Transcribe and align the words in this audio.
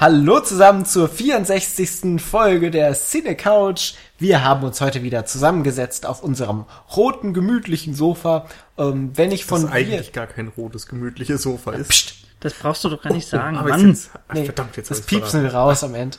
Hallo 0.00 0.38
zusammen 0.38 0.84
zur 0.84 1.08
64. 1.08 2.20
Folge 2.22 2.70
der 2.70 2.94
Cine 2.94 3.34
Couch. 3.34 3.94
Wir 4.16 4.44
haben 4.44 4.62
uns 4.64 4.80
heute 4.80 5.02
wieder 5.02 5.26
zusammengesetzt 5.26 6.06
auf 6.06 6.22
unserem 6.22 6.66
roten, 6.96 7.34
gemütlichen 7.34 7.94
Sofa. 7.94 8.46
Ähm, 8.76 9.10
wenn 9.16 9.32
ich 9.32 9.44
von 9.44 9.62
das 9.62 9.72
eigentlich 9.72 10.12
gar 10.12 10.28
kein 10.28 10.48
rotes, 10.48 10.86
gemütliches 10.86 11.42
Sofa 11.42 11.72
ist. 11.72 11.88
Psst, 11.88 12.14
Das 12.38 12.54
brauchst 12.54 12.84
du 12.84 12.90
doch 12.90 13.02
gar 13.02 13.12
nicht 13.12 13.26
sagen, 13.26 13.56
Aber 13.56 13.70
Mann. 13.70 13.88
jetzt, 13.88 14.10
ach, 14.28 14.34
nee, 14.34 14.44
verdammt, 14.44 14.76
jetzt 14.76 14.92
das 14.92 15.00
piepsen 15.00 15.42
wir 15.42 15.52
raus 15.52 15.82
am 15.82 15.96
Ende. 15.96 16.16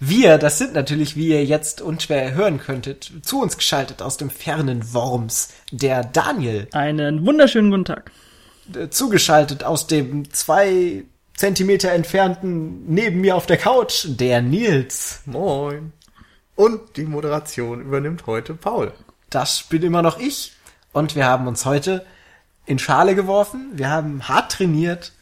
Wir, 0.00 0.38
das 0.38 0.58
sind 0.58 0.74
natürlich, 0.74 1.14
wie 1.14 1.28
ihr 1.28 1.44
jetzt 1.44 1.82
unschwer 1.82 2.34
hören 2.34 2.58
könntet, 2.58 3.12
zu 3.22 3.40
uns 3.40 3.56
geschaltet 3.56 4.02
aus 4.02 4.16
dem 4.16 4.30
fernen 4.30 4.92
Worms, 4.92 5.50
der 5.70 6.02
Daniel, 6.02 6.66
Einen 6.72 7.24
wunderschönen 7.24 7.70
guten 7.70 7.84
Tag. 7.84 8.10
äh, 8.74 8.88
zugeschaltet 8.90 9.62
aus 9.62 9.86
dem 9.86 10.32
zwei 10.32 11.04
Zentimeter 11.40 11.90
entfernten 11.92 12.84
neben 12.86 13.22
mir 13.22 13.34
auf 13.34 13.46
der 13.46 13.56
Couch, 13.56 14.04
der 14.06 14.42
Nils. 14.42 15.20
Moin. 15.24 15.94
Und 16.54 16.98
die 16.98 17.04
Moderation 17.04 17.80
übernimmt 17.80 18.26
heute 18.26 18.52
Paul. 18.52 18.92
Das 19.30 19.62
bin 19.62 19.82
immer 19.82 20.02
noch 20.02 20.18
ich. 20.18 20.52
Und 20.92 21.16
wir 21.16 21.24
haben 21.24 21.46
uns 21.46 21.64
heute 21.64 22.04
in 22.66 22.78
Schale 22.78 23.14
geworfen. 23.14 23.70
Wir 23.72 23.88
haben 23.88 24.28
hart 24.28 24.52
trainiert. 24.52 25.12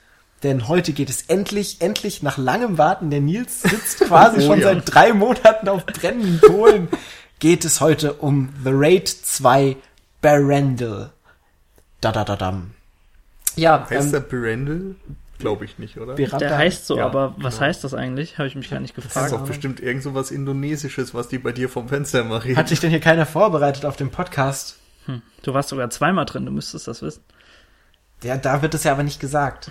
Denn 0.42 0.66
heute 0.66 0.92
geht 0.92 1.08
es 1.08 1.22
endlich, 1.28 1.82
endlich 1.82 2.20
nach 2.24 2.36
langem 2.36 2.78
Warten, 2.78 3.10
der 3.10 3.20
Nils 3.20 3.62
sitzt 3.62 4.00
quasi 4.08 4.38
Oh 4.40 4.46
schon 4.48 4.58
ja. 4.58 4.74
seit 4.74 4.92
drei 4.92 5.12
Monaten 5.12 5.68
auf 5.68 5.86
brennenden 5.86 6.40
Kohlen, 6.40 6.88
geht 7.38 7.64
es 7.64 7.80
heute 7.80 8.14
um 8.14 8.48
The 8.64 8.70
Raid 8.72 9.08
2 9.08 9.76
Barrendel. 10.20 11.10
Da 12.00 12.10
da 12.10 12.24
da 12.24 12.34
dam. 12.34 12.72
Ja, 13.54 13.86
Heißt 13.88 14.06
ähm, 14.06 14.12
der 14.12 14.20
Brendel? 14.20 14.96
Glaube 15.38 15.64
ich 15.64 15.78
nicht, 15.78 15.98
oder? 15.98 16.14
Beranda- 16.14 16.38
Der 16.38 16.58
heißt 16.58 16.86
so, 16.86 16.96
Ja, 16.98 17.06
aber 17.06 17.34
was 17.38 17.54
genau. 17.56 17.66
heißt 17.68 17.84
das 17.84 17.94
eigentlich? 17.94 18.38
Habe 18.38 18.48
ich 18.48 18.56
mich 18.56 18.68
gar 18.70 18.80
nicht 18.80 18.96
das 18.96 19.04
ist 19.04 19.12
gefragt. 19.14 19.32
doch 19.32 19.44
bestimmt 19.44 19.80
irgend 19.80 20.02
so 20.02 20.14
was 20.14 20.30
Indonesisches, 20.30 21.14
was 21.14 21.28
die 21.28 21.38
bei 21.38 21.52
dir 21.52 21.68
vom 21.68 21.88
Fenster 21.88 22.20
immer 22.22 22.42
reden. 22.44 22.56
Hat 22.56 22.68
sich 22.68 22.80
denn 22.80 22.90
hier 22.90 23.00
keiner 23.00 23.24
vorbereitet 23.26 23.84
auf 23.84 23.96
den 23.96 24.10
Podcast? 24.10 24.78
Hm. 25.06 25.22
Du 25.42 25.54
warst 25.54 25.68
sogar 25.68 25.90
zweimal 25.90 26.24
drin, 26.24 26.44
du 26.44 26.50
müsstest 26.52 26.88
das 26.88 27.02
wissen. 27.02 27.22
Ja, 28.22 28.36
da 28.36 28.62
wird 28.62 28.74
es 28.74 28.82
ja 28.84 28.92
aber 28.92 29.04
nicht 29.04 29.20
gesagt. 29.20 29.70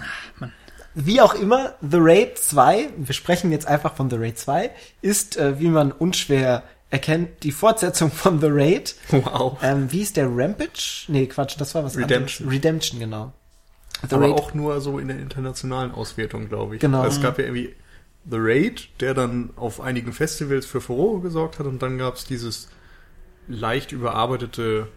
Wie 0.95 1.21
auch 1.21 1.35
immer, 1.35 1.73
The 1.81 1.97
Raid 1.99 2.37
2, 2.39 2.89
wir 2.97 3.13
sprechen 3.13 3.52
jetzt 3.52 3.67
einfach 3.67 3.93
von 3.95 4.09
The 4.09 4.15
Raid 4.15 4.39
2, 4.39 4.71
ist, 5.02 5.37
äh, 5.37 5.59
wie 5.59 5.67
man 5.67 5.91
unschwer 5.91 6.63
erkennt, 6.89 7.43
die 7.43 7.52
Fortsetzung 7.52 8.09
von 8.09 8.39
The 8.39 8.47
Raid. 8.49 8.95
Wow. 9.09 9.59
Ähm, 9.61 9.91
wie 9.91 10.02
ist 10.02 10.15
der 10.17 10.27
Rampage? 10.29 11.03
Nee, 11.09 11.27
Quatsch, 11.27 11.55
das 11.59 11.75
war 11.75 11.83
was 11.83 11.97
Redemption. 11.97 12.47
anderes. 12.47 12.55
Redemption, 12.63 12.99
genau. 12.99 13.33
The 14.07 14.15
Aber 14.15 14.25
Raid, 14.25 14.33
auch 14.33 14.53
nur 14.53 14.79
so 14.81 14.99
in 14.99 15.07
der 15.07 15.19
internationalen 15.19 15.91
Auswertung, 15.91 16.49
glaube 16.49 16.75
ich. 16.75 16.81
Genau. 16.81 17.01
Weil 17.01 17.09
Es 17.09 17.21
gab 17.21 17.39
ja 17.39 17.45
irgendwie 17.45 17.75
The 18.29 18.37
Raid, 18.39 18.89
der 18.99 19.13
dann 19.13 19.51
auf 19.55 19.81
einigen 19.81 20.13
Festivals 20.13 20.65
für 20.65 20.81
Furore 20.81 21.21
gesorgt 21.21 21.59
hat 21.59 21.65
und 21.65 21.81
dann 21.81 21.97
gab 21.97 22.15
es 22.15 22.25
dieses 22.25 22.69
leicht 23.47 23.91
überarbeitete 23.91 24.87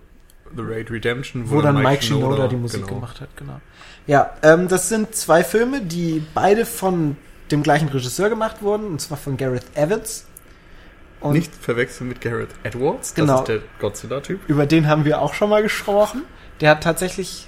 The 0.55 0.63
Raid 0.63 0.91
Redemption, 0.91 1.49
wo 1.51 1.61
dann 1.61 1.81
Mike 1.81 2.03
Shinoda 2.03 2.49
die 2.49 2.57
Musik 2.57 2.83
genau. 2.83 2.95
gemacht 2.97 3.21
hat, 3.21 3.29
genau. 3.37 3.61
Ja, 4.07 4.35
ähm, 4.43 4.67
das 4.67 4.89
sind 4.89 5.15
zwei 5.15 5.45
Filme, 5.45 5.81
die 5.81 6.23
beide 6.35 6.67
von 6.67 7.17
dem 7.53 7.63
gleichen 7.63 7.89
Regisseur 7.89 8.29
gemacht 8.29 8.63
wurden, 8.63 8.87
und 8.87 9.01
zwar 9.01 9.17
von 9.17 9.37
Gareth 9.37 9.67
Evans. 9.75 10.27
Und 11.21 11.35
Nicht 11.35 11.55
verwechseln 11.55 12.09
mit 12.09 12.21
Garrett 12.21 12.49
Edwards, 12.63 13.15
Genau. 13.15 13.33
das 13.33 13.41
ist 13.43 13.49
der 13.49 13.61
Godzilla-Typ. 13.79 14.41
Über 14.49 14.67
den 14.67 14.89
haben 14.89 15.05
wir 15.05 15.21
auch 15.21 15.35
schon 15.35 15.51
mal 15.51 15.63
gesprochen. 15.63 16.23
Der 16.61 16.71
hat 16.71 16.83
tatsächlich. 16.83 17.47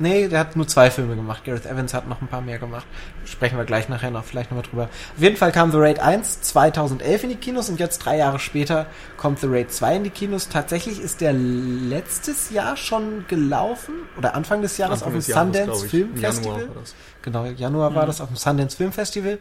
Nee, 0.00 0.28
der 0.28 0.40
hat 0.40 0.56
nur 0.56 0.66
zwei 0.66 0.90
Filme 0.90 1.14
gemacht. 1.14 1.44
Gareth 1.44 1.66
Evans 1.66 1.92
hat 1.92 2.08
noch 2.08 2.22
ein 2.22 2.26
paar 2.26 2.40
mehr 2.40 2.58
gemacht. 2.58 2.86
Sprechen 3.26 3.58
wir 3.58 3.66
gleich 3.66 3.90
nachher 3.90 4.10
noch 4.10 4.24
vielleicht 4.24 4.50
nochmal 4.50 4.64
drüber. 4.64 4.84
Auf 4.84 5.22
jeden 5.22 5.36
Fall 5.36 5.52
kam 5.52 5.70
The 5.70 5.76
Raid 5.76 6.00
1 6.00 6.40
2011 6.40 7.24
in 7.24 7.28
die 7.28 7.36
Kinos 7.36 7.68
und 7.68 7.78
jetzt 7.78 7.98
drei 7.98 8.16
Jahre 8.16 8.38
später 8.38 8.86
kommt 9.18 9.40
The 9.40 9.46
Raid 9.46 9.70
2 9.70 9.96
in 9.96 10.04
die 10.04 10.10
Kinos. 10.10 10.48
Tatsächlich 10.48 10.98
ist 11.00 11.20
der 11.20 11.34
letztes 11.34 12.48
Jahr 12.48 12.78
schon 12.78 13.26
gelaufen 13.28 13.92
oder 14.16 14.34
Anfang 14.34 14.62
des 14.62 14.78
Jahres 14.78 15.02
Anfang 15.02 15.18
auf 15.18 15.24
dem 15.26 15.30
Jahres, 15.30 15.56
Sundance. 15.56 15.88
Film 15.88 16.14
Im 16.14 16.20
Januar 16.22 16.32
Festival. 16.32 16.68
war 16.68 16.74
das. 16.80 16.94
Genau, 17.20 17.44
Januar 17.44 17.94
war 17.94 18.06
das 18.06 18.22
auf 18.22 18.28
dem 18.28 18.36
Sundance 18.36 18.76
Film 18.78 18.92
Festival 18.92 19.38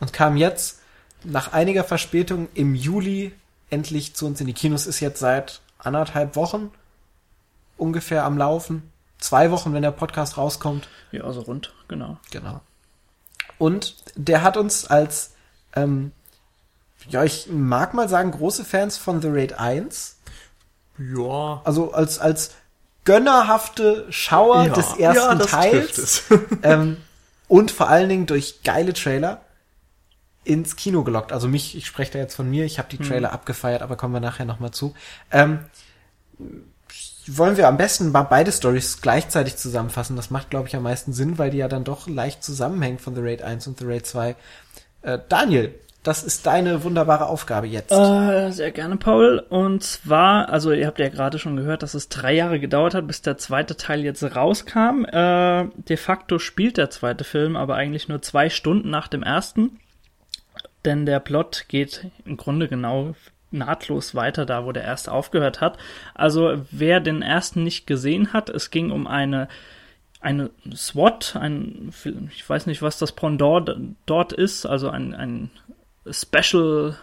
und 0.00 0.14
kam 0.14 0.38
jetzt 0.38 0.80
nach 1.22 1.52
einiger 1.52 1.84
Verspätung 1.84 2.48
im 2.54 2.74
Juli 2.74 3.32
endlich 3.68 4.14
zu 4.14 4.26
uns 4.26 4.40
in 4.40 4.46
die 4.46 4.54
Kinos. 4.54 4.86
Ist 4.86 5.00
jetzt 5.00 5.18
seit 5.18 5.60
anderthalb 5.78 6.34
Wochen 6.34 6.70
ungefähr 7.76 8.24
am 8.24 8.38
Laufen. 8.38 8.91
Zwei 9.22 9.52
Wochen, 9.52 9.72
wenn 9.72 9.82
der 9.82 9.92
Podcast 9.92 10.36
rauskommt. 10.36 10.88
Ja, 11.12 11.32
so 11.32 11.42
rund, 11.42 11.72
genau. 11.86 12.16
Genau. 12.32 12.60
Und 13.56 13.94
der 14.16 14.42
hat 14.42 14.56
uns 14.56 14.84
als, 14.84 15.34
ähm, 15.76 16.10
ja, 17.08 17.22
ich 17.22 17.46
mag 17.48 17.94
mal 17.94 18.08
sagen, 18.08 18.32
große 18.32 18.64
Fans 18.64 18.98
von 18.98 19.22
The 19.22 19.28
Raid 19.30 19.60
1. 19.60 20.18
Ja, 20.98 21.62
Also 21.62 21.92
als, 21.92 22.18
als 22.18 22.50
gönnerhafte 23.04 24.06
Schauer 24.10 24.66
ja. 24.66 24.72
des 24.72 24.94
ersten 24.94 25.22
ja, 25.22 25.34
das 25.36 25.50
Teils. 25.52 26.24
ähm, 26.64 26.96
und 27.46 27.70
vor 27.70 27.88
allen 27.88 28.08
Dingen 28.08 28.26
durch 28.26 28.64
geile 28.64 28.92
Trailer 28.92 29.42
ins 30.42 30.74
Kino 30.74 31.04
gelockt. 31.04 31.30
Also 31.30 31.46
mich, 31.46 31.76
ich 31.76 31.86
spreche 31.86 32.10
da 32.10 32.18
jetzt 32.18 32.34
von 32.34 32.50
mir, 32.50 32.64
ich 32.64 32.80
habe 32.80 32.88
die 32.88 32.98
Trailer 32.98 33.32
abgefeiert, 33.32 33.82
aber 33.82 33.94
kommen 33.94 34.14
wir 34.14 34.20
nachher 34.20 34.46
nochmal 34.46 34.72
zu. 34.72 34.94
Ähm, 35.30 35.60
wollen 37.26 37.56
wir 37.56 37.68
am 37.68 37.76
besten 37.76 38.12
beide 38.12 38.52
Stories 38.52 39.00
gleichzeitig 39.00 39.56
zusammenfassen? 39.56 40.16
Das 40.16 40.30
macht, 40.30 40.50
glaube 40.50 40.68
ich, 40.68 40.76
am 40.76 40.82
meisten 40.82 41.12
Sinn, 41.12 41.38
weil 41.38 41.50
die 41.50 41.58
ja 41.58 41.68
dann 41.68 41.84
doch 41.84 42.08
leicht 42.08 42.42
zusammenhängen 42.42 42.98
von 42.98 43.14
The 43.14 43.20
Raid 43.22 43.42
1 43.42 43.66
und 43.66 43.78
The 43.78 43.84
Raid 43.86 44.06
2. 44.06 44.36
Äh, 45.02 45.18
Daniel, 45.28 45.74
das 46.02 46.24
ist 46.24 46.46
deine 46.46 46.82
wunderbare 46.82 47.26
Aufgabe 47.26 47.68
jetzt. 47.68 47.92
Äh, 47.92 48.50
sehr 48.50 48.72
gerne, 48.72 48.96
Paul. 48.96 49.38
Und 49.38 49.84
zwar, 49.84 50.48
also 50.48 50.72
ihr 50.72 50.88
habt 50.88 50.98
ja 50.98 51.08
gerade 51.08 51.38
schon 51.38 51.56
gehört, 51.56 51.84
dass 51.84 51.94
es 51.94 52.08
drei 52.08 52.34
Jahre 52.34 52.58
gedauert 52.58 52.94
hat, 52.94 53.06
bis 53.06 53.22
der 53.22 53.38
zweite 53.38 53.76
Teil 53.76 54.02
jetzt 54.02 54.22
rauskam. 54.34 55.04
Äh, 55.04 55.66
de 55.88 55.96
facto 55.96 56.40
spielt 56.40 56.76
der 56.76 56.90
zweite 56.90 57.22
Film 57.22 57.56
aber 57.56 57.76
eigentlich 57.76 58.08
nur 58.08 58.20
zwei 58.20 58.50
Stunden 58.50 58.90
nach 58.90 59.06
dem 59.06 59.22
ersten. 59.22 59.78
Denn 60.84 61.06
der 61.06 61.20
Plot 61.20 61.66
geht 61.68 62.06
im 62.24 62.36
Grunde 62.36 62.66
genau 62.66 63.14
nahtlos 63.52 64.14
weiter 64.14 64.46
da, 64.46 64.64
wo 64.64 64.72
der 64.72 64.84
erste 64.84 65.12
aufgehört 65.12 65.60
hat. 65.60 65.78
Also 66.14 66.62
wer 66.70 67.00
den 67.00 67.22
ersten 67.22 67.62
nicht 67.62 67.86
gesehen 67.86 68.32
hat, 68.32 68.48
es 68.48 68.70
ging 68.70 68.90
um 68.90 69.06
eine 69.06 69.48
eine 70.20 70.50
SWAT, 70.72 71.34
ein, 71.34 71.92
ich 72.30 72.48
weiß 72.48 72.66
nicht, 72.66 72.80
was 72.80 72.96
das 72.96 73.10
Pendant 73.10 73.96
dort 74.06 74.32
ist, 74.32 74.66
also 74.66 74.88
ein, 74.88 75.14
ein 75.14 75.50
Special 76.08 76.96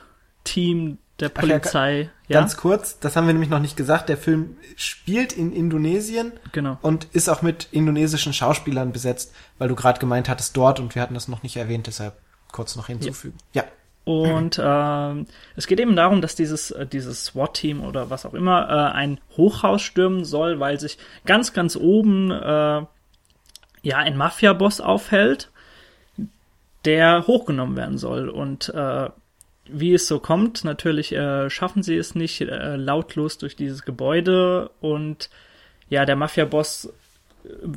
Team 0.46 1.00
der 1.20 1.32
Ach 1.36 1.44
ja, 1.44 1.60
Polizei. 1.60 2.10
Ja, 2.28 2.40
Ganz 2.40 2.56
kurz, 2.56 3.00
das 3.00 3.16
haben 3.16 3.28
wir 3.28 3.34
nämlich 3.34 3.50
noch 3.50 3.60
nicht 3.60 3.76
gesagt, 3.76 4.08
der 4.08 4.18
Film 4.18 4.58
spielt 4.78 5.34
in 5.34 5.52
Indonesien 5.52 6.31
genau. 6.54 6.78
und 6.81 7.08
ist 7.12 7.28
auch 7.30 7.42
mit 7.42 7.68
indonesischen 7.72 8.34
Schauspielern 8.34 8.94
besetzt, 8.94 9.34
weil 9.58 9.68
du 9.68 9.76
gerade 9.76 10.00
gemeint 10.00 10.30
hattest 10.30 10.56
dort 10.56 10.80
und 10.80 10.96
wir 10.96 11.02
hatten 11.02 11.14
das 11.14 11.28
noch 11.28 11.44
nicht 11.44 11.58
erwähnt, 11.58 11.88
deshalb 11.88 12.14
kurz 12.52 12.76
noch 12.76 12.88
hinzufügen. 12.88 13.38
Ja. 13.54 13.64
Und 14.09 14.59
ähm, 14.64 15.28
es 15.56 15.68
geht 15.68 15.80
eben 15.80 15.96
darum, 15.96 16.22
dass 16.22 16.34
dieses, 16.34 16.72
äh, 16.72 16.88
dieses 16.88 17.25
SWAT-Team 17.25 17.81
oder 17.81 18.09
was 18.09 18.25
auch 18.25 18.34
immer 18.34 18.68
äh, 18.68 18.96
ein 18.96 19.20
Hochhaus 19.38 19.84
stürmen 19.84 20.25
soll, 20.25 20.59
weil 20.59 20.80
sich 20.80 20.97
ganz, 21.25 21.53
ganz 21.53 21.75
oben 21.75 22.31
äh, 22.31 22.81
ja 23.84 23.98
ein 23.98 24.18
Mafia-Boss 24.18 24.81
aufhält, 24.81 25.51
der 26.86 27.28
hochgenommen 27.28 27.78
werden 27.78 28.00
soll. 28.00 28.30
Und 28.30 28.69
äh, 28.69 29.10
wie 29.68 29.94
es 29.94 30.07
so 30.07 30.19
kommt, 30.19 30.63
natürlich 30.63 31.12
äh, 31.13 31.51
schaffen 31.51 31.84
sie 31.84 31.95
es 31.95 32.16
nicht 32.16 32.42
äh, 32.42 32.78
lautlos 32.78 33.38
durch 33.38 33.56
dieses 33.56 33.84
Gebäude 33.84 34.72
und 34.81 35.30
ja, 35.89 36.06
der 36.06 36.16
Mafia-Boss 36.16 36.92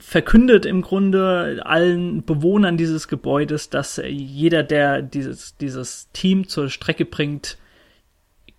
verkündet 0.00 0.66
im 0.66 0.82
Grunde 0.82 1.62
allen 1.64 2.24
Bewohnern 2.24 2.76
dieses 2.76 3.08
Gebäudes, 3.08 3.70
dass 3.70 4.00
jeder, 4.04 4.62
der 4.62 5.02
dieses, 5.02 5.56
dieses 5.56 6.10
Team 6.12 6.48
zur 6.48 6.68
Strecke 6.68 7.04
bringt, 7.04 7.58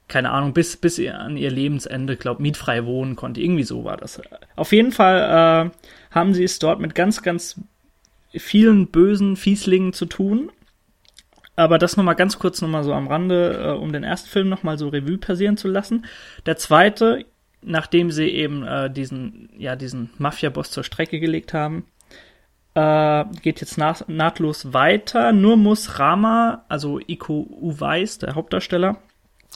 keine 0.08 0.32
Ahnung, 0.32 0.54
bis, 0.54 0.78
bis 0.78 1.00
an 1.00 1.38
ihr 1.38 1.52
Lebensende, 1.52 2.18
glaub, 2.18 2.40
mietfrei 2.40 2.86
wohnen 2.86 3.16
konnte. 3.16 3.42
Irgendwie 3.42 3.64
so 3.64 3.84
war 3.84 3.98
das. 3.98 4.22
Auf 4.56 4.72
jeden 4.72 4.92
Fall 4.92 5.72
äh, 5.72 6.14
haben 6.14 6.34
sie 6.34 6.44
es 6.44 6.60
dort 6.60 6.80
mit 6.80 6.94
ganz, 6.94 7.22
ganz 7.22 7.60
vielen 8.32 8.88
bösen 8.88 9.36
Fieslingen 9.36 9.94
zu 9.94 10.06
tun. 10.06 10.52
Aber 11.56 11.78
das 11.78 11.98
nochmal 11.98 12.16
ganz 12.16 12.40
kurz 12.40 12.62
nochmal 12.62 12.84
so 12.84 12.94
am 12.94 13.08
Rande, 13.08 13.76
äh, 13.76 13.80
um 13.80 13.92
den 13.92 14.04
ersten 14.04 14.30
Film 14.30 14.50
nochmal 14.50 14.78
so 14.78 14.90
Revue 14.90 15.18
passieren 15.18 15.58
zu 15.58 15.68
lassen. 15.68 16.06
Der 16.46 16.58
zweite, 16.58 17.26
nachdem 17.66 18.12
sie 18.12 18.28
eben 18.28 18.66
äh, 18.66 18.90
diesen, 18.90 19.50
ja, 19.58 19.76
diesen 19.76 20.10
Mafia-Boss 20.18 20.72
zur 20.72 20.84
Strecke 20.84 21.20
gelegt 21.20 21.54
haben, 21.54 21.86
äh, 22.76 23.26
geht 23.42 23.62
jetzt 23.62 23.78
naht 23.78 24.06
nahtlos 24.08 24.74
weiter. 24.74 25.32
Nur 25.32 25.58
muss 25.58 26.00
Rama, 26.00 26.64
also 26.70 27.00
Iko 27.00 27.48
Uweis, 27.62 28.18
der 28.18 28.36
Hauptdarsteller, 28.36 28.98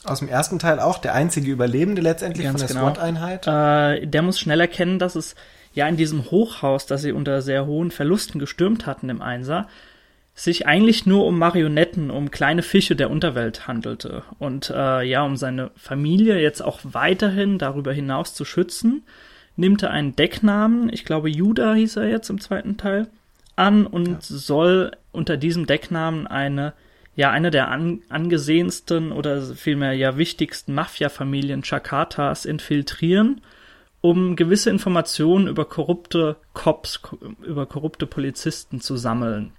Aus 0.04 0.20
dem 0.20 0.28
ersten 0.28 0.60
Teil 0.60 0.80
auch 0.80 1.00
der 1.00 1.14
einzige 1.16 1.52
Überlebende 1.52 2.02
letztendlich 2.02 2.46
Ganz 2.46 2.62
von 2.62 2.68
der 2.68 2.76
genau. 2.76 2.94
SWAT-Einheit. 2.94 3.48
äh, 3.48 4.06
der 4.08 4.22
muss 4.22 4.40
schnell 4.40 4.60
erkennen, 4.60 5.00
dass 5.00 5.16
es 5.16 5.36
ja 5.74 5.88
in 5.88 5.98
diesem 5.98 6.30
Hochhaus, 6.32 6.86
das 6.86 7.02
sie 7.02 7.12
unter 7.12 7.42
sehr 7.42 7.66
hohen 7.66 7.92
Verlusten 7.92 8.40
gestürmt 8.40 8.86
hatten 8.86 9.10
im 9.10 9.22
Einser, 9.22 9.68
sich 10.38 10.68
eigentlich 10.68 11.08
nur 11.08 11.26
um 11.26 11.40
Marionetten, 11.40 12.12
um 12.12 12.30
kleine 12.30 12.62
Fische 12.62 12.96
der 12.96 13.10
Unterwelt 13.10 13.68
handelte 13.68 14.22
und 14.38 14.70
äh, 14.70 15.02
ja, 15.02 15.24
um 15.24 15.36
seine 15.36 15.72
Familie 15.76 16.40
jetzt 16.40 16.62
auch 16.62 16.80
weiterhin 16.84 17.58
darüber 17.58 17.92
hinaus 17.92 18.36
zu 18.36 18.46
schützen, 18.46 19.02
nimmt 19.56 19.82
er 19.82 19.90
einen 19.90 20.16
Decknamen, 20.16 20.94
ich 20.94 21.06
glaube 21.06 21.28
Judah 21.28 21.74
hieß 21.74 21.96
er 21.96 22.08
jetzt 22.08 22.30
im 22.30 22.40
zweiten 22.40 22.78
Teil, 22.78 23.08
an 23.56 23.88
und 23.88 24.08
ja. 24.10 24.18
soll 24.20 24.92
unter 25.12 25.38
diesem 25.38 25.66
Decknamen 25.66 26.28
eine 26.28 26.74
ja 27.16 27.32
eine 27.32 27.50
der 27.50 27.70
an, 27.70 28.04
angesehensten 28.10 29.12
oder 29.12 29.42
vielmehr 29.42 29.94
ja 29.94 30.18
wichtigsten 30.18 30.76
Mafia-Familien 30.76 31.64
Chakatas 31.64 32.46
infiltrieren, 32.46 33.42
um 34.02 34.36
gewisse 34.36 34.70
Informationen 34.70 35.48
über 35.48 35.66
korrupte 35.66 36.36
Cops, 36.54 37.02
über 37.42 37.66
korrupte 37.66 38.06
Polizisten 38.06 38.82
zu 38.82 38.98
sammeln. 38.98 39.54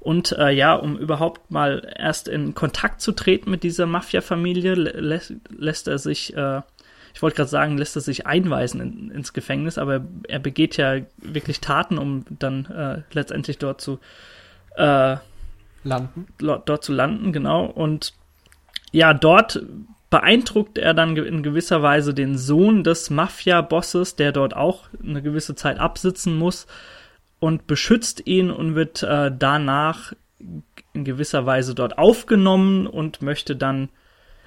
Und 0.00 0.32
äh, 0.32 0.50
ja, 0.50 0.74
um 0.74 0.96
überhaupt 0.96 1.50
mal 1.50 1.92
erst 1.96 2.28
in 2.28 2.54
Kontakt 2.54 3.00
zu 3.00 3.12
treten 3.12 3.50
mit 3.50 3.62
dieser 3.62 3.86
Mafia-Familie, 3.86 4.74
lä 4.74 5.20
lässt 5.50 5.88
er 5.88 5.98
sich, 5.98 6.36
äh, 6.36 6.62
ich 7.14 7.22
wollte 7.22 7.36
gerade 7.36 7.50
sagen, 7.50 7.78
lässt 7.78 7.96
er 7.96 8.02
sich 8.02 8.26
einweisen 8.26 8.80
in, 8.80 9.10
ins 9.10 9.32
Gefängnis, 9.32 9.76
aber 9.76 10.04
er 10.28 10.38
begeht 10.38 10.76
ja 10.76 11.00
wirklich 11.16 11.60
Taten, 11.60 11.98
um 11.98 12.24
dann 12.30 12.66
äh, 12.66 13.02
letztendlich 13.12 13.58
dort 13.58 13.80
zu 13.80 13.98
äh, 14.76 15.16
landen. 15.82 16.28
Dort 16.38 16.84
zu 16.84 16.92
landen, 16.92 17.32
genau. 17.32 17.66
Und 17.66 18.14
ja, 18.92 19.14
dort 19.14 19.60
beeindruckt 20.10 20.78
er 20.78 20.94
dann 20.94 21.16
in 21.16 21.42
gewisser 21.42 21.82
Weise 21.82 22.14
den 22.14 22.38
Sohn 22.38 22.84
des 22.84 23.10
Mafia-Bosses, 23.10 24.14
der 24.14 24.30
dort 24.30 24.54
auch 24.54 24.84
eine 25.02 25.22
gewisse 25.22 25.56
Zeit 25.56 25.78
absitzen 25.80 26.38
muss 26.38 26.66
und 27.40 27.66
beschützt 27.66 28.26
ihn 28.26 28.50
und 28.50 28.74
wird 28.74 29.02
äh, 29.02 29.30
danach 29.36 30.12
in 30.92 31.04
gewisser 31.04 31.46
Weise 31.46 31.74
dort 31.74 31.98
aufgenommen 31.98 32.86
und 32.86 33.22
möchte 33.22 33.56
dann 33.56 33.88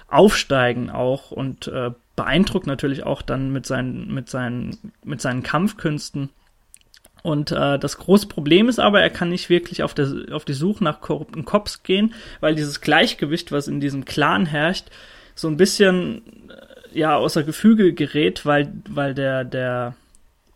aufsteigen 0.08 0.90
auch 0.90 1.30
und 1.30 1.68
äh, 1.68 1.90
beeindruckt 2.16 2.66
natürlich 2.66 3.04
auch 3.04 3.22
dann 3.22 3.50
mit 3.50 3.66
seinen 3.66 4.12
mit 4.12 4.28
seinen 4.28 4.92
mit 5.04 5.20
seinen 5.20 5.42
Kampfkünsten. 5.42 6.28
Und 7.22 7.52
äh, 7.52 7.78
das 7.78 7.98
große 7.98 8.26
Problem 8.26 8.68
ist 8.68 8.80
aber, 8.80 9.00
er 9.00 9.10
kann 9.10 9.28
nicht 9.28 9.48
wirklich 9.48 9.84
auf, 9.84 9.94
der, 9.94 10.10
auf 10.32 10.44
die 10.44 10.54
Suche 10.54 10.82
nach 10.82 11.00
korrupten 11.00 11.44
Cops 11.44 11.84
gehen, 11.84 12.14
weil 12.40 12.56
dieses 12.56 12.80
Gleichgewicht, 12.80 13.52
was 13.52 13.68
in 13.68 13.78
diesem 13.78 14.04
Clan 14.04 14.44
herrscht, 14.44 14.86
so 15.36 15.46
ein 15.46 15.56
bisschen 15.56 16.22
äh, 16.50 16.98
ja 16.98 17.16
außer 17.16 17.44
Gefüge 17.44 17.94
gerät, 17.94 18.44
weil 18.44 18.72
weil 18.88 19.14
der 19.14 19.44
der 19.44 19.94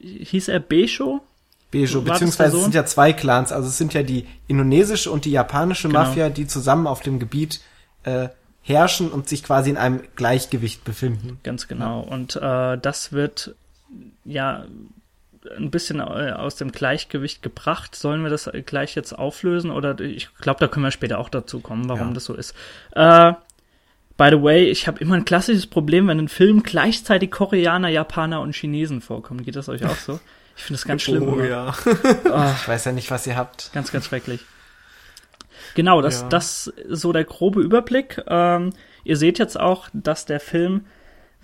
hieß 0.00 0.48
er 0.48 0.60
Besho, 0.60 1.22
Bejo, 1.70 2.00
beziehungsweise 2.02 2.56
es 2.56 2.62
sind 2.62 2.74
ja 2.74 2.84
zwei 2.86 3.12
Clans, 3.12 3.50
also 3.52 3.68
es 3.68 3.76
sind 3.76 3.92
ja 3.92 4.02
die 4.02 4.26
indonesische 4.46 5.10
und 5.10 5.24
die 5.24 5.32
japanische 5.32 5.88
genau. 5.88 6.00
Mafia, 6.00 6.28
die 6.28 6.46
zusammen 6.46 6.86
auf 6.86 7.00
dem 7.00 7.18
Gebiet 7.18 7.60
äh, 8.04 8.28
herrschen 8.62 9.10
und 9.10 9.28
sich 9.28 9.42
quasi 9.42 9.70
in 9.70 9.76
einem 9.76 10.02
Gleichgewicht 10.16 10.84
befinden. 10.84 11.38
Ganz 11.42 11.68
genau. 11.68 12.02
Ja. 12.02 12.12
Und 12.12 12.36
äh, 12.36 12.78
das 12.78 13.12
wird 13.12 13.54
ja 14.24 14.64
ein 15.56 15.70
bisschen 15.70 16.00
äh, 16.00 16.32
aus 16.32 16.56
dem 16.56 16.72
Gleichgewicht 16.72 17.42
gebracht. 17.42 17.94
Sollen 17.94 18.22
wir 18.22 18.30
das 18.30 18.50
gleich 18.64 18.94
jetzt 18.94 19.12
auflösen? 19.12 19.70
Oder 19.70 19.98
ich 20.00 20.34
glaube, 20.40 20.60
da 20.60 20.68
können 20.68 20.84
wir 20.84 20.90
später 20.90 21.18
auch 21.18 21.28
dazu 21.28 21.60
kommen, 21.60 21.88
warum 21.88 22.08
ja. 22.08 22.14
das 22.14 22.24
so 22.24 22.34
ist. 22.34 22.54
Äh, 22.92 23.32
by 24.16 24.28
the 24.30 24.42
way, 24.42 24.64
ich 24.64 24.86
habe 24.88 24.98
immer 25.00 25.14
ein 25.14 25.24
klassisches 25.24 25.66
Problem, 25.66 26.08
wenn 26.08 26.18
in 26.18 26.28
Filmen 26.28 26.62
gleichzeitig 26.62 27.30
Koreaner, 27.30 27.88
Japaner 27.88 28.40
und 28.40 28.54
Chinesen 28.54 29.00
vorkommen. 29.00 29.44
Geht 29.44 29.56
das 29.56 29.68
euch 29.68 29.84
auch 29.84 29.96
so? 29.96 30.18
Ich 30.56 30.62
finde 30.62 30.78
das 30.78 30.86
ganz 30.86 31.02
schlimm. 31.02 31.28
Oh 31.28 31.40
ja. 31.40 31.74
oh, 31.86 32.52
ich 32.54 32.68
weiß 32.68 32.86
ja 32.86 32.92
nicht, 32.92 33.10
was 33.10 33.26
ihr 33.26 33.36
habt. 33.36 33.70
Ganz, 33.72 33.92
ganz 33.92 34.06
schrecklich. 34.06 34.40
Genau, 35.74 36.00
das, 36.00 36.22
ja. 36.22 36.28
das 36.28 36.72
so 36.88 37.12
der 37.12 37.24
grobe 37.24 37.60
Überblick. 37.60 38.22
Ähm, 38.26 38.72
ihr 39.04 39.16
seht 39.16 39.38
jetzt 39.38 39.60
auch, 39.60 39.88
dass 39.92 40.24
der 40.24 40.40
Film 40.40 40.86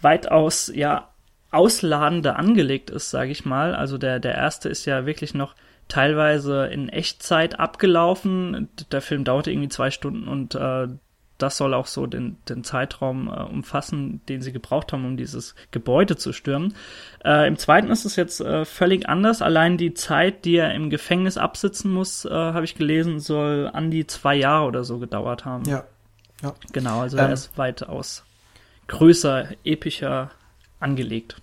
weitaus 0.01 0.73
ja 0.75 1.11
ausladender 1.51 2.39
angelegt 2.39 2.91
ist, 2.91 3.11
sage 3.11 3.31
ich 3.31 3.45
mal. 3.45 3.75
Also 3.75 3.99
der 3.99 4.19
der 4.19 4.35
erste 4.35 4.71
ist 4.71 4.87
ja 4.87 5.05
wirklich 5.05 5.35
noch 5.35 5.55
teilweise 5.89 6.67
in 6.67 6.89
Echtzeit 6.89 7.61
abgelaufen. 7.61 8.71
Der 8.91 9.03
Film 9.03 9.25
dauerte 9.25 9.51
irgendwie 9.51 9.69
zwei 9.69 9.91
Stunden 9.91 10.27
und 10.27 10.55
äh, 10.55 10.89
das 11.43 11.57
soll 11.57 11.75
auch 11.75 11.87
so 11.87 12.07
den, 12.07 12.37
den 12.49 12.65
Zeitraum 12.65 13.29
äh, 13.29 13.43
umfassen, 13.43 14.21
den 14.29 14.41
sie 14.43 14.53
gebraucht 14.53 14.93
haben, 14.93 15.05
um 15.05 15.17
dieses 15.17 15.55
Gebäude 15.71 16.17
zu 16.17 16.33
stürmen. 16.33 16.75
Äh, 17.25 17.49
Im 17.49 17.59
zweiten 17.59 17.91
ist 17.91 18.05
es 18.05 18.17
jetzt 18.17 18.41
äh, 18.41 18.65
völlig 18.65 19.09
anders. 19.09 19.43
Allein 19.43 19.77
die 19.77 19.95
Zeit, 19.95 20.45
die 20.45 20.57
er 20.57 20.75
im 20.75 20.91
Gefängnis 20.91 21.37
absitzen 21.37 21.93
muss, 21.93 22.25
äh, 22.25 22.31
habe 22.31 22.65
ich 22.65 22.75
gelesen, 22.75 23.21
soll 23.21 23.69
an 23.73 23.91
die 23.91 24.07
zwei 24.07 24.37
Jahre 24.37 24.67
oder 24.67 24.85
so 24.85 24.99
gedauert 24.99 25.45
haben. 25.45 25.65
Ja. 25.65 25.85
ja. 26.43 26.55
Genau, 26.73 27.01
also 27.01 27.19
ähm, 27.19 27.25
er 27.25 27.33
ist 27.33 27.59
weitaus 27.59 28.25
größer, 28.89 29.49
epischer 29.65 30.31
angelegt. 30.81 31.37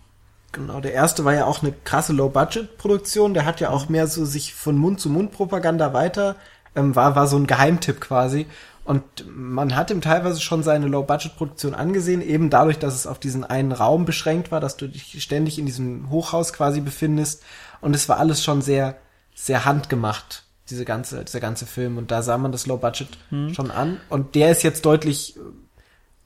Genau, 0.51 0.79
der 0.79 0.93
erste 0.93 1.25
war 1.25 1.33
ja 1.33 1.45
auch 1.45 1.61
eine 1.61 1.73
krasse 1.83 2.13
Low-Budget-Produktion. 2.13 3.33
Der 3.33 3.45
hat 3.45 3.59
ja 3.59 3.69
auch 3.69 3.89
mehr 3.89 4.07
so 4.07 4.25
sich 4.25 4.53
von 4.53 4.77
Mund-zu-Mund-Propaganda 4.77 5.93
weiter, 5.93 6.35
ähm, 6.75 6.95
war, 6.95 7.15
war 7.15 7.27
so 7.27 7.37
ein 7.37 7.47
Geheimtipp 7.47 8.01
quasi. 8.01 8.47
Und 8.89 9.03
man 9.27 9.75
hat 9.75 9.91
ihm 9.91 10.01
teilweise 10.01 10.41
schon 10.41 10.63
seine 10.63 10.87
Low-Budget-Produktion 10.87 11.75
angesehen, 11.75 12.23
eben 12.23 12.49
dadurch, 12.49 12.79
dass 12.79 12.95
es 12.95 13.05
auf 13.05 13.19
diesen 13.19 13.43
einen 13.43 13.71
Raum 13.71 14.03
beschränkt 14.03 14.51
war, 14.51 14.59
dass 14.59 14.77
du 14.77 14.87
dich 14.87 15.21
ständig 15.21 15.59
in 15.59 15.67
diesem 15.67 16.09
Hochhaus 16.09 16.53
quasi 16.53 16.81
befindest. 16.81 17.43
Und 17.81 17.95
es 17.95 18.09
war 18.09 18.17
alles 18.17 18.43
schon 18.43 18.63
sehr, 18.63 18.97
sehr 19.35 19.63
handgemacht, 19.63 20.45
diese 20.71 20.85
ganze, 20.85 21.23
dieser 21.23 21.39
ganze 21.39 21.67
Film. 21.67 21.99
Und 21.99 22.09
da 22.09 22.23
sah 22.23 22.39
man 22.39 22.51
das 22.51 22.65
Low-Budget 22.65 23.09
hm. 23.29 23.53
schon 23.53 23.69
an. 23.69 23.99
Und 24.09 24.33
der 24.33 24.49
ist 24.49 24.63
jetzt 24.63 24.83
deutlich, 24.87 25.37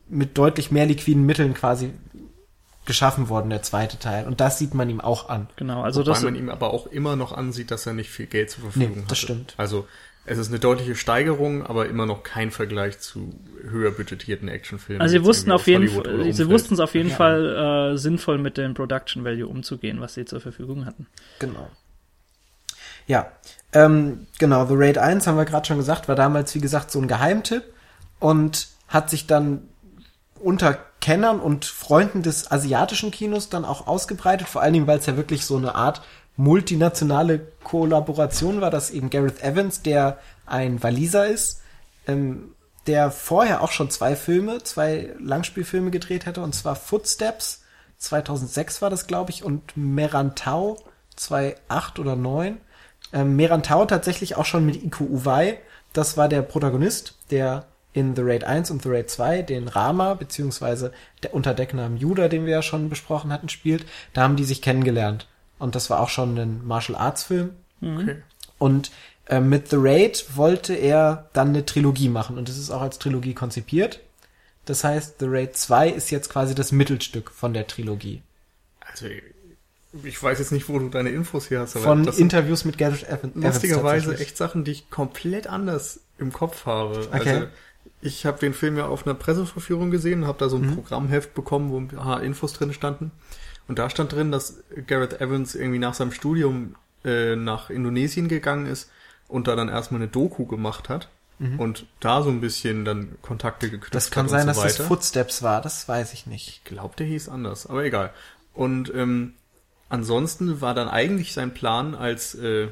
mit 0.08 0.38
deutlich 0.38 0.72
mehr 0.72 0.86
liquiden 0.86 1.26
Mitteln 1.26 1.54
quasi 1.56 1.92
geschaffen 2.86 3.28
worden, 3.28 3.50
der 3.50 3.62
zweite 3.62 4.00
Teil. 4.00 4.26
Und 4.26 4.40
das 4.40 4.58
sieht 4.58 4.74
man 4.74 4.90
ihm 4.90 5.02
auch 5.02 5.28
an. 5.28 5.50
Genau, 5.58 5.82
also 5.82 6.00
Wobei 6.00 6.12
das 6.12 6.22
man 6.22 6.36
ihm 6.36 6.48
aber 6.48 6.74
auch 6.74 6.88
immer 6.88 7.18
noch 7.18 7.34
ansieht, 7.34 7.72
dass 7.72 7.86
er 7.86 7.94
nicht 7.94 8.10
viel 8.10 8.28
Geld 8.28 8.52
zur 8.52 8.64
Verfügung 8.64 9.04
hat. 9.04 9.12
Das 9.12 9.18
hatte. 9.18 9.34
stimmt. 9.34 9.54
Also 9.58 9.86
es 10.26 10.38
ist 10.38 10.50
eine 10.50 10.60
deutliche 10.60 10.96
Steigerung, 10.96 11.66
aber 11.66 11.88
immer 11.88 12.06
noch 12.06 12.24
kein 12.24 12.52
Vergleich 12.52 13.00
zu 13.00 13.34
höher 13.70 13.92
budgetierten 13.92 14.48
Actionfilmen. 14.48 15.02
Also 15.02 15.14
sie 15.14 15.24
wussten 15.26 15.52
auf 15.52 15.68
jeden 15.68 15.90
Fall, 15.90 16.32
sie 16.32 16.50
wussten 16.50 16.76
es 16.76 16.80
auf 16.80 16.96
jeden 16.96 17.10
ja. 17.10 17.16
Fall 17.16 17.94
äh, 17.94 17.98
sinnvoll 17.98 18.38
mit 18.38 18.58
dem 18.58 18.74
Production 18.74 19.26
Value 19.26 19.48
umzugehen, 19.48 20.00
was 20.00 20.14
sie 20.14 20.24
zur 20.24 20.40
Verfügung 20.40 20.86
hatten. 20.86 21.08
Genau. 21.40 21.70
Ja, 23.06 23.32
ähm, 23.74 24.28
genau, 24.40 24.66
The 24.66 24.76
Raid 24.78 24.98
1 24.98 25.28
haben 25.28 25.36
wir 25.38 25.46
gerade 25.46 25.68
schon 25.68 25.78
gesagt, 25.78 26.08
war 26.08 26.16
damals 26.16 26.56
wie 26.56 26.62
gesagt 26.62 26.90
so 26.90 27.02
ein 27.02 27.10
Geheimtipp 27.10 27.64
und 28.20 28.70
hat 28.88 29.10
sich 29.10 29.28
dann 29.28 29.68
unter 30.40 30.78
Kennern 31.02 31.42
und 31.42 31.66
Freunden 31.66 32.22
des 32.22 32.50
asiatischen 32.50 33.12
Kinos 33.12 33.50
dann 33.50 33.66
auch 33.66 33.88
ausgebreitet, 33.88 34.48
vor 34.48 34.62
allen 34.62 34.74
Dingen, 34.74 34.88
weil 34.88 35.00
es 35.00 35.06
ja 35.06 35.18
wirklich 35.18 35.46
so 35.46 35.58
eine 35.58 35.76
Art 35.76 36.02
multinationale 36.36 37.40
Kollaboration 37.64 38.62
war, 38.62 38.72
dass 38.72 38.92
eben 38.92 39.10
Gareth 39.10 39.44
Evans, 39.44 39.82
der 39.82 40.20
ein 40.46 40.82
Waliser 40.82 41.28
ist, 41.28 41.62
ähm, 42.08 42.56
der 42.88 43.12
vorher 43.12 43.62
auch 43.62 43.72
schon 43.72 43.90
zwei 43.90 44.16
Filme, 44.16 44.64
zwei 44.64 45.14
Langspielfilme 45.20 45.92
gedreht 45.92 46.26
hatte, 46.26 46.42
und 46.42 46.54
zwar 46.54 46.76
Footsteps, 46.76 47.64
2006 47.98 48.82
war 48.82 48.90
das, 48.90 49.08
glaube 49.08 49.32
ich, 49.32 49.44
und 49.44 49.78
Merantau, 49.78 50.78
2008 51.16 52.00
oder 52.00 52.16
9. 52.16 52.58
Ähm, 53.14 53.36
Merantau 53.36 53.86
tatsächlich 53.86 54.36
auch 54.36 54.46
schon 54.46 54.66
mit 54.66 54.84
Iko 54.84 55.06
Uwei, 55.06 55.60
das 55.94 56.18
war 56.18 56.28
der 56.28 56.42
Protagonist, 56.42 57.16
der 57.32 57.68
in 57.94 58.16
The 58.16 58.24
Raid 58.24 58.44
1 58.44 58.72
und 58.72 58.82
The 58.82 58.90
Raid 58.90 59.10
2 59.10 59.44
den 59.44 59.68
Rama, 59.68 60.16
beziehungsweise 60.16 60.92
der 61.22 61.34
unter 61.34 61.54
Decknamen 61.54 61.98
Judah, 61.98 62.28
den 62.28 62.46
wir 62.46 62.54
ja 62.54 62.62
schon 62.64 62.90
besprochen 62.90 63.32
hatten, 63.32 63.50
spielt. 63.50 63.86
Da 64.14 64.24
haben 64.24 64.36
die 64.36 64.44
sich 64.44 64.64
kennengelernt. 64.64 65.28
Und 65.60 65.76
das 65.76 65.90
war 65.90 66.00
auch 66.00 66.10
schon 66.10 66.38
ein 66.38 66.66
Martial 66.66 66.98
Arts 66.98 67.24
Film. 67.24 67.52
Mhm. 67.80 67.98
Okay. 68.00 68.16
Und 68.58 68.92
äh, 69.28 69.40
mit 69.40 69.70
The 69.70 69.78
Raid 69.80 70.26
wollte 70.36 70.74
er 70.74 71.30
dann 71.34 71.50
eine 71.50 71.66
Trilogie 71.66 72.10
machen 72.10 72.38
und 72.38 72.50
es 72.50 72.58
ist 72.58 72.72
auch 72.72 72.82
als 72.82 73.00
Trilogie 73.00 73.34
konzipiert. 73.34 74.00
Das 74.66 74.84
heißt, 74.84 75.16
The 75.20 75.26
Raid 75.28 75.58
2 75.58 75.90
ist 75.90 76.10
jetzt 76.10 76.30
quasi 76.30 76.56
das 76.56 76.72
Mittelstück 76.72 77.32
von 77.32 77.54
der 77.54 77.68
Trilogie. 77.68 78.22
Also 78.80 79.08
ich 80.04 80.22
weiß 80.22 80.40
jetzt 80.40 80.52
nicht, 80.52 80.70
wo 80.70 80.80
du 80.80 80.90
deine 80.90 81.10
Infos 81.10 81.48
hier 81.48 81.60
hast. 81.60 81.76
Aber 81.76 81.86
von 81.86 82.08
Interviews 82.08 82.66
mit 82.66 82.78
Gareth 82.78 83.08
Evans. 83.08 83.36
Lustigerweise 83.36 84.18
echt 84.18 84.38
Sachen, 84.38 84.64
die 84.64 84.72
ich 84.72 84.90
komplett 84.90 85.48
anders 85.48 86.00
im 86.18 86.32
Kopf 86.34 86.66
habe. 86.66 87.08
Okay. 87.14 87.30
Also 87.30 87.48
ich 88.04 88.26
habe 88.26 88.40
den 88.40 88.54
Film 88.54 88.78
ja 88.78 88.86
auf 88.86 89.08
einer 89.08 89.16
Presseverführung 89.16 89.90
gesehen, 89.90 90.28
habe 90.28 90.38
da 90.38 90.50
so 90.50 90.58
ein 90.58 90.68
mhm. 90.68 90.76
Programmheft 90.76 91.34
bekommen, 91.34 91.72
wo 91.72 91.78
ein 91.78 91.88
paar 91.88 92.22
Infos 92.22 92.54
drin 92.54 92.74
standen. 92.74 93.12
Und 93.68 93.80
da 93.80 93.90
stand 93.90 94.12
drin, 94.12 94.32
dass 94.32 94.62
Gareth 94.88 95.22
Evans 95.22 95.56
irgendwie 95.56 95.80
nach 95.80 95.94
seinem 95.94 96.12
Studium 96.12 96.76
äh, 97.06 97.36
nach 97.38 97.70
Indonesien 97.70 98.28
gegangen 98.28 98.66
ist 98.66 98.92
und 99.30 99.48
da 99.48 99.56
dann 99.56 99.70
erstmal 99.70 100.02
eine 100.02 100.10
Doku 100.10 100.46
gemacht 100.46 100.90
hat 100.90 101.10
mhm. 101.40 101.60
und 101.60 101.86
da 102.02 102.22
so 102.22 102.30
ein 102.30 102.42
bisschen 102.42 102.84
dann 102.84 103.16
Kontakte 103.22 103.68
geknüpft 103.68 103.92
hat. 103.92 103.96
Das 103.96 104.12
kann 104.12 104.28
sein, 104.28 104.42
so 104.42 104.48
dass 104.48 104.78
das 104.78 104.86
Footsteps 104.86 105.42
war, 105.42 105.62
das 105.62 105.88
weiß 105.88 106.12
ich 106.12 106.26
nicht. 106.26 106.50
Ich 106.50 106.64
glaube, 106.66 106.96
der 106.98 107.08
hieß 107.08 107.30
anders, 107.30 107.68
aber 107.68 107.86
egal. 107.86 108.12
Und 108.54 108.94
ähm, 108.94 109.34
ansonsten 109.88 110.60
war 110.60 110.74
dann 110.74 110.90
eigentlich 110.90 111.34
sein 111.34 111.54
Plan 111.54 111.96
als 111.96 112.36
äh, 112.36 112.68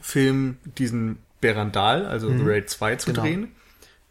Film 0.00 0.58
diesen 0.78 1.18
Berandal, 1.40 2.06
also 2.06 2.28
The 2.28 2.42
Raid 2.44 2.70
2 2.70 2.96
zu 2.96 3.10
Genau. 3.10 3.22
drehen. 3.22 3.48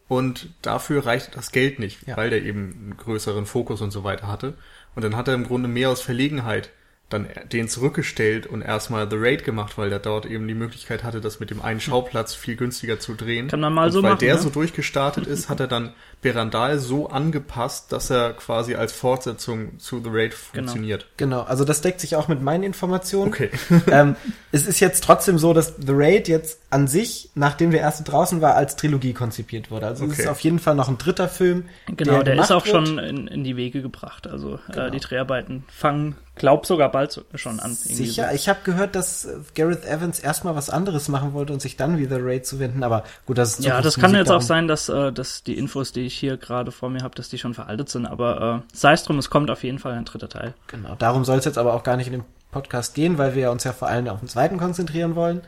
Und 0.09 0.49
dafür 0.63 1.05
reichte 1.05 1.31
das 1.31 1.51
Geld 1.53 1.79
nicht, 1.79 2.05
Ja. 2.07 2.17
weil 2.17 2.29
der 2.31 2.43
eben 2.43 2.73
einen 2.73 2.97
größeren 2.97 3.45
Fokus 3.45 3.79
und 3.79 3.91
so 3.91 4.03
weiter 4.03 4.27
hatte. 4.27 4.55
Und 4.95 5.03
dann 5.03 5.15
hat 5.15 5.29
er 5.29 5.35
im 5.35 5.45
Grunde 5.45 5.69
mehr 5.69 5.89
aus 5.89 6.01
Verlegenheit 6.01 6.71
dann 7.09 7.27
den 7.51 7.67
zurückgestellt 7.67 8.45
und 8.45 8.61
erstmal 8.61 9.09
The 9.09 9.15
Raid 9.17 9.43
gemacht, 9.43 9.77
weil 9.77 9.91
er 9.91 9.99
dort 9.99 10.25
eben 10.25 10.47
die 10.47 10.53
Möglichkeit 10.53 11.03
hatte, 11.03 11.21
das 11.21 11.39
mit 11.39 11.49
dem 11.49 11.61
einen 11.61 11.79
Schauplatz 11.79 12.35
viel 12.35 12.55
günstiger 12.55 12.99
zu 12.99 13.15
drehen. 13.15 13.47
Kann 13.47 13.59
man 13.61 13.73
mal 13.73 13.87
und 13.87 13.91
so 13.91 14.03
weil 14.03 14.11
machen, 14.11 14.19
der 14.19 14.35
ne? 14.35 14.41
so 14.41 14.49
durchgestartet 14.49 15.25
ist, 15.25 15.49
hat 15.49 15.59
er 15.59 15.67
dann 15.67 15.93
Berandal 16.21 16.79
so 16.79 17.07
angepasst, 17.09 17.91
dass 17.93 18.09
er 18.09 18.33
quasi 18.33 18.75
als 18.75 18.91
Fortsetzung 18.91 19.79
zu 19.79 20.01
The 20.03 20.09
Raid 20.11 20.33
funktioniert. 20.33 21.05
Genau, 21.17 21.41
also 21.43 21.63
das 21.63 21.79
deckt 21.81 22.01
sich 22.01 22.15
auch 22.17 22.27
mit 22.27 22.41
meinen 22.41 22.63
Informationen. 22.63 23.29
Okay. 23.31 23.49
ähm, 23.91 24.15
es 24.51 24.67
ist 24.67 24.79
jetzt 24.81 25.03
trotzdem 25.03 25.37
so, 25.39 25.53
dass 25.53 25.75
The 25.77 25.93
Raid 25.93 26.27
jetzt 26.27 26.59
an 26.69 26.87
sich, 26.87 27.29
nachdem 27.35 27.71
der 27.71 27.79
erste 27.81 28.03
draußen 28.03 28.41
war, 28.41 28.55
als 28.55 28.75
Trilogie 28.75 29.13
konzipiert 29.13 29.71
wurde. 29.71 29.87
Also 29.87 30.05
es 30.05 30.11
Okay. 30.11 30.21
ist 30.23 30.27
auf 30.27 30.39
jeden 30.41 30.59
Fall 30.59 30.75
noch 30.75 30.89
ein 30.89 30.97
dritter 30.97 31.29
Film. 31.29 31.65
Genau, 31.87 32.21
der, 32.21 32.33
ist 32.35 32.47
gemacht 32.47 32.51
auch 32.51 32.65
wird. 32.65 32.87
schon 32.87 32.99
in, 32.99 33.27
in 33.27 33.43
die 33.43 33.55
Wege 33.55 33.81
gebracht. 33.81 34.27
Also 34.27 34.59
Genau. 34.71 34.87
äh, 34.87 34.91
die 34.91 34.99
Dreharbeiten 34.99 35.63
fangen, 35.69 36.15
glaub 36.35 36.65
sogar 36.65 36.91
bald 36.91 37.11
so- 37.11 37.23
schon 37.35 37.59
an. 37.59 37.73
Sicher, 37.73 38.27
So. 38.29 38.35
ich 38.35 38.49
habe 38.49 38.59
gehört, 38.65 38.95
dass 38.95 39.25
äh, 39.25 39.37
Gareth 39.55 39.85
Evans 39.85 40.19
erstmal 40.19 40.55
was 40.55 40.69
anderes 40.69 41.07
machen 41.07 41.33
wollte 41.33 41.53
und 41.53 41.61
sich 41.61 41.77
dann 41.77 41.97
wieder 41.97 42.17
Raid 42.21 42.45
zuwenden, 42.45 42.83
aber 42.83 43.03
gut, 43.25 43.37
das 43.37 43.59
ist 43.59 43.65
Ja, 43.65 43.81
das 43.81 43.97
kann 43.99 44.13
jetzt 44.15 44.31
auch 44.31 44.41
sein, 44.41 44.67
dass, 44.67 44.89
äh, 44.89 45.11
dass 45.13 45.43
die 45.43 45.57
Infos, 45.57 45.91
die 45.93 46.08
ich 46.09 46.17
hier 46.17 46.35
gerade 46.37 46.71
vor 46.71 46.89
mir 46.89 47.01
habe, 47.03 47.15
dass 47.15 47.29
die 47.29 47.37
schon 47.39 47.53
veraltet 47.53 47.89
sind. 47.89 48.05
Aber 48.05 48.63
äh, 48.69 48.75
sei 48.75 48.93
es 48.93 49.03
drum, 49.03 49.17
es 49.17 49.29
kommt 49.29 49.49
auf 49.49 49.63
jeden 49.63 49.79
Fall 49.79 49.93
ein 49.93 50.05
dritter 50.05 50.29
Teil. 50.29 50.53
Genau, 50.67 50.95
darum 50.95 51.23
soll 51.25 51.37
es 51.39 51.45
jetzt 51.45 51.57
aber 51.57 51.73
auch 51.73 51.83
gar 51.83 51.95
nicht 51.97 52.07
in 52.07 52.13
dem 52.13 52.25
Podcast 52.51 52.95
gehen, 52.95 53.17
weil 53.17 53.35
wir 53.35 53.51
uns 53.51 53.63
ja 53.63 53.71
vor 53.73 53.87
allem 53.87 54.07
auf 54.09 54.19
den 54.19 54.27
zweiten 54.27 54.57
konzentrieren 54.57 55.15
wollen, 55.15 55.41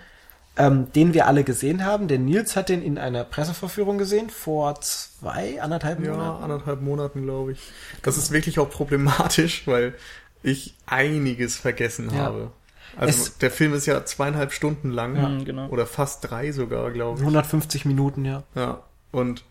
ähm, 0.57 0.91
den 0.93 1.13
wir 1.13 1.27
alle 1.27 1.43
gesehen 1.43 1.83
haben. 1.85 2.07
Der 2.07 2.19
Nils 2.19 2.55
hat 2.55 2.69
den 2.69 2.81
in 2.83 2.97
einer 2.97 3.23
Pressevorführung 3.23 3.97
gesehen, 3.97 4.29
vor 4.29 4.79
zwei, 4.81 5.61
anderthalb 5.61 5.99
Ja, 6.03 6.11
Monaten. 6.11 6.43
anderthalb 6.43 6.81
Monaten, 6.81 7.23
glaube 7.23 7.53
ich. 7.53 7.59
Das 8.03 8.17
ist 8.17 8.31
wirklich 8.31 8.59
auch 8.59 8.69
problematisch, 8.69 9.65
weil 9.67 9.95
ich 10.43 10.75
einiges 10.85 11.55
vergessen 11.57 12.09
Ja. 12.13 12.19
habe. 12.23 12.51
Also 12.97 13.09
Es- 13.23 13.37
der 13.37 13.51
Film 13.51 13.73
ist 13.73 13.85
ja 13.85 14.03
zweieinhalb 14.03 14.51
Stunden 14.51 14.91
lang. 14.91 15.15
Ja, 15.15 15.43
genau. 15.43 15.67
Oder 15.69 15.85
fast 15.85 16.29
drei 16.29 16.51
sogar, 16.51 16.91
glaube 16.91 17.17
ich. 17.19 17.21
150 17.23 17.85
Minuten, 17.85 18.25
ja. 18.25 18.43
Ja. 18.53 18.81
Und 19.11 19.43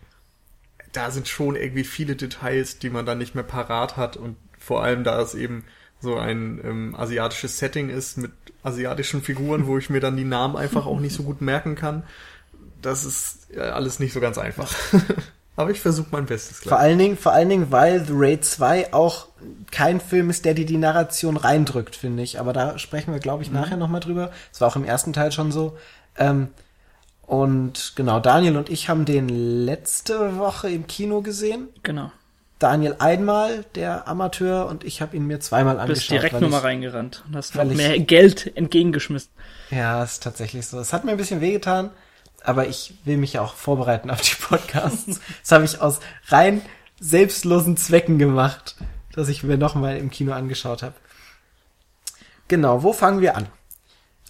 da 0.93 1.11
sind 1.11 1.27
schon 1.27 1.55
irgendwie 1.55 1.83
viele 1.83 2.15
Details, 2.15 2.79
die 2.79 2.89
man 2.89 3.05
dann 3.05 3.17
nicht 3.17 3.35
mehr 3.35 3.43
parat 3.43 3.97
hat. 3.97 4.17
Und 4.17 4.35
vor 4.59 4.83
allem, 4.83 5.03
da 5.03 5.19
es 5.21 5.33
eben 5.35 5.63
so 5.99 6.17
ein 6.17 6.59
ähm, 6.63 6.95
asiatisches 6.97 7.59
Setting 7.59 7.89
ist 7.89 8.17
mit 8.17 8.31
asiatischen 8.63 9.21
Figuren, 9.21 9.67
wo 9.67 9.77
ich 9.77 9.89
mir 9.89 9.99
dann 9.99 10.17
die 10.17 10.23
Namen 10.23 10.55
einfach 10.55 10.85
auch 10.85 10.99
nicht 10.99 11.15
so 11.15 11.23
gut 11.23 11.41
merken 11.41 11.75
kann. 11.75 12.03
Das 12.81 13.05
ist 13.05 13.47
äh, 13.55 13.59
alles 13.59 13.99
nicht 13.99 14.13
so 14.13 14.19
ganz 14.19 14.37
einfach. 14.37 14.71
Aber 15.55 15.69
ich 15.69 15.81
versuche 15.81 16.07
mein 16.11 16.25
Bestes 16.25 16.59
Vor 16.59 16.69
gleich. 16.69 16.79
allen 16.79 16.97
Dingen, 16.97 17.17
vor 17.17 17.33
allen 17.33 17.49
Dingen, 17.49 17.71
weil 17.71 18.03
The 18.05 18.13
Raid 18.15 18.45
2 18.45 18.93
auch 18.93 19.27
kein 19.69 19.99
Film 19.99 20.29
ist, 20.29 20.45
der 20.45 20.53
dir 20.53 20.65
die 20.65 20.77
Narration 20.77 21.37
reindrückt, 21.37 21.95
finde 21.95 22.23
ich. 22.23 22.39
Aber 22.39 22.53
da 22.53 22.79
sprechen 22.79 23.11
wir, 23.13 23.19
glaube 23.19 23.43
ich, 23.43 23.49
Mhm. 23.49 23.55
nachher 23.57 23.77
nochmal 23.77 23.99
drüber. 24.01 24.31
Das 24.51 24.61
war 24.61 24.69
auch 24.69 24.75
im 24.75 24.85
ersten 24.85 25.13
Teil 25.13 25.31
schon 25.31 25.51
so. 25.51 25.77
Ähm, 26.17 26.47
und 27.31 27.93
genau, 27.95 28.19
Daniel 28.19 28.57
und 28.57 28.69
ich 28.69 28.89
haben 28.89 29.05
den 29.05 29.29
letzte 29.29 30.37
Woche 30.37 30.69
im 30.69 30.85
Kino 30.85 31.21
gesehen. 31.21 31.69
Genau. 31.81 32.11
Daniel 32.59 32.97
einmal, 32.99 33.63
der 33.73 34.05
Amateur, 34.07 34.67
und 34.67 34.83
ich 34.83 35.01
habe 35.01 35.15
ihn 35.15 35.25
mir 35.27 35.39
zweimal 35.39 35.75
Du 35.75 35.81
angeschaut. 35.83 35.95
bist 35.99 36.11
direkt 36.11 36.33
nochmal 36.41 36.59
ich- 36.59 36.65
reingerannt 36.65 37.23
und 37.25 37.35
hast 37.37 37.55
noch 37.55 37.63
ich- 37.63 37.77
mehr 37.77 37.97
Geld 37.99 38.55
entgegengeschmissen. 38.57 39.31
Ja, 39.69 40.03
ist 40.03 40.21
tatsächlich 40.23 40.67
so. 40.67 40.77
Es 40.77 40.91
hat 40.91 41.05
mir 41.05 41.11
ein 41.11 41.17
bisschen 41.17 41.39
wehgetan, 41.39 41.91
aber 42.43 42.67
ich 42.67 42.95
will 43.05 43.15
mich 43.15 43.31
ja 43.33 43.41
auch 43.41 43.53
vorbereiten 43.53 44.11
auf 44.11 44.19
die 44.19 44.35
Podcasts. 44.35 45.21
das 45.41 45.51
habe 45.53 45.63
ich 45.63 45.79
aus 45.79 46.01
rein 46.27 46.61
selbstlosen 46.99 47.77
Zwecken 47.77 48.19
gemacht, 48.19 48.75
dass 49.13 49.29
ich 49.29 49.41
mir 49.41 49.57
nochmal 49.57 49.95
im 49.97 50.11
Kino 50.11 50.33
angeschaut 50.33 50.83
habe. 50.83 50.95
Genau, 52.49 52.83
wo 52.83 52.91
fangen 52.91 53.21
wir 53.21 53.37
an? 53.37 53.47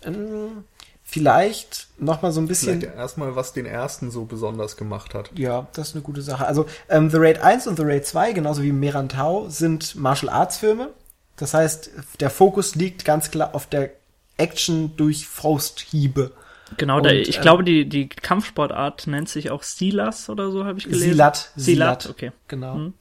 Ähm, 0.04 0.66
vielleicht 1.12 1.88
nochmal 2.00 2.32
so 2.32 2.40
ein 2.40 2.48
bisschen. 2.48 2.80
Vielleicht 2.80 2.96
erstmal, 2.96 3.36
was 3.36 3.52
den 3.52 3.66
ersten 3.66 4.12
so 4.12 4.24
besonders 4.24 4.78
gemacht 4.78 5.14
hat. 5.14 5.30
Ja, 5.38 5.68
das 5.74 5.90
ist 5.90 5.96
eine 5.96 6.04
gute 6.04 6.22
Sache. 6.22 6.48
Also 6.48 6.68
ähm, 6.88 7.10
The 7.10 7.18
Raid 7.20 7.42
1 7.42 7.68
und 7.68 7.76
The 7.76 7.84
Raid 7.84 8.06
2, 8.06 8.32
genauso 8.32 8.64
wie 8.64 8.72
Merantau, 8.72 9.50
sind 9.50 9.96
Martial 9.96 10.32
Arts 10.32 10.58
Filme. 10.58 10.92
Das 11.36 11.54
heißt, 11.54 11.92
der 12.22 12.30
Fokus 12.30 12.76
liegt 12.76 13.04
ganz 13.04 13.30
klar 13.30 13.54
auf 13.56 13.68
der 13.68 13.92
Action 14.38 14.96
durch 14.96 15.28
Fausthiebe. 15.28 16.32
Genau, 16.78 16.98
Und, 16.98 17.06
da, 17.06 17.12
ich 17.12 17.36
ähm, 17.36 17.42
glaube, 17.42 17.66
die, 17.66 17.90
die 17.90 18.08
Kampfsportart 18.08 19.08
nennt 19.08 19.28
sich 19.28 19.52
auch 19.52 19.64
Silas 19.64 20.30
oder 20.30 20.50
so, 20.50 20.64
habe 20.64 20.80
ich 20.80 20.86
gelesen. 20.86 21.10
Silat. 21.10 21.52
Silat, 21.58 22.10
okay. 22.10 22.32
Genau. 22.48 22.76
Mhm. 22.76 22.94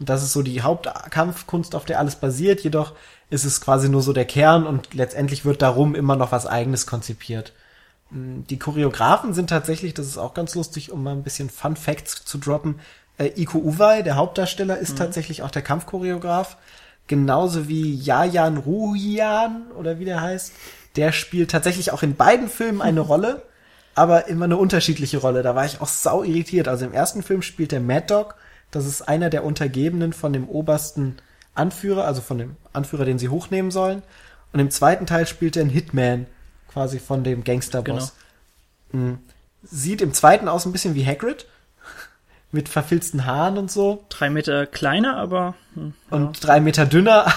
Und 0.00 0.08
das 0.08 0.22
ist 0.22 0.32
so 0.32 0.40
die 0.40 0.62
Hauptkampfkunst, 0.62 1.74
auf 1.74 1.84
der 1.84 1.98
alles 1.98 2.16
basiert. 2.16 2.60
Jedoch 2.60 2.94
ist 3.32 3.44
es 3.44 3.62
quasi 3.62 3.88
nur 3.88 4.02
so 4.02 4.12
der 4.12 4.26
Kern 4.26 4.66
und 4.66 4.92
letztendlich 4.92 5.46
wird 5.46 5.62
darum 5.62 5.94
immer 5.94 6.16
noch 6.16 6.32
was 6.32 6.46
Eigenes 6.46 6.86
konzipiert. 6.86 7.54
Mm, 8.10 8.42
Die 8.50 8.58
Choreografen 8.58 9.32
sind 9.32 9.48
tatsächlich, 9.48 9.94
das 9.94 10.06
ist 10.06 10.18
auch 10.18 10.34
ganz 10.34 10.54
lustig, 10.54 10.92
um 10.92 11.02
mal 11.02 11.12
ein 11.12 11.22
bisschen 11.22 11.48
Fun 11.48 11.74
Facts 11.74 12.26
zu 12.26 12.36
droppen. 12.36 12.78
Äh, 13.16 13.32
Iko 13.40 13.56
Uwei, 13.56 14.02
der 14.02 14.16
Hauptdarsteller, 14.16 14.76
ist 14.76 14.98
tatsächlich 14.98 15.42
auch 15.42 15.50
der 15.50 15.62
Kampfchoreograf. 15.62 16.58
Genauso 17.06 17.68
wie 17.68 17.94
Jajan 17.94 18.58
Ruhian 18.58 19.70
oder 19.78 19.98
wie 19.98 20.04
der 20.04 20.20
heißt. 20.20 20.52
Der 20.96 21.10
spielt 21.12 21.50
tatsächlich 21.50 21.90
auch 21.90 22.02
in 22.02 22.16
beiden 22.16 22.48
Filmen 22.48 22.82
eine 22.82 23.00
Rolle, 23.12 23.42
aber 23.94 24.28
immer 24.28 24.44
eine 24.44 24.58
unterschiedliche 24.58 25.18
Rolle. 25.18 25.42
Da 25.42 25.54
war 25.54 25.64
ich 25.64 25.80
auch 25.80 25.88
sau 25.88 26.22
irritiert. 26.22 26.68
Also 26.68 26.84
im 26.84 26.92
ersten 26.92 27.22
Film 27.22 27.40
spielt 27.40 27.72
der 27.72 27.80
Mad 27.80 28.08
Dog. 28.08 28.34
Das 28.70 28.84
ist 28.84 29.08
einer 29.08 29.30
der 29.30 29.44
Untergebenen 29.44 30.12
von 30.12 30.34
dem 30.34 30.46
obersten 30.50 31.16
Anführer, 31.54 32.04
also 32.06 32.20
von 32.20 32.38
dem 32.38 32.56
Anführer, 32.72 33.04
den 33.04 33.18
sie 33.18 33.28
hochnehmen 33.28 33.70
sollen. 33.70 34.02
Und 34.52 34.60
im 34.60 34.70
zweiten 34.70 35.06
Teil 35.06 35.26
spielt 35.26 35.56
er 35.56 35.62
einen 35.62 35.70
Hitman, 35.70 36.26
quasi 36.68 36.98
von 36.98 37.24
dem 37.24 37.44
Gangsterboss. 37.44 38.14
Mhm. 38.92 39.18
Sieht 39.62 40.02
im 40.02 40.12
zweiten 40.12 40.48
aus 40.48 40.66
ein 40.66 40.72
bisschen 40.72 40.94
wie 40.94 41.06
Hagrid. 41.06 41.46
Mit 42.52 42.68
verfilzten 42.68 43.24
Haaren 43.24 43.56
und 43.58 43.70
so. 43.70 44.04
Drei 44.10 44.28
Meter 44.28 44.66
kleiner, 44.66 45.16
aber 45.16 45.54
hm, 45.74 45.94
Und 46.10 46.46
drei 46.46 46.60
Meter 46.60 46.84
dünner. 46.86 47.26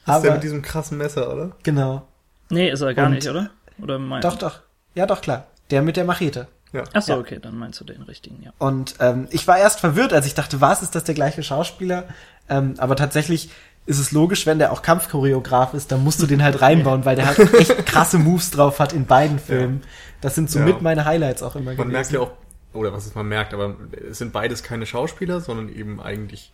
Ist 0.00 0.06
der 0.06 0.14
Aber 0.14 0.30
mit 0.32 0.42
diesem 0.42 0.62
krassen 0.62 0.98
Messer, 0.98 1.32
oder? 1.32 1.52
genau. 1.62 2.06
nee, 2.48 2.68
ist 2.70 2.80
er 2.80 2.94
gar 2.94 3.06
Und- 3.06 3.12
nicht, 3.12 3.28
oder? 3.28 3.50
Oder 3.80 3.98
mein, 3.98 4.22
Doch, 4.22 4.36
doch. 4.36 4.60
Ja, 4.94 5.06
doch, 5.06 5.20
klar. 5.20 5.46
Der 5.70 5.82
mit 5.82 5.96
der 5.96 6.04
Machete. 6.04 6.48
Ja. 6.72 6.84
Ach 6.94 7.02
so, 7.02 7.12
Ja. 7.12 7.18
okay, 7.18 7.38
dann 7.40 7.56
meinst 7.56 7.78
du 7.80 7.84
den 7.84 8.02
richtigen, 8.02 8.42
ja. 8.42 8.52
Und 8.58 8.94
ähm, 8.98 9.28
ich 9.30 9.46
war 9.46 9.58
erst 9.58 9.78
verwirrt, 9.78 10.12
als 10.12 10.26
ich 10.26 10.34
dachte, 10.34 10.60
was 10.60 10.82
ist 10.82 10.94
das 10.94 11.04
der 11.04 11.14
gleiche 11.14 11.42
Schauspieler? 11.42 12.04
Ähm, 12.50 12.74
aber 12.78 12.96
tatsächlich 12.96 13.48
ist 13.86 13.98
es 13.98 14.12
logisch, 14.12 14.44
wenn 14.46 14.58
der 14.58 14.72
auch 14.72 14.82
Kampfchoreograf 14.82 15.72
ist, 15.74 15.90
dann 15.90 16.04
musst 16.04 16.20
du 16.22 16.26
den 16.26 16.42
halt 16.42 16.60
reinbauen, 16.60 17.04
weil 17.06 17.16
der 17.16 17.26
halt 17.26 17.54
echt 17.54 17.86
krasse 17.86 18.18
Moves 18.18 18.50
drauf 18.50 18.78
hat 18.78 18.92
in 18.92 19.06
beiden 19.06 19.38
Filmen. 19.38 19.82
Das 20.20 20.34
sind 20.34 20.50
so 20.50 20.58
Ja. 20.58 20.66
mit 20.66 20.82
meine 20.82 21.06
Highlights 21.06 21.42
auch 21.42 21.54
immer 21.56 21.66
Man 21.66 21.76
gewesen. 21.76 21.92
merkt 21.92 22.12
ja 22.12 22.20
auch, 22.20 22.32
oder 22.74 22.92
was 22.92 23.06
ist 23.06 23.16
man 23.16 23.26
merkt, 23.26 23.54
aber 23.54 23.76
es 24.10 24.18
sind 24.18 24.32
beides 24.32 24.62
keine 24.62 24.84
Schauspieler, 24.86 25.40
sondern 25.40 25.74
eben 25.74 26.00
eigentlich 26.00 26.52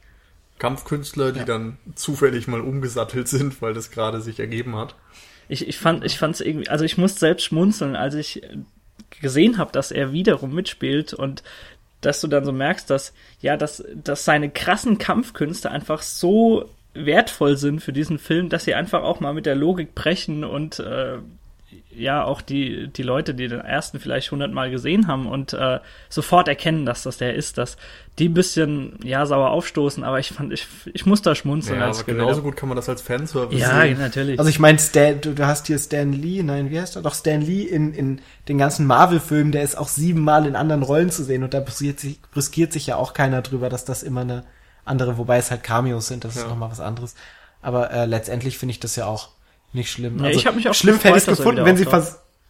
Kampfkünstler, 0.58 1.32
die 1.32 1.40
Ja. 1.40 1.44
dann 1.44 1.76
zufällig 1.94 2.48
mal 2.48 2.60
umgesattelt 2.60 3.28
sind, 3.28 3.60
weil 3.60 3.74
das 3.74 3.90
gerade 3.90 4.20
sich 4.20 4.40
ergeben 4.40 4.76
hat. 4.76 4.94
Ich, 5.48 5.68
ich 5.68 5.78
fand, 5.78 6.04
ich 6.04 6.18
fand's 6.18 6.40
irgendwie, 6.40 6.68
also 6.68 6.84
ich 6.84 6.96
musste 6.96 7.20
selbst 7.20 7.44
schmunzeln, 7.44 7.94
als 7.96 8.14
ich 8.14 8.42
gesehen 9.20 9.58
habe, 9.58 9.72
dass 9.72 9.90
er 9.90 10.12
wiederum 10.12 10.54
mitspielt 10.54 11.12
und 11.12 11.42
dass 12.00 12.20
du 12.20 12.28
dann 12.28 12.44
so 12.44 12.52
merkst, 12.52 12.88
dass, 12.90 13.12
ja, 13.40 13.56
dass, 13.56 13.84
dass 13.94 14.24
seine 14.24 14.50
krassen 14.50 14.98
Kampfkünste 14.98 15.70
einfach 15.70 16.02
so 16.02 16.68
wertvoll 16.94 17.56
sind 17.56 17.80
für 17.80 17.92
diesen 17.92 18.18
Film, 18.18 18.48
dass 18.48 18.64
sie 18.64 18.74
einfach 18.74 19.02
auch 19.02 19.20
mal 19.20 19.34
mit 19.34 19.46
der 19.46 19.54
Logik 19.54 19.94
brechen 19.94 20.44
und 20.44 20.78
äh, 20.78 21.18
ja 21.98 22.24
auch 22.24 22.40
die 22.42 22.88
die 22.88 23.02
Leute, 23.02 23.34
die 23.34 23.48
den 23.48 23.60
ersten 23.60 23.98
vielleicht 24.00 24.30
hundertmal 24.30 24.70
gesehen 24.70 25.06
haben 25.08 25.26
und 25.26 25.52
äh, 25.52 25.80
sofort 26.08 26.48
erkennen, 26.48 26.86
dass 26.86 27.02
das 27.02 27.16
der 27.18 27.34
ist, 27.34 27.58
dass 27.58 27.76
die 28.18 28.28
ein 28.28 28.34
bisschen 28.34 28.98
ja 29.02 29.26
sauer 29.26 29.50
aufstoßen, 29.50 30.04
aber 30.04 30.18
ich 30.18 30.28
fand 30.30 30.52
ich 30.52 30.66
ich 30.92 31.06
muss 31.06 31.22
da 31.22 31.34
schmunzeln 31.34 31.78
Ja, 31.80 31.86
als 31.86 31.98
aber 32.00 32.08
ich 32.08 32.14
genauso 32.16 32.42
gut 32.42 32.56
kann 32.56 32.68
man 32.68 32.76
das 32.76 32.88
als 32.88 33.02
Fanservice. 33.02 33.58
Ja, 33.60 33.82
sehen. 33.82 33.98
natürlich. 33.98 34.38
Also 34.38 34.48
ich 34.50 34.58
meine, 34.58 34.78
Stan, 34.78 35.20
du, 35.20 35.34
du 35.34 35.46
hast 35.46 35.66
hier 35.66 35.78
Stan 35.78 36.12
Lee, 36.12 36.42
nein, 36.42 36.70
wie 36.70 36.80
heißt 36.80 36.96
er? 36.96 37.02
Doch 37.02 37.14
Stan 37.14 37.40
Lee 37.40 37.62
in, 37.62 37.92
in 37.94 38.20
den 38.48 38.58
ganzen 38.58 38.86
Marvel-Filmen, 38.86 39.52
der 39.52 39.62
ist 39.62 39.76
auch 39.76 39.88
siebenmal 39.88 40.46
in 40.46 40.56
anderen 40.56 40.82
Rollen 40.82 41.10
zu 41.10 41.24
sehen 41.24 41.42
und 41.42 41.54
da 41.54 41.60
brüskiert 41.60 42.00
sich, 42.00 42.20
brüskiert 42.30 42.72
sich 42.72 42.86
ja 42.86 42.96
auch 42.96 43.12
keiner 43.14 43.42
drüber, 43.42 43.68
dass 43.68 43.84
das 43.84 44.02
immer 44.02 44.22
eine 44.22 44.44
andere, 44.84 45.18
wobei 45.18 45.38
es 45.38 45.50
halt 45.50 45.64
Cameos 45.64 46.08
sind, 46.08 46.24
das 46.24 46.36
ist 46.36 46.42
Ja. 46.42 46.48
nochmal 46.48 46.70
was 46.70 46.80
anderes. 46.80 47.14
Aber 47.62 47.90
äh, 47.90 48.04
letztendlich 48.06 48.58
finde 48.58 48.70
ich 48.70 48.80
das 48.80 48.94
ja 48.96 49.06
auch 49.06 49.30
nicht 49.76 49.90
schlimm. 49.90 50.18
Ja, 50.22 50.30
ich 50.30 50.46
hab 50.46 50.56
mich 50.56 50.68
auch 50.68 50.74
schlimm 50.74 50.98
hätte 50.98 51.16
ich 51.16 51.28
er 51.28 51.36
gefunden, 51.36 51.64
wenn 51.64 51.76
sie 51.76 51.86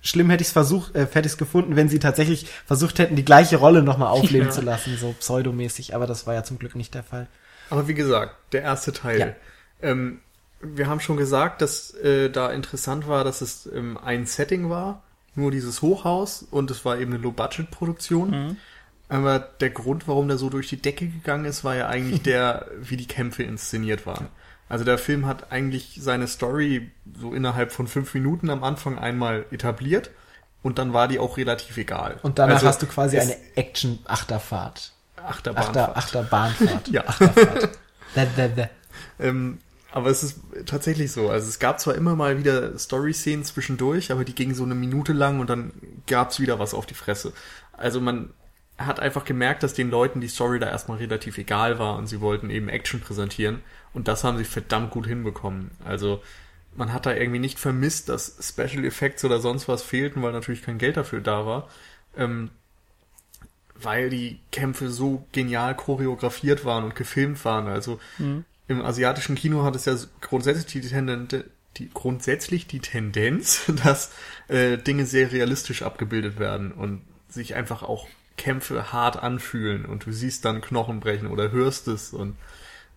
schlimm 0.01 0.31
hätte 0.31 0.43
ich 0.43 0.49
es 0.49 0.53
versucht, 0.53 0.95
äh, 0.95 1.01
hätte 1.07 1.21
ich 1.27 1.33
es 1.33 1.39
gefunden, 1.39 1.77
wenn 1.77 1.89
sie 1.89 1.99
tatsächlich 1.99 2.47
versucht 2.65 2.99
hätten, 2.99 3.17
die 3.17 3.25
gleiche 3.25 3.57
Rolle 3.57 3.83
nochmal 3.83 4.09
aufleben 4.13 4.49
Ja. 4.49 4.53
zu 4.55 4.63
lassen, 4.63 4.97
so 4.97 5.13
pseudomäßig, 5.19 5.95
aber 5.95 6.07
das 6.07 6.27
war 6.27 6.35
ja 6.35 6.45
zum 6.45 6.59
Glück 6.59 6.75
nicht 6.77 6.95
der 6.95 7.03
Fall. 7.03 7.27
Aber 7.71 7.89
wie 7.89 7.95
gesagt, 7.95 8.37
der 8.53 8.63
erste 8.63 8.93
Teil. 8.93 9.19
Ja. 9.19 9.89
Ähm, 9.91 10.21
wir 10.63 10.87
haben 10.87 11.01
schon 11.01 11.17
gesagt, 11.17 11.61
dass 11.61 11.93
äh, 11.95 12.31
da 12.31 12.51
interessant 12.51 13.09
war, 13.09 13.25
dass 13.25 13.41
es 13.41 13.69
ähm, 13.75 13.99
ein 14.03 14.27
Setting 14.27 14.71
war 14.71 15.03
nur 15.35 15.51
dieses 15.51 15.83
Hochhaus 15.83 16.47
und 16.51 16.71
es 16.71 16.85
war 16.85 16.99
eben 16.99 17.13
eine 17.13 17.23
Low-Budget-Produktion. 17.23 18.57
Aber 19.09 19.39
der 19.39 19.71
Grund, 19.71 20.09
warum 20.09 20.29
der 20.29 20.39
so 20.39 20.51
durch 20.51 20.69
die 20.69 20.81
Decke 20.81 21.07
gegangen 21.07 21.45
ist, 21.45 21.63
war 21.63 21.77
ja 21.77 21.89
eigentlich 21.89 22.23
der, 22.31 22.67
wie 22.81 22.97
die 22.97 23.07
Kämpfe 23.07 23.43
inszeniert 23.43 24.07
waren. 24.07 24.29
Also 24.69 24.85
der 24.85 24.99
Film 24.99 25.27
hat 25.27 25.53
eigentlich 25.53 25.99
seine 26.01 26.27
Story 26.27 26.91
so 27.19 27.33
innerhalb 27.33 27.73
von 27.73 27.87
fünf 27.87 28.13
Minuten 28.15 28.51
am 28.51 28.65
Anfang 28.65 28.99
einmal 28.99 29.47
etabliert 29.51 30.11
und 30.63 30.79
dann 30.79 30.93
war 30.93 31.07
die 31.07 31.19
auch 31.19 31.37
relativ 31.37 31.77
egal. 31.77 32.19
Und 32.23 32.39
danach 32.39 32.57
also 32.57 32.67
hast 32.67 32.83
du 32.83 32.87
quasi 32.87 33.19
eine 33.19 33.37
Action-Achterfahrt. 33.55 34.93
Achterbahnfahrt. 35.17 35.77
Achter, 35.77 35.97
Achterbahnfahrt. 35.97 36.89
Ja. 36.89 37.07
Achterfahrt. 37.07 37.79
Da, 38.15 38.27
da, 38.37 38.49
da. 38.49 38.71
Ähm, 39.21 39.59
aber 39.93 40.11
es 40.11 40.23
ist 40.23 40.41
tatsächlich 40.67 41.13
so. 41.13 41.31
Also 41.31 41.49
es 41.49 41.59
gab 41.59 41.81
zwar 41.81 41.95
immer 41.95 42.17
mal 42.17 42.39
wieder 42.39 42.79
Story-Szenen 42.79 43.45
zwischendurch, 43.45 44.11
aber 44.11 44.25
die 44.25 44.35
gingen 44.35 44.55
so 44.55 44.65
eine 44.65 44.75
Minute 44.75 45.13
lang 45.13 45.41
und 45.41 45.49
dann 45.49 45.73
gab's 46.07 46.41
wieder 46.41 46.59
was 46.59 46.75
auf 46.75 46.87
die 46.87 46.95
Fresse. 46.95 47.33
Also 47.73 48.01
man 48.01 48.31
hat 48.79 49.01
einfach 49.01 49.25
gemerkt, 49.25 49.63
dass 49.63 49.75
den 49.75 49.91
Leuten 49.91 50.21
die 50.21 50.29
Story 50.29 50.59
da 50.59 50.69
erstmal 50.69 50.99
relativ 50.99 51.39
egal 51.39 51.79
war 51.79 51.97
und 51.97 52.09
sie 52.09 52.21
wollten 52.21 52.51
eben 52.51 52.69
Action 52.69 53.01
präsentieren 53.01 53.63
und 53.97 54.09
das 54.09 54.25
haben 54.25 54.37
sie 54.37 54.45
verdammt 54.45 54.91
gut 54.91 55.07
hinbekommen. 55.07 55.71
Also 55.83 56.23
man 56.77 56.93
hat 56.93 57.07
da 57.07 57.15
irgendwie 57.15 57.39
nicht 57.39 57.59
vermisst, 57.59 58.11
dass 58.11 58.37
Special 58.43 58.85
Effects 58.85 59.25
oder 59.25 59.41
sonst 59.41 59.69
was 59.69 59.83
fehlten, 59.83 60.21
weil 60.23 60.33
natürlich 60.33 60.61
kein 60.61 60.77
Geld 60.77 60.99
dafür 60.99 61.23
da 61.23 61.47
war. 61.47 61.71
Ähm, 62.15 62.51
weil 63.75 64.11
die 64.11 64.39
Kämpfe 64.53 64.91
so 64.91 65.27
genial 65.33 65.75
choreografiert 65.75 66.67
waren 66.67 66.85
und 66.85 66.95
gefilmt 66.95 67.43
waren. 67.47 67.69
Also 67.69 67.99
im 68.69 68.83
asiatischen 68.83 69.35
Kino 69.35 69.65
hat 69.65 69.75
es 69.75 69.87
ja 69.87 69.97
grundsätzlich 70.21 70.67
die, 70.67 70.87
Tendenz, 70.87 71.35
die, 71.79 71.89
grundsätzlich 71.89 72.67
die 72.67 72.81
Tendenz, 72.81 73.63
dass 73.83 74.13
äh, 74.49 74.77
Dinge 74.77 75.07
sehr 75.07 75.33
realistisch 75.33 75.81
abgebildet 75.81 76.39
werden 76.39 76.71
und 76.71 77.01
sich 77.31 77.55
einfach 77.55 77.83
auch 77.83 78.07
Kämpfe 78.37 78.93
hart 78.93 79.23
anfühlen 79.23 79.87
und 79.87 80.05
du 80.05 80.13
siehst 80.13 80.45
dann 80.45 80.61
Knochen 80.61 81.01
brechen 81.01 81.29
oder 81.29 81.51
hörst 81.51 81.89
es 81.89 82.13
und 82.13 82.37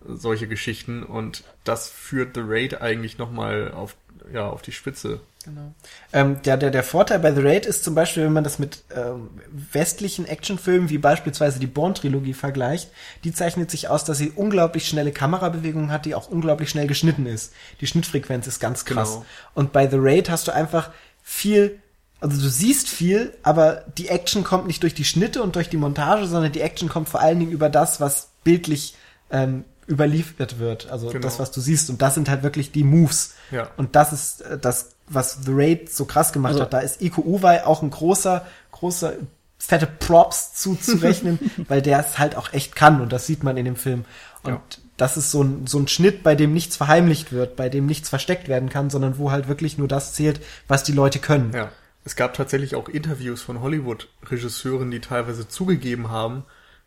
solche 0.06 0.48
Geschichten 0.48 1.02
und 1.02 1.44
das 1.64 1.88
führt 1.88 2.34
The 2.34 2.42
Raid 2.44 2.80
eigentlich 2.80 3.18
nochmal 3.18 3.72
auf, 3.72 3.96
ja, 4.32 4.48
auf 4.48 4.62
die 4.62 4.72
Spitze. 4.72 5.20
Genau. 5.44 5.72
Ähm, 6.12 6.42
der, 6.42 6.58
der, 6.58 6.70
der 6.70 6.82
Vorteil 6.82 7.18
bei 7.18 7.32
The 7.32 7.40
Raid 7.40 7.64
ist 7.64 7.82
zum 7.82 7.94
Beispiel, 7.94 8.24
wenn 8.24 8.32
man 8.32 8.44
das 8.44 8.58
mit 8.58 8.84
ähm, 8.94 9.30
westlichen 9.50 10.26
Actionfilmen 10.26 10.90
wie 10.90 10.98
beispielsweise 10.98 11.58
die 11.58 11.66
Bourne-Trilogie 11.66 12.34
vergleicht, 12.34 12.90
die 13.24 13.32
zeichnet 13.32 13.70
sich 13.70 13.88
aus, 13.88 14.04
dass 14.04 14.18
sie 14.18 14.30
unglaublich 14.30 14.86
schnelle 14.86 15.12
Kamerabewegungen 15.12 15.90
hat, 15.90 16.04
die 16.04 16.14
auch 16.14 16.28
unglaublich 16.28 16.68
schnell 16.68 16.86
geschnitten 16.86 17.24
ist. 17.24 17.54
Die 17.80 17.86
Schnittfrequenz 17.86 18.46
ist 18.46 18.60
ganz 18.60 18.84
krass. 18.84 19.12
Genau. 19.12 19.26
Und 19.54 19.72
bei 19.72 19.88
The 19.88 19.96
Raid 19.98 20.28
hast 20.28 20.46
du 20.46 20.52
einfach 20.52 20.90
viel, 21.22 21.80
also 22.20 22.40
du 22.40 22.48
siehst 22.48 22.90
viel, 22.90 23.32
aber 23.42 23.84
die 23.96 24.08
Action 24.08 24.44
kommt 24.44 24.66
nicht 24.66 24.82
durch 24.82 24.94
die 24.94 25.04
Schnitte 25.04 25.42
und 25.42 25.56
durch 25.56 25.70
die 25.70 25.78
Montage, 25.78 26.26
sondern 26.26 26.52
die 26.52 26.60
Action 26.60 26.90
kommt 26.90 27.08
vor 27.08 27.20
allen 27.20 27.38
Dingen 27.38 27.52
über 27.52 27.70
das, 27.70 27.98
was 27.98 28.28
bildlich 28.44 28.94
ähm, 29.30 29.64
überliefert 29.90 30.58
wird. 30.58 30.88
Also 30.90 31.08
Genau. 31.08 31.22
das, 31.22 31.38
was 31.38 31.50
du 31.50 31.60
siehst. 31.60 31.90
Und 31.90 32.00
das 32.00 32.14
sind 32.14 32.28
halt 32.28 32.42
wirklich 32.42 32.70
die 32.72 32.84
Moves. 32.84 33.34
Ja. 33.50 33.68
Und 33.76 33.96
das 33.96 34.12
ist 34.12 34.42
äh, 34.42 34.58
das, 34.58 34.90
was 35.08 35.38
The 35.44 35.50
Raid 35.52 35.92
so 35.92 36.04
krass 36.04 36.32
gemacht 36.32 36.52
Also- 36.52 36.62
hat. 36.62 36.72
Da 36.72 36.78
ist 36.80 37.02
Iko 37.02 37.20
Uwei 37.22 37.66
auch 37.66 37.82
ein 37.82 37.90
großer, 37.90 38.46
großer, 38.72 39.14
fette 39.58 39.86
Props 39.86 40.54
zuzurechnen, 40.54 41.38
weil 41.68 41.82
der 41.82 41.98
es 42.00 42.18
halt 42.18 42.36
auch 42.36 42.52
echt 42.52 42.74
kann 42.76 43.00
und 43.00 43.12
das 43.12 43.26
sieht 43.26 43.42
man 43.42 43.56
in 43.58 43.64
dem 43.66 43.76
Film. 43.76 44.04
Und 44.42 44.52
Ja. 44.52 44.60
das 44.96 45.16
ist 45.18 45.30
so 45.30 45.42
ein, 45.42 45.66
so 45.66 45.78
ein 45.78 45.86
Schnitt, 45.88 46.22
bei 46.22 46.34
dem 46.34 46.54
nichts 46.54 46.76
verheimlicht 46.76 47.32
wird, 47.32 47.56
bei 47.56 47.68
dem 47.68 47.84
nichts 47.86 48.08
versteckt 48.08 48.48
werden 48.48 48.68
kann, 48.70 48.88
sondern 48.88 49.18
wo 49.18 49.30
halt 49.32 49.48
wirklich 49.48 49.76
nur 49.76 49.88
das 49.88 50.14
zählt, 50.14 50.40
was 50.68 50.82
die 50.84 50.92
Leute 50.92 51.18
können. 51.18 51.52
Ja. 51.52 51.70
Es 52.04 52.16
gab 52.16 52.32
tatsächlich 52.32 52.74
auch 52.74 52.88
Interviews 52.88 53.42
von 53.42 53.60
Hollywood-Regisseuren, 53.60 54.90
die 54.90 55.00
teilweise 55.00 55.46
zugegeben 55.48 56.10
haben, 56.10 56.44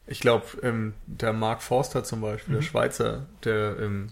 ich 0.08 0.20
glaube, 0.20 0.46
ähm, 0.64 0.94
der 1.06 1.34
Mark 1.34 1.62
Forster 1.62 2.04
zum 2.04 2.22
Beispiel, 2.22 2.56
der 2.56 2.62
Schweizer, 2.62 3.26
der 3.44 3.78
ähm, 3.80 4.08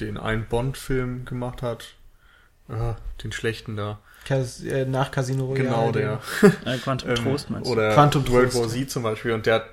den 0.00 0.16
einen 0.16 0.46
Bond-Film 0.46 1.24
gemacht 1.24 1.62
hat, 1.62 1.94
ah, 2.68 2.96
den 3.22 3.32
schlechten 3.32 3.76
da. 3.76 4.00
Cas 4.24 4.62
äh, 4.62 4.84
nach 4.84 5.10
Casino 5.10 5.46
Royale. 5.46 5.62
Genau, 5.64 5.92
der. 5.92 6.20
Äh, 6.64 6.78
Quantum 6.78 7.08
Ähm, 7.10 7.16
Trost 7.16 7.50
meinst 7.50 7.68
du? 7.68 7.72
Oder 7.72 7.94
Quantum 7.94 8.28
World 8.28 8.52
Trost. 8.52 8.64
War 8.64 8.68
Z 8.68 8.90
zum 8.90 9.02
Beispiel. 9.04 9.32
Und 9.32 9.46
der 9.46 9.54
hat, 9.56 9.66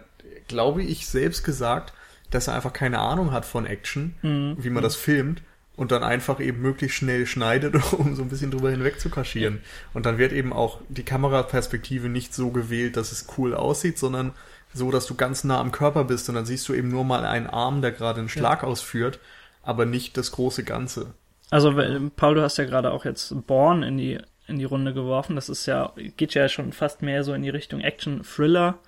glaube 0.48 0.84
ich, 0.84 1.08
selbst 1.08 1.44
gesagt, 1.44 1.94
dass 2.30 2.48
er 2.48 2.56
einfach 2.56 2.74
keine 2.74 3.00
Ahnung 3.00 3.32
hat 3.32 3.46
von 3.46 3.66
Action, 3.66 4.16
Mhm. 4.22 4.58
wie 4.60 4.70
man 4.70 4.84
das 4.84 4.96
filmt 4.96 5.42
und 5.76 5.92
dann 5.92 6.04
einfach 6.04 6.40
eben 6.40 6.62
möglichst 6.62 6.98
schnell 6.98 7.26
schneidet, 7.26 7.76
um 7.94 8.16
so 8.16 8.22
ein 8.22 8.30
bisschen 8.30 8.52
drüber 8.52 8.70
hinweg 8.72 9.00
zu 9.00 9.10
kaschieren. 9.10 9.62
Und 9.94 10.06
dann 10.06 10.18
wird 10.18 10.32
eben 10.32 10.54
auch 10.54 10.80
die 10.90 11.04
Kameraperspektive 11.04 12.08
nicht 12.08 12.34
so 12.34 12.52
gewählt, 12.52 12.98
dass 12.98 13.12
es 13.12 13.28
cool 13.38 13.54
aussieht, 13.56 13.98
sondern 13.98 14.32
so, 14.76 14.92
dass 14.92 15.06
du 15.06 15.16
ganz 15.16 15.44
nah 15.44 15.60
am 15.60 15.72
Körper 15.72 16.04
bist 16.04 16.28
und 16.28 16.36
dann 16.36 16.46
siehst 16.46 16.68
du 16.68 16.74
eben 16.74 16.90
nur 16.90 17.06
mal 17.06 17.26
einen 17.26 17.48
Arm, 17.48 17.82
der 17.82 17.92
gerade 17.92 18.20
einen 18.20 18.30
Schlag 18.30 18.64
ausführt, 18.64 19.20
aber 19.64 19.86
nicht 19.86 20.18
das 20.18 20.34
große 20.34 20.64
Ganze. 20.64 21.14
Also, 21.50 21.74
Paul, 22.16 22.36
du 22.36 22.42
hast 22.42 22.58
ja 22.58 22.66
gerade 22.66 22.92
auch 22.92 23.06
jetzt 23.06 23.48
Born 23.48 23.84
in 23.84 23.98
die, 23.98 24.20
in 24.48 24.60
die 24.60 24.66
Runde 24.66 24.94
geworfen. 24.94 25.36
Das 25.36 25.48
ist 25.48 25.66
ja, 25.66 25.94
geht 26.18 26.34
ja 26.34 26.50
schon 26.50 26.74
fast 26.74 27.02
mehr 27.02 27.24
so 27.24 27.34
in 27.34 27.42
die 27.42 27.50
Richtung 27.50 27.80
Action-Thriller. 27.80 28.80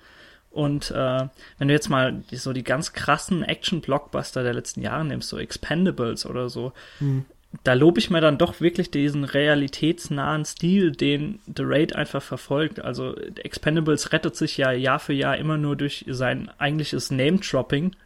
Und 0.50 0.90
äh, 0.90 1.28
wenn 1.58 1.68
du 1.68 1.74
jetzt 1.74 1.88
mal 1.88 2.22
so 2.32 2.52
die 2.52 2.64
ganz 2.64 2.92
krassen 2.92 3.42
Action-Blockbuster 3.42 4.42
der 4.42 4.54
letzten 4.54 4.82
Jahre 4.82 5.04
nimmst, 5.04 5.28
so 5.28 5.38
Expendables 5.38 6.26
oder 6.26 6.48
so, 6.50 6.72
da 7.64 7.72
lobe 7.72 7.98
ich 7.98 8.10
mir 8.10 8.20
dann 8.20 8.38
doch 8.38 8.60
wirklich 8.60 8.90
diesen 8.90 9.24
realitätsnahen 9.24 10.44
Stil, 10.44 10.92
den 10.92 11.40
The 11.46 11.62
Raid 11.64 11.96
einfach 11.96 12.22
verfolgt. 12.22 12.80
Also 12.80 13.16
Expendables 13.16 14.12
rettet 14.12 14.36
sich 14.36 14.58
ja 14.58 14.70
Jahr 14.70 14.98
für 14.98 15.14
Jahr 15.14 15.36
immer 15.36 15.56
nur 15.56 15.76
durch 15.76 16.04
sein 16.08 16.50
eigentliches 16.58 17.10
Name-Dropping 17.10 17.96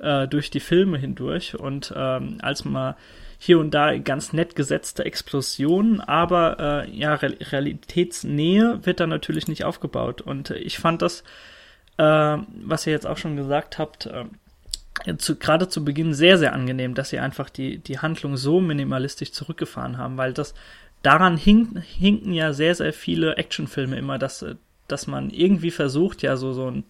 äh, 0.00 0.26
durch 0.26 0.50
die 0.50 0.60
Filme 0.60 0.98
hindurch 0.98 1.58
und 1.58 1.92
ähm, 1.96 2.38
als 2.42 2.64
mal 2.64 2.96
hier 3.38 3.58
und 3.58 3.72
da 3.74 3.98
ganz 3.98 4.32
nett 4.32 4.54
gesetzte 4.54 5.04
Explosionen, 5.04 6.00
aber 6.00 6.84
äh, 6.86 6.90
ja, 6.90 7.14
Re 7.14 7.36
Realitätsnähe 7.40 8.78
wird 8.84 9.00
da 9.00 9.08
natürlich 9.08 9.48
nicht 9.48 9.64
aufgebaut. 9.64 10.20
Und 10.20 10.50
ich 10.50 10.78
fand 10.78 11.02
das, 11.02 11.24
äh, 11.96 12.04
was 12.64 12.86
ihr 12.86 12.92
jetzt 12.92 13.06
auch 13.06 13.18
schon 13.18 13.34
gesagt 13.34 13.78
habt, 13.78 14.06
äh, 14.06 14.26
zu, 15.18 15.36
gerade 15.36 15.68
zu 15.68 15.84
Beginn 15.84 16.14
sehr, 16.14 16.38
sehr 16.38 16.52
angenehm, 16.52 16.94
dass 16.94 17.10
sie 17.10 17.18
einfach 17.18 17.50
die, 17.50 17.78
die 17.78 17.98
Handlung 17.98 18.36
so 18.36 18.60
minimalistisch 18.60 19.32
zurückgefahren 19.32 19.98
haben, 19.98 20.16
weil 20.16 20.32
das 20.32 20.54
daran 21.02 21.36
hink, 21.36 21.82
hinken 21.82 22.32
ja 22.32 22.52
sehr, 22.52 22.74
sehr 22.74 22.92
viele 22.92 23.36
Actionfilme 23.36 23.96
immer, 23.96 24.18
dass, 24.18 24.42
äh, 24.42 24.56
dass 24.88 25.06
man 25.06 25.30
irgendwie 25.30 25.70
versucht, 25.70 26.22
ja, 26.22 26.36
so, 26.36 26.52
so 26.52 26.70
ein 26.70 26.84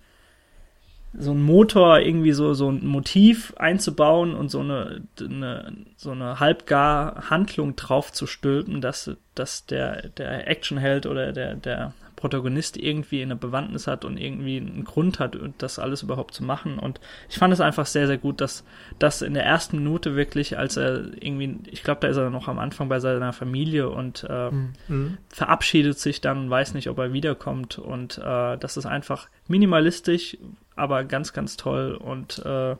so 1.15 1.33
ein 1.33 1.43
Motor 1.43 2.01
irgendwie 2.01 2.33
so 2.33 2.55
so 2.55 2.71
ein 2.71 2.87
Motiv 2.87 3.53
einzubauen 3.57 4.35
und 4.35 4.51
so 4.51 4.61
eine, 4.61 5.03
eine 5.21 5.75
so 5.97 6.12
eine 6.12 6.41
halbgar 6.41 7.29
Handlung 7.29 7.77
drauf 7.77 8.12
zu 8.12 8.27
stülpen, 8.27 8.81
dass 8.81 9.11
dass 9.35 9.67
der 9.67 10.09
der 10.09 10.49
Actionheld 10.49 11.05
oder 11.05 11.33
der 11.33 11.55
der 11.55 11.93
Protagonist 12.23 12.77
irgendwie 12.77 13.21
eine 13.21 13.35
Bewandtnis 13.35 13.89
hat 13.89 14.05
und 14.05 14.17
irgendwie 14.17 14.59
einen 14.59 14.85
Grund 14.85 15.19
hat, 15.19 15.37
das 15.59 15.81
alles 15.81 16.05
überhaupt 16.05 16.35
zu 16.35 16.45
machen. 16.45 16.79
Und 16.79 17.01
ich 17.29 17.37
fand 17.37 17.53
es 17.53 17.61
einfach 17.61 17.85
sehr, 17.85 18.07
sehr 18.07 18.17
gut, 18.17 18.41
dass 18.41 18.63
das 19.01 19.23
in 19.23 19.35
der 19.35 19.45
ersten 19.45 19.79
Minute 19.79 20.15
wirklich, 20.15 20.57
als 20.57 20.77
er 20.77 21.07
irgendwie, 21.21 21.59
ich 21.73 21.83
glaube, 21.83 22.01
da 22.01 22.07
ist 22.07 22.17
er 22.17 22.31
noch 22.31 22.47
am 22.47 22.61
Anfang 22.61 22.89
bei 22.89 23.01
seiner 23.01 23.33
Familie 23.33 23.89
und 23.91 24.23
äh, 24.23 24.51
Mhm. 24.87 25.19
verabschiedet 25.31 25.99
sich 25.99 26.21
dann, 26.21 26.49
weiß 26.49 26.75
nicht, 26.75 26.89
ob 26.89 26.99
er 26.99 27.13
wiederkommt. 27.13 27.79
Und 27.79 28.19
äh, 28.19 28.57
das 28.57 28.77
ist 28.77 28.87
einfach 28.87 29.29
minimalistisch, 29.49 30.37
aber 30.77 31.03
ganz, 31.03 31.33
ganz 31.33 31.57
toll 31.57 31.95
und 31.95 32.39
äh, 32.47 32.77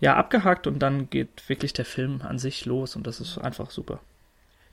ja, 0.00 0.16
abgehakt 0.16 0.66
und 0.66 0.80
dann 0.80 1.08
geht 1.08 1.48
wirklich 1.48 1.72
der 1.72 1.86
Film 1.86 2.20
an 2.22 2.38
sich 2.38 2.66
los 2.66 2.94
und 2.94 3.06
das 3.06 3.20
ist 3.20 3.38
einfach 3.38 3.70
super. 3.70 4.00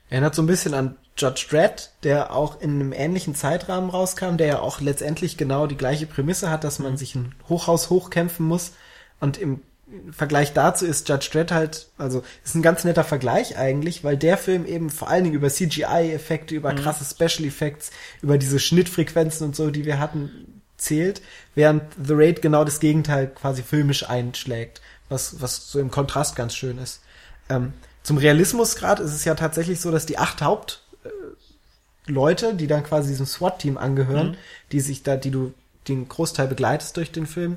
Erinnert 0.08 0.34
so 0.34 0.42
ein 0.42 0.46
bisschen 0.46 0.74
an 0.74 0.96
Judge 1.16 1.46
Dredd, 1.48 1.92
der 2.02 2.32
auch 2.32 2.60
in 2.60 2.74
einem 2.74 2.92
ähnlichen 2.92 3.34
Zeitrahmen 3.34 3.90
rauskam, 3.90 4.36
der 4.36 4.46
ja 4.46 4.58
auch 4.60 4.80
letztendlich 4.80 5.36
genau 5.36 5.66
die 5.66 5.76
gleiche 5.76 6.06
Prämisse 6.06 6.50
hat, 6.50 6.64
dass 6.64 6.78
man 6.78 6.96
sich 6.96 7.14
ein 7.14 7.34
Hochhaus 7.48 7.90
hochkämpfen 7.90 8.46
muss. 8.46 8.72
Und 9.18 9.38
im 9.38 9.62
Vergleich 10.10 10.52
dazu 10.52 10.84
ist 10.84 11.08
Judge 11.08 11.28
Dredd 11.32 11.52
halt, 11.52 11.88
also 11.96 12.22
ist 12.44 12.54
ein 12.54 12.62
ganz 12.62 12.84
netter 12.84 13.04
Vergleich 13.04 13.56
eigentlich, 13.56 14.04
weil 14.04 14.16
der 14.16 14.36
Film 14.36 14.66
eben 14.66 14.90
vor 14.90 15.08
allen 15.08 15.24
Dingen 15.24 15.36
über 15.36 15.48
CGI-Effekte, 15.48 16.54
über 16.54 16.74
krasse 16.74 17.04
Special 17.04 17.46
Effects, 17.48 17.90
über 18.20 18.36
diese 18.36 18.58
Schnittfrequenzen 18.58 19.46
und 19.46 19.56
so, 19.56 19.70
die 19.70 19.84
wir 19.84 19.98
hatten, 19.98 20.62
zählt, 20.76 21.22
während 21.54 21.82
The 22.02 22.12
Raid 22.14 22.42
genau 22.42 22.64
das 22.64 22.80
Gegenteil 22.80 23.28
quasi 23.28 23.62
filmisch 23.62 24.08
einschlägt, 24.08 24.82
was, 25.08 25.40
was 25.40 25.70
so 25.70 25.78
im 25.78 25.90
Kontrast 25.90 26.36
ganz 26.36 26.54
schön 26.54 26.78
ist. 26.78 27.00
Ähm, 27.48 27.72
zum 28.06 28.18
Realismusgrad 28.18 29.00
ist 29.00 29.12
es 29.12 29.24
ja 29.24 29.34
tatsächlich 29.34 29.80
so, 29.80 29.90
dass 29.90 30.06
die 30.06 30.16
acht 30.16 30.40
Haupt 30.40 30.84
äh, 31.02 32.52
die 32.54 32.68
dann 32.68 32.84
quasi 32.84 33.08
diesem 33.08 33.26
SWAT-Team 33.26 33.76
angehören, 33.76 34.36
die 34.70 34.78
sich 34.78 35.02
da, 35.02 35.16
die 35.16 35.32
du 35.32 35.52
den 35.88 36.06
Großteil 36.06 36.46
begleitest 36.46 36.96
durch 36.96 37.10
den 37.10 37.26
Film, 37.26 37.56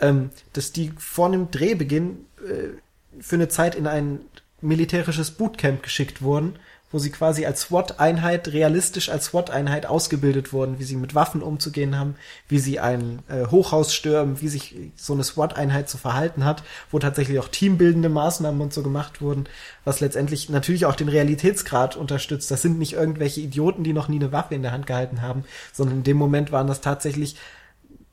ähm, 0.00 0.30
dass 0.52 0.72
die 0.72 0.92
vor 0.98 1.26
einem 1.26 1.52
Drehbeginn 1.52 2.26
äh, 2.44 3.20
für 3.20 3.36
eine 3.36 3.46
Zeit 3.46 3.76
in 3.76 3.86
ein 3.86 4.18
militärisches 4.60 5.30
Bootcamp 5.30 5.84
geschickt 5.84 6.22
wurden, 6.22 6.56
wo 6.94 7.00
sie 7.00 7.10
quasi 7.10 7.44
als 7.44 7.62
SWAT-Einheit, 7.62 8.52
realistisch 8.52 9.08
als 9.08 9.24
SWAT-Einheit 9.24 9.84
ausgebildet 9.84 10.52
wurden, 10.52 10.78
wie 10.78 10.84
sie 10.84 10.94
mit 10.94 11.16
Waffen 11.16 11.42
umzugehen 11.42 11.98
haben, 11.98 12.14
wie 12.46 12.60
sie 12.60 12.78
ein 12.78 13.18
äh, 13.28 13.46
Hochhaus 13.48 13.92
stürmen, 13.92 14.40
wie 14.40 14.46
sich 14.46 14.76
so 14.94 15.12
eine 15.12 15.24
SWAT-Einheit 15.24 15.88
zu 15.88 15.98
verhalten 15.98 16.44
hat, 16.44 16.62
wo 16.92 17.00
tatsächlich 17.00 17.40
auch 17.40 17.48
teambildende 17.48 18.08
Maßnahmen 18.08 18.60
und 18.60 18.72
so 18.72 18.84
gemacht 18.84 19.20
wurden, 19.20 19.46
was 19.84 19.98
letztendlich 19.98 20.48
natürlich 20.50 20.86
auch 20.86 20.94
den 20.94 21.08
Realitätsgrad 21.08 21.96
unterstützt. 21.96 22.48
Das 22.52 22.62
sind 22.62 22.78
nicht 22.78 22.92
irgendwelche 22.92 23.40
Idioten, 23.40 23.82
die 23.82 23.92
noch 23.92 24.06
nie 24.06 24.20
eine 24.20 24.30
Waffe 24.30 24.54
in 24.54 24.62
der 24.62 24.70
Hand 24.70 24.86
gehalten 24.86 25.20
haben, 25.20 25.44
sondern 25.72 25.96
in 25.96 26.04
dem 26.04 26.16
Moment 26.16 26.52
waren 26.52 26.68
das 26.68 26.80
tatsächlich 26.80 27.34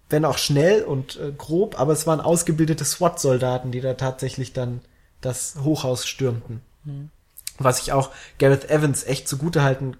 wenn 0.10 0.26
auch 0.26 0.40
schnell 0.40 0.84
und 0.84 1.20
äh, 1.20 1.32
grob, 1.38 1.80
aber 1.80 1.94
es 1.94 2.08
waren 2.08 2.20
ausgebildete 2.20 2.84
SWAT-Soldaten, 2.84 3.72
die 3.72 3.80
da 3.80 3.94
tatsächlich 3.94 4.54
dann 4.54 4.82
das 5.22 5.56
Hochhaus 5.64 6.08
stürmten. 6.08 6.62
Mhm. 6.84 7.12
Was 7.64 7.82
ich 7.82 7.92
auch 7.92 8.12
Gareth 8.40 8.70
Evans 8.70 9.04
echt 9.04 9.28
zugutehalten 9.28 9.98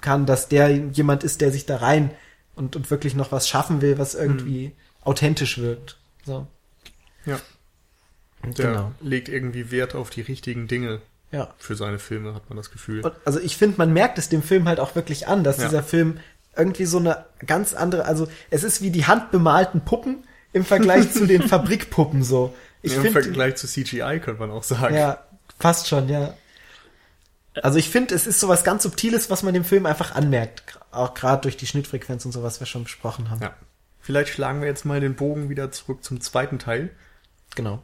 kann, 0.00 0.26
dass 0.26 0.48
der 0.48 0.70
jemand 0.70 1.24
ist, 1.24 1.40
der 1.40 1.52
sich 1.52 1.66
da 1.66 1.76
rein 1.76 2.10
und, 2.54 2.76
und 2.76 2.90
wirklich 2.90 3.14
noch 3.14 3.32
was 3.32 3.48
schaffen 3.48 3.82
will, 3.82 3.98
was 3.98 4.14
irgendwie 4.14 4.68
mhm. 4.68 4.72
authentisch 5.02 5.58
wirkt. 5.58 5.98
So. 6.24 6.46
Ja. 7.26 7.40
Der 8.42 8.66
genau. 8.66 8.92
legt 9.00 9.28
irgendwie 9.28 9.70
Wert 9.70 9.94
auf 9.94 10.10
die 10.10 10.22
richtigen 10.22 10.66
Dinge. 10.66 11.00
Ja. 11.30 11.54
Für 11.58 11.76
seine 11.76 11.98
Filme 11.98 12.34
hat 12.34 12.48
man 12.48 12.56
das 12.56 12.70
Gefühl. 12.70 13.02
Und 13.02 13.14
also 13.24 13.38
ich 13.38 13.56
finde, 13.56 13.78
man 13.78 13.92
merkt 13.92 14.18
es 14.18 14.28
dem 14.28 14.42
Film 14.42 14.66
halt 14.66 14.80
auch 14.80 14.94
wirklich 14.94 15.28
an, 15.28 15.44
dass 15.44 15.58
ja. 15.58 15.64
dieser 15.64 15.82
Film 15.82 16.18
irgendwie 16.56 16.86
so 16.86 16.98
eine 16.98 17.24
ganz 17.46 17.74
andere, 17.74 18.04
also 18.06 18.26
es 18.50 18.64
ist 18.64 18.82
wie 18.82 18.90
die 18.90 19.06
handbemalten 19.06 19.82
Puppen 19.82 20.24
im 20.52 20.64
Vergleich 20.64 21.12
zu 21.12 21.26
den 21.26 21.42
Fabrikpuppen 21.48 22.24
so. 22.24 22.54
Ich 22.82 22.92
ja, 22.92 22.98
Im 22.98 23.02
find, 23.02 23.12
Vergleich 23.12 23.56
zu 23.56 23.66
CGI 23.66 24.20
könnte 24.22 24.40
man 24.40 24.50
auch 24.50 24.64
sagen. 24.64 24.94
Ja, 24.94 25.24
fast 25.58 25.86
schon, 25.86 26.08
ja. 26.08 26.34
Also 27.54 27.78
ich 27.78 27.90
finde, 27.90 28.14
es 28.14 28.26
ist 28.26 28.40
sowas 28.40 28.64
ganz 28.64 28.84
Subtiles, 28.84 29.30
was 29.30 29.42
man 29.42 29.54
dem 29.54 29.64
Film 29.64 29.86
einfach 29.86 30.14
anmerkt. 30.14 30.78
Auch 30.92 31.14
gerade 31.14 31.42
durch 31.42 31.56
die 31.56 31.66
Schnittfrequenz 31.66 32.24
und 32.24 32.32
so, 32.32 32.42
was 32.42 32.60
wir 32.60 32.66
schon 32.66 32.84
besprochen 32.84 33.30
haben. 33.30 33.42
Ja. 33.42 33.54
Vielleicht 34.00 34.32
schlagen 34.32 34.60
wir 34.60 34.68
jetzt 34.68 34.84
mal 34.84 35.00
den 35.00 35.14
Bogen 35.14 35.48
wieder 35.48 35.70
zurück 35.72 36.04
zum 36.04 36.20
zweiten 36.20 36.58
Teil. 36.58 36.90
Genau. 37.54 37.82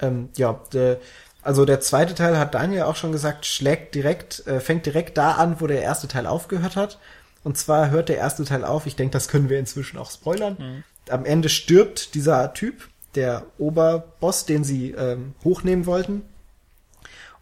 Ähm, 0.00 0.28
ja, 0.36 0.60
der, 0.72 1.00
also 1.42 1.64
der 1.64 1.80
zweite 1.80 2.14
Teil 2.14 2.38
hat 2.38 2.54
Daniel 2.54 2.82
auch 2.82 2.96
schon 2.96 3.12
gesagt, 3.12 3.46
schlägt 3.46 3.94
direkt, 3.94 4.46
äh, 4.46 4.60
fängt 4.60 4.86
direkt 4.86 5.16
da 5.16 5.32
an, 5.32 5.60
wo 5.60 5.66
der 5.66 5.82
erste 5.82 6.06
Teil 6.06 6.26
aufgehört 6.26 6.76
hat. 6.76 6.98
Und 7.44 7.56
zwar 7.56 7.90
hört 7.90 8.08
der 8.08 8.18
erste 8.18 8.44
Teil 8.44 8.64
auf, 8.64 8.86
ich 8.86 8.96
denke, 8.96 9.12
das 9.12 9.28
können 9.28 9.48
wir 9.48 9.58
inzwischen 9.58 9.98
auch 9.98 10.10
spoilern. 10.10 10.56
Mhm. 10.58 10.84
Am 11.08 11.24
Ende 11.24 11.48
stirbt 11.48 12.14
dieser 12.14 12.52
Typ, 12.52 12.88
der 13.14 13.46
Oberboss, 13.58 14.44
den 14.44 14.64
sie 14.64 14.90
ähm, 14.90 15.34
hochnehmen 15.44 15.86
wollten. 15.86 16.22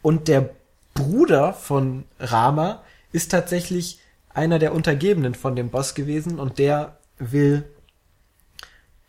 Und 0.03 0.29
der 0.29 0.51
Bruder 0.94 1.52
von 1.52 2.04
Rama 2.18 2.83
ist 3.12 3.30
tatsächlich 3.30 3.98
einer 4.33 4.59
der 4.59 4.74
Untergebenen 4.74 5.35
von 5.35 5.57
dem 5.57 5.70
Boss 5.70 5.94
gewesen 5.94 6.38
und 6.38 6.59
der 6.59 6.96
will 7.18 7.64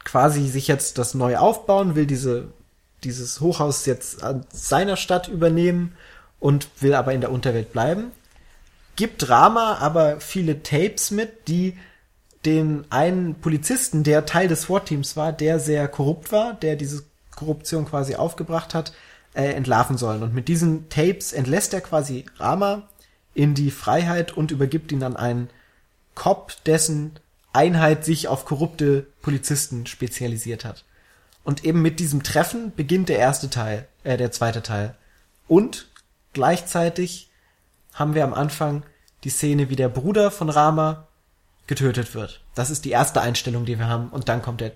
quasi 0.04 0.48
sich 0.48 0.68
jetzt 0.68 0.98
das 0.98 1.14
neu 1.14 1.38
aufbauen, 1.38 1.96
will 1.96 2.06
diese, 2.06 2.50
dieses 3.04 3.42
Hochhaus 3.42 3.86
jetzt 3.86 4.24
an 4.24 4.46
seiner 4.52 4.98
Stadt 4.98 5.28
übernehmen 5.28 5.96
und 6.40 6.70
will 6.80 6.94
aber 6.94 7.14
in 7.14 7.22
der 7.22 7.32
Unterwelt 7.32 7.72
bleiben. 7.72 8.12
Gibt 8.96 9.28
Rama 9.30 9.78
aber 9.80 10.20
viele 10.22 10.64
Tapes 10.64 11.12
mit, 11.12 11.48
die 11.48 11.78
den 12.46 12.86
einen 12.92 13.36
Polizisten, 13.36 14.04
der 14.04 14.26
Teil 14.26 14.48
des 14.48 14.64
SWAT-Teams 14.64 15.18
war, 15.18 15.34
der 15.34 15.60
sehr 15.60 15.88
korrupt 15.88 16.32
war, 16.32 16.54
der 16.54 16.76
diese 16.76 17.04
Korruption 17.36 17.86
quasi 17.86 18.16
aufgebracht 18.16 18.74
hat, 18.74 18.94
äh, 19.36 19.52
entlarven 19.52 19.98
sollen. 19.98 20.24
Und 20.24 20.34
mit 20.34 20.48
diesen 20.48 20.90
Tapes 20.90 21.34
entlässt 21.34 21.74
er 21.74 21.82
quasi 21.82 22.26
Rama 22.38 22.84
in 23.34 23.54
die 23.54 23.72
Freiheit 23.72 24.36
und 24.36 24.52
übergibt 24.52 24.92
ihn 24.92 25.04
an 25.04 25.16
einen 25.16 25.50
Cop, 26.16 26.54
dessen 26.66 27.20
Einheit 27.54 28.06
sich 28.06 28.28
auf 28.28 28.46
korrupte 28.46 29.08
Polizisten 29.22 29.86
spezialisiert 29.86 30.66
hat. 30.66 30.86
Und 31.44 31.64
eben 31.64 31.82
mit 31.82 32.00
diesem 32.00 32.24
Treffen 32.24 32.74
beginnt 32.76 33.10
der 33.10 33.20
erste 33.20 33.50
Teil, 33.50 33.88
äh, 34.04 34.18
der 34.18 34.32
zweite 34.32 34.64
Teil. 34.64 34.96
Und 35.48 35.88
gleichzeitig 36.34 37.30
haben 37.94 38.16
wir 38.16 38.24
am 38.24 38.34
Anfang 38.34 38.84
die 39.24 39.30
Szene, 39.30 39.70
wie 39.70 39.76
der 39.76 39.90
Bruder 39.90 40.32
von 40.32 40.50
Rama 40.50 41.08
getötet 41.68 42.14
wird. 42.16 42.42
Das 42.56 42.70
ist 42.70 42.86
die 42.86 42.92
erste 42.92 43.22
Einstellung, 43.22 43.66
die 43.66 43.78
wir 43.78 43.88
haben. 43.88 44.10
Und 44.10 44.30
dann 44.30 44.42
kommt 44.42 44.62
der 44.62 44.72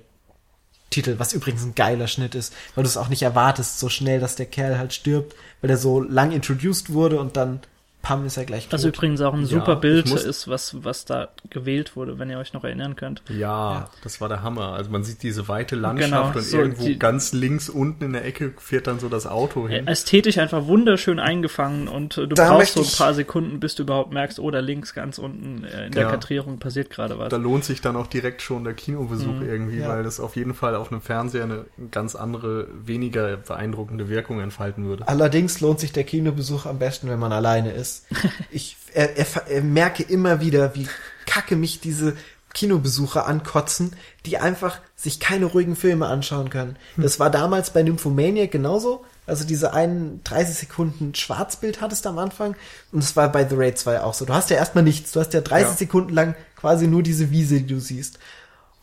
Titel, 0.90 1.20
was 1.20 1.34
übrigens 1.34 1.64
ein 1.64 1.76
geiler 1.76 2.08
Schnitt 2.08 2.36
ist, 2.36 2.54
weil 2.76 2.84
du 2.84 2.90
es 2.90 2.98
auch 2.98 3.10
nicht 3.10 3.22
erwartest, 3.22 3.80
so 3.80 3.90
schnell, 3.90 4.20
dass 4.20 4.36
der 4.36 4.48
Kerl 4.48 4.78
halt 4.78 4.94
stirbt, 4.94 5.36
weil 5.62 5.70
er 5.70 5.78
so 5.78 6.02
lang 6.02 6.32
introduced 6.32 6.94
wurde 6.94 7.20
und 7.20 7.38
dann 7.38 7.62
Pam 8.10 8.26
ist 8.26 8.38
ja 8.38 8.44
gleich 8.44 8.64
tot. 8.64 8.74
Was 8.74 8.86
übrigens 8.86 9.22
auch 9.22 9.36
ein 9.36 9.46
super 9.46 9.74
ja, 9.74 9.76
Bild 9.76 10.10
ist, 10.10 10.48
was, 10.48 10.84
was 10.84 11.06
da 11.06 11.28
gewählt 11.52 11.96
wurde, 11.96 12.18
wenn 12.18 12.32
ihr 12.32 12.40
euch 12.40 12.54
noch 12.54 12.64
erinnern 12.64 12.96
könnt. 12.96 13.22
Ja, 13.30 13.38
ja, 13.74 13.90
das 14.04 14.20
war 14.20 14.28
der 14.30 14.42
Hammer. 14.42 14.74
Also 14.74 14.90
man 14.90 15.04
sieht 15.04 15.22
diese 15.22 15.48
weite 15.48 15.76
Landschaft 15.76 16.12
genau, 16.12 16.32
und 16.36 16.42
so 16.42 16.58
irgendwo 16.58 16.86
die, 16.88 16.98
ganz 16.98 17.34
links 17.34 17.70
unten 17.70 18.06
in 18.06 18.14
der 18.14 18.26
Ecke 18.26 18.54
fährt 18.58 18.88
dann 18.88 19.00
so 19.00 19.10
das 19.10 19.28
Auto 19.28 19.68
hin. 19.68 19.86
Ästhetisch 19.86 20.40
einfach 20.40 20.66
wunderschön 20.66 21.20
eingefangen 21.20 21.88
und 21.88 22.18
du 22.18 22.26
da 22.26 22.50
brauchst 22.50 22.74
so 22.74 22.82
ein 22.82 22.98
paar 22.98 23.14
Sekunden, 23.14 23.60
bis 23.60 23.76
du 23.76 23.84
überhaupt 23.84 24.12
merkst, 24.12 24.40
oh, 24.40 24.50
da 24.50 24.60
links 24.60 24.96
ganz 24.96 25.20
unten 25.20 25.64
äh, 25.66 25.86
in 25.86 25.92
der 25.92 26.04
ja. 26.04 26.10
Kartierung 26.10 26.58
passiert 26.58 26.90
gerade 26.90 27.20
was. 27.20 27.30
Da 27.30 27.38
lohnt 27.38 27.64
sich 27.64 27.80
dann 27.80 27.96
auch 27.96 28.08
direkt 28.08 28.42
schon 28.42 28.64
der 28.64 28.74
Kinobesuch 28.74 29.36
mhm. 29.36 29.48
irgendwie, 29.48 29.86
weil 29.86 30.02
das 30.02 30.20
auf 30.20 30.36
jeden 30.36 30.56
Fall 30.56 30.74
auf 30.74 30.92
einem 30.92 31.02
Fernseher 31.02 31.44
eine 31.44 31.66
ganz 31.92 32.16
andere, 32.16 32.70
weniger 32.74 33.38
beeindruckende 33.38 34.10
Wirkung 34.10 34.40
entfalten 34.40 34.86
würde. 34.86 35.08
Allerdings 35.08 35.62
lohnt 35.62 35.80
sich 35.80 35.92
der 35.92 36.06
Kinobesuch 36.06 36.66
am 36.66 36.80
besten, 36.80 37.08
wenn 37.08 37.20
man 37.20 37.32
alleine 37.32 37.72
ist 37.72 37.99
ist. 38.00 38.06
Ich 38.52 38.78
er, 38.94 39.18
er, 39.18 39.48
er 39.48 39.62
merke 39.62 40.04
immer 40.04 40.42
wieder, 40.42 40.76
wie 40.76 40.88
kacke 41.26 41.56
mich 41.56 41.80
diese 41.80 42.16
Kinobesucher 42.54 43.28
ankotzen, 43.28 43.96
die 44.26 44.40
einfach 44.40 44.80
sich 44.96 45.20
keine 45.20 45.46
ruhigen 45.46 45.76
Filme 45.76 46.08
anschauen 46.08 46.50
können. 46.50 46.78
Hm. 46.96 47.04
Das 47.04 47.20
war 47.20 47.30
damals 47.30 47.72
bei 47.72 47.84
Nymphomaniac 47.84 48.52
genauso. 48.52 49.06
Also 49.28 49.46
diese 49.46 49.74
einen 49.74 50.24
30 50.24 50.56
Sekunden 50.58 51.14
Schwarzbild 51.14 51.82
hattest 51.82 52.08
am 52.08 52.18
Anfang. 52.18 52.56
Und 52.92 53.04
es 53.04 53.16
war 53.16 53.32
bei 53.32 53.48
The 53.48 53.56
Raid 53.56 53.78
2 53.78 54.02
auch 54.02 54.16
so. 54.16 54.26
Du 54.26 54.34
hast 54.34 54.50
ja 54.50 54.58
erstmal 54.58 54.84
nichts. 54.84 55.12
Du 55.12 55.20
hast 55.20 55.34
ja 55.34 55.42
30 55.42 55.70
ja. 55.70 55.76
Sekunden 55.76 56.14
lang 56.14 56.36
quasi 56.56 56.88
nur 56.88 57.04
diese 57.04 57.30
Wiese, 57.30 57.62
die 57.62 57.68
du 57.68 57.80
siehst. 57.80 58.18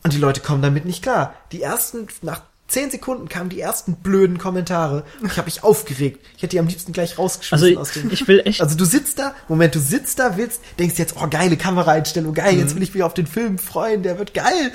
Und 0.03 0.13
die 0.13 0.19
Leute 0.19 0.39
kommen 0.39 0.61
damit 0.61 0.85
nicht 0.85 1.03
klar. 1.03 1.33
Die 1.51 1.61
ersten, 1.61 2.07
nach 2.21 2.43
zehn 2.67 2.91
Sekunden 2.91 3.29
kamen 3.29 3.49
die 3.49 3.59
ersten 3.59 3.95
blöden 3.95 4.37
Kommentare. 4.37 5.03
Und 5.21 5.31
ich 5.31 5.37
habe 5.37 5.45
mich 5.45 5.63
aufgeregt. 5.63 6.25
Ich 6.35 6.43
hätte 6.43 6.51
die 6.51 6.59
am 6.59 6.67
liebsten 6.67 6.93
gleich 6.93 7.17
rausgeschmissen 7.17 7.69
also, 7.69 7.79
aus 7.79 7.91
dem. 7.93 8.11
Ich 8.11 8.27
will 8.27 8.41
echt. 8.45 8.61
Also 8.61 8.77
du 8.77 8.85
sitzt 8.85 9.19
da, 9.19 9.33
Moment, 9.47 9.75
du 9.75 9.79
sitzt 9.79 10.19
da, 10.19 10.37
willst, 10.37 10.61
denkst 10.77 10.97
jetzt, 10.97 11.15
oh 11.17 11.27
geile 11.29 11.57
Kameraeinstellung, 11.57 12.33
geil, 12.33 12.53
mhm. 12.53 12.59
jetzt 12.59 12.75
will 12.75 12.83
ich 12.83 12.93
mich 12.93 13.03
auf 13.03 13.13
den 13.13 13.27
Film 13.27 13.57
freuen, 13.57 14.03
der 14.03 14.19
wird 14.19 14.33
geil. 14.33 14.71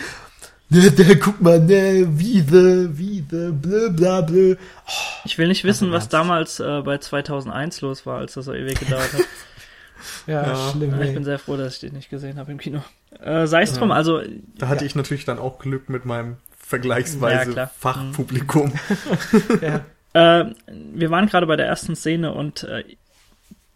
Ne, 0.70 0.90
ne, 0.90 1.16
guck 1.16 1.38
mal, 1.42 1.60
ne, 1.60 2.06
wie 2.12 2.40
the, 2.40 2.88
wie 2.96 3.22
the, 3.28 3.50
blö, 3.52 3.90
bla, 3.90 4.22
blö. 4.22 4.56
Oh, 4.86 4.90
ich 5.26 5.36
will 5.36 5.46
nicht 5.46 5.64
wissen, 5.64 5.92
was 5.92 6.08
damals 6.08 6.60
äh, 6.60 6.80
bei 6.80 6.96
2001 6.96 7.82
los 7.82 8.06
war, 8.06 8.20
als 8.20 8.32
das 8.32 8.46
so 8.46 8.54
ewig 8.54 8.80
gedauert 8.80 9.12
hat. 9.12 9.20
ja, 10.26 10.46
ja, 10.46 10.70
schlimm. 10.70 10.92
Ja, 10.92 11.02
ich 11.02 11.12
bin 11.12 11.24
sehr 11.24 11.38
froh, 11.38 11.58
dass 11.58 11.74
ich 11.74 11.80
den 11.80 11.92
nicht 11.92 12.08
gesehen 12.08 12.38
habe 12.38 12.52
im 12.52 12.56
Kino. 12.56 12.82
Äh, 13.20 13.46
sei 13.46 13.62
es 13.62 13.74
drum, 13.74 13.90
also. 13.90 14.22
Da 14.56 14.68
hatte 14.68 14.84
ja. 14.84 14.86
ich 14.86 14.94
natürlich 14.94 15.26
dann 15.26 15.38
auch 15.38 15.58
Glück 15.58 15.90
mit 15.90 16.06
meinem 16.06 16.38
vergleichsweise 16.72 17.52
ja, 17.52 17.66
Fachpublikum. 17.66 18.72
ja. 19.60 19.84
äh, 20.14 20.54
wir 20.94 21.10
waren 21.10 21.26
gerade 21.26 21.46
bei 21.46 21.56
der 21.56 21.66
ersten 21.66 21.94
Szene 21.94 22.32
und 22.32 22.62
äh, 22.62 22.82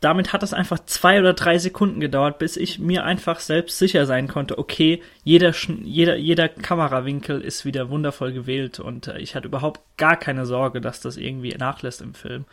damit 0.00 0.32
hat 0.32 0.42
es 0.42 0.54
einfach 0.54 0.78
zwei 0.86 1.20
oder 1.20 1.34
drei 1.34 1.58
Sekunden 1.58 2.00
gedauert, 2.00 2.38
bis 2.38 2.56
ich 2.56 2.78
mir 2.78 3.04
einfach 3.04 3.40
selbst 3.40 3.76
sicher 3.76 4.06
sein 4.06 4.28
konnte, 4.28 4.56
okay, 4.56 5.02
jeder, 5.24 5.52
jeder, 5.82 6.16
jeder 6.16 6.48
Kamerawinkel 6.48 7.42
ist 7.42 7.66
wieder 7.66 7.90
wundervoll 7.90 8.32
gewählt 8.32 8.80
und 8.80 9.08
äh, 9.08 9.18
ich 9.18 9.34
hatte 9.34 9.48
überhaupt 9.48 9.80
gar 9.98 10.16
keine 10.16 10.46
Sorge, 10.46 10.80
dass 10.80 11.00
das 11.00 11.18
irgendwie 11.18 11.54
nachlässt 11.54 12.00
im 12.00 12.14
Film. 12.14 12.46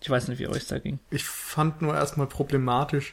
Ich 0.00 0.08
weiß 0.08 0.28
nicht, 0.28 0.38
wie 0.38 0.48
euch 0.48 0.66
da 0.66 0.78
ging. 0.78 0.98
Ich 1.10 1.24
fand 1.24 1.82
nur 1.82 1.94
erstmal 1.94 2.26
problematisch, 2.26 3.12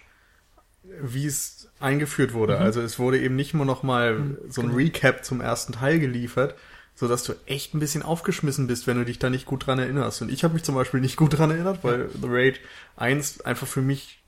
wie 1.01 1.25
es 1.25 1.54
eingeführt 1.79 2.33
wurde. 2.33 2.55
Mhm. 2.57 2.61
Also 2.61 2.81
es 2.81 2.99
wurde 2.99 3.19
eben 3.19 3.35
nicht 3.35 3.53
nur 3.53 3.65
noch 3.65 3.83
mal 3.83 4.19
mhm, 4.19 4.37
so 4.49 4.61
ein 4.61 4.67
genau. 4.67 4.77
Recap 4.77 5.25
zum 5.25 5.41
ersten 5.41 5.73
Teil 5.73 5.99
geliefert, 5.99 6.55
so 6.95 7.07
dass 7.07 7.23
du 7.23 7.33
echt 7.45 7.73
ein 7.73 7.79
bisschen 7.79 8.03
aufgeschmissen 8.03 8.67
bist, 8.67 8.87
wenn 8.87 8.97
du 8.97 9.05
dich 9.05 9.19
da 9.19 9.29
nicht 9.29 9.45
gut 9.45 9.67
dran 9.67 9.79
erinnerst. 9.79 10.21
Und 10.21 10.31
ich 10.31 10.43
habe 10.43 10.53
mich 10.53 10.63
zum 10.63 10.75
Beispiel 10.75 11.01
nicht 11.01 11.17
gut 11.17 11.37
dran 11.37 11.51
erinnert, 11.51 11.83
weil 11.83 12.09
The 12.09 12.27
Raid 12.27 12.59
1 12.95 13.41
einfach 13.41 13.67
für 13.67 13.81
mich 13.81 14.21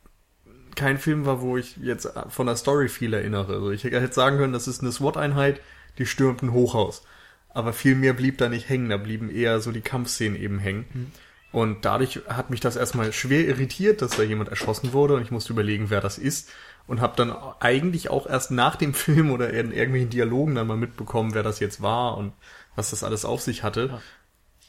kein 0.76 1.00
Film 1.00 1.26
war, 1.26 1.42
wo 1.42 1.58
ich 1.58 1.78
jetzt 1.78 2.08
von 2.30 2.46
der 2.46 2.56
Story 2.56 2.88
viel 2.88 3.14
erinnere. 3.14 3.54
Also 3.54 3.72
ich 3.72 3.84
hätte 3.84 4.14
sagen 4.14 4.38
können, 4.38 4.54
das 4.54 4.68
ist 4.68 4.82
eine 4.82 4.92
SWAT-Einheit, 4.92 5.60
die 5.98 6.06
stürmt 6.06 6.44
ein 6.44 6.54
Hochhaus. 6.54 7.04
Aber 7.50 7.74
viel 7.74 7.96
mehr 7.96 8.14
blieb 8.14 8.38
da 8.38 8.50
nicht 8.50 8.70
hängen, 8.70 8.90
da 8.90 8.98
blieben 8.98 9.32
eher 9.32 9.60
so 9.60 9.72
die 9.72 9.82
Kampfszenen 9.82 10.40
eben 10.40 10.60
hängen. 10.60 10.86
Mhm. 10.94 11.12
Und 11.52 11.86
dadurch 11.86 12.22
hat 12.28 12.52
mich 12.52 12.60
das 12.60 12.76
erstmal 12.76 13.14
schwer 13.14 13.48
irritiert, 13.48 14.02
dass 14.02 14.18
da 14.18 14.24
jemand 14.24 14.50
erschossen 14.50 14.94
wurde 14.94 15.16
und 15.16 15.24
ich 15.24 15.32
musste 15.32 15.54
überlegen, 15.54 15.90
wer 15.90 16.02
das 16.02 16.18
ist 16.18 16.52
und 16.88 17.02
habe 17.02 17.16
dann 17.16 17.36
eigentlich 17.60 18.10
auch 18.10 18.28
erst 18.28 18.52
nach 18.52 18.76
dem 18.76 18.94
Film 18.96 19.32
oder 19.32 19.54
in 19.54 19.72
irgendwelchen 19.72 20.10
Dialogen 20.10 20.56
dann 20.56 20.68
mal 20.68 20.78
mitbekommen, 20.78 21.34
wer 21.34 21.44
das 21.44 21.60
jetzt 21.60 21.82
war 21.82 22.18
und 22.18 22.34
was 22.76 22.90
das 22.92 23.04
alles 23.04 23.26
auf 23.26 23.42
sich 23.42 23.64
hatte. 23.64 23.90
Ja. 23.92 24.02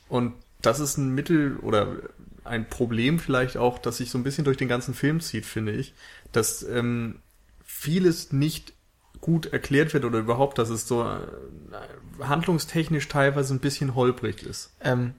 Und 0.09 0.35
das 0.61 0.81
ist 0.81 0.97
ein 0.97 1.15
Mittel 1.15 1.57
oder 1.59 1.97
ein 2.45 2.69
Problem 2.69 3.19
vielleicht 3.19 3.57
auch, 3.57 3.79
das 3.79 3.99
sich 3.99 4.11
so 4.11 4.19
ein 4.19 4.25
bisschen 4.25 4.45
durch 4.45 4.57
den 4.57 4.69
ganzen 4.69 4.95
Film 4.95 5.21
zieht, 5.21 5.47
finde 5.47 5.73
ich, 5.73 5.95
dass 6.33 6.63
ähm, 6.63 7.21
vieles 7.65 8.33
nicht 8.33 8.73
gut 9.21 9.47
erklärt 9.47 9.95
wird 9.95 10.05
oder 10.05 10.19
überhaupt, 10.19 10.59
dass 10.59 10.71
es 10.71 10.89
so 10.89 11.03
äh, 11.03 12.25
handlungstechnisch 12.25 13.09
teilweise 13.09 13.55
ein 13.55 13.61
bisschen 13.61 13.95
holprig 13.95 14.43
ist. 14.43 14.73
Ähm, 14.81 15.15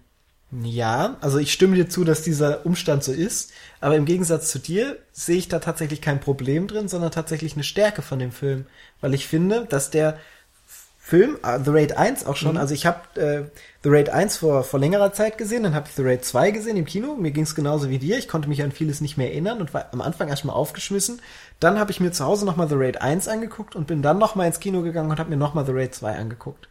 ja, 0.52 1.18
also 1.22 1.38
ich 1.38 1.54
stimme 1.54 1.76
dir 1.76 1.90
zu, 1.90 2.04
dass 2.04 2.24
dieser 2.24 2.66
Umstand 2.66 3.04
so 3.04 3.12
ist, 3.12 3.52
aber 3.82 3.96
im 3.96 4.06
Gegensatz 4.06 4.50
zu 4.50 4.58
dir 4.58 4.98
sehe 5.12 5.38
ich 5.38 5.48
da 5.48 5.60
tatsächlich 5.60 6.02
kein 6.02 6.20
Problem 6.20 6.68
drin, 6.68 6.88
sondern 6.88 7.12
tatsächlich 7.12 7.54
eine 7.54 7.64
Stärke 7.64 8.02
von 8.02 8.18
dem 8.18 8.32
Film, 8.32 8.66
weil 9.00 9.14
ich 9.14 9.28
finde, 9.28 9.68
dass 9.70 9.92
der 9.92 10.18
Film, 11.10 11.38
äh, 11.44 11.60
The 11.64 11.72
Raid 11.72 11.98
1 11.98 12.26
auch 12.26 12.36
schon, 12.36 12.54
mhm. 12.54 12.58
also 12.58 12.74
ich 12.74 12.86
habe 12.86 13.20
äh, 13.20 13.44
The 13.84 13.90
Raid 13.90 14.10
1 14.10 14.38
vor, 14.38 14.64
vor 14.64 14.80
längerer 14.80 15.14
Zeit 15.14 15.38
gesehen, 15.38 15.64
dann 15.64 15.76
habe 15.76 15.88
ich 15.88 15.96
The 15.96 16.04
Raid 16.04 16.26
2 16.26 16.52
gesehen 16.52 16.78
im 16.78 16.86
Kino, 16.86 17.16
mir 17.16 17.32
ging 17.32 17.44
es 17.44 17.56
genauso 17.56 17.90
wie 17.90 18.00
dir, 18.00 18.18
ich 18.18 18.28
konnte 18.28 18.50
mich 18.50 18.64
an 18.64 18.72
vieles 18.72 19.02
nicht 19.02 19.18
mehr 19.18 19.32
erinnern 19.32 19.60
und 19.60 19.74
war 19.74 19.86
am 19.92 20.02
Anfang 20.02 20.30
erstmal 20.30 20.56
aufgeschmissen. 20.56 21.22
Dann 21.60 21.80
habe 21.80 21.92
ich 21.92 22.00
mir 22.00 22.12
zu 22.12 22.26
Hause 22.26 22.46
nochmal 22.46 22.70
The 22.70 22.76
Raid 22.76 23.02
1 23.02 23.28
angeguckt 23.28 23.76
und 23.76 23.88
bin 23.88 24.02
dann 24.02 24.18
nochmal 24.18 24.48
ins 24.48 24.60
Kino 24.60 24.82
gegangen 24.82 25.10
und 25.10 25.20
habe 25.20 25.30
mir 25.30 25.38
nochmal 25.38 25.66
The 25.66 25.74
Raid 25.74 25.96
2 25.96 26.16
angeguckt. 26.16 26.70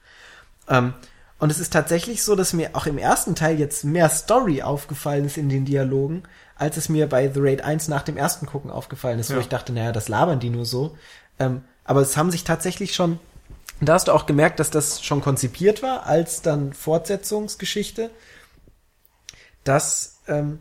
Ähm, 0.69 0.95
und 1.38 1.51
es 1.51 1.61
ist 1.61 1.72
tatsächlich 1.72 2.22
so, 2.22 2.35
dass 2.35 2.53
mir 2.53 2.70
auch 2.74 2.87
im 2.87 2.98
ersten 2.98 3.35
Teil 3.35 3.59
jetzt 3.59 3.85
mehr 3.85 4.09
Story 4.09 4.62
aufgefallen 4.62 5.24
ist 5.24 5.37
in 5.37 5.48
den 5.48 5.64
Dialogen, 5.64 6.24
als 6.57 6.77
es 6.77 6.88
mir 6.88 7.09
bei 7.09 7.31
The 7.33 7.40
Raid 7.40 7.62
1 7.62 7.88
nach 7.88 8.03
dem 8.03 8.16
ersten 8.16 8.46
Gucken 8.46 8.70
aufgefallen 8.70 9.20
ist, 9.20 9.31
ja. 9.31 9.37
wo 9.37 9.40
ich 9.40 9.48
dachte, 9.48 9.72
naja, 9.72 9.92
das 9.92 10.09
labern 10.09 10.40
die 10.40 10.51
nur 10.51 10.64
so. 10.64 10.96
Ähm, 11.38 11.62
aber 11.85 12.01
es 12.01 12.16
haben 12.16 12.33
sich 12.33 12.42
tatsächlich 12.42 12.94
schon, 12.94 13.20
da 13.81 13.94
hast 13.94 14.09
du 14.09 14.12
auch 14.12 14.27
gemerkt, 14.27 14.59
dass 14.59 14.70
das 14.70 15.03
schon 15.05 15.20
konzipiert 15.20 15.83
war, 15.83 16.07
als 16.07 16.42
dann 16.42 16.72
Fortsetzungsgeschichte, 16.72 18.11
dass 19.62 20.18
ähm, 20.27 20.59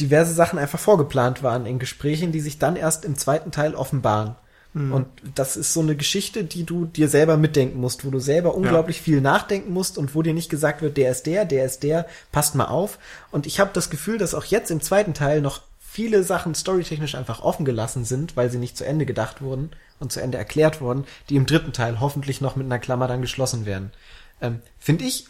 diverse 0.00 0.32
Sachen 0.32 0.58
einfach 0.58 0.78
vorgeplant 0.78 1.42
waren 1.42 1.66
in 1.66 1.78
Gesprächen, 1.78 2.32
die 2.32 2.40
sich 2.40 2.58
dann 2.58 2.76
erst 2.76 3.04
im 3.04 3.16
zweiten 3.16 3.50
Teil 3.50 3.74
offenbaren. 3.74 4.36
Mhm. 4.74 4.92
Und 4.92 5.06
das 5.34 5.56
ist 5.56 5.72
so 5.72 5.80
eine 5.80 5.96
Geschichte, 5.96 6.44
die 6.44 6.64
du 6.64 6.86
dir 6.86 7.08
selber 7.08 7.36
mitdenken 7.36 7.80
musst, 7.80 8.04
wo 8.04 8.10
du 8.10 8.18
selber 8.18 8.54
unglaublich 8.54 8.98
ja. 8.98 9.02
viel 9.02 9.20
nachdenken 9.20 9.72
musst 9.72 9.98
und 9.98 10.14
wo 10.14 10.22
dir 10.22 10.34
nicht 10.34 10.50
gesagt 10.50 10.82
wird, 10.82 10.96
der 10.96 11.10
ist 11.10 11.26
der, 11.26 11.44
der 11.44 11.64
ist 11.64 11.82
der, 11.82 12.06
passt 12.30 12.54
mal 12.54 12.66
auf. 12.66 12.98
Und 13.30 13.46
ich 13.46 13.60
habe 13.60 13.70
das 13.74 13.90
Gefühl, 13.90 14.18
dass 14.18 14.34
auch 14.34 14.44
jetzt 14.44 14.70
im 14.70 14.80
zweiten 14.80 15.14
Teil 15.14 15.40
noch 15.40 15.60
viele 15.78 16.22
Sachen 16.22 16.54
storytechnisch 16.54 17.14
einfach 17.14 17.42
offen 17.42 17.66
gelassen 17.66 18.06
sind, 18.06 18.34
weil 18.34 18.50
sie 18.50 18.58
nicht 18.58 18.78
zu 18.78 18.86
Ende 18.86 19.04
gedacht 19.04 19.42
wurden 19.42 19.72
und 20.00 20.10
zu 20.10 20.20
Ende 20.20 20.38
erklärt 20.38 20.80
wurden, 20.80 21.04
die 21.28 21.36
im 21.36 21.44
dritten 21.44 21.74
Teil 21.74 22.00
hoffentlich 22.00 22.40
noch 22.40 22.56
mit 22.56 22.64
einer 22.64 22.78
Klammer 22.78 23.08
dann 23.08 23.20
geschlossen 23.20 23.66
werden. 23.66 23.92
Ähm, 24.40 24.60
Finde 24.78 25.04
ich 25.04 25.26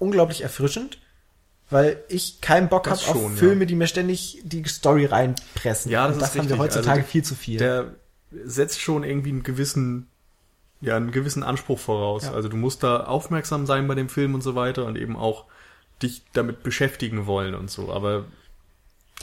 unglaublich 0.00 0.42
erfrischend, 0.42 0.98
weil 1.70 2.02
ich 2.08 2.40
keinen 2.40 2.68
Bock 2.68 2.90
habe 2.90 3.00
auf 3.00 3.36
Filme, 3.36 3.60
ja. 3.60 3.66
die 3.66 3.76
mir 3.76 3.86
ständig 3.86 4.40
die 4.42 4.64
Story 4.64 5.06
reinpressen. 5.06 5.92
Ja, 5.92 6.06
das, 6.08 6.16
und 6.16 6.22
das 6.22 6.36
haben 6.36 6.48
wir 6.48 6.58
heutzutage 6.58 7.00
also, 7.00 7.10
viel 7.10 7.22
zu 7.22 7.36
viel. 7.36 7.58
Der 7.58 7.94
setzt 8.44 8.80
schon 8.80 9.04
irgendwie 9.04 9.30
einen 9.30 9.42
gewissen, 9.42 10.08
ja, 10.80 10.96
einen 10.96 11.12
gewissen 11.12 11.42
Anspruch 11.42 11.78
voraus. 11.78 12.24
Ja. 12.24 12.32
Also 12.32 12.48
du 12.48 12.56
musst 12.56 12.82
da 12.82 13.04
aufmerksam 13.04 13.66
sein 13.66 13.86
bei 13.86 13.94
dem 13.94 14.08
Film 14.08 14.34
und 14.34 14.42
so 14.42 14.54
weiter 14.54 14.86
und 14.86 14.96
eben 14.96 15.16
auch 15.16 15.44
dich 16.02 16.22
damit 16.32 16.62
beschäftigen 16.62 17.26
wollen 17.26 17.54
und 17.54 17.70
so. 17.70 17.92
Aber 17.92 18.24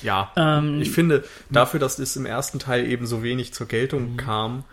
ja, 0.01 0.31
ähm, 0.35 0.81
ich 0.81 0.91
finde, 0.91 1.23
dafür, 1.49 1.79
dass 1.79 1.99
es 1.99 2.15
im 2.15 2.25
ersten 2.25 2.59
Teil 2.59 2.87
eben 2.87 3.05
so 3.05 3.23
wenig 3.23 3.53
zur 3.53 3.67
Geltung 3.67 4.13
mhm. 4.13 4.17
kam, 4.17 4.63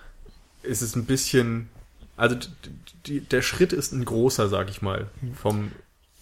ist 0.63 0.81
es 0.81 0.97
ein 0.97 1.05
bisschen, 1.05 1.69
also 2.17 2.37
die, 3.07 3.21
der 3.21 3.43
Schritt 3.43 3.73
ist 3.73 3.93
ein 3.93 4.05
großer, 4.05 4.49
sag 4.49 4.71
ich 4.71 4.81
mal, 4.81 5.09
vom 5.35 5.73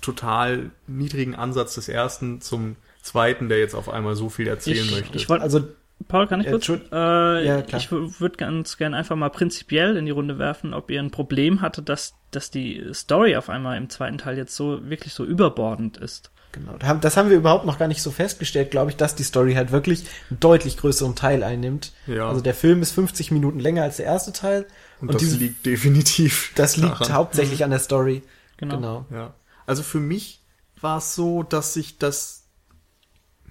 total 0.01 0.71
niedrigen 0.87 1.35
Ansatz 1.35 1.75
des 1.75 1.89
ersten 1.89 2.41
zum 2.41 2.77
zweiten, 3.03 3.49
der 3.49 3.59
jetzt 3.59 3.75
auf 3.75 3.89
einmal 3.89 4.17
so 4.17 4.29
viel 4.29 4.49
erzählen 4.49 4.85
ich, 4.85 4.91
möchte. 4.91 5.17
Ich 5.17 5.29
wollte 5.29 5.45
also 5.45 5.69
Paul, 6.09 6.27
kann 6.27 6.41
ich 6.41 6.47
kurz? 6.47 6.69
Äh, 6.69 7.47
ja, 7.47 7.63
klar. 7.63 7.81
Ich 7.81 7.91
würde 7.91 8.37
ganz 8.37 8.77
gerne 8.77 8.97
einfach 8.97 9.17
mal 9.17 9.31
prinzipiell 9.31 9.97
in 9.97 10.05
die 10.05 10.13
Runde 10.13 10.39
werfen, 10.39 10.75
ob 10.75 10.91
ihr 10.91 11.01
ein 11.01 11.11
Problem 11.11 11.63
hattet, 11.63 11.89
dass, 11.89 12.15
dass 12.31 12.51
die 12.51 12.85
Story 12.93 13.37
auf 13.37 13.49
einmal 13.49 13.77
im 13.77 13.89
zweiten 13.89 14.19
Teil 14.19 14.37
jetzt 14.37 14.55
so 14.55 14.89
wirklich 14.89 15.15
so 15.15 15.25
überbordend 15.25 15.97
ist. 15.97 16.31
Genau, 16.53 16.77
das 16.79 17.17
haben 17.17 17.29
wir 17.29 17.37
überhaupt 17.37 17.67
noch 17.67 17.79
gar 17.79 17.89
nicht 17.89 18.03
so 18.03 18.11
festgestellt, 18.11 18.71
glaube 18.71 18.91
ich, 18.91 18.97
dass 18.97 19.15
die 19.15 19.25
Story 19.25 19.55
halt 19.55 19.73
wirklich 19.73 20.05
einen 20.31 20.41
deutlich 20.41 20.79
größeren 20.79 21.15
Teil 21.15 21.43
einnimmt. 21.43 21.93
Ja. 22.07 22.29
Also 22.29 22.41
der 22.41 22.55
Film 22.55 22.81
ist 22.81 22.93
50 22.93 23.31
Minuten 23.31 23.61
länger 23.61 23.83
als 23.83 23.99
der 23.99 24.07
erste 24.07 24.33
Teil. 24.33 24.67
Und, 25.01 25.09
und 25.09 25.15
das 25.15 25.23
diese, 25.23 25.37
liegt 25.37 25.67
definitiv. 25.67 26.53
Das 26.55 26.77
liegt 26.77 27.01
daran. 27.01 27.13
hauptsächlich 27.13 27.63
an 27.63 27.71
der 27.71 27.79
Story. 27.79 28.23
Genau. 28.57 28.77
genau. 28.77 29.07
Ja. 29.11 29.35
Also 29.67 29.83
für 29.83 30.01
mich 30.01 30.41
war 30.81 30.99
es 30.99 31.15
so, 31.15 31.43
dass 31.43 31.75
sich 31.75 31.99
das, 31.99 32.47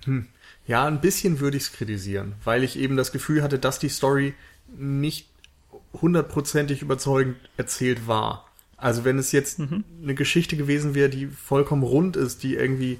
hm, 0.05 0.27
ja, 0.67 0.85
ein 0.85 1.01
bisschen 1.01 1.39
würde 1.39 1.57
ich 1.57 1.63
es 1.63 1.73
kritisieren, 1.73 2.33
weil 2.43 2.63
ich 2.63 2.77
eben 2.77 2.97
das 2.97 3.11
Gefühl 3.11 3.43
hatte, 3.43 3.59
dass 3.59 3.79
die 3.79 3.89
Story 3.89 4.33
nicht 4.75 5.27
hundertprozentig 6.01 6.81
überzeugend 6.81 7.37
erzählt 7.57 8.07
war. 8.07 8.49
Also 8.77 9.05
wenn 9.05 9.17
es 9.17 9.31
jetzt 9.31 9.59
mhm. 9.59 9.83
eine 10.01 10.15
Geschichte 10.15 10.57
gewesen 10.57 10.95
wäre, 10.95 11.09
die 11.09 11.27
vollkommen 11.27 11.83
rund 11.83 12.17
ist, 12.17 12.43
die 12.43 12.55
irgendwie 12.55 12.99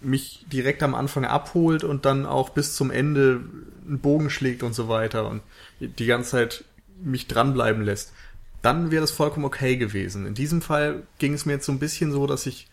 mich 0.00 0.44
direkt 0.52 0.82
am 0.82 0.94
Anfang 0.94 1.24
abholt 1.24 1.84
und 1.84 2.04
dann 2.04 2.26
auch 2.26 2.50
bis 2.50 2.74
zum 2.74 2.90
Ende 2.90 3.40
einen 3.86 4.00
Bogen 4.00 4.30
schlägt 4.30 4.62
und 4.62 4.74
so 4.74 4.88
weiter 4.88 5.30
und 5.30 5.42
die 5.80 6.06
ganze 6.06 6.30
Zeit 6.30 6.64
mich 7.02 7.28
dranbleiben 7.28 7.82
lässt, 7.82 8.12
dann 8.62 8.90
wäre 8.90 9.00
das 9.00 9.10
vollkommen 9.10 9.44
okay 9.44 9.76
gewesen. 9.76 10.26
In 10.26 10.34
diesem 10.34 10.62
Fall 10.62 11.02
ging 11.18 11.34
es 11.34 11.46
mir 11.46 11.54
jetzt 11.54 11.66
so 11.66 11.72
ein 11.72 11.78
bisschen 11.78 12.10
so, 12.12 12.26
dass 12.26 12.46
ich 12.46 12.68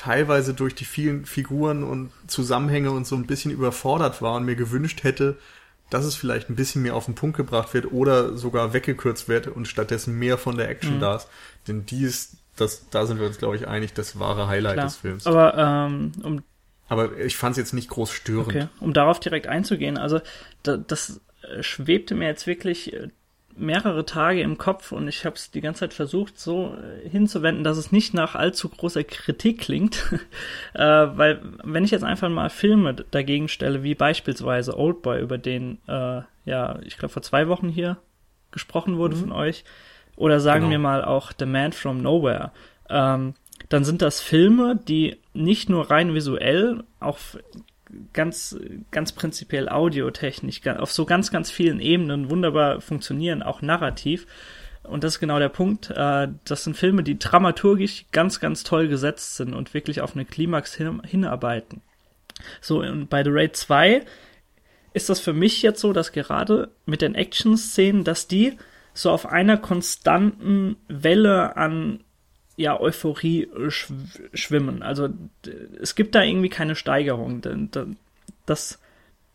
teilweise 0.00 0.54
durch 0.54 0.74
die 0.74 0.86
vielen 0.86 1.26
Figuren 1.26 1.84
und 1.84 2.10
Zusammenhänge 2.26 2.90
und 2.90 3.06
so 3.06 3.16
ein 3.16 3.26
bisschen 3.26 3.50
überfordert 3.50 4.22
war 4.22 4.36
und 4.36 4.46
mir 4.46 4.56
gewünscht 4.56 5.04
hätte, 5.04 5.36
dass 5.90 6.06
es 6.06 6.14
vielleicht 6.14 6.48
ein 6.48 6.56
bisschen 6.56 6.80
mehr 6.80 6.94
auf 6.94 7.04
den 7.04 7.14
Punkt 7.14 7.36
gebracht 7.36 7.74
wird 7.74 7.92
oder 7.92 8.34
sogar 8.38 8.72
weggekürzt 8.72 9.28
wird 9.28 9.46
und 9.46 9.68
stattdessen 9.68 10.18
mehr 10.18 10.38
von 10.38 10.56
der 10.56 10.70
Action 10.70 10.96
mhm. 10.96 11.00
da 11.00 11.16
ist. 11.16 11.28
Denn 11.68 11.84
die 11.84 12.04
ist, 12.04 12.38
das, 12.56 12.88
da 12.88 13.04
sind 13.04 13.20
wir 13.20 13.26
uns, 13.26 13.36
glaube 13.36 13.56
ich, 13.56 13.68
einig, 13.68 13.92
das 13.92 14.18
wahre 14.18 14.48
Highlight 14.48 14.74
Klar. 14.74 14.86
des 14.86 14.96
Films. 14.96 15.26
Aber 15.26 15.58
ähm, 15.58 16.12
um 16.22 16.42
aber 16.88 17.18
ich 17.18 17.36
fand 17.36 17.52
es 17.52 17.58
jetzt 17.58 17.74
nicht 17.74 17.90
groß 17.90 18.10
störend. 18.10 18.48
Okay. 18.48 18.68
Um 18.80 18.94
darauf 18.94 19.20
direkt 19.20 19.46
einzugehen, 19.48 19.98
also 19.98 20.20
da, 20.62 20.78
das 20.78 21.20
schwebte 21.60 22.14
mir 22.14 22.26
jetzt 22.26 22.46
wirklich 22.46 22.94
äh, 22.94 23.08
mehrere 23.60 24.04
Tage 24.06 24.40
im 24.40 24.58
Kopf 24.58 24.92
und 24.92 25.06
ich 25.06 25.24
habe 25.24 25.36
es 25.36 25.50
die 25.50 25.60
ganze 25.60 25.80
Zeit 25.80 25.94
versucht 25.94 26.38
so 26.38 26.74
äh, 26.74 27.08
hinzuwenden, 27.08 27.62
dass 27.62 27.76
es 27.76 27.92
nicht 27.92 28.14
nach 28.14 28.34
allzu 28.34 28.68
großer 28.68 29.04
Kritik 29.04 29.60
klingt, 29.60 30.12
äh, 30.74 30.80
weil 30.82 31.40
wenn 31.62 31.84
ich 31.84 31.90
jetzt 31.90 32.04
einfach 32.04 32.28
mal 32.28 32.50
Filme 32.50 32.94
dagegen 32.94 33.48
stelle, 33.48 33.82
wie 33.82 33.94
beispielsweise 33.94 34.76
Oldboy, 34.76 35.20
über 35.20 35.38
den 35.38 35.78
äh, 35.86 36.22
ja 36.44 36.78
ich 36.82 36.96
glaube 36.96 37.12
vor 37.12 37.22
zwei 37.22 37.48
Wochen 37.48 37.68
hier 37.68 37.98
gesprochen 38.50 38.96
wurde 38.96 39.16
mhm. 39.16 39.20
von 39.20 39.32
euch, 39.32 39.64
oder 40.16 40.40
sagen 40.40 40.62
genau. 40.62 40.70
wir 40.70 40.78
mal 40.78 41.04
auch 41.04 41.32
The 41.38 41.46
Man 41.46 41.72
from 41.72 42.02
Nowhere, 42.02 42.52
ähm, 42.88 43.34
dann 43.68 43.84
sind 43.84 44.02
das 44.02 44.20
Filme, 44.20 44.76
die 44.88 45.16
nicht 45.32 45.68
nur 45.68 45.90
rein 45.90 46.14
visuell, 46.14 46.82
auch 46.98 47.18
ganz, 48.12 48.58
ganz 48.90 49.12
prinzipiell 49.12 49.68
audiotechnisch 49.68 50.66
auf 50.66 50.92
so 50.92 51.04
ganz, 51.04 51.30
ganz 51.30 51.50
vielen 51.50 51.80
Ebenen 51.80 52.30
wunderbar 52.30 52.80
funktionieren, 52.80 53.42
auch 53.42 53.62
narrativ. 53.62 54.26
Und 54.82 55.04
das 55.04 55.14
ist 55.14 55.20
genau 55.20 55.38
der 55.38 55.48
Punkt. 55.48 55.90
Äh, 55.90 56.28
das 56.44 56.64
sind 56.64 56.76
Filme, 56.76 57.02
die 57.02 57.18
dramaturgisch 57.18 58.06
ganz, 58.12 58.40
ganz 58.40 58.64
toll 58.64 58.88
gesetzt 58.88 59.36
sind 59.36 59.54
und 59.54 59.74
wirklich 59.74 60.00
auf 60.00 60.14
eine 60.14 60.24
Klimax 60.24 60.74
hin, 60.74 61.02
hinarbeiten. 61.04 61.82
So, 62.60 62.80
und 62.80 63.08
bei 63.08 63.22
The 63.22 63.30
Raid 63.30 63.56
2 63.56 64.04
ist 64.92 65.08
das 65.08 65.20
für 65.20 65.32
mich 65.32 65.62
jetzt 65.62 65.80
so, 65.80 65.92
dass 65.92 66.12
gerade 66.12 66.70
mit 66.86 67.02
den 67.02 67.14
Action-Szenen, 67.14 68.04
dass 68.04 68.26
die 68.26 68.56
so 68.92 69.10
auf 69.10 69.26
einer 69.26 69.56
konstanten 69.56 70.76
Welle 70.88 71.56
an 71.56 72.02
ja, 72.60 72.78
Euphorie 72.78 73.44
äh, 73.44 73.70
schw 73.70 73.94
schwimmen. 74.34 74.82
Also 74.82 75.08
es 75.80 75.94
gibt 75.94 76.14
da 76.14 76.22
irgendwie 76.22 76.50
keine 76.50 76.76
Steigerung. 76.76 77.40
Das, 78.44 78.78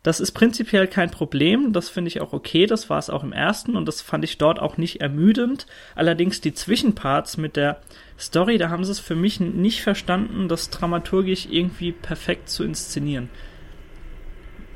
das 0.02 0.20
ist 0.20 0.32
prinzipiell 0.32 0.86
kein 0.86 1.10
Problem. 1.10 1.72
Das 1.72 1.88
finde 1.88 2.08
ich 2.08 2.20
auch 2.20 2.32
okay. 2.32 2.66
Das 2.66 2.88
war 2.88 2.98
es 2.98 3.10
auch 3.10 3.24
im 3.24 3.32
ersten 3.32 3.76
und 3.76 3.86
das 3.86 4.00
fand 4.00 4.22
ich 4.22 4.38
dort 4.38 4.60
auch 4.60 4.76
nicht 4.76 5.00
ermüdend. 5.00 5.66
Allerdings 5.96 6.40
die 6.40 6.54
Zwischenparts 6.54 7.36
mit 7.36 7.56
der 7.56 7.80
Story, 8.16 8.58
da 8.58 8.70
haben 8.70 8.84
sie 8.84 8.92
es 8.92 9.00
für 9.00 9.16
mich 9.16 9.40
nicht 9.40 9.82
verstanden, 9.82 10.48
das 10.48 10.70
dramaturgisch 10.70 11.48
irgendwie 11.50 11.90
perfekt 11.90 12.48
zu 12.48 12.62
inszenieren. 12.62 13.28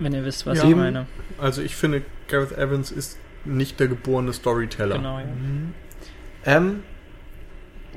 Wenn 0.01 0.13
ihr 0.13 0.25
wisst, 0.25 0.45
was 0.45 0.59
ja, 0.59 0.69
ich 0.69 0.75
meine. 0.75 1.07
Also 1.39 1.63
ich 1.63 1.77
finde, 1.77 2.03
Gareth 2.27 2.59
Evans 2.59 2.91
ist 2.91 3.17
nicht 3.45 3.79
der 3.79 3.87
geborene 3.87 4.33
Storyteller. 4.33 4.97
Genau, 4.97 5.19
ja. 5.19 5.27
Mhm. 5.27 5.75
Ähm, 6.45 6.83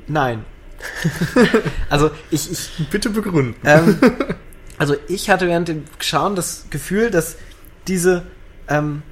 Nein. 0.06 0.44
also 1.90 2.10
ich, 2.30 2.50
ich 2.50 2.88
bitte 2.90 3.10
begründen. 3.10 3.54
Ähm, 3.64 3.98
also 4.78 4.96
ich 5.08 5.30
hatte 5.30 5.46
während 5.48 5.68
dem 5.68 5.84
Schauen 6.00 6.36
das 6.36 6.66
Gefühl, 6.70 7.10
dass 7.10 7.36
diese 7.88 8.26
ähm, 8.68 9.02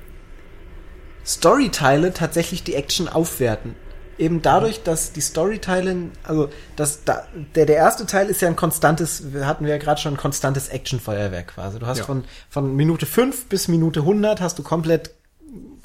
Storyteile 1.24 2.12
tatsächlich 2.12 2.64
die 2.64 2.74
Action 2.74 3.09
aufwerten. 3.09 3.74
eben 4.18 4.42
dadurch, 4.42 4.83
dass 4.83 5.12
die 5.12 5.20
Storyteilen, 5.20 6.12
also 6.24 6.50
das, 6.76 7.05
da, 7.05 7.26
der, 7.55 7.66
der 7.66 7.76
erste 7.76 8.07
Teil 8.07 8.28
ist 8.28 8.42
ja 8.42 8.48
ein 8.48 8.57
konstantes, 8.57 9.22
hatten 9.42 9.64
wir 9.64 9.72
ja 9.72 9.78
gerade 9.78 10.00
schon 10.00 10.14
ein 10.14 10.18
konstantes 10.18 10.68
Actionfeuerwerk 10.68 11.48
quasi. 11.48 11.78
Du 11.78 11.87
hast 11.87 11.98
Ja. 11.98 12.05
von, 12.05 12.24
von 12.50 12.74
Minute 12.76 13.07
5 13.07 13.46
bis 13.46 13.68
Minute 13.68 14.00
100 14.00 14.40
hast 14.40 14.59
du 14.59 14.62
komplett 14.62 15.14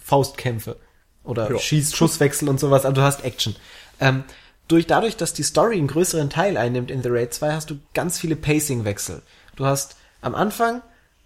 Faustkämpfe 0.04 0.78
oder 1.24 1.52
Ja. 1.52 1.60
Schieß, 1.60 1.96
Schusswechsel 1.96 2.50
und 2.50 2.60
sowas, 2.60 2.84
also 2.86 2.96
du 2.96 3.02
hast 3.02 3.24
Action. 3.24 3.56
Ähm, 4.00 4.24
durch, 4.68 4.88
dadurch, 4.88 5.16
dass 5.18 5.34
die 5.34 5.44
Story 5.44 5.78
einen 5.78 5.88
größeren 5.88 6.30
Teil 6.30 6.58
einnimmt 6.58 6.92
in 6.92 7.02
The 7.02 7.10
Raid 7.10 7.34
2, 7.34 7.54
hast 7.54 7.70
du 7.70 7.80
ganz 7.94 8.20
viele 8.20 8.36
Pacing-Wechsel. 8.36 9.22
Du 9.56 9.66
hast 9.66 9.96
am 10.22 10.36
Anfang, 10.36 10.82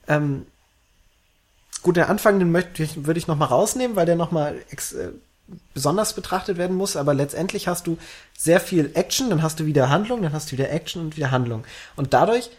ähm, 0.07 0.45
gut, 1.81 1.97
den 1.97 2.03
Anfang, 2.03 2.39
den 2.39 2.51
möchte 2.51 2.83
ich, 2.83 3.05
würde 3.05 3.17
ich 3.17 3.27
noch 3.27 3.37
mal 3.37 3.45
rausnehmen, 3.45 3.95
weil 3.95 4.05
der 4.05 4.15
noch 4.15 4.31
mal 4.31 4.55
ex, 4.69 4.93
äh, 4.93 5.11
besonders 5.73 6.13
betrachtet 6.13 6.57
werden 6.57 6.77
muss, 6.77 6.95
aber 6.95 7.13
letztendlich 7.13 7.67
hast 7.67 7.87
du 7.87 7.97
sehr 8.37 8.59
viel 8.59 8.91
Action, 8.93 9.29
dann 9.29 9.41
hast 9.41 9.59
du 9.59 9.65
wieder 9.65 9.89
Handlung, 9.89 10.21
dann 10.21 10.33
hast 10.33 10.49
du 10.49 10.53
wieder 10.53 10.69
Action 10.69 11.01
und 11.01 11.17
wieder 11.17 11.31
Handlung. 11.31 11.63
Und 11.95 12.13
dadurch, 12.13 12.49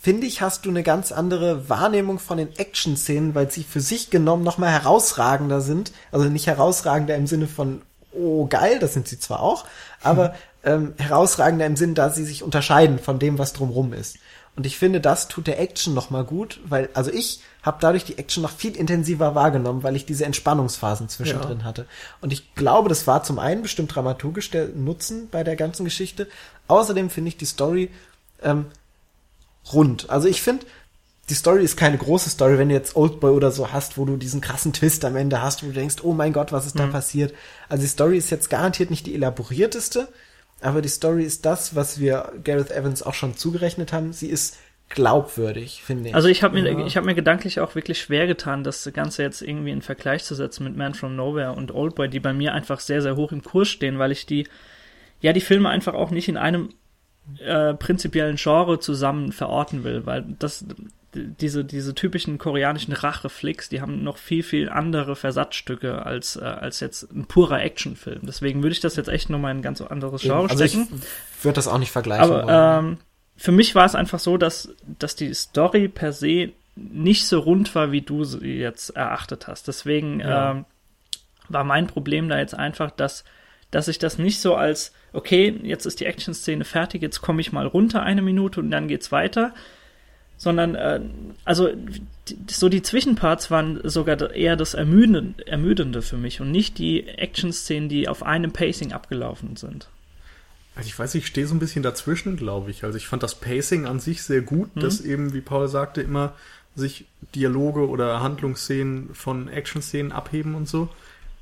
finde 0.00 0.26
ich, 0.26 0.40
hast 0.40 0.64
du 0.64 0.70
eine 0.70 0.82
ganz 0.82 1.10
andere 1.10 1.68
Wahrnehmung 1.68 2.18
von 2.18 2.38
den 2.38 2.54
Action-Szenen, 2.56 3.34
weil 3.34 3.50
sie 3.50 3.64
für 3.64 3.80
sich 3.80 4.10
genommen 4.10 4.44
noch 4.44 4.58
mal 4.58 4.70
herausragender 4.70 5.60
sind. 5.60 5.92
Also 6.12 6.28
nicht 6.28 6.46
herausragender 6.46 7.16
im 7.16 7.26
Sinne 7.26 7.48
von, 7.48 7.82
oh 8.12 8.46
geil, 8.46 8.78
das 8.78 8.94
sind 8.94 9.08
sie 9.08 9.18
zwar 9.18 9.40
auch, 9.40 9.64
aber 10.02 10.34
ähm, 10.64 10.94
herausragender 10.98 11.66
im 11.66 11.76
Sinn, 11.76 11.94
da 11.94 12.10
sie 12.10 12.24
sich 12.24 12.42
unterscheiden 12.42 12.98
von 12.98 13.18
dem, 13.18 13.38
was 13.38 13.52
drumrum 13.52 13.92
ist. 13.92 14.16
Und 14.56 14.66
ich 14.66 14.76
finde, 14.76 15.00
das 15.00 15.28
tut 15.28 15.46
der 15.46 15.60
Action 15.60 15.94
noch 15.94 16.10
mal 16.10 16.24
gut, 16.24 16.58
weil, 16.64 16.88
also 16.92 17.12
ich 17.12 17.40
habe 17.62 17.78
dadurch 17.80 18.04
die 18.04 18.18
Action 18.18 18.42
noch 18.42 18.50
viel 18.50 18.76
intensiver 18.76 19.36
wahrgenommen, 19.36 19.84
weil 19.84 19.94
ich 19.94 20.04
diese 20.04 20.24
Entspannungsphasen 20.24 21.08
zwischendrin 21.08 21.60
Ja. 21.60 21.64
hatte. 21.64 21.86
Und 22.20 22.32
ich 22.32 22.56
glaube, 22.56 22.88
das 22.88 23.06
war 23.06 23.22
zum 23.22 23.38
einen 23.38 23.62
bestimmt 23.62 23.94
dramaturgisch 23.94 24.50
der 24.50 24.66
Nutzen 24.66 25.28
bei 25.30 25.44
der 25.44 25.54
ganzen 25.54 25.84
Geschichte. 25.84 26.26
Außerdem 26.66 27.08
finde 27.08 27.28
ich 27.28 27.36
die 27.36 27.44
Story 27.44 27.90
ähm, 28.42 28.66
rund. 29.72 30.10
Also 30.10 30.26
ich 30.26 30.42
finde, 30.42 30.66
die 31.28 31.34
Story 31.34 31.62
ist 31.62 31.76
keine 31.76 31.98
große 31.98 32.30
Story, 32.30 32.58
wenn 32.58 32.68
du 32.68 32.74
jetzt 32.74 32.96
Oldboy 32.96 33.32
oder 33.32 33.50
so 33.50 33.72
hast, 33.72 33.98
wo 33.98 34.04
du 34.04 34.16
diesen 34.16 34.40
krassen 34.40 34.72
Twist 34.72 35.04
am 35.04 35.16
Ende 35.16 35.42
hast, 35.42 35.62
wo 35.62 35.66
du 35.66 35.72
denkst, 35.72 35.96
oh 36.02 36.12
mein 36.12 36.32
Gott, 36.32 36.52
was 36.52 36.66
ist 36.66 36.78
da 36.78 36.86
passiert? 36.86 37.34
Also 37.68 37.82
die 37.82 37.88
Story 37.88 38.16
ist 38.16 38.30
jetzt 38.30 38.48
garantiert 38.50 38.90
nicht 38.90 39.06
die 39.06 39.14
elaborierteste, 39.14 40.08
aber 40.60 40.80
die 40.82 40.88
Story 40.88 41.24
ist 41.24 41.44
das, 41.44 41.74
was 41.76 42.00
wir 42.00 42.32
Gareth 42.44 42.70
Evans 42.70 43.02
auch 43.02 43.14
schon 43.14 43.36
zugerechnet 43.36 43.92
haben. 43.92 44.12
Sie 44.12 44.28
ist 44.28 44.58
glaubwürdig, 44.88 45.82
finde 45.84 46.08
ich. 46.08 46.14
Also 46.14 46.28
ich 46.28 46.42
habe 46.42 46.60
mir, 46.60 46.72
Ja. 46.72 46.86
ich 46.86 46.96
habe 46.96 47.06
mir 47.06 47.14
gedanklich 47.14 47.60
auch 47.60 47.74
wirklich 47.74 48.00
schwer 48.00 48.26
getan, 48.26 48.64
das 48.64 48.88
Ganze 48.94 49.22
jetzt 49.22 49.42
irgendwie 49.42 49.70
in 49.70 49.82
Vergleich 49.82 50.24
zu 50.24 50.34
setzen 50.34 50.64
mit 50.64 50.76
Man 50.76 50.94
from 50.94 51.14
Nowhere 51.14 51.52
und 51.52 51.72
Oldboy, 51.74 52.08
die 52.08 52.20
bei 52.20 52.32
mir 52.32 52.54
einfach 52.54 52.80
sehr, 52.80 53.02
sehr 53.02 53.16
hoch 53.16 53.32
im 53.32 53.42
Kurs 53.42 53.68
stehen, 53.68 53.98
weil 53.98 54.12
ich 54.12 54.24
die, 54.26 54.46
ja, 55.20 55.32
die 55.32 55.40
Filme 55.42 55.68
einfach 55.68 55.94
auch 55.94 56.10
nicht 56.10 56.28
in 56.28 56.38
einem 56.38 56.70
äh, 57.38 57.74
prinzipiellen 57.74 58.36
Genre 58.36 58.80
zusammen 58.80 59.32
verorten 59.32 59.84
will, 59.84 60.06
weil 60.06 60.24
das, 60.38 60.64
diese, 61.14 61.64
diese 61.64 61.94
typischen 61.94 62.38
koreanischen 62.38 62.92
Rache-Flicks, 62.92 63.68
die 63.68 63.80
haben 63.80 64.02
noch 64.02 64.18
viel, 64.18 64.42
viel 64.42 64.68
andere 64.68 65.16
Versatzstücke 65.16 66.04
als, 66.04 66.36
äh, 66.36 66.40
als 66.40 66.80
jetzt 66.80 67.10
ein 67.12 67.24
purer 67.26 67.62
Actionfilm. 67.62 68.20
Deswegen 68.22 68.62
würde 68.62 68.72
ich 68.74 68.80
das 68.80 68.96
jetzt 68.96 69.08
echt 69.08 69.30
nochmal 69.30 69.52
in 69.52 69.58
ein 69.58 69.62
ganz 69.62 69.80
anderes 69.80 70.22
Genre 70.22 70.50
also 70.50 70.64
ich 70.64 70.72
stecken. 70.72 71.02
würde 71.42 71.54
das 71.56 71.68
auch 71.68 71.78
nicht 71.78 71.92
vergleichen 71.92 72.30
Aber 72.30 72.78
ähm, 72.80 72.98
für 73.36 73.52
mich 73.52 73.74
war 73.74 73.86
es 73.86 73.94
einfach 73.94 74.18
so, 74.18 74.36
dass, 74.36 74.74
dass 74.98 75.16
die 75.16 75.32
Story 75.32 75.88
per 75.88 76.12
se 76.12 76.50
nicht 76.76 77.26
so 77.26 77.40
rund 77.40 77.74
war, 77.74 77.90
wie 77.90 78.02
du 78.02 78.24
sie 78.24 78.58
jetzt 78.58 78.90
erachtet 78.90 79.48
hast. 79.48 79.66
Deswegen 79.66 80.20
Ja. 80.20 80.52
ähm, 80.52 80.64
war 81.48 81.64
mein 81.64 81.86
Problem 81.86 82.28
da 82.28 82.38
jetzt 82.38 82.54
einfach, 82.54 82.90
dass, 82.90 83.24
dass 83.70 83.88
ich 83.88 83.98
das 83.98 84.18
nicht 84.18 84.40
so 84.40 84.54
als, 84.54 84.92
okay, 85.12 85.58
jetzt 85.62 85.86
ist 85.86 86.00
die 86.00 86.04
Action-Szene 86.04 86.64
fertig, 86.64 87.00
jetzt 87.00 87.22
komme 87.22 87.40
ich 87.40 87.52
mal 87.52 87.66
runter 87.66 88.02
eine 88.02 88.20
Minute 88.22 88.60
und 88.60 88.70
dann 88.70 88.88
geht's 88.88 89.10
weiter, 89.12 89.54
sondern 90.38 90.74
äh, 90.76 91.00
also 91.44 91.68
so 92.48 92.68
die 92.68 92.82
Zwischenparts 92.82 93.50
waren 93.50 93.80
sogar 93.84 94.30
eher 94.30 94.56
das 94.56 94.74
Ermüdende, 94.74 95.46
Ermüdende 95.46 96.00
für 96.00 96.16
mich 96.16 96.40
und 96.40 96.50
nicht 96.50 96.78
die 96.78 97.06
Action-Szenen, 97.06 97.88
die 97.88 98.08
auf 98.08 98.22
einem 98.22 98.52
Pacing 98.52 98.92
abgelaufen 98.92 99.56
sind. 99.56 99.88
Also 100.76 100.86
ich 100.86 100.98
weiß, 100.98 101.16
ich 101.16 101.26
stehe 101.26 101.46
so 101.46 101.54
ein 101.54 101.58
bisschen 101.58 101.82
dazwischen, 101.82 102.36
glaube 102.36 102.70
ich. 102.70 102.84
Also 102.84 102.96
ich 102.96 103.08
fand 103.08 103.24
das 103.24 103.34
Pacing 103.34 103.86
an 103.86 103.98
sich 103.98 104.22
sehr 104.22 104.42
gut, 104.42 104.70
dass 104.76 105.00
eben, 105.00 105.34
wie 105.34 105.40
Paul 105.40 105.66
sagte, 105.66 106.02
immer 106.02 106.34
sich 106.76 107.06
Dialoge 107.34 107.88
oder 107.88 108.20
Handlungsszenen 108.20 109.12
von 109.12 109.48
Action-Szenen 109.48 110.12
abheben 110.12 110.54
und 110.54 110.68
so. 110.68 110.88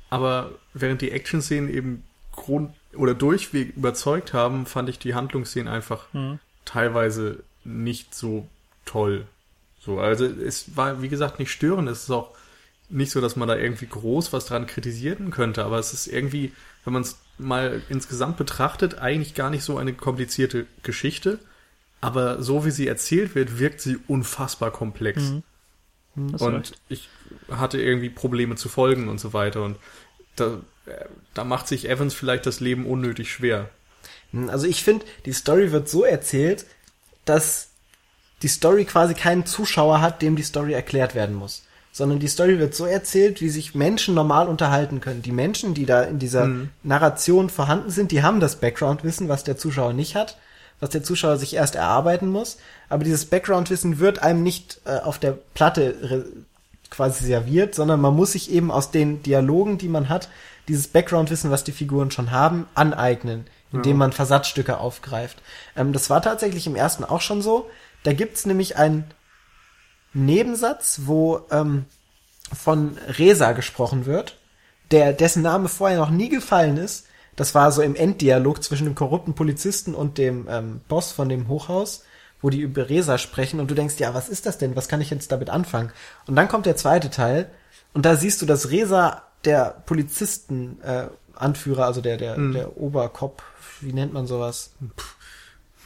Aber 0.09 0.51
während 0.73 1.01
die 1.01 1.11
Action-Szenen 1.11 1.69
eben 1.69 2.03
Grund 2.31 2.73
oder 2.95 3.13
durchweg 3.13 3.75
überzeugt 3.75 4.33
haben, 4.33 4.65
fand 4.65 4.89
ich 4.89 4.97
die 4.97 5.13
Handlungsszenen 5.13 5.67
einfach 5.67 6.07
teilweise 6.65 7.43
nicht 7.63 8.15
so 8.15 8.47
toll. 8.87 9.27
So, 9.79 9.99
also 9.99 10.25
es 10.25 10.75
war, 10.75 11.01
wie 11.01 11.09
gesagt, 11.09 11.39
nicht 11.39 11.51
störend. 11.51 11.87
Es 11.89 12.03
ist 12.03 12.11
auch 12.11 12.31
nicht 12.89 13.11
so, 13.11 13.21
dass 13.21 13.35
man 13.35 13.47
da 13.47 13.55
irgendwie 13.55 13.87
groß 13.87 14.33
was 14.33 14.45
dran 14.45 14.67
kritisieren 14.67 15.29
könnte, 15.31 15.63
aber 15.63 15.77
es 15.77 15.93
ist 15.93 16.07
irgendwie, 16.07 16.53
wenn 16.83 16.93
man 16.93 17.03
es 17.03 17.17
mal 17.37 17.81
insgesamt 17.89 18.37
betrachtet, 18.37 18.97
eigentlich 18.97 19.35
gar 19.35 19.49
nicht 19.49 19.63
so 19.63 19.77
eine 19.77 19.93
komplizierte 19.93 20.65
Geschichte. 20.83 21.39
Aber 22.01 22.41
so 22.43 22.65
wie 22.65 22.71
sie 22.71 22.87
erzählt 22.87 23.35
wird, 23.35 23.59
wirkt 23.59 23.81
sie 23.81 23.97
unfassbar 24.07 24.71
komplex. 24.71 25.33
Hast 26.31 26.45
du 26.45 26.45
Und 26.45 26.55
recht. 26.55 26.81
ich 26.89 27.09
hatte 27.49 27.81
irgendwie 27.81 28.09
Probleme 28.09 28.55
zu 28.55 28.69
folgen 28.69 29.07
und 29.07 29.19
so 29.19 29.33
weiter. 29.33 29.63
Und 29.63 29.77
da, 30.35 30.59
da 31.33 31.43
macht 31.43 31.67
sich 31.67 31.89
Evans 31.89 32.13
vielleicht 32.13 32.45
das 32.45 32.59
Leben 32.59 32.85
unnötig 32.85 33.31
schwer. 33.31 33.69
Also 34.47 34.67
ich 34.67 34.83
finde, 34.83 35.05
die 35.25 35.33
Story 35.33 35.71
wird 35.71 35.89
so 35.89 36.03
erzählt, 36.03 36.65
dass 37.25 37.69
die 38.41 38.47
Story 38.47 38.85
quasi 38.85 39.13
keinen 39.13 39.45
Zuschauer 39.45 40.01
hat, 40.01 40.21
dem 40.21 40.35
die 40.35 40.43
Story 40.43 40.73
erklärt 40.73 41.15
werden 41.15 41.35
muss. 41.35 41.63
Sondern 41.91 42.19
die 42.19 42.27
Story 42.27 42.59
wird 42.59 42.75
so 42.75 42.85
erzählt, 42.85 43.41
wie 43.41 43.49
sich 43.49 43.73
Menschen 43.73 44.13
normal 44.13 44.47
unterhalten 44.47 45.01
können. 45.01 45.23
Die 45.23 45.31
Menschen, 45.31 45.73
die 45.73 45.85
da 45.85 46.03
in 46.03 46.19
dieser 46.19 46.47
Narration 46.83 47.49
vorhanden 47.49 47.89
sind, 47.89 48.11
die 48.11 48.21
haben 48.21 48.39
das 48.39 48.57
Background-Wissen, 48.57 49.29
was 49.29 49.43
der 49.43 49.57
Zuschauer 49.57 49.93
nicht 49.93 50.15
hat, 50.15 50.37
was 50.79 50.91
der 50.91 51.03
Zuschauer 51.03 51.37
sich 51.37 51.55
erst 51.55 51.73
erarbeiten 51.73 52.29
muss. 52.29 52.57
Aber 52.87 53.03
dieses 53.03 53.25
Background-Wissen 53.25 53.97
wird 53.97 54.19
einem 54.19 54.43
nicht 54.43 54.79
äh, 54.85 54.97
auf 54.99 55.17
der 55.17 55.31
Platte 55.31 56.25
quasi 56.89 57.25
serviert, 57.25 57.75
sondern 57.75 57.99
man 57.99 58.15
muss 58.15 58.33
sich 58.33 58.51
eben 58.51 58.71
aus 58.71 58.91
den 58.91 59.23
Dialogen, 59.23 59.77
die 59.77 59.89
man 59.89 60.09
hat, 60.09 60.29
dieses 60.67 60.87
Background-Wissen, 60.87 61.51
was 61.51 61.63
die 61.63 61.71
Figuren 61.71 62.11
schon 62.11 62.31
haben, 62.31 62.67
aneignen, 62.75 63.45
indem 63.71 63.97
man 63.97 64.11
Versatzstücke 64.11 64.77
aufgreift. 64.77 65.37
Ähm, 65.75 65.93
das 65.93 66.09
war 66.09 66.21
tatsächlich 66.21 66.67
im 66.67 66.75
ersten 66.75 67.03
auch 67.03 67.21
schon 67.21 67.41
so. 67.41 67.69
Da 68.07 68.13
gibt's 68.13 68.45
nämlich 68.45 68.77
einen 68.77 69.03
Nebensatz, 70.13 71.01
wo 71.03 71.41
ähm, 71.51 71.87
von 72.55 72.97
Resa 73.05 73.51
gesprochen 73.51 74.05
wird, 74.05 74.37
der 74.91 75.11
dessen 75.11 75.41
Name 75.41 75.67
vorher 75.67 75.97
noch 75.97 76.09
nie 76.09 76.29
gefallen 76.29 76.77
ist. 76.77 77.07
Das 77.35 77.53
war 77.53 77.69
so 77.69 77.81
im 77.81 77.97
Enddialog 77.97 78.63
zwischen 78.63 78.85
dem 78.85 78.95
korrupten 78.95 79.33
Polizisten 79.35 79.93
und 79.93 80.17
dem 80.17 80.47
ähm, 80.49 80.79
Boss 80.87 81.11
von 81.11 81.27
dem 81.27 81.49
Hochhaus, 81.49 82.05
wo 82.41 82.49
die 82.49 82.61
über 82.61 82.87
Resa 82.87 83.17
sprechen 83.17 83.59
und 83.59 83.69
du 83.69 83.75
denkst, 83.75 83.95
ja, 83.97 84.13
was 84.13 84.29
ist 84.29 84.45
das 84.45 84.57
denn? 84.57 84.77
Was 84.77 84.87
kann 84.87 85.01
ich 85.01 85.09
jetzt 85.09 85.33
damit 85.33 85.49
anfangen? 85.49 85.91
Und 86.27 86.37
dann 86.37 86.47
kommt 86.47 86.65
der 86.65 86.77
zweite 86.77 87.09
Teil 87.09 87.49
und 87.93 88.05
da 88.05 88.15
siehst 88.15 88.41
du, 88.41 88.45
dass 88.45 88.71
Resa 88.71 89.23
der 89.43 89.83
Polizisten 89.85 90.79
äh, 90.81 91.07
Anführer, 91.33 91.83
also 91.83 91.99
der 91.99 92.15
der 92.15 92.37
der 92.37 92.77
Oberkopf, 92.77 93.43
wie 93.81 93.91
nennt 93.91 94.13
man 94.13 94.27
sowas? 94.27 94.71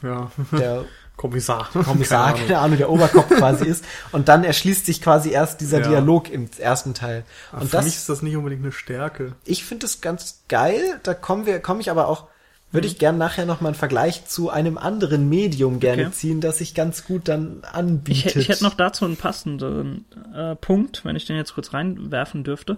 Ja. 0.04 0.32
Der 0.52 0.86
Kommissar. 1.22 1.70
Kommissar, 1.86 2.34
Keine 2.34 2.46
keine 2.48 2.58
Ahnung. 2.58 2.64
Ahnung, 2.66 2.78
der 2.80 2.90
Oberkopf 2.90 3.30
quasi 3.30 3.66
ist. 3.66 3.86
Und 4.12 4.28
dann 4.28 4.44
erschließt 4.44 4.86
sich 4.86 5.02
quasi 5.02 5.30
erst 5.30 5.62
dieser 5.62 5.80
Ja. 5.82 5.88
Dialog 5.90 6.30
im 6.32 6.50
ersten 6.58 6.94
Teil. 6.94 7.24
Aber 7.52 7.62
Und 7.62 7.70
für 7.70 7.78
mich 7.78 7.86
das, 7.86 7.96
ist 7.98 8.10
das 8.10 8.22
nicht 8.22 8.36
unbedingt 8.36 8.64
eine 8.64 8.72
Stärke. 8.72 9.34
ich 9.46 9.64
finde 9.64 9.86
das 9.86 10.02
ganz 10.02 10.42
geil. 10.50 11.00
Da 11.04 11.14
kommen 11.14 11.46
wir, 11.46 11.60
komme 11.60 11.80
ich 11.82 11.92
aber 11.92 12.08
auch, 12.08 12.26
würde 12.72 12.88
Mhm. 12.88 12.92
ich 12.94 13.00
gern 13.00 13.18
nachher 13.18 13.46
noch 13.46 13.60
mal 13.62 13.68
einen 13.70 13.76
Vergleich 13.76 14.26
zu 14.26 14.50
einem 14.50 14.78
anderen 14.78 15.28
Medium 15.30 15.80
gerne 15.80 16.04
Okay. 16.08 16.12
ziehen, 16.14 16.42
das 16.42 16.58
sich 16.60 16.74
ganz 16.74 17.06
gut 17.06 17.28
dann 17.28 17.62
Ich, 17.64 17.74
anbietet. 17.76 18.36
hä- 18.36 18.40
ich 18.40 18.50
hätte 18.50 18.64
noch 18.64 18.76
dazu 18.76 19.06
einen 19.06 19.18
passenden 19.18 20.06
äh, 20.34 20.56
Punkt, 20.56 21.04
wenn 21.06 21.16
ich 21.18 21.26
den 21.26 21.36
jetzt 21.36 21.54
kurz 21.54 21.74
reinwerfen 21.74 22.44
dürfte. 22.46 22.78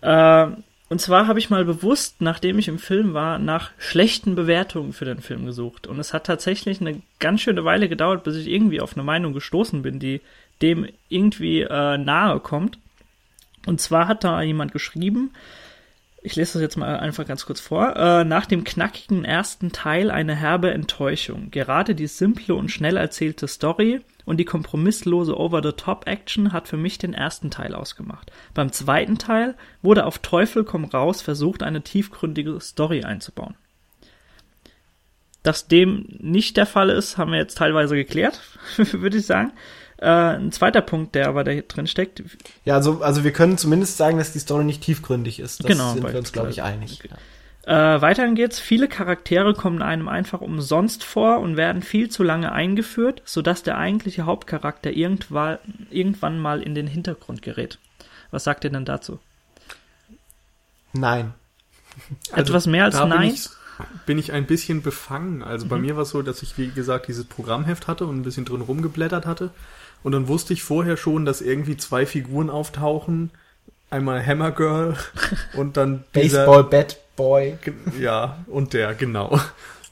Äh, 0.00 0.46
und 0.88 1.00
zwar 1.00 1.26
habe 1.26 1.40
ich 1.40 1.50
mal 1.50 1.64
bewusst, 1.64 2.20
nachdem 2.20 2.58
ich 2.58 2.68
im 2.68 2.78
Film 2.78 3.12
war, 3.12 3.38
nach 3.38 3.70
schlechten 3.78 4.36
Bewertungen 4.36 4.92
für 4.92 5.04
den 5.04 5.20
Film 5.20 5.44
gesucht. 5.44 5.88
Und 5.88 5.98
es 5.98 6.14
hat 6.14 6.26
tatsächlich 6.26 6.80
eine 6.80 7.02
ganz 7.18 7.40
schöne 7.40 7.64
Weile 7.64 7.88
gedauert, 7.88 8.22
bis 8.22 8.36
ich 8.36 8.46
irgendwie 8.48 8.80
auf 8.80 8.94
eine 8.94 9.02
Meinung 9.02 9.32
gestoßen 9.32 9.82
bin, 9.82 9.98
die 9.98 10.20
dem 10.62 10.86
irgendwie 11.08 11.62
äh, 11.62 11.98
nahe 11.98 12.38
kommt. 12.38 12.78
Und 13.66 13.80
zwar 13.80 14.06
hat 14.06 14.22
da 14.22 14.40
jemand 14.42 14.72
geschrieben, 14.72 15.32
ich 16.26 16.34
lese 16.34 16.54
das 16.54 16.62
jetzt 16.62 16.76
mal 16.76 16.98
einfach 16.98 17.24
ganz 17.24 17.46
kurz 17.46 17.60
vor. 17.60 17.94
Äh, 17.94 18.24
nach 18.24 18.46
dem 18.46 18.64
knackigen 18.64 19.24
ersten 19.24 19.70
Teil 19.70 20.10
eine 20.10 20.34
herbe 20.34 20.72
Enttäuschung. 20.72 21.52
Gerade 21.52 21.94
die 21.94 22.08
simple 22.08 22.56
und 22.56 22.68
schnell 22.68 22.96
erzählte 22.96 23.46
Story 23.46 24.00
und 24.24 24.38
die 24.38 24.44
kompromisslose 24.44 25.38
Over-the-Top-Action 25.38 26.52
hat 26.52 26.66
für 26.66 26.76
mich 26.76 26.98
den 26.98 27.14
ersten 27.14 27.52
Teil 27.52 27.76
ausgemacht. 27.76 28.32
Beim 28.54 28.72
zweiten 28.72 29.18
Teil 29.18 29.54
wurde 29.82 30.04
auf 30.04 30.18
Teufel 30.18 30.64
komm 30.64 30.86
raus 30.86 31.22
versucht, 31.22 31.62
eine 31.62 31.82
tiefgründige 31.82 32.60
Story 32.60 33.04
einzubauen. 33.04 33.54
Dass 35.44 35.68
dem 35.68 36.06
nicht 36.18 36.56
der 36.56 36.66
Fall 36.66 36.90
ist, 36.90 37.18
haben 37.18 37.30
wir 37.30 37.38
jetzt 37.38 37.56
teilweise 37.56 37.94
geklärt, 37.94 38.40
würde 38.76 39.18
ich 39.18 39.26
sagen. 39.26 39.52
Äh, 39.98 40.08
ein 40.08 40.52
zweiter 40.52 40.82
Punkt, 40.82 41.14
der 41.14 41.28
aber 41.28 41.42
da 41.42 41.54
drin 41.54 41.86
steckt. 41.86 42.22
Ja, 42.64 42.74
also, 42.74 43.02
also 43.02 43.24
wir 43.24 43.32
können 43.32 43.56
zumindest 43.56 43.96
sagen, 43.96 44.18
dass 44.18 44.32
die 44.32 44.38
Story 44.38 44.64
nicht 44.64 44.82
tiefgründig 44.82 45.40
ist. 45.40 45.60
Das 45.60 45.66
Genau, 45.66 45.94
sind 45.94 46.06
wir 46.06 46.18
uns, 46.18 46.32
glaube 46.32 46.50
ich, 46.50 46.62
einig. 46.62 47.02
Äh, 47.66 48.00
weiterhin 48.00 48.36
geht's. 48.36 48.60
Viele 48.60 48.88
Charaktere 48.88 49.54
kommen 49.54 49.82
einem 49.82 50.06
einfach 50.06 50.40
umsonst 50.40 51.02
vor 51.02 51.40
und 51.40 51.56
werden 51.56 51.82
viel 51.82 52.08
zu 52.10 52.22
lange 52.22 52.52
eingeführt, 52.52 53.22
sodass 53.24 53.62
der 53.64 53.76
eigentliche 53.78 54.24
Hauptcharakter 54.24 54.92
irgendwann, 54.92 55.58
irgendwann 55.90 56.38
mal 56.38 56.62
in 56.62 56.74
den 56.74 56.86
Hintergrund 56.86 57.42
gerät. 57.42 57.78
Was 58.30 58.44
sagt 58.44 58.64
ihr 58.64 58.70
denn 58.70 58.84
dazu? 58.84 59.18
Nein. 60.92 61.34
Etwas 62.32 62.66
mehr 62.66 62.84
als 62.84 62.94
Also 62.94 63.08
da 63.08 63.16
Nein? 63.16 63.28
Bin 63.28 63.34
ich, 63.34 63.50
bin 64.06 64.18
ich 64.18 64.32
ein 64.32 64.46
bisschen 64.46 64.82
befangen. 64.82 65.42
Also 65.42 65.66
bei 65.66 65.78
mir 65.78 65.96
war 65.96 66.02
es 66.02 66.10
so, 66.10 66.22
dass 66.22 66.42
ich, 66.42 66.56
wie 66.58 66.68
gesagt, 66.68 67.08
dieses 67.08 67.24
Programmheft 67.24 67.88
hatte 67.88 68.06
und 68.06 68.16
ein 68.16 68.22
bisschen 68.22 68.44
drin 68.44 68.60
rumgeblättert 68.60 69.26
hatte. 69.26 69.50
Und 70.02 70.12
dann 70.12 70.28
wusste 70.28 70.52
ich 70.52 70.62
vorher 70.62 70.96
schon, 70.96 71.24
dass 71.24 71.40
irgendwie 71.40 71.76
zwei 71.76 72.06
Figuren 72.06 72.50
auftauchen. 72.50 73.30
Einmal 73.90 74.24
Hammer 74.24 74.50
Girl 74.50 74.96
und 75.54 75.76
dann 75.76 76.04
Baseball 76.12 76.64
Bat 76.64 76.98
Boy. 77.16 77.58
Ja, 77.98 78.38
und 78.46 78.72
der, 78.72 78.94
genau. 78.94 79.40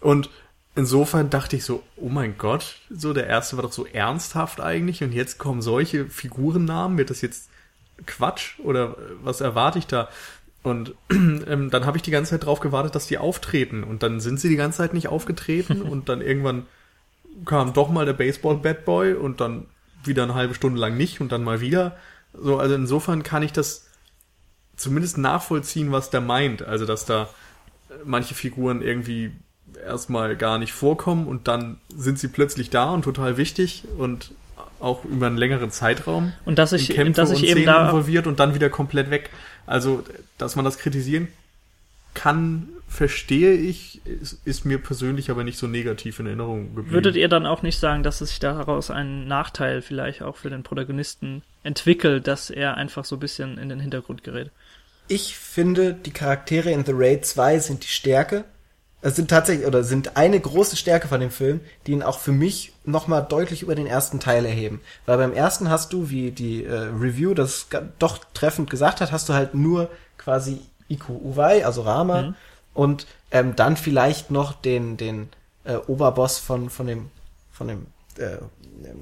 Und 0.00 0.28
insofern 0.74 1.30
dachte 1.30 1.56
ich 1.56 1.64
so, 1.64 1.82
oh 1.96 2.08
mein 2.08 2.36
Gott, 2.36 2.76
so 2.90 3.12
der 3.12 3.26
erste 3.26 3.56
war 3.56 3.62
doch 3.62 3.72
so 3.72 3.86
ernsthaft 3.86 4.60
eigentlich 4.60 5.02
und 5.02 5.12
jetzt 5.12 5.38
kommen 5.38 5.62
solche 5.62 6.06
Figurennamen, 6.06 6.98
wird 6.98 7.10
das 7.10 7.20
jetzt 7.20 7.48
Quatsch 8.06 8.58
oder 8.58 8.96
was 9.22 9.40
erwarte 9.40 9.78
ich 9.78 9.86
da? 9.86 10.08
Und 10.62 10.94
ähm, 11.10 11.70
dann 11.70 11.86
habe 11.86 11.96
ich 11.96 12.02
die 12.02 12.10
ganze 12.10 12.30
Zeit 12.30 12.44
drauf 12.44 12.60
gewartet, 12.60 12.94
dass 12.94 13.06
die 13.06 13.18
auftreten 13.18 13.84
und 13.84 14.02
dann 14.02 14.20
sind 14.20 14.40
sie 14.40 14.48
die 14.48 14.56
ganze 14.56 14.78
Zeit 14.78 14.94
nicht 14.94 15.08
aufgetreten 15.08 15.82
und 15.90 16.08
dann 16.08 16.20
irgendwann 16.20 16.66
kam 17.44 17.72
doch 17.72 17.90
mal 17.90 18.06
der 18.06 18.12
Baseball 18.12 18.56
Bad 18.56 18.84
Boy 18.84 19.14
und 19.14 19.40
dann 19.40 19.66
wieder 20.06 20.22
eine 20.22 20.34
halbe 20.34 20.54
Stunde 20.54 20.80
lang 20.80 20.96
nicht 20.96 21.20
und 21.20 21.32
dann 21.32 21.44
mal 21.44 21.60
wieder. 21.60 21.96
So, 22.32 22.58
also 22.58 22.74
insofern 22.74 23.22
kann 23.22 23.42
ich 23.42 23.52
das 23.52 23.86
zumindest 24.76 25.18
nachvollziehen, 25.18 25.92
was 25.92 26.10
der 26.10 26.20
meint. 26.20 26.62
Also, 26.62 26.86
dass 26.86 27.04
da 27.04 27.28
manche 28.04 28.34
Figuren 28.34 28.82
irgendwie 28.82 29.32
erstmal 29.86 30.36
gar 30.36 30.58
nicht 30.58 30.72
vorkommen 30.72 31.26
und 31.26 31.48
dann 31.48 31.78
sind 31.94 32.18
sie 32.18 32.28
plötzlich 32.28 32.70
da 32.70 32.90
und 32.90 33.02
total 33.02 33.36
wichtig 33.36 33.84
und 33.98 34.32
auch 34.80 35.04
über 35.04 35.26
einen 35.26 35.38
längeren 35.38 35.70
Zeitraum 35.70 36.32
Und 36.44 36.58
dass 36.58 36.72
ich, 36.72 36.90
Kämpfe 36.90 37.20
dass 37.20 37.30
ich 37.30 37.38
und 37.38 37.44
eben 37.44 37.60
Szenen 37.62 37.66
da 37.66 37.86
involviert 37.86 38.26
und 38.26 38.40
dann 38.40 38.54
wieder 38.54 38.68
komplett 38.68 39.10
weg. 39.10 39.30
Also, 39.66 40.04
dass 40.36 40.56
man 40.56 40.64
das 40.64 40.78
kritisieren 40.78 41.28
kann, 42.12 42.68
verstehe 42.86 43.54
ich, 43.54 44.04
ist, 44.06 44.38
ist 44.44 44.64
mir 44.64 44.78
persönlich 44.78 45.30
aber 45.30 45.44
nicht 45.44 45.58
so 45.58 45.66
negativ 45.66 46.20
in 46.20 46.26
Erinnerung 46.26 46.74
geblieben. 46.74 46.92
Würdet 46.92 47.16
ihr 47.16 47.28
dann 47.28 47.46
auch 47.46 47.62
nicht 47.62 47.78
sagen, 47.78 48.02
dass 48.02 48.20
es 48.20 48.30
sich 48.30 48.38
daraus 48.38 48.90
ein 48.90 49.26
Nachteil 49.26 49.82
vielleicht 49.82 50.22
auch 50.22 50.36
für 50.36 50.50
den 50.50 50.62
Protagonisten 50.62 51.42
entwickelt, 51.62 52.26
dass 52.26 52.50
er 52.50 52.76
einfach 52.76 53.04
so 53.04 53.16
ein 53.16 53.20
bisschen 53.20 53.58
in 53.58 53.68
den 53.68 53.80
Hintergrund 53.80 54.22
gerät? 54.22 54.50
Ich 55.08 55.36
finde, 55.36 55.92
die 55.92 56.12
Charaktere 56.12 56.70
in 56.70 56.84
The 56.84 56.92
Raid 56.94 57.26
2 57.26 57.58
sind 57.58 57.84
die 57.84 57.88
Stärke. 57.88 58.44
Es 59.02 59.16
sind 59.16 59.28
tatsächlich, 59.28 59.66
oder 59.66 59.84
sind 59.84 60.16
eine 60.16 60.40
große 60.40 60.76
Stärke 60.76 61.08
von 61.08 61.20
dem 61.20 61.30
Film, 61.30 61.60
die 61.86 61.92
ihn 61.92 62.02
auch 62.02 62.18
für 62.18 62.32
mich 62.32 62.72
nochmal 62.86 63.26
deutlich 63.28 63.60
über 63.60 63.74
den 63.74 63.86
ersten 63.86 64.18
Teil 64.18 64.46
erheben. 64.46 64.80
Weil 65.04 65.18
beim 65.18 65.34
ersten 65.34 65.68
hast 65.68 65.92
du, 65.92 66.08
wie 66.08 66.30
die 66.30 66.64
äh, 66.64 66.72
Review 66.72 67.34
das 67.34 67.66
doch 67.98 68.18
treffend 68.32 68.70
gesagt 68.70 69.02
hat, 69.02 69.12
hast 69.12 69.28
du 69.28 69.34
halt 69.34 69.54
nur 69.54 69.90
quasi 70.16 70.60
Iko 70.88 71.12
Uwei, 71.12 71.66
also 71.66 71.82
Rama, 71.82 72.34
und 72.74 73.06
ähm, 73.30 73.56
dann 73.56 73.76
vielleicht 73.76 74.30
noch 74.30 74.52
den, 74.52 74.96
den 74.96 75.28
äh, 75.64 75.76
Oberboss 75.76 76.38
von, 76.38 76.70
von 76.70 76.86
dem, 76.86 77.10
von 77.52 77.68
dem, 77.68 77.86
äh, 78.18 78.36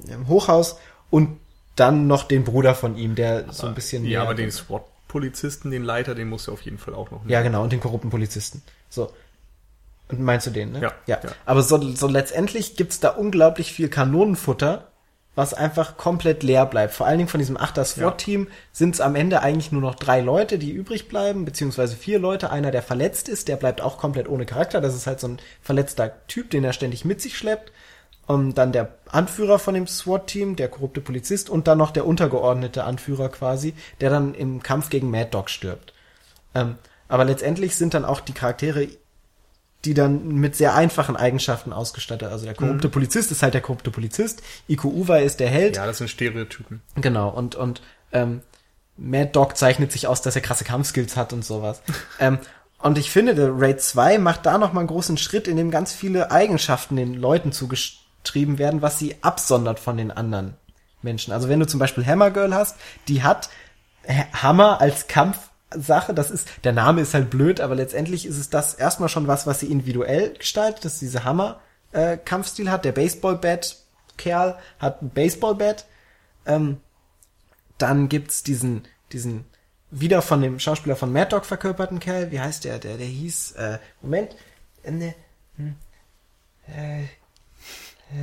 dem 0.09 0.29
Hochhaus 0.29 0.79
und 1.11 1.41
dann 1.77 2.07
noch 2.07 2.25
den 2.25 2.45
Bruder 2.45 2.75
von 2.75 2.97
ihm, 2.97 3.15
der 3.15 3.53
so 3.53 3.67
ein 3.67 3.75
bisschen 3.75 4.05
Ja, 4.05 4.23
aber 4.23 4.35
den 4.35 4.51
SWAT-Polizisten, 4.51 5.71
den 5.71 5.83
Leiter, 5.83 6.15
den 6.15 6.29
musst 6.29 6.47
du 6.47 6.53
auf 6.53 6.61
jeden 6.63 6.79
Fall 6.79 6.95
auch 6.95 7.11
noch 7.11 7.21
nehmen. 7.21 7.31
ja, 7.31 7.43
genau, 7.43 7.63
und 7.63 7.73
den 7.73 7.81
korrupten 7.81 8.11
Polizisten. 8.11 8.63
So. 8.91 9.13
Und 10.09 10.21
meinst 10.21 10.47
du 10.47 10.51
den, 10.51 10.73
ne? 10.73 10.83
Ja, 10.83 10.93
ja. 11.07 11.21
ja. 11.23 11.31
Aber 11.47 11.63
so, 11.63 11.81
so 11.95 12.07
letztendlich 12.07 12.77
gibt's 12.77 13.01
da 13.01 13.09
unglaublich 13.09 13.73
viel 13.73 13.89
Kanonenfutter, 13.89 14.92
was 15.35 15.55
einfach 15.55 15.97
komplett 15.97 16.43
leer 16.43 16.67
bleibt. 16.67 16.93
Vor 16.93 17.07
allen 17.07 17.19
Dingen 17.19 17.31
von 17.31 17.41
diesem 17.41 17.57
Achter 17.57 17.85
SWAT-Team 17.85 18.49
sind's 18.71 19.01
am 19.01 19.15
Ende 19.15 19.41
eigentlich 19.41 19.73
nur 19.73 19.81
noch 19.81 19.95
drei 19.95 20.21
Leute, 20.21 20.59
die 20.59 20.71
übrig 20.71 21.09
bleiben, 21.09 21.45
beziehungsweise 21.45 21.97
vier 21.97 22.19
Leute. 22.19 22.51
Einer, 22.51 22.71
der 22.71 22.83
verletzt 22.83 23.29
ist, 23.29 23.49
der 23.49 23.57
bleibt 23.57 23.81
auch 23.81 23.97
komplett 23.97 24.29
ohne 24.29 24.45
Charakter. 24.45 24.81
Das 24.81 24.95
ist 24.95 25.07
halt 25.07 25.21
so 25.21 25.29
ein 25.29 25.39
verletzter 25.63 26.13
Typ, 26.27 26.51
den 26.51 26.65
er 26.65 26.75
ständig 26.75 27.05
mit 27.05 27.23
sich 27.23 27.39
schleppt. 27.39 27.73
Und 28.27 28.55
dann 28.55 28.73
der 28.73 28.95
Anführer 29.11 29.59
von 29.59 29.75
dem 29.75 29.87
SWAT-Team, 29.87 30.57
der 30.57 30.69
korrupte 30.69 31.01
Polizist 31.01 31.49
und 31.51 31.67
dann 31.67 31.79
noch 31.79 31.91
der 31.91 32.07
untergeordnete 32.07 32.85
Anführer 32.85 33.31
quasi, 33.31 33.75
der 34.01 34.11
dann 34.11 34.35
im 34.35 34.63
Kampf 34.63 34.91
gegen 34.91 35.11
Mad 35.11 35.31
Dog 35.31 35.51
stirbt. 35.51 35.93
Ähm, 36.55 36.77
aber 37.09 37.25
letztendlich 37.25 37.77
sind 37.77 37.95
dann 37.95 38.05
auch 38.05 38.21
die 38.21 38.33
Charaktere, 38.33 38.87
die 39.85 39.95
dann 39.95 40.29
mit 40.29 40.55
sehr 40.55 40.75
einfachen 40.75 41.17
Eigenschaften 41.17 41.73
ausgestattet. 41.73 42.31
Also 42.31 42.45
der 42.45 42.55
korrupte 42.55 42.89
Polizist 42.89 43.33
ist 43.33 43.43
halt 43.43 43.55
der 43.55 43.61
korrupte 43.61 43.91
Polizist, 43.91 44.43
Iko 44.69 44.89
Uwei 44.89 45.25
ist 45.25 45.41
der 45.41 45.49
Held. 45.49 45.77
Ja, 45.77 45.87
das 45.87 45.99
sind 45.99 46.09
Stereotypen. 46.09 46.83
Genau, 46.97 47.29
und, 47.29 47.57
und 47.57 47.83
ähm, 48.13 48.43
Mad 48.97 49.31
Dog 49.33 49.57
zeichnet 49.57 49.91
sich 49.91 50.07
aus, 50.07 50.23
dass 50.23 50.37
er 50.37 50.43
krasse 50.43 50.65
Kampfskills 50.65 51.17
hat 51.17 51.33
und 51.33 51.45
sowas. 51.45 51.83
ähm, 52.21 52.39
und 52.79 52.99
ich 52.99 53.11
finde, 53.11 53.35
der 53.35 53.51
Raid 53.53 53.81
2 53.81 54.19
macht 54.19 54.47
da 54.47 54.59
nochmal 54.59 54.83
einen 54.83 54.89
großen 54.89 55.17
Schritt, 55.17 55.49
in 55.49 55.57
dem 55.57 55.71
ganz 55.71 55.93
viele 55.93 56.31
Eigenschaften 56.31 56.97
den 56.97 57.15
Leuten 57.15 57.53
zugeschrieben 57.53 58.59
werden, 58.59 58.83
was 58.83 58.99
sie 58.99 59.17
absondert 59.23 59.81
von 59.81 59.97
den 59.97 60.11
anderen 60.11 60.55
Menschen. 61.01 61.33
Also 61.33 61.49
wenn 61.49 61.61
du 61.61 61.67
zum 61.67 61.81
Beispiel 61.81 62.07
Hammer 62.07 62.31
Girl 62.31 62.55
hast, 62.55 62.77
die 63.09 63.23
hat 63.23 63.51
Hammer 64.33 64.81
als 64.81 65.07
Kampfsache, 65.73 66.15
das 66.15 66.31
ist, 66.31 66.49
der 66.65 66.73
Name 66.73 67.01
ist 67.01 67.15
halt 67.15 67.31
blöd, 67.31 67.61
aber 67.61 67.75
letztendlich 67.75 68.27
ist 68.27 68.39
es 68.39 68.51
das 68.51 68.75
erstmal 68.75 69.09
schon 69.09 69.27
was, 69.27 69.47
was 69.47 69.61
sie 69.61 69.67
individuell 69.67 70.35
gestaltet, 70.35 70.85
dass 70.85 70.99
sie 70.99 71.07
diese 71.07 71.25
Hammer-Kampfstil 71.25 72.71
hat. 72.71 72.85
Der 72.85 72.93
Baseball-Bat-Kerl 72.93 74.57
hat 74.79 75.03
ein 75.03 75.11
Baseball-Bat. 75.11 75.87
Ähm, 76.47 76.79
dann 77.79 78.09
gibt's 78.09 78.43
diesen, 78.43 78.83
diesen 79.13 79.45
wieder 79.91 80.23
von 80.23 80.41
dem 80.41 80.59
Schauspieler 80.59 80.97
von 80.97 81.13
Mad 81.13 81.31
Dog 81.31 81.45
verkörperten 81.45 82.01
Kerl. 82.01 82.31
Wie 82.31 82.41
heißt 82.41 82.65
der? 82.65 82.79
Der, 82.79 82.97
der 82.97 83.07
hieß, 83.07 83.53
äh, 83.53 83.79
Moment, 84.01 84.35
äh, 84.83 84.91
ne, 84.91 85.15
hm, 85.57 85.75
äh, 86.69 87.05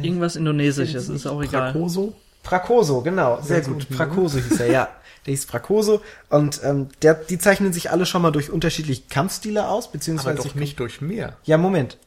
Irgendwas 0.02 0.36
Indonesisches, 0.36 1.10
ist 1.10 1.26
auch 1.26 1.42
egal. 1.42 1.72
Prakoso? 1.72 2.14
Prakoso, 2.44 3.02
genau, 3.02 3.42
sehr 3.42 3.64
so 3.64 3.72
gut. 3.72 3.90
Prakoso 3.90 4.38
hieß 4.38 4.60
er, 4.62 4.72
ja. 4.72 4.88
Der 5.26 5.32
hieß 5.32 5.46
Prakoso 5.46 6.02
und 6.30 6.62
ähm, 6.64 6.90
der, 7.02 7.14
die 7.14 7.38
zeichnen 7.38 7.74
sich 7.74 7.92
alle 7.92 8.06
schon 8.06 8.22
mal 8.22 8.32
durch 8.32 8.50
unterschiedliche 8.50 9.04
Kampfstile 9.10 9.68
aus, 9.68 9.86
Aber 9.86 9.94
beziehungsweise 9.94 10.38
doch 10.38 10.56
nicht 10.56 10.80
durch 10.80 11.02
mehr. 11.02 11.38
Ja, 11.44 11.58
Moment. 11.58 11.98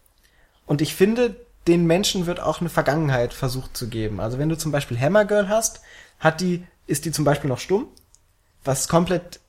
Und 0.66 0.80
ich 0.80 0.94
finde, 0.94 1.36
den 1.66 1.86
Menschen 1.86 2.26
wird 2.26 2.40
auch 2.40 2.60
eine 2.60 2.70
Vergangenheit 2.70 3.34
versucht 3.34 3.76
zu 3.76 3.88
geben. 3.88 4.20
Also 4.20 4.38
wenn 4.38 4.48
du 4.48 4.56
zum 4.56 4.72
Beispiel 4.72 4.98
Hammer 4.98 5.24
Girl 5.24 5.48
hast, 5.48 5.80
hat 6.18 6.40
die, 6.40 6.64
ist 6.86 7.04
die 7.04 7.12
zum 7.12 7.24
Beispiel 7.24 7.48
noch 7.48 7.58
stumm, 7.58 7.86
was 8.64 8.88
komplett 8.88 9.40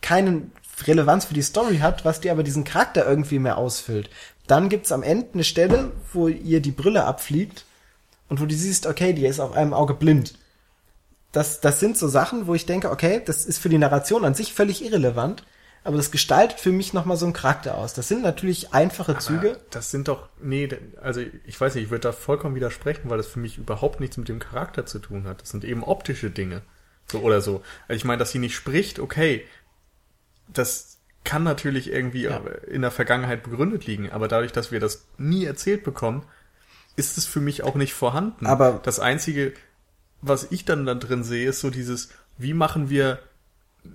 keine 0.00 0.42
Relevanz 0.84 1.26
für 1.26 1.34
die 1.34 1.42
Story 1.42 1.78
hat, 1.78 2.04
was 2.04 2.20
dir 2.20 2.32
aber 2.32 2.42
diesen 2.42 2.64
Charakter 2.64 3.06
irgendwie 3.06 3.38
mehr 3.38 3.58
ausfüllt. 3.58 4.10
Dann 4.46 4.68
gibt's 4.68 4.90
am 4.90 5.02
Ende 5.02 5.28
eine 5.34 5.44
Stelle, 5.44 5.92
wo 6.12 6.28
ihr 6.28 6.60
die 6.60 6.72
Brille 6.72 7.04
abfliegt 7.04 7.64
und 8.28 8.40
wo 8.40 8.46
du 8.46 8.54
siehst, 8.54 8.86
okay, 8.86 9.12
die 9.12 9.26
ist 9.26 9.40
auf 9.40 9.52
einem 9.52 9.74
Auge 9.74 9.94
blind. 9.94 10.34
Das, 11.32 11.60
das 11.60 11.80
sind 11.80 11.96
so 11.96 12.08
Sachen, 12.08 12.46
wo 12.46 12.54
ich 12.54 12.66
denke, 12.66 12.90
okay, 12.90 13.22
das 13.24 13.46
ist 13.46 13.58
für 13.58 13.68
die 13.70 13.78
Narration 13.78 14.24
an 14.24 14.34
sich 14.34 14.52
völlig 14.52 14.84
irrelevant, 14.84 15.44
aber 15.82 15.96
das 15.96 16.10
gestaltet 16.10 16.60
für 16.60 16.70
mich 16.72 16.92
nochmal 16.92 17.16
so 17.16 17.24
einen 17.26 17.32
Charakter 17.32 17.76
aus. 17.78 17.94
Das 17.94 18.06
sind 18.06 18.22
natürlich 18.22 18.72
einfache 18.74 19.18
Züge. 19.18 19.52
Aber 19.52 19.60
Das 19.70 19.90
sind 19.90 20.08
doch, 20.08 20.28
nee, 20.40 20.68
also 21.00 21.22
ich 21.46 21.60
weiß 21.60 21.74
nicht, 21.74 21.84
ich 21.84 21.90
würde 21.90 22.02
da 22.02 22.12
vollkommen 22.12 22.54
widersprechen, 22.54 23.08
weil 23.10 23.16
das 23.16 23.26
für 23.26 23.40
mich 23.40 23.58
überhaupt 23.58 23.98
nichts 23.98 24.16
mit 24.18 24.28
dem 24.28 24.38
Charakter 24.38 24.86
zu 24.86 24.98
tun 24.98 25.24
hat. 25.26 25.40
Das 25.42 25.48
sind 25.50 25.64
eben 25.64 25.82
optische 25.82 26.30
Dinge. 26.30 26.62
So 27.10 27.20
oder 27.20 27.40
so. 27.40 27.62
Also 27.88 27.96
ich 27.96 28.04
meine, 28.04 28.18
dass 28.18 28.30
sie 28.30 28.38
nicht 28.38 28.54
spricht, 28.54 29.00
okay, 29.00 29.44
das 30.52 30.98
kann 31.24 31.42
natürlich 31.44 31.90
irgendwie 31.90 32.24
Ja. 32.24 32.42
in 32.68 32.82
der 32.82 32.90
Vergangenheit 32.90 33.42
begründet 33.42 33.86
liegen, 33.86 34.10
aber 34.10 34.28
dadurch, 34.28 34.52
dass 34.52 34.70
wir 34.70 34.80
das 34.80 35.06
nie 35.18 35.44
erzählt 35.44 35.82
bekommen, 35.84 36.24
ist 36.96 37.16
es 37.16 37.26
für 37.26 37.40
mich 37.40 37.62
auch 37.62 37.74
nicht 37.74 37.94
vorhanden. 37.94 38.46
Aber- 38.46 38.80
das 38.82 39.00
einzige, 39.00 39.52
was 40.22 40.50
ich 40.50 40.64
dann 40.64 40.86
da 40.86 40.94
drin 40.94 41.24
sehe, 41.24 41.48
ist 41.48 41.60
so 41.60 41.70
dieses, 41.70 42.08
wie 42.38 42.54
machen 42.54 42.88
wir 42.88 43.18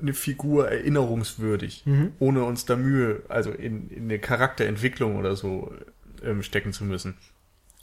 eine 0.02 0.14
Figur 0.14 0.70
erinnerungswürdig, 0.70 1.84
Mhm. 1.86 2.12
ohne 2.20 2.44
uns 2.44 2.66
da 2.66 2.76
Mühe, 2.76 3.24
also 3.30 3.52
in, 3.52 3.90
in 3.90 4.04
eine 4.04 4.20
Charakterentwicklung 4.20 5.16
oder 5.16 5.36
so 5.36 5.74
ähm, 6.24 6.44
stecken 6.44 6.74
zu 6.74 6.84
müssen. 6.84 7.18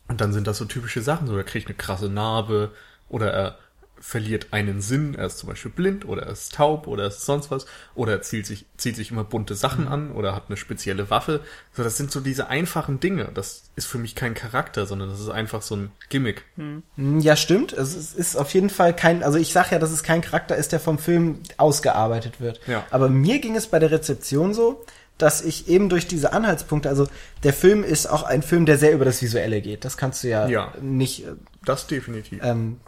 Und 0.09 0.21
dann 0.21 0.33
sind 0.35 0.47
das 0.47 0.59
so 0.59 0.67
typische 0.67 1.01
Sachen, 1.01 1.27
so 1.27 1.37
er 1.37 1.45
kriegt 1.45 1.67
eine 1.69 1.77
krasse 1.77 2.11
Narbe 2.11 2.73
oder 3.09 3.33
er 3.33 3.59
verliert 4.07 4.49
einen 4.51 4.83
Sinn, 4.83 5.15
er 5.15 5.27
ist 5.27 5.39
zum 5.39 5.49
Beispiel 5.49 5.71
blind 5.71 6.05
oder 6.07 6.25
er 6.25 6.33
ist 6.33 6.53
taub 6.55 6.87
oder 6.87 7.05
er 7.05 7.09
ist 7.09 7.25
sonst 7.25 7.51
was 7.51 7.65
oder 7.95 8.13
er 8.13 8.23
zieht 8.23 8.45
sich, 8.47 8.67
zieht 8.77 8.97
sich 8.97 9.11
immer 9.11 9.25
bunte 9.25 9.55
Sachen 9.55 9.89
an 9.89 10.13
oder 10.13 10.35
hat 10.35 10.45
eine 10.49 10.59
spezielle 10.59 11.09
Waffe. 11.09 11.41
So, 11.73 11.83
das 11.83 11.97
sind 11.97 12.11
so 12.13 12.21
diese 12.21 12.49
einfachen 12.49 13.01
Dinge. 13.01 13.31
Das 13.33 13.63
ist 13.77 13.87
für 13.87 13.97
mich 13.97 14.15
kein 14.15 14.35
Charakter, 14.35 14.85
sondern 14.85 15.09
das 15.09 15.21
ist 15.21 15.31
einfach 15.31 15.63
so 15.63 15.77
ein 15.77 15.91
Gimmick. 16.11 16.43
Hm, 16.57 16.83
Ja, 17.21 17.35
stimmt. 17.35 17.73
Es 17.73 17.95
ist, 17.97 18.15
ist 18.15 18.37
auf 18.37 18.53
jeden 18.53 18.69
Fall 18.69 18.95
kein, 18.95 19.23
also 19.23 19.39
ich 19.39 19.53
sag 19.55 19.73
ja, 19.73 19.79
dass 19.79 19.91
es 19.91 20.03
kein 20.03 20.21
Charakter 20.21 20.55
ist, 20.55 20.73
der 20.73 20.81
vom 20.81 20.99
Film 20.99 21.39
ausgearbeitet 21.57 22.41
wird. 22.43 22.61
Ja. 22.67 22.85
Aber 22.91 23.09
mir 23.09 23.39
ging 23.39 23.57
es 23.57 23.69
bei 23.69 23.79
der 23.79 23.91
Rezeption 23.91 24.53
so, 24.53 24.85
dass 25.17 25.43
ich 25.43 25.69
eben 25.69 25.89
durch 25.89 26.07
diese 26.09 26.33
Anhaltspunkte, 26.33 26.89
also 26.89 27.07
der 27.43 27.53
Film 27.53 27.85
ist 27.85 28.07
auch 28.07 28.25
ein 28.25 28.43
Film, 28.43 28.67
der 28.67 28.79
sehr 28.79 28.93
über 28.93 29.05
das 29.05 29.23
Visuelle 29.23 29.61
geht. 29.63 29.85
Das 29.85 29.97
kannst 29.97 30.25
du 30.25 30.29
ja, 30.29 30.47
Ja. 30.49 30.73
nicht, 30.83 31.25
Das 31.65 31.87
definitiv. 31.87 32.41
ähm, 32.43 32.81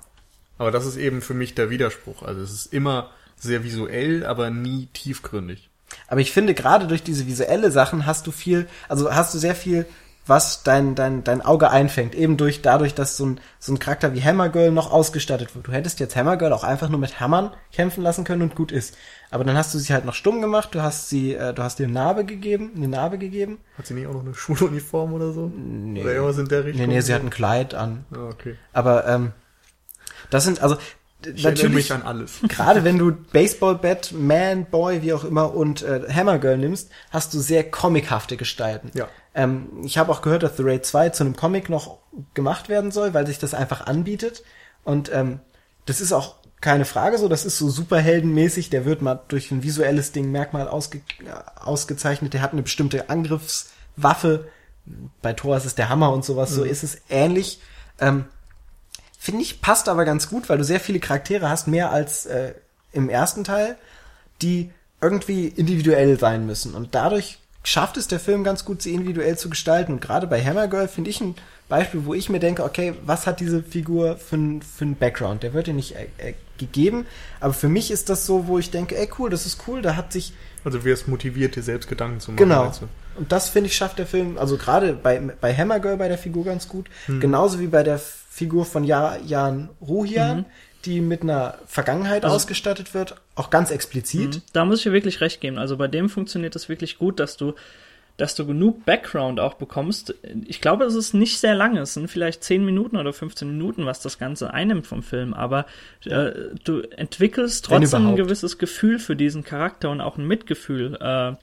Aber 0.59 0.71
das 0.71 0.87
ist 0.87 0.97
eben 0.97 1.21
für 1.21 1.35
mich 1.35 1.55
der 1.55 1.71
Widerspruch. 1.71 2.23
Also 2.23 2.41
es 2.41 2.53
ist 2.53 2.73
immer 2.73 3.11
sehr 3.37 3.65
visuell, 3.65 4.25
aber 4.25 4.51
nie 4.51 4.87
tiefgründig. 4.93 5.69
aber 6.09 6.21
ich 6.21 6.33
finde 6.33 6.55
gerade 6.55 6.87
durch 6.87 7.03
diese 7.03 7.27
visuelle 7.27 7.71
Sachen 7.71 8.07
hast 8.07 8.27
du 8.27 8.33
viel, 8.33 8.67
also 8.89 9.13
hast 9.13 9.35
du 9.35 9.39
sehr 9.39 9.55
viel, 9.55 9.87
was 10.27 10.65
dein, 10.65 10.95
dein, 10.95 11.23
dein 11.23 11.41
Auge 11.41 11.71
einfängt. 11.71 12.15
Eben 12.15 12.37
durch, 12.37 12.61
dadurch, 12.63 12.95
dass 12.95 13.17
so 13.17 13.27
ein, 13.27 13.41
so 13.61 13.73
ein 13.73 13.79
Charakter 13.79 14.13
wie 14.15 14.23
Hammergirl 14.23 14.73
noch 14.73 14.91
ausgestattet 14.91 15.55
wird. 15.55 15.69
Du 15.69 15.73
hättest 15.73 16.01
jetzt 16.01 16.17
Hammergirl 16.17 16.53
auch 16.53 16.65
einfach 16.65 16.89
nur 16.89 16.99
mit 16.99 17.21
Hammern 17.21 17.53
kämpfen 17.73 18.03
lassen 18.03 18.25
können 18.25 18.43
und 18.43 18.57
gut 18.57 18.73
ist. 18.73 18.97
Aber 19.31 19.45
dann 19.45 19.57
hast 19.57 19.73
du 19.75 19.79
sie 19.79 19.93
halt 19.93 20.05
noch 20.05 20.15
stumm 20.15 20.41
gemacht, 20.41 20.75
du 20.75 20.83
hast 20.83 21.09
sie, 21.09 21.35
äh, 21.35 21.55
du 21.55 21.63
hast 21.63 21.79
ihr 21.79 21.87
eine 21.87 21.95
Narbe 21.95 22.25
gegeben, 22.25 22.73
eine 22.77 22.89
Narbe 22.89 23.19
gegeben. 23.19 23.59
Hat 23.79 23.87
sie 23.87 23.95
nicht 23.95 24.07
auch 24.09 24.15
noch 24.15 24.25
eine 24.25 24.35
Schuluniform 24.35 25.13
oder 25.13 25.33
so? 25.33 25.51
Nee. 25.55 26.03
Oder 26.03 26.15
irgendwas 26.15 26.39
in 26.39 26.49
der 26.49 26.65
Richtung? 26.65 26.87
Nee, 26.87 26.95
nee, 26.95 27.01
sie 27.01 27.15
hat 27.15 27.23
ein 27.23 27.31
Kleid 27.31 27.75
an. 27.75 28.05
Ah, 28.13 28.29
okay. 28.29 28.57
Aber 28.73 29.07
ähm, 29.07 29.33
das 30.31 30.45
sind, 30.45 30.63
also 30.63 30.77
Ich 31.35 31.43
natürlich, 31.43 31.75
mich 31.75 31.93
an 31.93 32.03
alles. 32.03 32.39
gerade 32.49 32.85
wenn 32.85 32.99
du 32.99 33.13
Baseball 33.13 33.77
Bat, 33.77 34.13
Man, 34.13 34.67
Boy, 34.67 35.03
wie 35.03 35.13
auch 35.13 35.25
immer 35.25 35.55
und 35.55 35.83
äh, 35.83 36.03
Hammergirl 36.13 36.59
nimmst, 36.59 36.91
hast 37.11 37.35
du 37.35 37.41
sehr 37.41 37.71
comichafte 37.71 38.37
Gestalten. 38.37 38.91
Ja. 38.95 39.09
Ähm, 39.35 39.69
ich 39.85 39.99
habe 39.99 40.13
auch 40.13 40.23
gehört, 40.23 40.43
dass 40.43 40.57
The 40.57 40.63
Raid 40.63 40.87
2 40.87 41.11
zu 41.11 41.25
einem 41.25 41.37
Comic 41.37 41.69
noch 41.69 41.99
gemacht 42.35 42.69
werden 42.69 42.91
soll, 42.91 43.15
weil 43.15 43.27
sich 43.27 43.39
das 43.39 43.55
einfach 43.55 43.87
anbietet. 43.87 44.43
Und 44.85 45.11
ähm, 45.13 45.41
das 45.85 46.01
ist 46.01 46.13
auch 46.13 46.37
keine 46.61 46.85
Frage 46.85 47.19
so, 47.19 47.29
das 47.29 47.45
ist 47.45 47.59
so 47.59 47.69
superheldenmäßig, 47.69 48.71
der 48.71 48.85
wird 48.85 49.03
mal 49.03 49.21
durch 49.29 49.51
ein 49.51 49.63
visuelles 49.63 50.13
Ding 50.13 50.33
Merkmal 50.33 50.69
ausge 50.69 50.99
äh, 50.99 51.61
ausgezeichnet, 51.61 52.35
der 52.35 52.43
hat 52.43 52.53
eine 52.53 52.63
bestimmte 52.63 53.11
Angriffswaffe. 53.11 54.49
Bei 55.21 55.33
Thor 55.33 55.57
ist 55.57 55.67
es 55.67 55.75
der 55.75 55.89
Hammer 55.89 56.13
und 56.13 56.25
sowas, 56.25 56.51
so 56.51 56.65
ist 56.65 56.83
es 56.83 57.03
ähnlich. 57.09 57.61
Ähm, 58.01 58.27
Finde 59.27 59.43
ich, 59.43 59.61
passt 59.61 59.89
aber 59.89 60.05
ganz 60.05 60.29
gut, 60.29 60.49
weil 60.49 60.57
du 60.57 60.63
sehr 60.63 60.79
viele 60.79 61.01
Charaktere 61.01 61.51
hast, 61.51 61.67
mehr 61.67 61.91
als 61.91 62.27
äh, 62.27 62.53
im 62.93 63.09
ersten 63.09 63.43
Teil, 63.43 63.77
die 64.41 64.71
irgendwie 65.01 65.49
individuell 65.49 66.17
sein 66.17 66.47
müssen. 66.47 66.75
Und 66.75 66.95
dadurch 66.95 67.39
schafft 67.65 67.97
es 67.97 68.07
der 68.07 68.21
Film 68.21 68.45
ganz 68.45 68.65
gut, 68.65 68.83
sie 68.83 68.95
individuell 68.95 69.37
zu 69.37 69.51
gestalten. 69.51 69.95
Und 69.95 70.01
gerade 70.01 70.29
bei 70.29 70.41
Hammergirl 70.45 70.87
finde 70.87 71.11
ich 71.11 71.21
ein 71.21 71.35
Beispiel, 71.69 72.05
wo 72.05 72.15
ich 72.15 72.29
mir 72.29 72.39
denke, 72.39 72.63
okay, 72.63 72.95
was 73.05 73.27
hat 73.27 73.41
diese 73.41 73.65
Figur 73.65 74.17
für 74.17 74.37
einen 74.37 74.63
für 74.63 74.85
einen 74.85 74.95
Background? 74.95 75.43
Der 75.43 75.55
wird 75.55 75.67
dir 75.67 75.75
nicht 75.75 75.97
äh, 75.97 76.07
äh, 76.19 76.35
gegeben, 76.59 77.05
aber 77.41 77.53
für 77.53 77.69
mich 77.69 77.91
ist 77.91 78.09
das 78.09 78.27
so, 78.27 78.47
wo 78.47 78.61
ich 78.61 78.71
denke, 78.71 78.97
ey 78.97 79.09
cool, 79.19 79.29
das 79.29 79.45
ist 79.45 79.65
cool, 79.67 79.83
da 79.83 79.97
hat 79.97 80.13
sich 80.13 80.35
Also 80.65 80.85
wer 80.85 80.95
ist 80.95 81.09
motiviert, 81.09 81.57
dir 81.57 81.65
selbst 81.65 81.89
Gedanken 81.89 82.21
zu 82.21 82.31
machen. 82.31 82.37
Genau. 82.37 82.73
du? 82.81 82.89
Und 83.19 83.33
das 83.33 83.49
finde 83.49 83.69
ich 83.69 83.77
schafft 83.77 83.99
der 83.99 84.07
Film, 84.07 84.39
also 84.39 84.57
gerade 84.57 84.93
bei, 84.93 85.19
bei 85.19 85.53
Hammergirl 85.53 85.97
bei 85.97 86.07
der 86.07 86.19
Figur 86.19 86.45
ganz 86.45 86.69
gut, 86.69 86.87
Hm. 87.07 87.19
genauso 87.19 87.59
wie 87.59 87.67
bei 87.67 87.83
der 87.83 88.01
Figur 88.37 88.67
von 88.67 88.85
ja 88.85 89.17
Jan 89.25 89.71
Ruhian, 89.81 90.45
die 90.85 91.01
mit 91.01 91.23
einer 91.23 91.55
Vergangenheit 91.67 92.23
Also- 92.23 92.37
ausgestattet 92.37 92.93
wird, 92.93 93.15
auch 93.35 93.49
ganz 93.49 93.71
explizit. 93.71 94.43
Da 94.53 94.67
muss 94.67 94.81
ich 94.81 94.83
dir 94.85 94.93
wirklich 94.93 95.23
recht 95.23 95.41
geben. 95.41 95.57
Also 95.57 95.79
bei 95.79 95.89
dem 95.89 96.11
funktioniert 96.11 96.55
das 96.55 96.69
wirklich 96.69 96.99
gut, 96.99 97.19
dass 97.19 97.39
du, 97.39 97.55
dass 98.19 98.35
du 98.35 98.47
genug 98.47 98.85
Background 98.85 99.41
auch 99.41 99.55
bekommst. 99.55 100.15
Ich 100.47 100.61
glaube, 100.61 100.85
es 100.85 100.95
ist 100.95 101.15
nicht 101.15 101.39
sehr 101.39 101.55
lange. 101.55 101.81
Es 101.81 101.95
sind 101.95 102.11
vielleicht 102.11 102.45
10 102.45 102.63
Minuten 102.63 102.99
oder 102.99 103.15
15 103.15 103.49
Minuten, 103.49 103.87
was 103.87 104.01
das 104.01 104.19
Ganze 104.19 104.53
einnimmt 104.53 104.87
vom 104.87 105.03
Film. 105.03 105.33
Aber 105.33 105.65
äh, 106.05 106.33
du 106.63 106.83
entwickelst 106.95 107.65
trotzdem 107.65 108.07
ein 108.07 108.17
gewisses 108.17 108.59
Gefühl 108.59 108.99
für 108.99 109.17
diesen 109.17 109.45
Charakter 109.45 109.89
und 109.89 110.03
auch 110.03 110.19
ein 110.19 110.27
Mitgefühl. 110.27 110.99
Äh, 111.01 111.37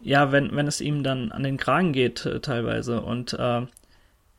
ja, 0.00 0.32
wenn, 0.32 0.56
wenn 0.56 0.66
es 0.66 0.80
ihm 0.80 1.04
dann 1.04 1.30
an 1.30 1.44
den 1.44 1.56
Kragen 1.56 1.92
geht, 1.92 2.26
äh, 2.26 2.40
teilweise. 2.40 3.00
Und 3.00 3.32
äh, 3.34 3.62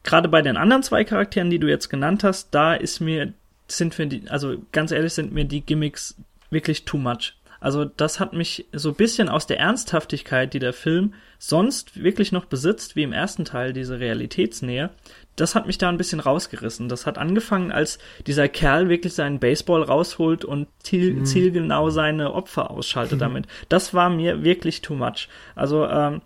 gerade 0.07 0.29
bei 0.29 0.41
den 0.41 0.57
anderen 0.57 0.83
zwei 0.83 1.03
Charakteren, 1.03 1.49
die 1.49 1.59
du 1.59 1.67
jetzt 1.67 1.89
genannt 1.89 2.23
hast, 2.23 2.49
da 2.55 2.73
ist 2.73 3.01
mir, 3.01 3.33
sind 3.67 3.99
mir 3.99 4.07
die, 4.07 4.29
also 4.29 4.55
ganz 4.71 4.91
ehrlich, 4.91 5.13
sind 5.13 5.33
mir 5.33 5.45
die 5.45 5.61
Gimmicks 5.61 6.15
wirklich 6.49 6.85
too 6.85 6.97
much. 6.97 7.33
Also 7.59 7.85
das 7.85 8.19
hat 8.19 8.33
mich 8.33 8.65
so 8.71 8.89
ein 8.89 8.95
bisschen 8.95 9.29
aus 9.29 9.47
der 9.47 9.59
Ernsthaftigkeit, 9.59 10.53
die 10.53 10.59
der 10.59 10.73
Film 10.73 11.13
sonst 11.39 12.01
wirklich 12.01 12.31
noch 12.31 12.45
besitzt, 12.45 12.95
wie 12.95 13.03
im 13.03 13.11
ersten 13.11 13.45
Teil, 13.45 13.73
diese 13.73 13.99
Realitätsnähe, 13.99 14.91
das 15.35 15.55
hat 15.55 15.67
mich 15.67 15.77
da 15.77 15.89
ein 15.89 15.97
bisschen 15.97 16.19
rausgerissen. 16.19 16.87
Das 16.87 17.05
hat 17.05 17.17
angefangen, 17.17 17.71
als 17.71 17.99
dieser 18.25 18.47
Kerl 18.47 18.89
wirklich 18.89 19.13
seinen 19.13 19.39
Baseball 19.39 19.83
rausholt 19.83 20.45
und 20.45 20.67
ziel, 20.79 21.23
zielgenau 21.23 21.89
seine 21.89 22.33
Opfer 22.33 22.71
ausschaltet 22.71 23.21
damit. 23.21 23.45
Das 23.69 23.93
war 23.93 24.09
mir 24.09 24.43
wirklich 24.43 24.81
too 24.81 24.95
much. 24.95 25.27
Also 25.53 25.85
ähm, 25.85 26.21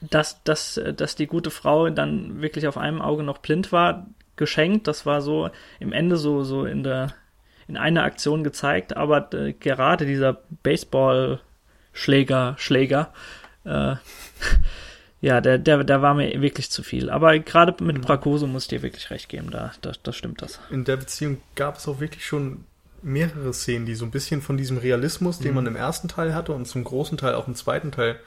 dass, 0.00 0.42
dass, 0.44 0.80
dass 0.96 1.14
die 1.14 1.26
gute 1.26 1.50
Frau 1.50 1.90
dann 1.90 2.40
wirklich 2.40 2.66
auf 2.66 2.78
einem 2.78 3.02
Auge 3.02 3.22
noch 3.22 3.38
blind 3.38 3.72
war, 3.72 4.06
geschenkt. 4.36 4.88
Das 4.88 5.06
war 5.06 5.20
so 5.22 5.50
im 5.78 5.92
Ende 5.92 6.16
so, 6.16 6.42
so 6.42 6.64
in 6.64 6.82
der, 6.82 7.14
in 7.68 7.76
einer 7.76 8.04
Aktion 8.04 8.42
gezeigt. 8.42 8.96
Aber 8.96 9.32
äh, 9.34 9.52
gerade 9.52 10.06
dieser 10.06 10.38
Baseball-Schläger, 10.62 12.54
Schläger, 12.58 13.12
äh, 13.64 13.96
ja, 15.20 15.40
der, 15.40 15.58
der, 15.58 15.84
der 15.84 16.02
war 16.02 16.14
mir 16.14 16.40
wirklich 16.40 16.70
zu 16.70 16.82
viel. 16.82 17.10
Aber 17.10 17.38
gerade 17.38 17.84
mit 17.84 18.00
Bracoso 18.00 18.46
muss 18.46 18.64
ich 18.64 18.68
dir 18.68 18.82
wirklich 18.82 19.10
recht 19.10 19.28
geben. 19.28 19.50
Da, 19.50 19.72
da, 19.82 19.92
da 20.02 20.12
stimmt 20.12 20.40
das. 20.42 20.58
In 20.70 20.84
der 20.84 20.96
Beziehung 20.96 21.42
gab 21.54 21.76
es 21.76 21.86
auch 21.86 22.00
wirklich 22.00 22.24
schon 22.24 22.64
mehrere 23.02 23.52
Szenen, 23.54 23.86
die 23.86 23.94
so 23.94 24.04
ein 24.04 24.10
bisschen 24.10 24.42
von 24.42 24.56
diesem 24.56 24.78
Realismus, 24.78 25.38
den 25.38 25.54
man 25.54 25.66
im 25.66 25.76
ersten 25.76 26.08
Teil 26.08 26.34
hatte 26.34 26.52
und 26.52 26.66
zum 26.66 26.84
großen 26.84 27.16
Teil 27.16 27.34
auch 27.34 27.48
im 27.48 27.54
zweiten 27.54 27.92
Teil 27.92 28.18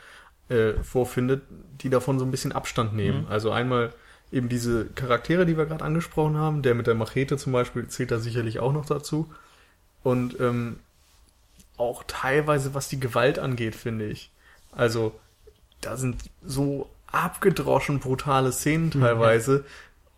äh, 0.50 0.74
vorfindet, 0.84 1.44
die 1.82 1.90
davon 1.90 2.20
so 2.20 2.26
ein 2.26 2.32
bisschen 2.32 2.52
Abstand 2.52 2.94
nehmen. 2.94 3.26
Also 3.30 3.52
einmal 3.52 3.94
eben 4.32 4.50
diese 4.50 4.86
Charaktere, 4.86 5.46
die 5.46 5.58
wir 5.58 5.66
gerade 5.66 5.86
angesprochen 5.86 6.38
haben, 6.38 6.62
der 6.64 6.76
mit 6.76 6.88
der 6.88 6.96
Machete 6.96 7.38
zum 7.38 7.54
Beispiel 7.54 7.88
zählt 7.88 8.12
da 8.12 8.20
sicherlich 8.20 8.60
auch 8.60 8.74
noch 8.74 8.86
dazu. 8.86 9.32
Und 10.02 10.40
ähm, 10.40 10.80
auch 11.78 12.04
teilweise, 12.08 12.74
was 12.74 12.90
die 12.90 13.00
Gewalt 13.00 13.40
angeht, 13.40 13.76
finde 13.76 14.06
ich. 14.06 14.32
Also 14.72 15.14
da 15.82 15.98
sind 15.98 16.24
so 16.44 16.90
abgedroschen 17.08 18.00
brutale 18.00 18.52
Szenen 18.52 18.92
teilweise, 18.92 19.66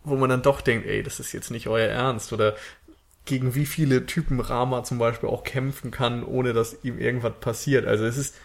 wo 0.03 0.15
man 0.15 0.30
dann 0.30 0.41
doch 0.41 0.61
denkt, 0.61 0.88
ey, 0.88 1.03
das 1.03 1.19
ist 1.19 1.34
jetzt 1.34 1.51
nicht 1.51 1.67
euer 1.67 1.89
Ernst. 1.89 2.32
Oder 2.32 2.55
gegen 3.26 3.55
wie 3.55 3.65
viele 3.65 4.05
Typen 4.05 4.39
Rama 4.39 4.84
zum 4.84 4.97
Beispiel 4.97 5.30
auch 5.30 5.43
kämpfen 5.43 5.91
kann, 5.91 6.23
ohne 6.23 6.53
dass 6.53 6.84
ihm 6.84 6.99
irgendwas 6.99 7.34
passiert. 7.41 7.86
Also 7.86 8.05
es 8.05 8.17
ist, 8.17 8.36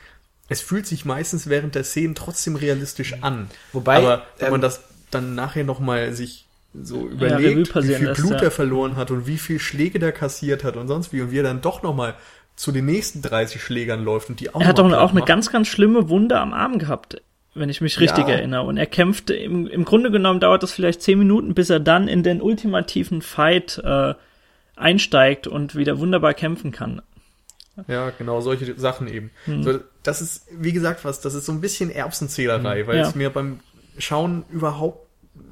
es 0.51 0.61
fühlt 0.61 0.85
sich 0.85 1.05
meistens 1.05 1.49
während 1.49 1.77
der 1.77 1.85
Szenen 1.85 2.15
trotzdem 2.15 2.57
realistisch 2.57 3.23
an. 3.23 3.49
Wobei, 3.73 3.97
Aber 3.97 4.25
wenn 4.39 4.47
ähm, 4.47 4.53
man 4.53 4.61
das 4.61 4.83
dann 5.11 5.35
nachher 5.35 5.65
nochmal 5.65 6.13
sich 6.13 6.45
so 6.75 7.07
überlegt, 7.07 7.69
wie 7.69 7.73
passieren 7.73 8.03
viel 8.03 8.15
Blut 8.15 8.33
ja. 8.33 8.43
er 8.43 8.51
verloren 8.51 8.97
hat 8.97 9.11
und 9.13 9.27
wie 9.27 9.39
viel 9.39 9.61
Schläge 9.61 10.01
der 10.01 10.13
kassiert 10.13 10.65
hat 10.65 10.77
und 10.77 10.89
sonst 10.89 11.13
wie 11.13 11.21
und 11.21 11.31
wie 11.31 11.39
er 11.39 11.45
dann 11.45 11.61
doch 11.61 11.83
nochmal 11.83 12.15
zu 12.57 12.73
den 12.73 12.85
nächsten 12.85 13.23
30 13.23 13.63
Schlägern 13.63 14.05
läuft 14.05 14.29
und 14.29 14.41
die 14.41 14.53
auch 14.53 14.61
Er 14.61 14.67
hat 14.67 14.79
doch 14.79 14.93
auch 14.93 15.11
eine 15.11 15.21
macht. 15.21 15.29
ganz, 15.29 15.51
ganz 15.51 15.69
schlimme 15.69 16.09
Wunde 16.09 16.39
am 16.39 16.53
Arm 16.53 16.79
gehabt, 16.79 17.23
wenn 17.55 17.69
ich 17.69 17.81
mich 17.81 18.01
richtig 18.01 18.27
Ja. 18.27 18.35
erinnere. 18.35 18.63
Und 18.65 18.77
er 18.77 18.87
kämpft, 18.87 19.31
im, 19.31 19.69
im 19.69 19.85
Grunde 19.85 20.11
genommen 20.11 20.41
dauert 20.41 20.65
das 20.65 20.73
vielleicht 20.73 21.01
zehn 21.01 21.19
Minuten, 21.19 21.55
bis 21.55 21.71
er 21.71 21.81
dann 21.81 22.09
in 22.09 22.23
den 22.25 22.43
ultimativen 22.43 23.23
Fight 23.23 23.81
äh, 23.85 24.15
einsteigt 24.77 25.47
und 25.47 25.77
wieder 25.77 25.99
wunderbar 26.01 26.35
kämpfen 26.35 26.73
kann. 26.73 27.03
Ja, 27.89 28.11
genau, 28.11 28.41
solche 28.41 28.79
Sachen 28.79 29.09
eben. 29.09 29.31
Hm. 29.45 29.63
So, 29.63 29.81
das 30.03 30.21
ist, 30.21 30.47
wie 30.51 30.73
gesagt, 30.73 31.05
was, 31.05 31.21
das 31.21 31.35
ist 31.35 31.47
so 31.47 31.53
ein 31.53 31.61
bisschen 31.61 31.91
Erbsenzählerei, 31.91 32.87
weil 32.87 32.97
Hm. 32.97 33.03
Ja. 33.03 33.09
es 33.09 33.15
mir 33.15 33.31
beim 33.31 33.61
Schauen 33.99 34.45
überhaupt 34.51 35.07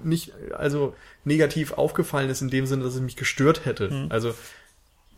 nicht, 0.04 0.32
also 0.56 0.94
negativ 1.24 1.72
aufgefallen 1.72 2.28
ist 2.30 2.42
in 2.42 2.50
dem 2.50 2.66
Sinne, 2.66 2.84
dass 2.84 2.94
es 2.94 3.00
mich 3.00 3.16
gestört 3.16 3.64
hätte. 3.64 3.90
Hm. 3.90 4.06
Also 4.10 4.34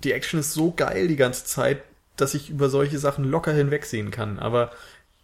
die 0.05 0.13
Action 0.13 0.41
ist 0.41 0.53
so 0.55 0.73
geil 0.73 1.09
die 1.09 1.17
ganze 1.17 1.45
Zeit, 1.45 1.83
dass 2.17 2.35
ich 2.35 2.51
über 2.51 2.69
solche 2.69 2.99
Sachen 2.99 3.25
locker 3.25 3.53
hinwegsehen 3.53 4.11
kann. 4.11 4.39
Aber 4.39 4.71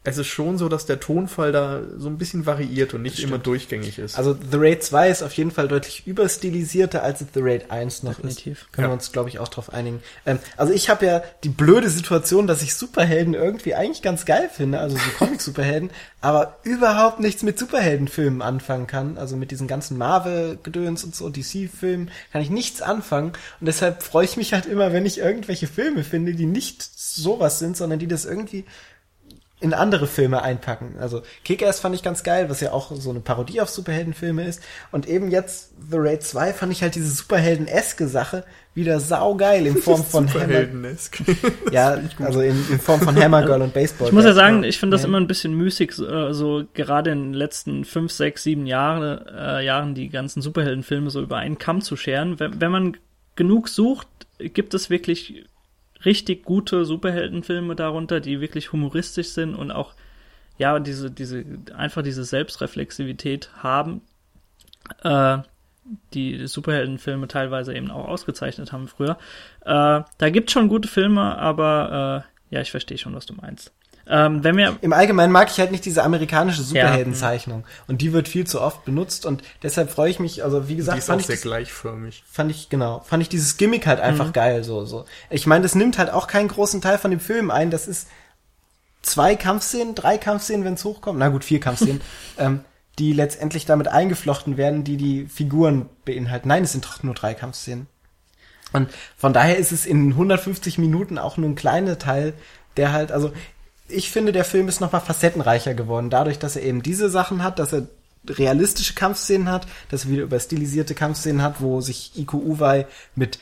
es 0.08 0.18
ist 0.18 0.28
schon 0.28 0.56
so, 0.56 0.68
dass 0.68 0.86
der 0.86 1.00
Tonfall 1.00 1.50
da 1.50 1.82
so 1.98 2.08
ein 2.08 2.16
bisschen 2.16 2.46
variiert 2.46 2.94
und 2.94 3.02
nicht 3.02 3.18
immer 3.18 3.38
durchgängig 3.38 3.98
ist. 3.98 4.16
Also 4.16 4.34
The 4.34 4.56
Raid 4.56 4.82
2 4.84 5.10
ist 5.10 5.22
auf 5.24 5.32
jeden 5.32 5.50
Fall 5.50 5.66
deutlich 5.66 6.06
überstilisierter, 6.06 7.02
als 7.02 7.20
es 7.20 7.26
The 7.34 7.40
Raid 7.42 7.72
1 7.72 8.04
noch 8.04 8.14
Definitiv. 8.14 8.62
ist. 8.62 8.72
Können 8.72 8.84
Ja. 8.84 8.90
wir 8.90 8.94
uns, 8.94 9.10
glaube 9.10 9.28
ich, 9.30 9.40
auch 9.40 9.48
drauf 9.48 9.72
einigen. 9.74 10.00
Ähm, 10.24 10.38
also 10.56 10.72
ich 10.72 10.88
habe 10.90 11.04
ja 11.06 11.22
die 11.42 11.48
blöde 11.48 11.90
Situation, 11.90 12.46
dass 12.46 12.62
ich 12.62 12.74
Superhelden 12.76 13.34
irgendwie 13.34 13.74
eigentlich 13.74 14.00
ganz 14.00 14.24
geil 14.24 14.48
finde, 14.52 14.78
also 14.78 14.96
so 14.96 15.02
Comic-Superhelden, 15.18 15.90
aber 16.20 16.56
überhaupt 16.62 17.18
nichts 17.18 17.42
mit 17.42 17.58
Superheldenfilmen 17.58 18.42
anfangen 18.42 18.86
kann. 18.86 19.18
Also 19.18 19.36
mit 19.36 19.50
diesen 19.50 19.66
ganzen 19.66 19.98
Marvel-Gedöns 19.98 21.02
und 21.02 21.16
so, 21.16 21.28
DC-Filmen 21.30 22.12
kann 22.32 22.42
ich 22.42 22.50
nichts 22.50 22.80
anfangen. 22.80 23.32
Und 23.60 23.66
deshalb 23.66 24.04
freue 24.04 24.24
ich 24.24 24.36
mich 24.36 24.52
halt 24.52 24.66
immer, 24.66 24.92
wenn 24.92 25.04
ich 25.04 25.18
irgendwelche 25.18 25.66
Filme 25.66 26.04
finde, 26.04 26.34
die 26.34 26.46
nicht 26.46 26.80
sowas 26.96 27.58
sind, 27.58 27.76
sondern 27.76 27.98
die 27.98 28.06
das 28.06 28.24
irgendwie 28.24 28.64
in 29.58 29.72
andere 29.72 30.06
Filme 30.06 30.42
einpacken. 30.42 30.96
Also 31.00 31.22
Kick-Ass 31.44 31.80
fand 31.80 31.94
ich 31.94 32.02
ganz 32.02 32.22
geil, 32.22 32.50
was 32.50 32.60
ja 32.60 32.72
auch 32.72 32.92
so 32.94 33.08
eine 33.08 33.20
Parodie 33.20 33.62
auf 33.62 33.70
Superheldenfilme 33.70 34.44
ist. 34.44 34.62
Und 34.92 35.08
eben 35.08 35.30
jetzt 35.30 35.72
The 35.90 35.96
Raid 35.98 36.22
2 36.22 36.52
fand 36.52 36.72
ich 36.72 36.82
halt 36.82 36.94
diese 36.94 37.08
Superhelden-eske 37.08 38.06
Sache 38.06 38.44
wieder 38.74 39.00
saugeil 39.00 39.66
in 39.66 39.78
Form 39.78 40.04
von 40.04 40.32
Hammer. 40.32 40.66
Ja, 41.72 41.98
also 42.18 42.42
in, 42.42 42.54
in 42.70 42.78
Form 42.78 43.00
von 43.00 43.16
Hammer 43.16 43.46
Girl 43.46 43.62
und 43.62 43.72
Baseball. 43.72 44.08
Ich 44.08 44.12
muss 44.12 44.24
ja 44.24 44.34
sagen, 44.34 44.62
ich 44.62 44.78
finde 44.78 44.94
das 44.94 45.04
immer 45.04 45.18
ein 45.18 45.26
bisschen 45.26 45.54
müßig, 45.54 45.92
so, 45.92 46.06
äh, 46.06 46.34
so 46.34 46.64
gerade 46.74 47.12
in 47.12 47.22
den 47.22 47.34
letzten 47.34 47.86
fünf, 47.86 48.12
sechs, 48.12 48.42
sieben 48.42 48.66
Jahre, 48.66 49.24
äh, 49.34 49.64
Jahren 49.64 49.94
die 49.94 50.10
ganzen 50.10 50.42
Superheldenfilme 50.42 51.08
so 51.08 51.22
über 51.22 51.38
einen 51.38 51.56
Kamm 51.56 51.80
zu 51.80 51.96
scheren. 51.96 52.38
Wenn, 52.38 52.60
wenn 52.60 52.70
man 52.70 52.96
genug 53.36 53.68
sucht, 53.68 54.08
gibt 54.38 54.74
es 54.74 54.90
wirklich 54.90 55.46
richtig 56.04 56.44
gute 56.44 56.84
Superheldenfilme 56.84 57.74
darunter, 57.74 58.20
die 58.20 58.40
wirklich 58.40 58.72
humoristisch 58.72 59.28
sind 59.28 59.54
und 59.54 59.70
auch 59.70 59.94
ja 60.58 60.78
diese 60.78 61.10
diese 61.10 61.44
einfach 61.74 62.02
diese 62.02 62.24
Selbstreflexivität 62.24 63.50
haben, 63.56 64.02
äh, 65.02 65.38
die 66.14 66.46
Superheldenfilme 66.46 67.28
teilweise 67.28 67.74
eben 67.74 67.90
auch 67.90 68.08
ausgezeichnet 68.08 68.72
haben 68.72 68.88
früher. 68.88 69.18
Äh, 69.62 70.02
da 70.18 70.30
gibt 70.30 70.50
schon 70.50 70.68
gute 70.68 70.88
Filme, 70.88 71.38
aber 71.38 72.24
äh, 72.50 72.54
ja, 72.54 72.60
ich 72.60 72.70
verstehe 72.70 72.98
schon, 72.98 73.14
was 73.14 73.26
du 73.26 73.34
meinst. 73.34 73.72
Ähm, 74.08 74.44
wenn 74.44 74.56
wir 74.56 74.76
Im 74.82 74.92
Allgemeinen 74.92 75.32
mag 75.32 75.50
ich 75.50 75.58
halt 75.58 75.72
nicht 75.72 75.84
diese 75.84 76.04
amerikanische 76.04 76.62
Superheldenzeichnung. 76.62 77.64
Und 77.88 78.02
die 78.02 78.12
wird 78.12 78.28
viel 78.28 78.46
zu 78.46 78.60
oft 78.60 78.84
benutzt 78.84 79.26
und 79.26 79.42
deshalb 79.64 79.90
freue 79.90 80.10
ich 80.10 80.20
mich, 80.20 80.44
also 80.44 80.68
wie 80.68 80.72
Die 80.72 80.76
gesagt, 80.76 80.98
ist 80.98 81.04
auch 81.04 81.08
fand 81.08 81.22
ich, 81.22 81.26
sehr 81.26 81.36
das, 81.36 81.42
gleichförmig. 81.42 82.22
fand 82.30 82.50
ich, 82.52 82.68
genau, 82.68 83.00
fand 83.00 83.22
ich 83.22 83.28
dieses 83.28 83.56
Gimmick 83.56 83.86
halt 83.86 83.98
einfach 84.00 84.32
geil, 84.32 84.62
so, 84.62 84.84
so. 84.84 85.06
Ich 85.28 85.46
meine, 85.46 85.62
das 85.64 85.74
nimmt 85.74 85.98
halt 85.98 86.10
auch 86.10 86.28
keinen 86.28 86.48
großen 86.48 86.80
Teil 86.80 86.98
von 86.98 87.10
dem 87.10 87.18
Film 87.18 87.50
ein, 87.50 87.70
das 87.70 87.88
ist 87.88 88.06
zwei 89.02 89.34
Kampfszenen, 89.34 89.96
drei 89.96 90.18
Kampfszenen, 90.18 90.64
wenn 90.64 90.74
es 90.74 90.84
hochkommt, 90.84 91.18
na 91.18 91.28
gut, 91.28 91.42
vier 91.44 91.58
Kampfszenen, 91.58 92.00
ähm, 92.38 92.60
die 93.00 93.12
letztendlich 93.12 93.66
damit 93.66 93.88
eingeflochten 93.88 94.56
werden, 94.56 94.84
die 94.84 94.96
die 94.96 95.26
Figuren 95.26 95.88
beinhalten. 96.04 96.48
Nein, 96.48 96.62
es 96.62 96.72
sind 96.72 96.84
doch 96.84 97.02
nur 97.02 97.14
drei 97.14 97.34
Kampfszenen. 97.34 97.88
Und 98.72 98.88
von 99.16 99.32
daher 99.32 99.56
ist 99.58 99.72
es 99.72 99.84
in 99.84 100.12
150 100.12 100.78
Minuten 100.78 101.18
auch 101.18 101.36
nur 101.36 101.48
ein 101.48 101.54
kleiner 101.56 101.98
Teil, 101.98 102.34
der 102.76 102.92
halt, 102.92 103.12
also 103.12 103.32
ich 103.88 104.10
finde, 104.10 104.32
der 104.32 104.44
Film 104.44 104.68
ist 104.68 104.80
nochmal 104.80 105.00
facettenreicher 105.00 105.74
geworden, 105.74 106.10
dadurch, 106.10 106.38
dass 106.38 106.56
er 106.56 106.62
eben 106.62 106.82
diese 106.82 107.08
Sachen 107.10 107.42
hat, 107.42 107.58
dass 107.58 107.72
er 107.72 107.86
realistische 108.28 108.94
Kampfszenen 108.94 109.50
hat, 109.50 109.66
dass 109.90 110.04
er 110.04 110.10
wieder 110.10 110.22
über 110.24 110.40
stilisierte 110.40 110.94
Kampfszenen 110.94 111.42
hat, 111.42 111.60
wo 111.60 111.80
sich 111.80 112.12
Iko 112.16 112.38
Uwei 112.38 112.86
mit 113.14 113.38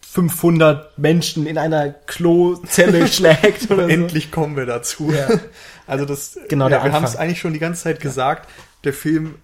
500 0.00 0.98
Menschen 0.98 1.46
in 1.46 1.58
einer 1.58 1.90
Klozelle 1.90 3.06
schlägt 3.08 3.70
oder 3.70 3.84
so. 3.84 3.88
Endlich 3.88 4.30
kommen 4.30 4.56
wir 4.56 4.64
dazu. 4.66 5.12
Ja. 5.12 5.28
Also 5.86 6.04
das, 6.04 6.38
Genau, 6.48 6.68
ja, 6.68 6.82
wir 6.82 6.92
haben 6.92 7.04
es 7.04 7.16
eigentlich 7.16 7.40
schon 7.40 7.52
die 7.52 7.58
ganze 7.58 7.82
Zeit 7.82 8.00
gesagt. 8.00 8.48
Der 8.84 8.92
Film 8.94 9.34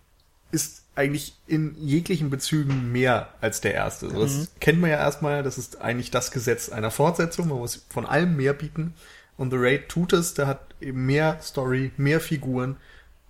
ist 0.52 0.82
eigentlich 0.94 1.34
in 1.46 1.74
jeglichen 1.80 2.30
Bezügen 2.30 2.92
mehr 2.92 3.28
als 3.40 3.60
der 3.60 3.74
erste. 3.74 4.08
So, 4.08 4.16
Mhm. 4.16 4.20
das 4.22 4.48
kennt 4.60 4.80
man 4.80 4.90
ja 4.90 4.96
erstmal. 4.96 5.42
Das 5.42 5.58
ist 5.58 5.80
eigentlich 5.82 6.10
das 6.10 6.30
Gesetz 6.30 6.68
einer 6.70 6.90
Fortsetzung. 6.90 7.48
Man 7.48 7.58
muss 7.58 7.84
von 7.90 8.06
allem 8.06 8.36
mehr 8.36 8.52
bieten. 8.54 8.94
Und 9.36 9.50
The 9.50 9.56
Raid 9.58 9.88
tut 9.88 10.12
es. 10.12 10.34
Der 10.34 10.46
hat 10.46 10.60
eben 10.80 11.06
mehr 11.06 11.38
Story, 11.40 11.92
mehr 11.96 12.20
Figuren, 12.20 12.76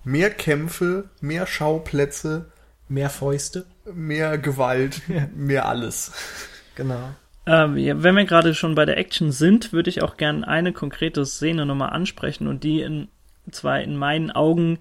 mehr 0.05 0.31
Kämpfe, 0.31 1.09
mehr 1.21 1.47
Schauplätze, 1.47 2.47
Mehr 2.89 3.09
Fäuste. 3.11 3.65
mehr 3.93 4.37
Gewalt, 4.39 5.03
mehr 5.35 5.67
alles. 5.67 6.13
Genau. 6.75 7.11
Ähm, 7.47 7.77
ja, 7.77 8.03
wenn 8.03 8.15
wir 8.15 8.25
gerade 8.25 8.55
schon 8.55 8.75
bei 8.75 8.85
der 8.85 8.99
Action 8.99 9.33
sind, 9.33 9.73
würde 9.73 9.91
ich 9.91 10.03
auch 10.03 10.17
gern 10.17 10.45
eine 10.45 10.73
konkrete 10.73 11.25
Szene 11.27 11.67
nochmal 11.67 11.91
ansprechen 11.91 12.47
und 12.47 12.65
die 12.65 12.81
in 12.81 13.09
zwar 13.51 13.81
in 13.81 13.97
meinen 13.97 14.31
Augen 14.31 14.79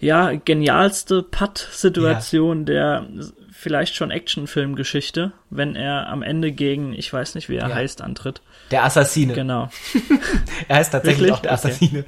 ja 0.00 0.32
genialste 0.44 1.22
Putt-Situation 1.22 2.64
der 2.64 3.06
vielleicht 3.52 3.94
schon 3.94 4.10
Actionfilmgeschichte, 4.10 5.32
wenn 5.50 5.76
er 5.76 6.08
am 6.08 6.22
Ende 6.22 6.50
gegen, 6.50 6.94
ich 6.94 7.12
weiß 7.12 7.34
nicht, 7.34 7.48
wie 7.50 7.56
er 7.56 7.68
Ja. 7.68 7.74
heißt, 7.74 8.00
antritt. 8.00 8.40
Der 8.70 8.84
Assassine. 8.84 9.34
Genau. 9.34 9.68
Er 10.68 10.76
heißt 10.76 10.92
tatsächlich 10.92 11.28
Wirklich? 11.28 11.34
auch 11.34 11.40
der 11.40 11.52
Okay. 11.52 11.68
Assassine. 11.68 12.04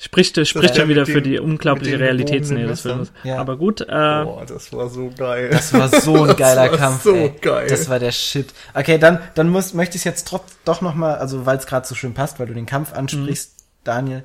Spricht, 0.00 0.46
spricht 0.46 0.74
der 0.76 0.80
schon 0.82 0.88
wieder 0.88 1.00
mit 1.02 1.10
für 1.10 1.20
die 1.20 1.40
unglaubliche 1.40 1.98
Realitätsnähe 1.98 2.68
des 2.68 2.82
Films. 2.82 3.12
Ja. 3.24 3.38
Aber 3.38 3.56
gut, 3.56 3.80
äh, 3.80 3.86
Boah, 3.86 4.44
das 4.46 4.72
war 4.72 4.88
so 4.88 5.10
geil. 5.18 5.50
Das 5.50 5.74
war 5.74 5.88
so 5.88 6.22
ein 6.24 6.36
geiler 6.36 6.70
war 6.70 6.78
Kampf. 6.78 7.02
so 7.02 7.14
ey. 7.14 7.34
geil. 7.40 7.66
Das 7.68 7.88
war 7.90 7.98
der 7.98 8.12
Shit. 8.12 8.54
Okay, 8.74 8.96
dann, 8.98 9.18
dann 9.34 9.48
muss, 9.50 9.74
möchte 9.74 9.96
ich 9.96 10.04
jetzt 10.04 10.28
trotz, 10.28 10.56
doch 10.64 10.80
noch 10.82 10.94
mal, 10.94 11.16
also 11.16 11.46
weil 11.46 11.58
es 11.58 11.66
gerade 11.66 11.84
so 11.86 11.96
schön 11.96 12.14
passt, 12.14 12.38
weil 12.38 12.46
du 12.46 12.54
den 12.54 12.64
Kampf 12.66 12.92
ansprichst, 12.94 13.54
Daniel. 13.82 14.22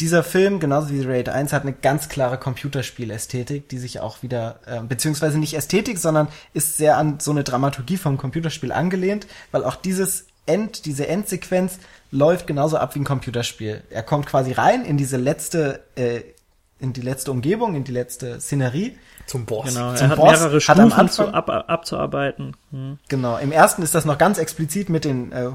Dieser 0.00 0.22
Film, 0.22 0.60
genauso 0.60 0.90
wie 0.90 1.02
Raid 1.02 1.28
1, 1.28 1.52
hat 1.52 1.62
eine 1.62 1.72
ganz 1.72 2.08
klare 2.08 2.38
Computerspielästhetik, 2.38 3.68
die 3.68 3.78
sich 3.78 3.98
auch 3.98 4.22
wieder, 4.22 4.60
äh, 4.66 4.80
beziehungsweise 4.80 5.38
nicht 5.38 5.54
Ästhetik, 5.54 5.98
sondern 5.98 6.28
ist 6.54 6.76
sehr 6.76 6.96
an 6.96 7.18
so 7.18 7.32
eine 7.32 7.42
Dramaturgie 7.42 7.96
vom 7.96 8.16
Computerspiel 8.16 8.70
angelehnt, 8.70 9.26
weil 9.50 9.64
auch 9.64 9.74
dieses 9.74 10.26
End, 10.46 10.86
diese 10.86 11.08
Endsequenz 11.08 11.78
läuft 12.12 12.46
genauso 12.46 12.78
ab 12.78 12.94
wie 12.94 13.00
ein 13.00 13.04
Computerspiel. 13.04 13.82
Er 13.90 14.02
kommt 14.04 14.26
quasi 14.26 14.52
rein 14.52 14.84
in 14.84 14.96
diese 14.96 15.16
letzte, 15.16 15.80
äh, 15.96 16.20
in 16.78 16.92
die 16.92 17.02
letzte 17.02 17.32
Umgebung, 17.32 17.74
in 17.74 17.82
die 17.82 17.92
letzte 17.92 18.40
Szenerie 18.40 18.96
Zum 19.26 19.46
Boss. 19.46 19.74
genau, 19.74 19.94
zum 19.94 20.06
er 20.06 20.10
hat 20.10 20.16
Boss, 20.16 20.30
mehrere 20.30 20.60
hat 20.60 20.78
am 20.78 20.90
Stufen 20.90 21.08
zu, 21.10 21.26
Anfang- 21.26 21.34
ab, 21.34 21.64
abzuarbeiten. 21.68 22.56
Hm. 22.70 22.98
Genau, 23.08 23.36
im 23.36 23.50
ersten 23.50 23.82
ist 23.82 23.96
das 23.96 24.04
noch 24.04 24.16
ganz 24.16 24.38
explizit 24.38 24.88
mit 24.90 25.04
den 25.04 25.32
äh, 25.32 25.50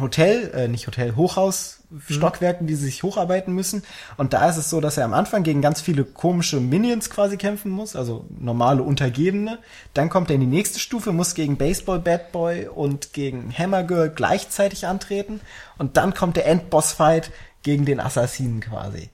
Hotel, 0.00 0.50
äh, 0.54 0.66
nicht 0.66 0.88
Hotel, 0.88 1.14
Hochhaus, 1.14 1.78
Stockwerken, 2.08 2.66
die 2.66 2.74
sie 2.74 2.86
sich 2.86 3.04
hocharbeiten 3.04 3.54
müssen. 3.54 3.84
Und 4.16 4.32
da 4.32 4.48
ist 4.48 4.56
es 4.56 4.70
so, 4.70 4.80
dass 4.80 4.96
er 4.96 5.04
am 5.04 5.14
Anfang 5.14 5.44
gegen 5.44 5.62
ganz 5.62 5.80
viele 5.80 6.04
komische 6.04 6.58
Minions 6.58 7.10
quasi 7.10 7.36
kämpfen 7.36 7.70
muss, 7.70 7.94
also 7.94 8.26
normale 8.40 8.82
Untergebene. 8.82 9.58
Dann 9.94 10.08
kommt 10.08 10.30
er 10.30 10.34
in 10.34 10.40
die 10.40 10.48
nächste 10.48 10.80
Stufe, 10.80 11.12
muss 11.12 11.34
gegen 11.34 11.56
Baseball 11.56 12.00
Bad 12.00 12.32
Boy 12.32 12.66
und 12.66 13.12
gegen 13.12 13.54
Hammer 13.56 13.84
Girl 13.84 14.10
gleichzeitig 14.10 14.86
antreten. 14.86 15.40
Und 15.78 15.96
dann 15.96 16.12
kommt 16.12 16.36
der 16.36 16.46
Endboss-Fight 16.46 17.30
gegen 17.62 17.84
den 17.84 18.00
Assassinen 18.00 18.60
quasi. 18.60 19.10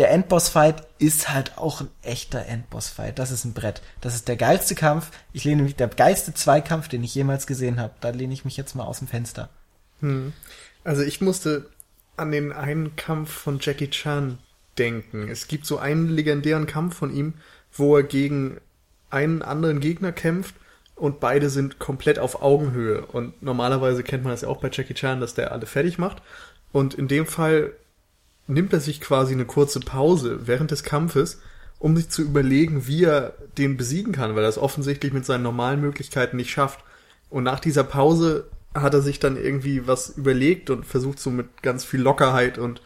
Der 0.00 0.10
Endboss-Fight 0.12 0.86
ist 0.98 1.28
halt 1.28 1.58
auch 1.58 1.82
ein 1.82 1.88
echter 2.00 2.46
Endboss-Fight. 2.46 3.18
Das 3.18 3.30
ist 3.30 3.44
ein 3.44 3.52
Brett. 3.52 3.82
Das 4.00 4.14
ist 4.14 4.28
der 4.28 4.36
geilste 4.36 4.74
Kampf. 4.74 5.10
Ich 5.34 5.44
lehne 5.44 5.62
mich, 5.62 5.76
der 5.76 5.88
geilste 5.88 6.32
Zweikampf, 6.32 6.88
den 6.88 7.04
ich 7.04 7.14
jemals 7.14 7.46
gesehen 7.46 7.78
habe. 7.78 7.92
Da 8.00 8.08
lehne 8.08 8.32
ich 8.32 8.46
mich 8.46 8.56
jetzt 8.56 8.74
mal 8.74 8.84
aus 8.84 9.00
dem 9.00 9.08
Fenster. 9.08 9.50
Also 10.84 11.02
ich 11.02 11.20
musste 11.20 11.68
an 12.16 12.32
den 12.32 12.50
einen 12.50 12.96
Kampf 12.96 13.30
von 13.30 13.58
Jackie 13.60 13.90
Chan 13.90 14.38
denken. 14.78 15.28
Es 15.28 15.48
gibt 15.48 15.66
so 15.66 15.76
einen 15.76 16.08
legendären 16.08 16.66
Kampf 16.66 16.96
von 16.96 17.14
ihm, 17.14 17.34
wo 17.70 17.98
er 17.98 18.02
gegen 18.02 18.58
einen 19.10 19.42
anderen 19.42 19.80
Gegner 19.80 20.12
kämpft 20.12 20.54
und 20.96 21.20
beide 21.20 21.50
sind 21.50 21.78
komplett 21.78 22.18
auf 22.18 22.40
Augenhöhe. 22.40 23.04
Und 23.04 23.42
normalerweise 23.42 24.02
kennt 24.02 24.24
man 24.24 24.32
das 24.32 24.40
ja 24.40 24.48
auch 24.48 24.62
bei 24.62 24.70
Jackie 24.72 24.94
Chan, 24.94 25.20
dass 25.20 25.34
der 25.34 25.52
alle 25.52 25.66
fertig 25.66 25.98
macht. 25.98 26.22
Und 26.72 26.94
in 26.94 27.06
dem 27.06 27.26
Fall 27.26 27.74
nimmt 28.46 28.72
er 28.72 28.80
sich 28.80 29.00
quasi 29.00 29.32
eine 29.32 29.44
kurze 29.44 29.80
Pause 29.80 30.46
während 30.46 30.70
des 30.70 30.82
Kampfes, 30.82 31.40
um 31.78 31.96
sich 31.96 32.08
zu 32.10 32.22
überlegen, 32.22 32.86
wie 32.86 33.04
er 33.04 33.34
den 33.56 33.76
besiegen 33.76 34.12
kann, 34.12 34.36
weil 34.36 34.44
er 34.44 34.48
es 34.48 34.58
offensichtlich 34.58 35.12
mit 35.12 35.24
seinen 35.24 35.42
normalen 35.42 35.80
Möglichkeiten 35.80 36.36
nicht 36.36 36.50
schafft. 36.50 36.80
Und 37.30 37.44
nach 37.44 37.60
dieser 37.60 37.84
Pause 37.84 38.48
hat 38.74 38.94
er 38.94 39.00
sich 39.00 39.18
dann 39.18 39.36
irgendwie 39.36 39.86
was 39.86 40.10
überlegt 40.10 40.70
und 40.70 40.84
versucht 40.84 41.18
so 41.18 41.30
mit 41.30 41.62
ganz 41.62 41.84
viel 41.84 42.00
Lockerheit 42.00 42.58
und 42.58 42.82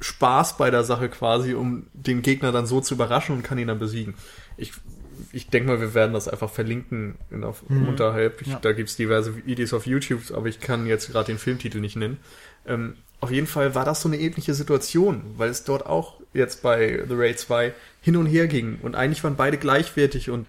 Spaß 0.00 0.58
bei 0.58 0.70
der 0.70 0.84
Sache 0.84 1.08
quasi, 1.08 1.54
um 1.54 1.86
den 1.94 2.22
Gegner 2.22 2.52
dann 2.52 2.66
so 2.66 2.80
zu 2.80 2.94
überraschen 2.94 3.34
und 3.34 3.42
kann 3.42 3.58
ihn 3.58 3.68
dann 3.68 3.78
besiegen. 3.78 4.14
Ich, 4.56 4.72
ich 5.32 5.48
denke 5.48 5.68
mal, 5.68 5.80
wir 5.80 5.94
werden 5.94 6.12
das 6.12 6.28
einfach 6.28 6.50
verlinken 6.50 7.14
in 7.30 7.44
auf, 7.44 7.62
unterhalb. 7.68 8.42
Ich, 8.42 8.48
Ja. 8.48 8.58
Da 8.60 8.72
gibt's 8.72 8.96
diverse 8.96 9.46
Videos 9.46 9.72
auf 9.72 9.86
YouTube, 9.86 10.20
aber 10.34 10.48
ich 10.48 10.60
kann 10.60 10.86
jetzt 10.86 11.10
gerade 11.10 11.26
den 11.26 11.38
Filmtitel 11.38 11.80
nicht 11.80 11.96
nennen. 11.96 12.18
Ähm, 12.66 12.96
auf 13.20 13.30
jeden 13.30 13.46
Fall 13.46 13.74
war 13.74 13.84
das 13.84 14.02
so 14.02 14.08
eine 14.08 14.18
ähnliche 14.18 14.54
Situation, 14.54 15.22
weil 15.36 15.50
es 15.50 15.64
dort 15.64 15.86
auch 15.86 16.20
jetzt 16.34 16.62
bei 16.62 17.02
The 17.08 17.14
Raid 17.14 17.38
2 17.38 17.72
hin 18.02 18.16
und 18.16 18.26
her 18.26 18.46
ging 18.46 18.78
und 18.82 18.94
eigentlich 18.94 19.24
waren 19.24 19.36
beide 19.36 19.56
gleichwertig 19.56 20.30
und 20.30 20.46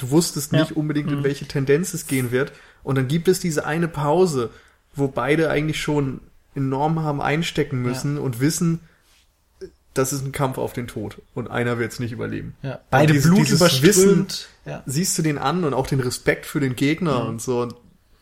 du 0.00 0.10
wusstest 0.10 0.52
Ja. 0.52 0.60
nicht 0.60 0.72
unbedingt, 0.72 1.10
in 1.10 1.24
welche 1.24 1.46
Tendenz 1.46 1.94
es 1.94 2.06
gehen 2.06 2.30
wird. 2.30 2.52
Und 2.82 2.96
dann 2.96 3.08
gibt 3.08 3.28
es 3.28 3.40
diese 3.40 3.66
eine 3.66 3.88
Pause, 3.88 4.50
wo 4.94 5.08
beide 5.08 5.50
eigentlich 5.50 5.80
schon 5.80 6.20
enorm 6.54 7.02
haben 7.02 7.20
einstecken 7.20 7.82
müssen 7.82 8.16
ja. 8.16 8.22
und 8.22 8.40
wissen, 8.40 8.80
das 9.94 10.12
ist 10.12 10.24
ein 10.24 10.32
Kampf 10.32 10.58
auf 10.58 10.72
den 10.72 10.86
Tod 10.86 11.20
und 11.34 11.50
einer 11.50 11.78
wird 11.78 11.92
es 11.92 11.98
nicht 11.98 12.12
überleben. 12.12 12.54
Ja. 12.62 12.80
Beide 12.90 13.12
dieses, 13.12 13.30
Blut 13.30 13.48
dieses 13.48 13.82
Wissen 13.82 14.26
ja. 14.64 14.82
siehst 14.86 15.18
du 15.18 15.22
den 15.22 15.38
an 15.38 15.64
und 15.64 15.74
auch 15.74 15.86
den 15.86 16.00
Respekt 16.00 16.46
für 16.46 16.60
den 16.60 16.76
Gegner 16.76 17.24
mhm. 17.24 17.30
und 17.30 17.42
so. 17.42 17.62
Und 17.62 17.74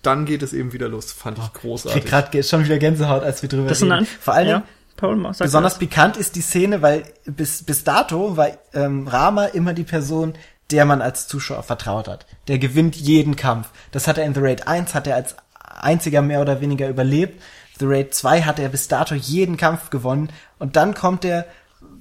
dann 0.07 0.25
geht 0.25 0.43
es 0.43 0.53
eben 0.53 0.73
wieder 0.73 0.89
los. 0.89 1.13
Fand 1.13 1.39
ich 1.39 1.53
großartig. 1.53 2.05
Ich 2.05 2.11
krieg 2.11 2.31
gerade 2.31 2.43
schon 2.43 2.65
wieder 2.65 2.79
Gänsehaut, 2.79 3.23
als 3.23 3.43
wir 3.43 3.49
drüber 3.49 3.69
das 3.69 3.83
reden. 3.83 4.07
Vor 4.21 4.35
allem 4.35 4.49
ja. 4.49 4.63
Paul, 4.97 5.17
besonders 5.39 5.75
das. 5.75 5.79
pikant 5.79 6.17
ist 6.17 6.37
die 6.37 6.41
Szene, 6.41 6.81
weil 6.81 7.03
bis, 7.27 7.63
bis 7.65 7.85
dato 7.85 8.37
war 8.37 8.49
ähm, 8.73 9.07
Rama 9.07 9.45
immer 9.47 9.75
die 9.75 9.85
Person, 9.85 10.35
der 10.71 10.85
man 10.87 11.03
als 11.03 11.29
Zuschauer 11.29 11.63
vertraut 11.63 12.09
hat. 12.09 12.27
Der 12.49 12.59
gewinnt 12.59 12.97
jeden 12.97 13.37
Kampf. 13.37 13.69
Das 13.93 14.09
hat 14.09 14.17
er 14.17 14.25
in 14.25 14.35
The 14.35 14.41
Raid 14.41 14.67
1, 14.67 14.95
hat 14.95 15.07
er 15.07 15.17
als 15.17 15.37
einziger 15.61 16.23
mehr 16.23 16.41
oder 16.41 16.61
weniger 16.61 16.89
überlebt. 16.89 17.43
The 17.79 17.85
Raid 17.87 18.15
2 18.15 18.43
hat 18.43 18.59
er 18.59 18.71
bis 18.71 18.89
dato 18.89 19.15
jeden 19.15 19.59
Kampf 19.59 19.91
gewonnen. 19.91 20.31
Und 20.59 20.77
dann 20.77 20.95
kommt 20.95 21.25
er 21.25 21.45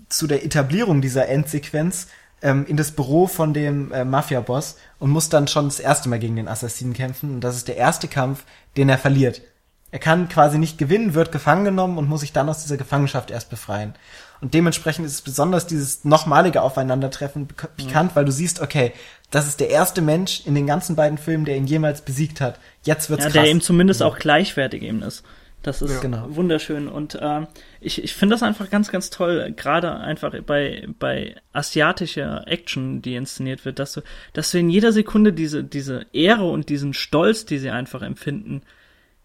zu 0.08 0.26
der 0.26 0.46
Etablierung 0.46 1.02
dieser 1.02 1.28
Endsequenz 1.28 2.08
ähm, 2.46 2.64
in 2.68 2.78
das 2.78 2.92
Büro 2.92 3.26
von 3.26 3.56
dem 3.56 3.92
äh, 3.92 4.06
Mafia-Boss 4.06 4.78
und 5.00 5.10
muss 5.10 5.30
dann 5.30 5.48
schon 5.48 5.66
das 5.66 5.80
erste 5.80 6.10
Mal 6.10 6.20
gegen 6.20 6.36
den 6.36 6.48
Assassinen 6.48 6.94
kämpfen. 6.94 7.32
Und 7.32 7.42
das 7.42 7.58
ist 7.58 7.68
der 7.68 7.76
erste 7.76 8.08
Kampf, 8.08 8.44
den 8.78 8.88
er 8.88 9.00
verliert. 9.00 9.42
Er 9.90 9.98
kann 9.98 10.30
quasi 10.30 10.60
nicht 10.60 10.78
gewinnen, 10.78 11.16
wird 11.16 11.32
gefangen 11.32 11.66
genommen 11.66 11.98
und 11.98 12.08
muss 12.08 12.22
sich 12.22 12.34
dann 12.34 12.48
aus 12.48 12.62
dieser 12.62 12.78
Gefangenschaft 12.78 13.32
erst 13.32 13.50
befreien. 13.50 13.96
Und 14.42 14.54
dementsprechend 14.54 15.06
ist 15.06 15.14
es 15.14 15.22
besonders 15.22 15.66
dieses 15.66 16.04
nochmalige 16.06 16.62
Aufeinandertreffen 16.62 17.48
pikant, 17.48 18.12
mhm. 18.12 18.16
weil 18.16 18.26
du 18.26 18.32
siehst, 18.32 18.62
okay, 18.62 18.92
das 19.32 19.48
ist 19.48 19.60
der 19.60 19.72
erste 19.72 20.02
Mensch 20.02 20.44
in 20.46 20.54
den 20.54 20.68
ganzen 20.68 20.96
beiden 20.96 21.18
Filmen, 21.18 21.46
der 21.46 21.58
ihn 21.58 21.66
jemals 21.66 22.02
besiegt 22.02 22.42
hat. 22.42 22.60
Jetzt 22.84 23.10
wird's 23.10 23.24
ja, 23.24 23.30
krass. 23.32 23.42
Der 23.42 23.52
ihm 23.52 23.62
zumindest 23.62 24.04
auch 24.04 24.20
gleichwertig 24.20 24.84
eben 24.84 25.02
ist. 25.02 25.24
Das 25.66 25.82
ist 25.82 25.94
ja. 25.94 26.00
genau. 26.00 26.28
wunderschön. 26.30 26.88
Und 26.88 27.16
äh, 27.16 27.48
ich, 27.82 28.04
ich 28.04 28.14
finde 28.14 28.36
das 28.36 28.44
einfach 28.44 28.70
ganz, 28.70 28.92
ganz 28.92 29.10
toll, 29.10 29.52
gerade 29.58 29.96
einfach 29.98 30.32
bei, 30.46 30.88
bei 31.00 31.38
asiatischer 31.54 32.48
Action, 32.48 33.02
die 33.02 33.16
inszeniert 33.16 33.66
wird, 33.66 33.80
dass 33.80 33.94
du, 33.94 34.02
dass 34.34 34.52
du 34.52 34.60
in 34.60 34.70
jeder 34.70 34.92
Sekunde 34.92 35.34
diese, 35.34 35.64
diese 35.64 36.06
Ehre 36.14 36.48
und 36.48 36.70
diesen 36.70 36.94
Stolz, 36.94 37.46
die 37.46 37.58
sie 37.58 37.72
einfach 37.72 38.04
empfinden, 38.04 38.62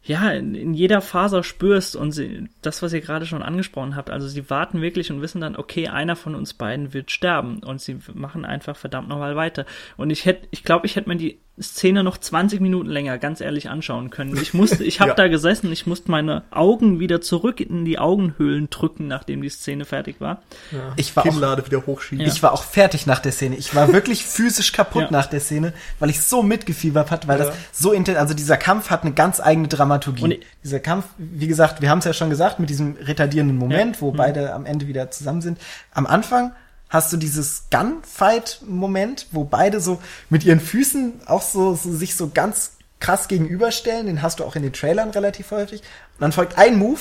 ja, 0.03 0.30
in, 0.30 0.55
in 0.55 0.72
jeder 0.72 1.03
Faser 1.03 1.43
spürst 1.43 1.95
und 1.95 2.12
sie, 2.12 2.49
das, 2.62 2.80
was 2.80 2.95
ihr 2.95 3.03
gerade 3.03 3.26
schon 3.26 3.43
angesprochen 3.43 3.95
habt, 3.95 4.09
also 4.09 4.26
sie 4.26 4.49
warten 4.49 4.80
wirklich 4.80 5.12
und 5.12 5.20
wissen 5.20 5.43
dann, 5.43 5.57
okay, 5.57 5.88
einer 5.88 6.16
von 6.16 6.34
uns 6.34 6.55
beiden 6.55 6.95
wird 6.95 7.11
sterben 7.11 7.62
und 7.62 7.82
sie 7.82 7.99
machen 8.14 8.47
einfach 8.47 8.76
verdammt 8.76 9.11
nochmal 9.11 9.36
weiter. 9.36 9.66
Und 9.99 10.09
ich 10.09 10.24
hätte, 10.24 10.49
ich 10.53 10.64
glaube, 10.64 10.86
ich 10.86 10.97
hätte 10.97 11.11
mir 11.11 11.16
die 11.16 11.38
Szene 11.62 12.02
noch 12.02 12.18
20 12.18 12.61
Minuten 12.61 12.88
länger 12.88 13.18
ganz 13.18 13.40
ehrlich 13.40 13.68
anschauen 13.68 14.11
können. 14.11 14.36
Ich 14.40 14.54
musste, 14.54 14.84
ich 14.84 15.00
habe 15.00 15.11
ja. 15.11 15.14
da 15.14 15.28
gesessen, 15.28 15.70
ich 15.72 15.86
musste 15.86 16.11
meine 16.11 16.42
Augen 16.50 17.00
wieder 17.00 17.20
zurück 17.20 17.61
in 17.61 17.84
die 17.84 17.98
Augenhöhlen 17.98 18.70
drücken, 18.70 19.06
nachdem 19.08 19.42
die 19.42 19.48
Szene 19.48 19.84
fertig 19.84 20.20
war. 20.20 20.42
Ja. 20.70 20.92
Ich 20.96 21.14
war 21.16 21.26
auch, 21.26 21.66
wieder 21.66 21.86
hochschieben. 21.86 22.26
Ich 22.26 22.42
war 22.42 22.52
auch 22.52 22.64
fertig 22.64 23.06
nach 23.06 23.20
der 23.20 23.32
Szene. 23.32 23.56
Ich 23.56 23.74
war 23.74 23.92
wirklich 23.92 24.24
physisch 24.24 24.72
kaputt 24.72 25.04
ja. 25.04 25.11
nach 25.11 25.26
der 25.26 25.40
Szene, 25.40 25.72
weil 25.98 26.11
ich 26.11 26.20
so 26.20 26.42
mitgefiebert 26.42 27.11
hat, 27.11 27.28
weil 27.28 27.38
das 27.38 27.54
so 27.72 27.92
intensiv, 27.92 28.20
also 28.20 28.34
dieser 28.34 28.56
Kampf 28.56 28.90
hat 28.90 29.02
eine 29.02 29.12
ganz 29.12 29.40
eigene 29.40 29.68
Dramaturgie. 29.68 30.24
Und 30.24 30.36
dieser 30.64 30.80
Kampf, 30.80 31.06
wie 31.18 31.46
gesagt, 31.46 31.80
wir 31.80 31.90
haben 31.90 31.98
es 31.98 32.04
ja 32.04 32.12
schon 32.12 32.30
gesagt, 32.30 32.61
mit 32.61 32.70
diesem 32.70 32.96
retardierenden 32.96 33.56
Moment, 33.56 34.00
wo 34.00 34.12
mhm. 34.12 34.16
beide 34.16 34.52
am 34.52 34.66
Ende 34.66 34.86
wieder 34.88 35.11
zusammen 35.11 35.40
sind. 35.40 35.58
Am 35.92 36.06
Anfang 36.06 36.52
hast 36.91 37.12
du 37.12 37.16
dieses 37.16 37.64
Gunfight-Moment, 37.70 39.28
wo 39.30 39.45
beide 39.45 39.80
so 39.80 40.01
mit 40.28 40.45
ihren 40.45 40.61
Füßen 40.61 41.22
auch 41.26 41.43
so, 41.43 41.74
so 41.74 41.93
sich 41.93 42.16
so 42.16 42.30
ganz 42.34 42.72
krass 42.99 43.28
gegenüberstellen. 43.28 44.07
Den 44.07 44.22
hast 44.22 44.41
du 44.41 44.45
auch 44.45 44.57
in 44.57 44.62
den 44.62 44.72
Trailern 44.72 45.11
relativ 45.11 45.53
häufig. 45.53 45.80
Und 45.80 46.20
dann 46.20 46.32
folgt 46.32 46.59
ein 46.59 46.78
Move, 46.78 47.01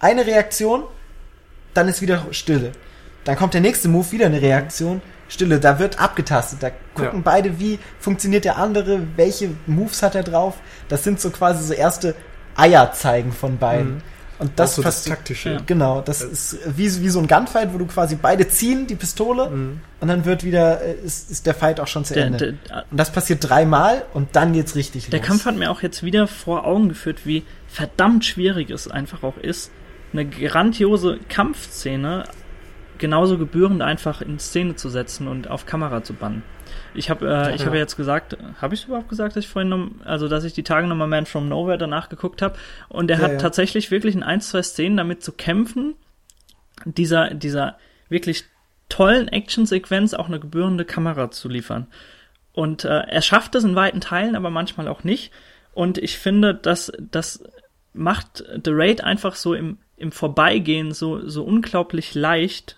eine 0.00 0.26
Reaktion, 0.26 0.82
dann 1.72 1.88
ist 1.88 2.02
wieder 2.02 2.26
Stille. 2.32 2.72
Dann 3.24 3.36
kommt 3.36 3.54
der 3.54 3.60
nächste 3.60 3.88
Move, 3.88 4.10
wieder 4.10 4.26
eine 4.26 4.42
Reaktion, 4.42 5.00
Stille. 5.28 5.60
Da 5.60 5.78
wird 5.78 6.00
abgetastet. 6.00 6.62
Da 6.62 6.70
gucken 6.94 7.18
ja. 7.18 7.22
beide, 7.22 7.60
wie 7.60 7.78
funktioniert 8.00 8.44
der 8.44 8.56
andere, 8.56 9.06
welche 9.16 9.50
Moves 9.66 10.02
hat 10.02 10.14
er 10.14 10.24
drauf. 10.24 10.54
Das 10.88 11.04
sind 11.04 11.20
so 11.20 11.30
quasi 11.30 11.64
so 11.64 11.74
erste 11.74 12.14
Eierzeigen 12.56 13.32
von 13.32 13.58
beiden. 13.58 13.96
Mhm. 13.96 14.02
Und 14.38 14.52
das, 14.56 14.76
so 14.76 14.82
das 14.82 15.04
taktische. 15.04 15.54
Ja. 15.54 15.60
Genau, 15.66 16.00
das 16.00 16.20
ist 16.20 16.58
wie, 16.76 17.02
wie 17.02 17.08
so 17.08 17.18
ein 17.18 17.26
Gunfight, 17.26 17.74
wo 17.74 17.78
du 17.78 17.86
quasi 17.86 18.16
beide 18.16 18.48
ziehen 18.48 18.86
die 18.86 18.94
Pistole 18.94 19.50
mhm. 19.50 19.80
und 20.00 20.08
dann 20.08 20.24
wird 20.24 20.44
wieder 20.44 20.80
äh, 20.80 20.94
ist, 20.94 21.30
ist 21.30 21.46
der 21.46 21.54
Fight 21.54 21.80
auch 21.80 21.88
schon 21.88 22.04
zu 22.04 22.14
der, 22.14 22.26
Ende. 22.26 22.52
Der, 22.52 22.84
und 22.90 22.96
das 22.96 23.10
passiert 23.10 23.48
dreimal 23.48 24.04
und 24.14 24.36
dann 24.36 24.52
geht's 24.52 24.76
richtig 24.76 25.10
Der 25.10 25.18
los. 25.18 25.26
Kampf 25.26 25.44
hat 25.44 25.56
mir 25.56 25.70
auch 25.70 25.82
jetzt 25.82 26.04
wieder 26.04 26.28
vor 26.28 26.66
Augen 26.66 26.88
geführt, 26.88 27.20
wie 27.24 27.42
verdammt 27.66 28.24
schwierig 28.24 28.70
es 28.70 28.88
einfach 28.88 29.24
auch 29.24 29.36
ist, 29.38 29.72
eine 30.12 30.24
grandiose 30.24 31.18
Kampfszene 31.28 32.24
genauso 32.98 33.38
gebührend 33.38 33.82
einfach 33.82 34.20
in 34.22 34.38
Szene 34.38 34.76
zu 34.76 34.88
setzen 34.88 35.28
und 35.28 35.48
auf 35.48 35.66
Kamera 35.66 36.02
zu 36.02 36.14
bannen. 36.14 36.42
Ich 36.94 37.10
habe 37.10 37.26
äh, 37.26 37.54
ich 37.54 37.60
ja. 37.60 37.66
habe 37.66 37.78
jetzt 37.78 37.96
gesagt, 37.96 38.36
habe 38.60 38.74
ich 38.74 38.86
überhaupt 38.86 39.08
gesagt, 39.08 39.36
dass 39.36 39.44
ich 39.44 39.50
vorhin 39.50 39.68
noch, 39.68 39.88
also 40.04 40.28
dass 40.28 40.44
ich 40.44 40.52
die 40.52 40.62
Tage 40.62 40.86
nochmal 40.86 41.08
Man 41.08 41.26
from 41.26 41.48
Nowhere 41.48 41.78
danach 41.78 42.08
geguckt 42.08 42.42
habe 42.42 42.56
und 42.88 43.10
er 43.10 43.18
ja, 43.18 43.24
hat 43.24 43.32
ja. 43.32 43.38
tatsächlich 43.38 43.90
wirklich 43.90 44.14
in 44.14 44.22
ein, 44.22 44.40
zwei 44.40 44.62
Szenen 44.62 44.96
damit 44.96 45.22
zu 45.22 45.32
kämpfen, 45.32 45.94
dieser 46.84 47.34
dieser 47.34 47.78
wirklich 48.08 48.44
tollen 48.88 49.28
Actionsequenz 49.28 50.14
auch 50.14 50.28
eine 50.28 50.40
gebührende 50.40 50.84
Kamera 50.84 51.30
zu 51.30 51.48
liefern. 51.48 51.86
Und 52.52 52.84
äh, 52.84 53.00
er 53.00 53.22
schafft 53.22 53.54
es 53.54 53.64
in 53.64 53.76
weiten 53.76 54.00
Teilen, 54.00 54.34
aber 54.34 54.50
manchmal 54.50 54.88
auch 54.88 55.04
nicht. 55.04 55.30
Und 55.74 55.98
ich 55.98 56.18
finde, 56.18 56.54
dass 56.54 56.90
das 56.98 57.44
macht 57.92 58.44
The 58.64 58.70
Raid 58.72 59.04
einfach 59.04 59.36
so 59.36 59.54
im, 59.54 59.78
im 59.96 60.12
Vorbeigehen 60.12 60.92
so, 60.92 61.28
so 61.28 61.44
unglaublich 61.44 62.14
leicht, 62.14 62.77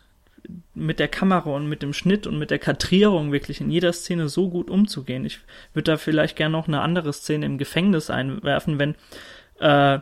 mit 0.75 0.99
der 0.99 1.09
Kamera 1.09 1.51
und 1.51 1.69
mit 1.69 1.83
dem 1.83 1.93
Schnitt 1.93 2.27
und 2.27 2.39
mit 2.39 2.51
der 2.51 2.59
Kadrierung 2.59 3.33
wirklich 3.33 3.61
in 3.61 3.71
jeder 3.71 3.93
Szene 3.93 4.29
so 4.29 4.51
gut 4.51 4.71
umzugehen. 4.71 5.25
Ich 5.25 5.41
würde 5.75 5.93
da 5.93 5.97
vielleicht 5.97 6.37
gerne 6.37 6.53
noch 6.53 6.69
eine 6.69 6.81
andere 6.81 7.13
Szene 7.13 7.47
im 7.47 7.59
Gefängnis 7.59 8.11
einwerfen, 8.11 8.79
wenn 8.79 8.95
äh, 9.61 10.01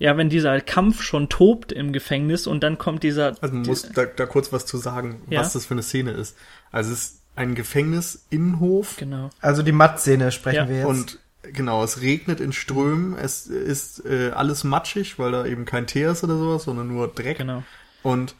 ja, 0.00 0.16
wenn 0.16 0.30
dieser 0.30 0.62
Kampf 0.62 1.02
schon 1.02 1.28
tobt 1.28 1.72
im 1.72 1.92
Gefängnis 1.92 2.46
und 2.46 2.62
dann 2.62 2.78
kommt 2.78 3.02
dieser. 3.02 3.36
Also 3.42 3.54
man 3.54 3.66
muss 3.66 3.82
da, 3.82 4.06
da 4.06 4.24
kurz 4.24 4.50
was 4.50 4.64
zu 4.64 4.78
sagen, 4.78 5.22
ja? 5.28 5.40
was 5.40 5.52
das 5.52 5.66
für 5.66 5.74
eine 5.74 5.82
Szene 5.82 6.12
ist. 6.12 6.36
Also 6.72 6.92
es 6.92 7.02
ist 7.02 7.22
ein 7.36 7.54
Gefängnisinnenhof. 7.54 8.96
Genau. 8.96 9.28
Also 9.40 9.62
die 9.62 9.72
Matt-Szene 9.72 10.32
sprechen 10.32 10.56
ja. 10.56 10.68
wir 10.68 10.76
jetzt. 10.78 10.86
Und 10.86 11.18
genau, 11.42 11.84
es 11.84 12.00
regnet 12.00 12.40
in 12.40 12.54
Strömen, 12.54 13.14
es 13.14 13.46
ist 13.46 14.04
äh, 14.06 14.30
alles 14.30 14.64
matschig, 14.64 15.18
weil 15.18 15.32
da 15.32 15.44
eben 15.44 15.66
kein 15.66 15.86
Teer 15.86 16.12
ist 16.12 16.24
oder 16.24 16.38
sowas, 16.38 16.64
sondern 16.64 16.88
nur 16.88 17.08
Dreck. 17.08 17.36
Genau. 17.36 17.62
Und 18.02 18.34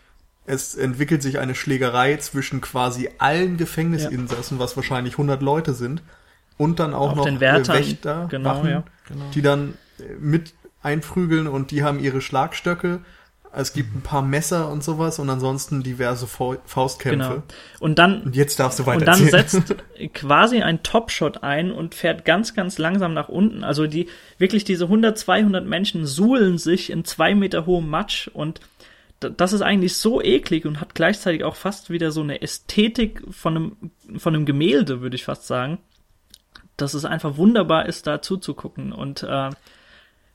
es 0.46 0.74
entwickelt 0.74 1.22
sich 1.22 1.38
eine 1.38 1.54
Schlägerei 1.54 2.16
zwischen 2.16 2.60
quasi 2.60 3.10
allen 3.18 3.56
Gefängnisinsassen, 3.56 4.58
ja. 4.58 4.64
was 4.64 4.76
wahrscheinlich 4.76 5.14
100 5.14 5.42
Leute 5.42 5.74
sind, 5.74 6.02
und 6.56 6.78
dann 6.78 6.92
auch, 6.92 7.12
auch 7.12 7.16
noch 7.16 7.24
den 7.24 7.40
Wärtern, 7.40 7.78
Wächter, 7.78 8.26
genau, 8.30 8.50
Wachen, 8.50 8.70
ja. 8.70 8.84
genau. 9.08 9.24
die 9.32 9.40
dann 9.40 9.74
äh, 9.98 10.14
mit 10.20 10.52
einprügeln 10.82 11.46
und 11.46 11.70
die 11.70 11.82
haben 11.82 11.98
ihre 11.98 12.20
Schlagstöcke. 12.20 13.00
Es 13.52 13.72
gibt 13.72 13.96
ein 13.96 14.02
paar 14.02 14.22
Messer 14.22 14.70
und 14.70 14.84
sowas 14.84 15.18
und 15.18 15.28
ansonsten 15.28 15.82
diverse 15.82 16.26
Faustkämpfe. 16.26 17.28
Genau. 17.28 17.42
Und 17.80 17.98
dann 17.98 18.22
und 18.22 18.36
jetzt 18.36 18.60
darfst 18.60 18.78
du 18.78 18.86
weiter. 18.86 18.98
Und 18.98 19.06
dann 19.06 19.26
setzt 19.26 19.74
quasi 20.14 20.62
ein 20.62 20.82
Topshot 20.84 21.42
ein 21.42 21.72
und 21.72 21.94
fährt 21.96 22.24
ganz 22.24 22.54
ganz 22.54 22.78
langsam 22.78 23.12
nach 23.12 23.28
unten. 23.28 23.64
Also 23.64 23.88
die 23.88 24.08
wirklich 24.38 24.64
diese 24.64 24.84
100 24.84 25.18
200 25.18 25.66
Menschen 25.66 26.06
suhlen 26.06 26.58
sich 26.58 26.90
in 26.90 27.04
zwei 27.04 27.34
Meter 27.34 27.66
hohem 27.66 27.88
Matsch 27.88 28.28
und 28.28 28.60
das 29.20 29.52
ist 29.52 29.60
eigentlich 29.60 29.96
so 29.96 30.22
eklig 30.22 30.64
und 30.64 30.80
hat 30.80 30.94
gleichzeitig 30.94 31.44
auch 31.44 31.54
fast 31.54 31.90
wieder 31.90 32.10
so 32.10 32.22
eine 32.22 32.40
Ästhetik 32.40 33.22
von 33.30 33.56
einem, 33.56 33.90
von 34.18 34.34
einem 34.34 34.46
Gemälde, 34.46 35.02
würde 35.02 35.16
ich 35.16 35.24
fast 35.24 35.46
sagen, 35.46 35.78
dass 36.78 36.94
es 36.94 37.04
einfach 37.04 37.36
wunderbar 37.36 37.86
ist, 37.86 38.06
da 38.06 38.22
zuzugucken. 38.22 38.92
Und 38.92 39.22
äh, 39.22 39.50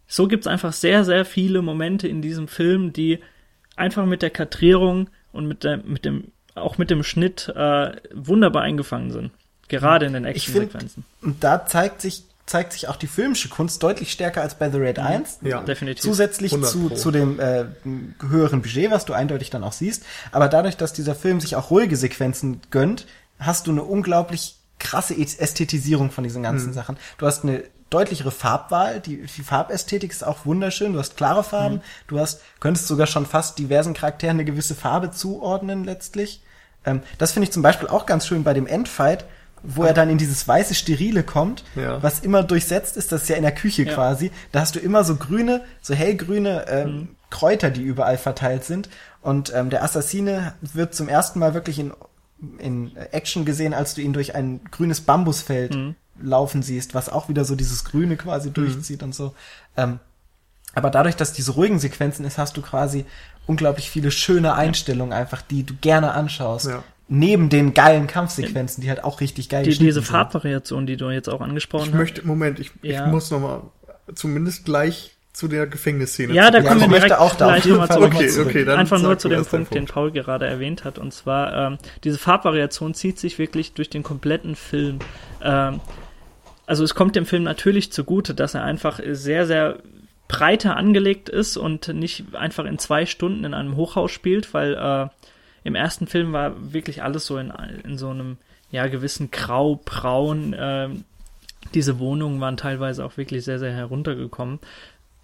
so 0.08 0.28
gibt's 0.28 0.46
einfach 0.46 0.72
sehr, 0.72 1.04
sehr 1.04 1.26
viele 1.26 1.64
Momente 1.64 2.08
in 2.08 2.22
diesem 2.22 2.48
Film, 2.48 2.94
die 2.94 3.20
einfach 3.76 4.06
mit 4.06 4.22
der 4.22 4.30
Kadrierung 4.30 5.10
und 5.32 5.48
mit, 5.48 5.64
der, 5.64 5.78
mit 5.78 6.06
dem, 6.06 6.32
auch 6.54 6.78
mit 6.78 6.92
dem 6.92 7.02
Schnitt 7.04 7.52
äh, 7.56 7.92
wunderbar 8.14 8.62
eingefangen 8.62 9.12
sind. 9.12 9.32
Gerade 9.68 10.06
in 10.06 10.14
den 10.14 10.26
Actionsequenzen. 10.26 11.06
Und 11.24 11.44
da 11.44 11.66
zeigt 11.66 12.02
sich 12.02 12.24
zeigt 12.46 12.74
sich 12.74 12.88
auch 12.88 12.96
die 12.96 13.08
filmische 13.08 13.50
Kunst 13.50 13.82
deutlich 13.82 14.12
stärker 14.12 14.42
als 14.42 14.56
bei 14.56 14.70
The 14.70 14.78
Raid 14.78 15.00
1. 15.00 15.40
Ja, 15.42 15.62
definitiv. 15.62 16.04
Zusätzlich 16.04 16.52
zu, 16.52 16.90
zu 16.92 17.12
dem 17.12 17.40
äh, 17.40 17.66
höheren 18.28 18.62
Budget, 18.62 18.92
was 18.92 19.06
du 19.06 19.14
eindeutig 19.14 19.50
dann 19.50 19.64
auch 19.64 19.74
siehst. 19.74 20.04
Aber 20.32 20.48
dadurch, 20.48 20.78
dass 20.78 20.94
dieser 20.94 21.16
Film 21.16 21.42
sich 21.42 21.56
auch 21.56 21.72
ruhige 21.72 21.98
Sequenzen 21.98 22.62
gönnt, 22.70 23.08
hast 23.40 23.68
du 23.68 23.72
eine 23.72 23.84
unglaublich 23.84 24.58
krasse 24.78 25.16
Ästhetisierung 25.16 26.12
von 26.12 26.24
diesen 26.24 26.44
ganzen 26.44 26.70
mhm. 26.70 26.74
Sachen. 26.74 26.98
Du 27.18 27.26
hast 27.26 27.44
eine 27.44 27.64
deutlichere 27.90 28.32
Farbwahl, 28.32 29.00
die, 29.00 29.22
die 29.22 29.42
Farbästhetik 29.42 30.12
ist 30.12 30.24
auch 30.24 30.46
wunderschön, 30.46 30.94
du 30.94 31.00
hast 31.00 31.18
klare 31.18 31.44
Farben, 31.44 31.76
mhm. 31.76 31.82
du 32.08 32.20
hast, 32.20 32.42
könntest 32.60 32.88
sogar 32.88 33.08
schon 33.08 33.26
fast 33.26 33.58
diversen 33.58 33.94
Charakteren 33.94 34.38
eine 34.38 34.46
gewisse 34.46 34.76
Farbe 34.76 35.12
zuordnen 35.12 35.84
letztlich. 35.84 36.42
Ähm, 36.86 37.02
das 37.18 37.32
finde 37.32 37.46
ich 37.46 37.54
zum 37.54 37.64
Beispiel 37.64 37.88
auch 37.88 38.06
ganz 38.06 38.28
schön 38.28 38.44
bei 38.44 38.54
dem 38.54 38.68
Endfight, 38.68 39.26
wo 39.68 39.84
er 39.84 39.94
dann 39.94 40.10
in 40.10 40.18
dieses 40.18 40.48
weiße 40.48 40.76
Sterile 40.76 41.24
kommt, 41.24 41.64
Ja. 41.76 42.02
was 42.04 42.20
immer 42.20 42.44
durchsetzt 42.44 42.98
ist, 42.98 43.12
das 43.12 43.24
ist 43.24 43.30
ja 43.30 43.36
in 43.36 43.44
der 43.44 43.54
Küche 43.54 43.84
Ja. 43.84 43.94
quasi. 43.94 44.32
Da 44.52 44.60
hast 44.62 44.76
du 44.76 44.80
immer 44.80 45.04
so 45.04 45.16
grüne, 45.16 45.62
so 45.82 45.94
hellgrüne 45.94 46.66
ähm, 46.70 47.08
Kräuter, 47.30 47.72
die 47.72 47.82
überall 47.82 48.18
verteilt 48.18 48.64
sind. 48.64 48.90
Und 49.22 49.52
ähm, 49.56 49.70
der 49.70 49.84
Assassine 49.84 50.54
wird 50.62 50.94
zum 50.94 51.10
ersten 51.10 51.40
Mal 51.40 51.54
wirklich 51.54 51.80
in, 51.80 51.94
in 52.60 52.96
Action 53.12 53.44
gesehen, 53.46 53.74
als 53.74 53.96
du 53.96 54.02
ihn 54.02 54.14
durch 54.14 54.36
ein 54.36 54.62
grünes 54.72 55.02
Bambusfeld 55.02 55.76
laufen 56.22 56.62
siehst, 56.64 56.94
was 56.94 57.10
auch 57.10 57.28
wieder 57.28 57.44
so 57.44 57.56
dieses 57.56 57.84
Grüne 57.84 58.16
quasi 58.18 58.52
durchzieht 58.52 59.04
und 59.04 59.14
so. 59.14 59.34
Ähm, 59.76 60.00
aber 60.74 60.90
dadurch, 60.90 61.16
dass 61.16 61.34
diese 61.34 61.52
ruhigen 61.54 61.80
Sequenzen 61.80 62.26
ist, 62.26 62.38
hast 62.38 62.56
du 62.58 62.62
quasi 62.62 63.06
unglaublich 63.48 63.90
viele 63.90 64.12
schöne 64.12 64.54
Einstellungen 64.56 65.14
einfach, 65.14 65.42
die 65.42 65.64
du 65.64 65.74
gerne 65.82 66.12
anschaust. 66.14 66.68
Ja. 66.68 66.84
Neben 67.08 67.50
den 67.50 67.74
geilen 67.76 68.08
Kampfsequenzen, 68.08 68.82
die 68.82 68.90
halt 68.90 69.04
auch 69.04 69.22
richtig 69.22 69.48
geil 69.50 69.64
Die, 69.64 69.78
diese 69.78 69.94
sind. 69.94 70.06
Farbvariation, 70.06 70.88
die 70.88 70.98
du 70.98 71.12
jetzt 71.12 71.30
auch 71.30 71.42
angesprochen 71.42 71.86
Ich 71.90 71.94
hast. 71.94 72.00
möchte, 72.00 72.26
Moment, 72.26 72.60
ich, 72.60 72.72
Ja. 72.82 73.06
ich 73.06 73.12
muss 73.12 73.30
noch 73.30 73.40
mal 73.40 73.62
zumindest 74.16 74.66
gleich 74.66 75.12
zu 75.32 75.48
der 75.48 75.68
Gefängnisszene. 75.68 76.34
Ja, 76.34 76.50
da 76.50 76.60
Ja, 76.60 76.64
kommen 76.70 76.82
ich 76.82 76.90
wir 76.90 76.98
direkt 76.98 77.14
auch 77.20 77.36
da 77.36 77.48
gleich 77.48 77.66
nochmal 77.66 77.90
zurück. 77.90 78.14
Okay, 78.16 78.28
zurück. 78.30 78.48
okay, 78.48 78.66
dann 78.66 78.80
Einfach 78.80 79.00
nur 79.02 79.18
zu 79.20 79.28
dem 79.30 79.40
deinen 79.44 79.46
Punkt, 79.46 79.76
den 79.76 79.86
Paul 79.86 80.12
gerade 80.12 80.48
erwähnt 80.48 80.84
hat. 80.84 80.98
Und 80.98 81.14
zwar, 81.14 81.54
ähm, 81.74 81.78
diese 82.04 82.18
Farbvariation 82.18 82.94
zieht 82.96 83.20
sich 83.20 83.38
wirklich 83.38 83.74
durch 83.74 83.90
den 83.90 84.02
kompletten 84.02 84.56
Film. 84.56 85.00
Ähm, 85.44 85.82
also 86.66 86.84
es 86.84 86.96
kommt 86.96 87.16
dem 87.16 87.26
Film 87.28 87.44
natürlich 87.44 87.92
zugute, 87.92 88.34
dass 88.34 88.56
er 88.56 88.64
einfach 88.64 89.00
sehr, 89.12 89.46
sehr 89.46 89.78
breiter 90.28 90.76
angelegt 90.78 91.30
ist 91.30 91.58
und 91.58 91.88
nicht 91.90 92.34
einfach 92.34 92.66
in 92.66 92.80
zwei 92.80 93.06
Stunden 93.06 93.44
in 93.44 93.54
einem 93.54 93.76
Hochhaus 93.76 94.12
spielt, 94.12 94.54
weil 94.56 94.74
äh, 94.74 95.08
im 95.66 95.76
ersten 95.76 96.08
Film 96.08 96.32
war 96.32 96.74
wirklich 96.74 97.04
alles 97.04 97.26
so 97.26 97.38
in, 97.38 97.52
in 97.84 97.98
so 97.98 98.10
einem 98.10 98.38
ja 98.72 98.88
gewissen 98.88 99.32
grau-braun. 99.32 100.56
ähm, 100.58 101.04
diese 101.74 102.00
Wohnungen 102.00 102.40
waren 102.40 102.56
teilweise 102.56 103.04
auch 103.04 103.18
wirklich 103.18 103.44
sehr, 103.44 103.60
sehr 103.60 103.74
heruntergekommen. 103.74 104.60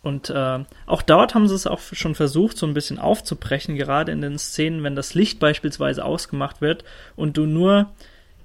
Und 0.01 0.31
äh, 0.31 0.59
auch 0.87 1.03
dort 1.03 1.35
haben 1.35 1.47
sie 1.47 1.53
es 1.53 1.67
auch 1.67 1.79
schon 1.79 2.15
versucht, 2.15 2.57
so 2.57 2.65
ein 2.65 2.73
bisschen 2.73 2.97
aufzubrechen, 2.97 3.75
gerade 3.75 4.11
in 4.11 4.21
den 4.21 4.39
Szenen, 4.39 4.83
wenn 4.83 4.95
das 4.95 5.13
Licht 5.13 5.39
beispielsweise 5.39 6.03
ausgemacht 6.03 6.59
wird 6.59 6.83
und 7.15 7.37
du 7.37 7.45
nur 7.45 7.91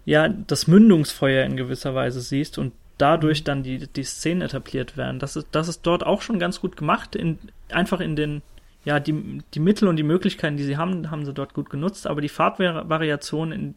ja 0.05 0.29
das 0.29 0.67
Mündungsfeuer 0.67 1.47
in 1.47 1.57
gewisser 1.57 1.95
Weise 1.95 2.21
siehst 2.21 2.59
und 2.59 2.75
dadurch 2.99 3.43
dann 3.43 3.63
die, 3.63 3.87
die 3.87 4.05
Szenen 4.05 4.43
etabliert 4.43 4.99
werden. 4.99 5.19
Das 5.19 5.35
ist, 5.35 5.49
das 5.53 5.69
ist 5.69 5.81
dort 5.83 6.05
auch 6.05 6.21
schon 6.21 6.39
ganz 6.39 6.61
gut 6.61 6.77
gemacht, 6.77 7.17
in, 7.17 7.39
einfach 7.71 8.01
in 8.01 8.17
den, 8.17 8.43
ja, 8.87 9.01
die, 9.01 9.43
die 9.53 9.59
Mittel 9.59 9.89
und 9.89 9.97
die 9.97 10.05
Möglichkeiten, 10.05 10.57
die 10.57 10.63
sie 10.63 10.77
haben, 10.77 11.11
haben 11.11 11.27
sie 11.27 11.35
dort 11.35 11.55
gut 11.55 11.71
genutzt, 11.71 12.07
aber 12.07 12.21
die 12.21 12.29
Farbvariation 12.29 13.51
in, 13.51 13.75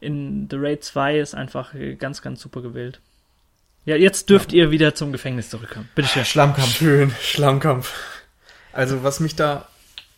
in 0.00 0.48
The 0.50 0.56
Raid 0.58 0.84
2 0.84 1.18
ist 1.18 1.34
einfach 1.34 1.74
äh, 1.74 1.94
ganz, 1.94 2.20
ganz 2.20 2.42
super 2.42 2.60
gewählt. 2.60 3.00
Ja, 3.86 3.96
jetzt 3.96 4.28
dürft 4.28 4.52
ihr 4.52 4.70
wieder 4.70 4.94
zum 4.94 5.12
Gefängnis 5.12 5.48
zurückkommen. 5.48 5.88
Bitte 5.94 6.08
schön. 6.08 6.24
Schlammkampf. 6.26 6.76
Schön, 6.76 7.10
Schlammkampf. 7.22 7.94
Also 8.74 9.02
was 9.02 9.18
mich 9.18 9.34
da 9.34 9.66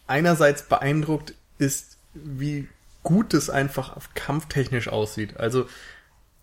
einerseits 0.09 0.65
beeindruckt, 0.65 1.35
ist, 1.59 1.97
wie 2.13 2.67
gut 3.05 3.35
es 3.35 3.49
einfach 3.49 3.97
kampftechnisch 4.15 4.89
aussieht. 4.89 5.37
Also, 5.37 5.67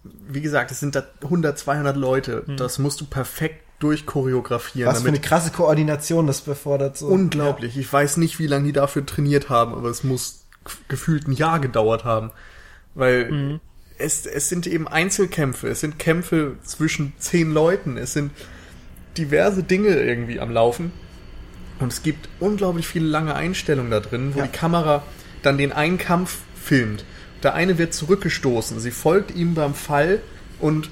wie 0.04 0.39
gesagt, 0.39 0.72
es 0.72 0.80
sind 0.80 0.95
da 0.95 1.04
100, 1.22 1.60
200 1.60 1.97
Leute. 1.97 2.45
Das 2.56 2.80
musst 2.80 3.02
du 3.02 3.06
perfekt 3.06 3.66
durchchoreografieren. 3.80 4.91
Was 4.91 5.01
für 5.01 5.07
eine 5.07 5.19
krasse 5.19 5.51
Koordination 5.51 6.27
das 6.27 6.41
befordert. 6.41 6.97
So. 6.97 7.07
Unglaublich. 7.07 7.77
Ich 7.77 7.91
weiß 7.91 8.17
nicht, 8.17 8.39
wie 8.39 8.47
lange 8.47 8.65
die 8.65 8.73
dafür 8.73 9.05
trainiert 9.05 9.49
haben, 9.49 9.73
aber 9.73 9.89
es 9.89 10.03
muss 10.03 10.45
gefühlt 10.88 11.27
ein 11.27 11.32
Jahr 11.34 11.59
gedauert 11.59 12.03
haben. 12.03 12.32
Weil 12.95 13.59
es, 13.97 14.25
es 14.25 14.49
sind 14.49 14.67
eben 14.67 14.88
Einzelkämpfe, 14.88 15.67
es 15.69 15.80
sind 15.80 15.99
Kämpfe 15.99 16.57
zwischen 16.63 17.13
zehn 17.17 17.51
Leuten, 17.51 17.97
es 17.97 18.13
sind 18.13 18.32
diverse 19.17 19.63
Dinge 19.63 19.89
irgendwie 19.89 20.39
am 20.39 20.51
Laufen. 20.51 20.91
Und 21.80 21.93
es 21.93 22.03
gibt 22.03 22.27
unglaublich 22.39 22.88
viele 22.88 23.07
lange 23.07 23.36
Einstellungen 23.36 23.91
da 23.91 23.99
drin, 24.01 24.32
wo 24.34 24.39
Ja. 24.39 24.45
die 24.45 24.51
Kamera 24.51 25.03
dann 25.43 25.57
den 25.57 25.71
einen 25.71 25.97
Kampf 25.97 26.38
filmt. 26.61 27.05
Der 27.43 27.53
eine 27.53 27.77
wird 27.77 27.93
zurückgestoßen, 27.93 28.80
sie 28.82 28.91
folgt 28.91 29.34
ihm 29.34 29.53
beim 29.53 29.73
Fall 29.73 30.19
und 30.59 30.89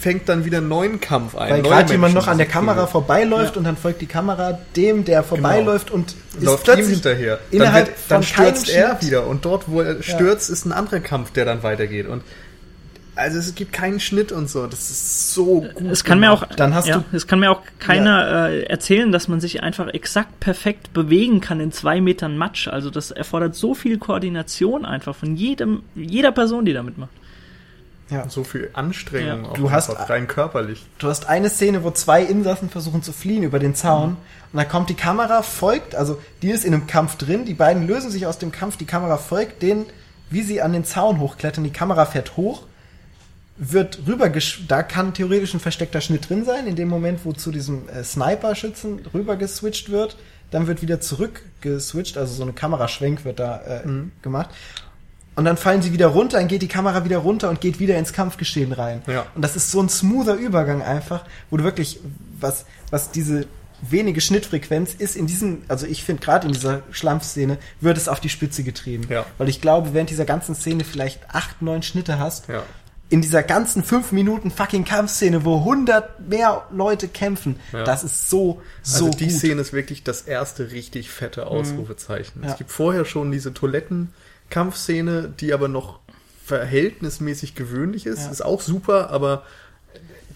fängt 0.00 0.28
dann 0.28 0.44
wieder 0.44 0.58
einen 0.58 0.68
neuen 0.68 1.00
Kampf 1.00 1.34
ein. 1.34 1.50
Weil 1.50 1.62
gerade 1.62 1.92
jemand 1.92 2.14
noch 2.14 2.26
an 2.26 2.38
der 2.38 2.46
Kamera 2.46 2.74
findet. 2.74 2.90
vorbeiläuft 2.90 3.56
und 3.56 3.64
dann 3.64 3.76
folgt 3.76 4.00
die 4.00 4.06
Kamera 4.06 4.58
dem, 4.76 5.04
der 5.04 5.22
vorbeiläuft 5.22 5.90
und 5.90 6.14
ist 6.36 6.42
läuft 6.42 6.68
ihm 6.68 6.74
plötzlich 6.74 6.88
hinterher. 6.94 7.38
Dann, 7.52 7.74
wird, 7.74 7.90
dann 8.08 8.22
stürzt 8.22 8.68
er 8.68 8.88
Schnitt. 8.88 9.02
wieder 9.02 9.26
und 9.26 9.44
dort, 9.44 9.64
wo 9.68 9.80
er 9.80 10.02
stürzt, 10.02 10.50
ist 10.50 10.64
ein 10.64 10.72
anderer 10.72 11.00
Kampf, 11.00 11.32
der 11.32 11.44
dann 11.44 11.62
weitergeht. 11.62 12.08
Und 12.08 12.22
also 13.16 13.38
es 13.38 13.54
gibt 13.54 13.72
keinen 13.72 14.00
Schnitt 14.00 14.32
und 14.32 14.50
so. 14.50 14.66
Das 14.66 14.90
ist 14.90 15.34
so 15.34 15.60
gut. 15.60 15.88
Es 15.90 16.02
kann 16.02 16.18
mir 16.18 16.32
auch. 16.32 16.44
Dann 16.46 16.74
hast 16.74 16.88
ja, 16.88 16.98
du- 16.98 17.16
es 17.16 17.26
kann 17.26 17.38
mir 17.38 17.50
auch 17.50 17.60
keiner 17.78 18.48
äh, 18.48 18.62
erzählen, 18.64 19.12
dass 19.12 19.28
man 19.28 19.40
sich 19.40 19.62
einfach 19.62 19.86
exakt 19.88 20.40
perfekt 20.40 20.92
bewegen 20.92 21.40
kann 21.40 21.60
in 21.60 21.70
zwei 21.70 22.00
Metern 22.00 22.36
Matsch. 22.36 22.66
Also 22.66 22.90
das 22.90 23.12
erfordert 23.12 23.54
so 23.54 23.74
viel 23.74 23.98
Koordination 23.98 24.84
einfach 24.84 25.14
von 25.14 25.36
jedem, 25.36 25.82
jeder 25.94 26.32
Person, 26.32 26.64
die 26.64 26.72
da 26.72 26.82
mitmacht. 26.82 27.10
Ja. 28.10 28.28
so 28.28 28.44
viel 28.44 28.70
Anstrengung 28.74 29.44
Ja. 29.44 29.50
auch 29.50 29.54
Du 29.54 29.70
hast- 29.70 29.90
rein 30.10 30.28
körperlich. 30.28 30.84
Du 30.98 31.08
hast 31.08 31.26
eine 31.28 31.48
Szene, 31.48 31.82
wo 31.84 31.90
zwei 31.90 32.22
Insassen 32.22 32.68
versuchen 32.68 33.02
zu 33.02 33.12
fliehen 33.12 33.42
über 33.42 33.58
den 33.58 33.74
Zaun 33.74 34.10
und 34.52 34.58
dann 34.58 34.68
kommt 34.68 34.90
die 34.90 34.94
Kamera, 34.94 35.42
folgt, 35.42 35.94
also 35.94 36.20
die 36.42 36.50
ist 36.50 36.64
in 36.64 36.74
einem 36.74 36.86
Kampf 36.86 37.16
drin, 37.16 37.44
die 37.46 37.54
beiden 37.54 37.86
lösen 37.86 38.10
sich 38.10 38.26
aus 38.26 38.38
dem 38.38 38.52
Kampf, 38.52 38.76
die 38.76 38.84
Kamera 38.84 39.16
folgt 39.16 39.62
denen, 39.62 39.86
wie 40.30 40.42
sie 40.42 40.60
an 40.60 40.72
den 40.74 40.84
Zaun 40.84 41.18
hochklettern, 41.18 41.64
die 41.64 41.70
Kamera 41.72 42.04
fährt 42.06 42.36
hoch, 42.36 42.62
wird 43.56 44.00
rüber, 44.06 44.30
da 44.68 44.82
kann 44.82 45.14
theoretisch 45.14 45.54
ein 45.54 45.60
versteckter 45.60 46.00
Schnitt 46.00 46.28
drin 46.28 46.44
sein, 46.44 46.66
in 46.66 46.74
dem 46.76 46.88
Moment, 46.88 47.20
wo 47.24 47.32
zu 47.32 47.52
diesem 47.52 47.88
äh, 47.88 48.02
Sniper-Schützen 48.02 49.00
rüber 49.14 49.36
geswitcht 49.36 49.90
wird, 49.90 50.16
dann 50.50 50.66
wird 50.66 50.82
wieder 50.82 51.00
zurück 51.00 51.42
geswitcht, 51.60 52.18
also 52.18 52.34
so 52.34 52.42
eine 52.42 52.52
Kameraschwenk 52.52 53.24
wird 53.24 53.38
da 53.38 53.60
äh, 53.62 53.82
gemacht. 54.22 54.50
Und 55.36 55.44
dann 55.44 55.56
fallen 55.56 55.82
sie 55.82 55.92
wieder 55.92 56.06
runter, 56.06 56.38
dann 56.38 56.46
geht 56.48 56.62
die 56.62 56.68
Kamera 56.68 57.04
wieder 57.04 57.18
runter 57.18 57.50
und 57.50 57.60
geht 57.60 57.80
wieder 57.80 57.96
ins 57.98 58.12
Kampfgeschehen 58.12 58.72
rein. 58.72 59.02
Ja. 59.08 59.26
Und 59.34 59.42
das 59.42 59.56
ist 59.56 59.70
so 59.70 59.80
ein 59.80 59.88
smoother 59.88 60.34
Übergang 60.36 60.80
einfach, 60.82 61.24
wo 61.50 61.56
du 61.56 61.64
wirklich, 61.64 61.98
was, 62.38 62.66
was 62.90 63.10
diese 63.10 63.46
wenige 63.82 64.20
Schnittfrequenz 64.20 64.94
ist 64.94 65.16
in 65.16 65.26
diesem, 65.26 65.62
also 65.68 65.86
ich 65.86 66.04
finde 66.04 66.22
gerade 66.22 66.46
in 66.46 66.52
dieser 66.52 66.82
Schlampfszene, 66.92 67.58
wird 67.80 67.96
es 67.98 68.08
auf 68.08 68.20
die 68.20 68.28
Spitze 68.28 68.62
getrieben. 68.62 69.06
Ja. 69.10 69.26
Weil 69.36 69.48
ich 69.48 69.60
glaube, 69.60 69.92
während 69.92 70.08
dieser 70.10 70.24
ganzen 70.24 70.54
Szene 70.54 70.84
vielleicht 70.84 71.20
acht, 71.34 71.60
neun 71.60 71.82
Schnitte 71.82 72.18
hast, 72.18 72.48
Ja. 72.48 72.62
in 73.10 73.20
dieser 73.20 73.42
ganzen 73.42 73.82
fünf 73.84 74.12
Minuten 74.12 74.50
fucking 74.52 74.84
Kampfszene, 74.84 75.44
wo 75.44 75.64
hundert 75.64 76.28
mehr 76.28 76.62
Leute 76.72 77.08
kämpfen, 77.08 77.56
Ja. 77.72 77.82
das 77.84 78.04
ist 78.04 78.30
so, 78.30 78.62
so 78.82 79.06
also 79.06 79.18
die 79.18 79.24
gut. 79.26 79.34
Mhm. 79.34 79.38
Szene 79.38 79.60
ist 79.60 79.72
wirklich 79.72 80.02
das 80.04 80.22
erste 80.22 80.70
richtig 80.70 81.10
fette 81.10 81.46
Ausrufezeichen. 81.48 82.42
Ja. 82.44 82.50
Es 82.52 82.56
gibt 82.56 82.70
vorher 82.70 83.04
schon 83.04 83.32
diese 83.32 83.52
Toilettenkampfszene, 84.50 85.34
die 85.40 85.52
aber 85.52 85.68
noch 85.68 86.00
verhältnismäßig 86.44 87.54
gewöhnlich 87.54 88.06
ist. 88.06 88.24
Ja. 88.24 88.30
Ist 88.30 88.44
auch 88.44 88.60
super, 88.60 89.10
aber 89.10 89.42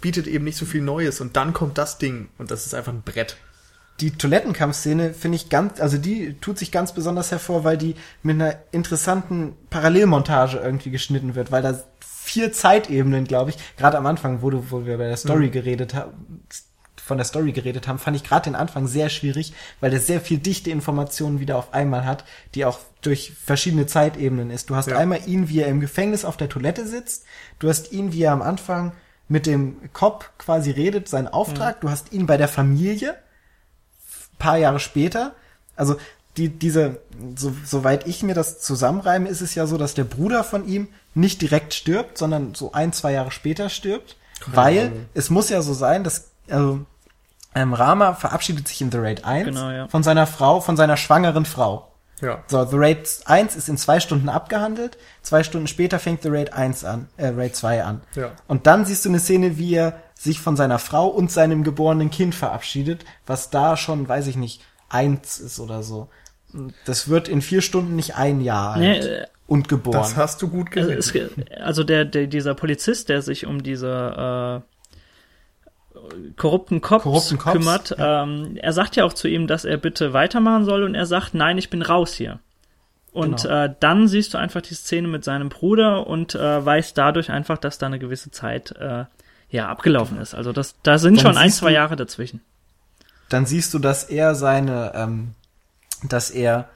bietet 0.00 0.26
eben 0.26 0.44
nicht 0.44 0.56
so 0.56 0.64
viel 0.64 0.80
Neues. 0.80 1.20
Und 1.20 1.36
dann 1.36 1.52
kommt 1.52 1.78
das 1.78 1.98
Ding 1.98 2.28
und 2.38 2.50
das 2.50 2.66
ist 2.66 2.74
einfach 2.74 2.92
ein 2.92 3.02
Brett. 3.02 3.36
die 4.00 4.12
Toilettenkampfszene 4.12 5.12
finde 5.12 5.36
ich 5.36 5.48
ganz, 5.48 5.80
also 5.80 5.98
die 5.98 6.34
tut 6.40 6.58
sich 6.58 6.70
ganz 6.70 6.92
besonders 6.92 7.30
hervor, 7.30 7.64
weil 7.64 7.76
die 7.76 7.96
mit 8.22 8.36
einer 8.36 8.56
interessanten 8.70 9.56
Parallelmontage 9.70 10.58
irgendwie 10.58 10.90
geschnitten 10.90 11.34
wird, 11.34 11.50
weil 11.50 11.62
da 11.62 11.82
vier 12.00 12.52
Zeitebenen, 12.52 13.24
glaube 13.24 13.50
ich, 13.50 13.56
gerade 13.76 13.98
am 13.98 14.06
Anfang, 14.06 14.42
wo 14.42 14.50
du, 14.50 14.70
wo 14.70 14.86
wir 14.86 14.98
bei 14.98 15.08
der 15.08 15.16
Story 15.16 15.50
geredet 15.50 15.94
haben, 15.94 16.44
von 17.08 17.18
der 17.18 17.24
Story 17.24 17.50
geredet 17.52 17.88
haben, 17.88 17.98
fand 17.98 18.16
ich 18.16 18.22
gerade 18.22 18.44
den 18.44 18.54
Anfang 18.54 18.86
sehr 18.86 19.08
schwierig, 19.08 19.52
weil 19.80 19.90
der 19.90 20.00
sehr 20.00 20.20
viel 20.20 20.38
dichte 20.38 20.70
Informationen 20.70 21.40
wieder 21.40 21.56
auf 21.56 21.74
einmal 21.74 22.04
hat, 22.04 22.24
die 22.54 22.64
auch 22.64 22.78
durch 23.00 23.32
verschiedene 23.44 23.86
Zeitebenen 23.86 24.50
ist. 24.50 24.70
Du 24.70 24.76
hast 24.76 24.88
Ja. 24.88 24.98
einmal 24.98 25.20
ihn, 25.26 25.48
wie 25.48 25.60
er 25.60 25.68
im 25.68 25.80
Gefängnis 25.80 26.24
auf 26.24 26.36
der 26.36 26.48
Toilette 26.48 26.86
sitzt, 26.86 27.24
du 27.58 27.68
hast 27.68 27.90
ihn, 27.92 28.12
wie 28.12 28.22
er 28.22 28.32
am 28.32 28.42
Anfang 28.42 28.92
mit 29.28 29.46
dem 29.46 29.76
Cop 29.92 30.30
quasi 30.38 30.70
redet, 30.70 31.08
seinen 31.08 31.28
Auftrag, 31.28 31.80
du 31.80 31.90
hast 31.90 32.12
ihn 32.12 32.26
bei 32.26 32.36
der 32.36 32.48
Familie, 32.48 33.16
paar 34.38 34.56
Jahre 34.58 34.80
später, 34.80 35.34
also 35.76 35.96
die, 36.36 36.48
diese, 36.48 37.00
so, 37.36 37.52
soweit 37.64 38.06
ich 38.06 38.22
mir 38.22 38.34
das 38.34 38.60
zusammenreime, 38.60 39.28
ist 39.28 39.40
es 39.40 39.54
ja 39.54 39.66
so, 39.66 39.76
dass 39.76 39.94
der 39.94 40.04
Bruder 40.04 40.44
von 40.44 40.66
ihm 40.68 40.88
nicht 41.14 41.42
direkt 41.42 41.74
stirbt, 41.74 42.16
sondern 42.16 42.54
so 42.54 42.72
ein, 42.72 42.92
zwei 42.92 43.12
Jahre 43.12 43.32
später 43.32 43.68
stirbt, 43.68 44.16
weil 44.46 44.86
Ahnung. 44.86 45.06
es 45.14 45.30
muss 45.30 45.48
ja 45.48 45.62
so 45.62 45.74
sein, 45.74 46.04
dass, 46.04 46.28
also, 46.48 46.86
ähm, 47.58 47.72
Rama 47.74 48.14
verabschiedet 48.14 48.68
sich 48.68 48.80
in 48.80 48.90
The 48.92 48.98
Raid 48.98 49.24
1 49.24 49.46
Genau, 49.46 49.70
ja. 49.70 49.88
von 49.88 50.02
seiner 50.02 50.26
Frau, 50.26 50.60
von 50.60 50.76
seiner 50.76 50.96
schwangeren 50.96 51.44
Frau. 51.44 51.92
Ja. 52.20 52.42
So, 52.48 52.64
The 52.64 52.76
Raid 52.76 53.08
1 53.26 53.54
ist 53.56 53.68
in 53.68 53.76
zwei 53.76 54.00
Stunden 54.00 54.28
abgehandelt. 54.28 54.98
Zwei 55.22 55.44
Stunden 55.44 55.66
später 55.68 55.98
fängt 55.98 56.22
The 56.22 56.28
Raid 56.30 56.52
1 56.52 56.84
an, 56.84 57.08
äh, 57.16 57.28
Raid 57.28 57.54
2 57.54 57.84
an. 57.84 58.00
Ja. 58.16 58.32
Und 58.48 58.66
dann 58.66 58.84
siehst 58.84 59.04
du 59.04 59.08
eine 59.08 59.20
Szene, 59.20 59.56
wie 59.56 59.74
er 59.74 59.94
sich 60.14 60.40
von 60.40 60.56
seiner 60.56 60.78
Frau 60.80 61.06
und 61.06 61.30
seinem 61.30 61.62
geborenen 61.62 62.10
Kind 62.10 62.34
verabschiedet, 62.34 63.04
was 63.26 63.50
da 63.50 63.76
schon, 63.76 64.08
weiß 64.08 64.26
ich 64.26 64.36
nicht, 64.36 64.62
eins 64.88 65.38
ist 65.38 65.60
oder 65.60 65.82
so. 65.84 66.08
Das 66.86 67.08
wird 67.08 67.28
in 67.28 67.40
vier 67.42 67.60
Stunden 67.62 67.94
nicht 67.94 68.16
ein 68.16 68.40
Jahr 68.40 68.72
alt 68.74 68.80
Nee, 68.80 68.98
äh, 68.98 69.26
und 69.46 69.68
geboren. 69.68 69.98
Das 69.98 70.16
hast 70.16 70.42
du 70.42 70.48
gut 70.48 70.76
Also, 70.76 70.90
gesehen. 70.90 71.30
es, 71.50 71.60
also 71.62 71.84
der, 71.84 72.04
der, 72.04 72.26
dieser 72.26 72.54
Polizist, 72.54 73.08
der 73.10 73.22
sich 73.22 73.46
um 73.46 73.62
diese 73.62 74.62
äh, 74.64 74.77
korrupten 76.36 76.80
Cops, 76.80 77.02
Korrupten 77.04 77.38
Cops, 77.38 77.52
kümmert, 77.56 77.94
ähm, 77.98 78.56
er 78.60 78.72
sagt 78.72 78.96
ja 78.96 79.04
auch 79.04 79.12
zu 79.12 79.28
ihm, 79.28 79.46
dass 79.46 79.64
er 79.64 79.76
bitte 79.76 80.12
weitermachen 80.12 80.64
soll 80.64 80.82
und 80.82 80.94
er 80.94 81.06
sagt, 81.06 81.34
nein, 81.34 81.58
ich 81.58 81.70
bin 81.70 81.82
raus 81.82 82.14
hier. 82.14 82.40
Und 83.12 83.42
Genau. 83.42 83.64
äh, 83.64 83.74
dann 83.80 84.06
siehst 84.06 84.34
du 84.34 84.38
einfach 84.38 84.60
die 84.60 84.74
Szene 84.74 85.08
mit 85.08 85.24
seinem 85.24 85.48
Bruder 85.48 86.06
und 86.06 86.34
äh, 86.34 86.64
weißt 86.64 86.96
dadurch 86.96 87.30
einfach, 87.30 87.58
dass 87.58 87.78
da 87.78 87.86
eine 87.86 87.98
gewisse 87.98 88.30
Zeit 88.30 88.72
äh, 88.72 89.04
ja 89.50 89.68
abgelaufen 89.68 90.18
ist. 90.20 90.34
Also 90.34 90.52
das, 90.52 90.76
da 90.82 90.98
sind 90.98 91.16
Dann 91.16 91.26
schon 91.34 91.36
ein, 91.38 91.50
zwei 91.50 91.68
du- 91.70 91.74
Jahre 91.74 91.96
dazwischen. 91.96 92.40
dann 93.30 93.46
siehst 93.46 93.72
du, 93.74 93.78
dass 93.78 94.04
er 94.04 94.34
seine, 94.34 94.92
ähm, 94.94 95.34
dass 96.08 96.30
er 96.30 96.68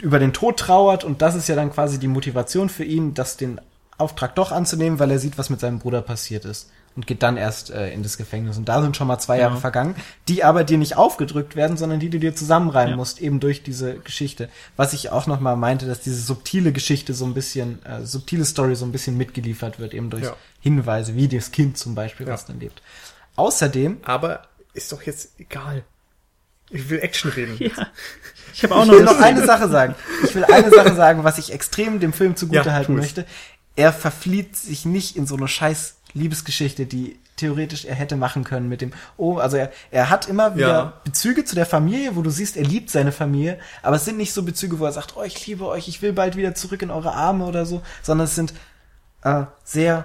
über 0.00 0.18
den 0.18 0.32
Tod 0.32 0.58
trauert 0.58 1.04
und 1.04 1.22
das 1.22 1.34
ist 1.34 1.48
ja 1.48 1.54
dann 1.54 1.70
quasi 1.72 1.98
die 1.98 2.08
Motivation 2.08 2.68
für 2.68 2.84
ihn, 2.84 3.14
das 3.14 3.36
den 3.36 3.60
Auftrag 3.98 4.34
doch 4.34 4.50
anzunehmen, 4.50 4.98
weil 4.98 5.10
er 5.10 5.18
sieht, 5.18 5.38
was 5.38 5.50
mit 5.50 5.60
seinem 5.60 5.78
Bruder 5.78 6.00
passiert 6.02 6.44
ist 6.44 6.70
und 6.96 7.06
geht 7.06 7.22
dann 7.22 7.36
erst 7.36 7.70
äh, 7.70 7.92
in 7.92 8.02
das 8.02 8.16
Gefängnis. 8.18 8.56
Und 8.58 8.68
da 8.68 8.82
sind 8.82 8.96
schon 8.96 9.06
mal 9.06 9.18
zwei 9.18 9.36
Genau. 9.36 9.48
Jahre 9.50 9.60
vergangen, 9.60 9.94
die 10.28 10.42
aber 10.44 10.64
dir 10.64 10.76
nicht 10.76 10.96
aufgedrückt 10.96 11.54
werden, 11.56 11.76
sondern 11.76 12.00
die 12.00 12.10
du 12.10 12.18
dir 12.18 12.34
zusammenreimen 12.34 12.90
Ja. 12.90 12.96
musst, 12.96 13.20
eben 13.20 13.38
durch 13.40 13.62
diese 13.62 13.94
Geschichte. 14.00 14.48
Was 14.76 14.92
ich 14.92 15.10
auch 15.10 15.26
noch 15.26 15.40
mal 15.40 15.56
meinte, 15.56 15.86
dass 15.86 16.00
diese 16.00 16.20
subtile 16.20 16.72
Geschichte 16.72 17.14
so 17.14 17.24
ein 17.24 17.34
bisschen, 17.34 17.84
äh, 17.86 18.04
subtile 18.04 18.44
Story 18.44 18.74
so 18.74 18.84
ein 18.84 18.92
bisschen 18.92 19.16
mitgeliefert 19.16 19.78
wird, 19.78 19.94
eben 19.94 20.10
durch 20.10 20.24
Ja. 20.24 20.36
Hinweise, 20.60 21.14
wie 21.14 21.28
das 21.28 21.52
Kind 21.52 21.78
zum 21.78 21.94
Beispiel, 21.94 22.26
Ja. 22.26 22.32
was 22.34 22.44
dann 22.46 22.58
lebt. 22.60 22.82
Außerdem 23.36 23.98
Aber 24.04 24.42
ist 24.74 24.92
doch 24.92 25.02
jetzt 25.02 25.38
egal. 25.38 25.84
Ich 26.70 26.88
will 26.90 27.00
Action 27.00 27.30
reden. 27.30 27.56
Ja. 27.58 27.86
Ich 28.52 28.62
habe 28.64 28.74
auch 28.74 28.82
Ich 28.82 28.88
noch 28.88 28.94
will 28.94 29.04
noch 29.04 29.20
eine 29.20 29.46
Sache 29.46 29.68
sagen. 29.68 29.94
Ich 30.24 30.34
will 30.34 30.44
eine 30.44 30.70
Sache 30.70 30.94
sagen, 30.94 31.24
was 31.24 31.38
ich 31.38 31.52
extrem 31.52 32.00
dem 32.00 32.12
Film 32.12 32.32
Ja, 32.32 32.36
zugutehalten 32.36 32.96
es. 32.96 33.00
möchte. 33.00 33.24
Er 33.76 33.92
verflieht 33.92 34.56
sich 34.56 34.84
nicht 34.84 35.16
in 35.16 35.26
so 35.26 35.36
eine 35.36 35.48
scheiß 35.48 35.96
Liebesgeschichte, 36.14 36.86
die 36.86 37.18
theoretisch 37.36 37.84
er 37.84 37.94
hätte 37.94 38.16
machen 38.16 38.44
können 38.44 38.68
mit 38.68 38.80
dem, 38.82 38.92
oh, 39.16 39.38
also 39.38 39.56
er, 39.56 39.72
er 39.90 40.10
hat 40.10 40.28
immer 40.28 40.56
wieder 40.56 40.68
Ja. 40.68 40.92
Bezüge 41.04 41.44
zu 41.44 41.54
der 41.54 41.66
Familie, 41.66 42.16
wo 42.16 42.22
du 42.22 42.30
siehst, 42.30 42.56
er 42.56 42.64
liebt 42.64 42.90
seine 42.90 43.12
Familie, 43.12 43.58
aber 43.82 43.96
es 43.96 44.04
sind 44.04 44.16
nicht 44.18 44.32
so 44.34 44.42
Bezüge, 44.42 44.78
wo 44.78 44.84
er 44.84 44.92
sagt, 44.92 45.16
oh, 45.16 45.22
ich 45.22 45.46
liebe 45.46 45.66
euch, 45.66 45.88
ich 45.88 46.02
will 46.02 46.12
bald 46.12 46.36
wieder 46.36 46.54
zurück 46.54 46.82
in 46.82 46.90
eure 46.90 47.12
Arme 47.14 47.46
oder 47.46 47.64
so, 47.66 47.80
sondern 48.02 48.26
es 48.26 48.34
sind 48.34 48.52
äh, 49.22 49.44
sehr 49.64 50.04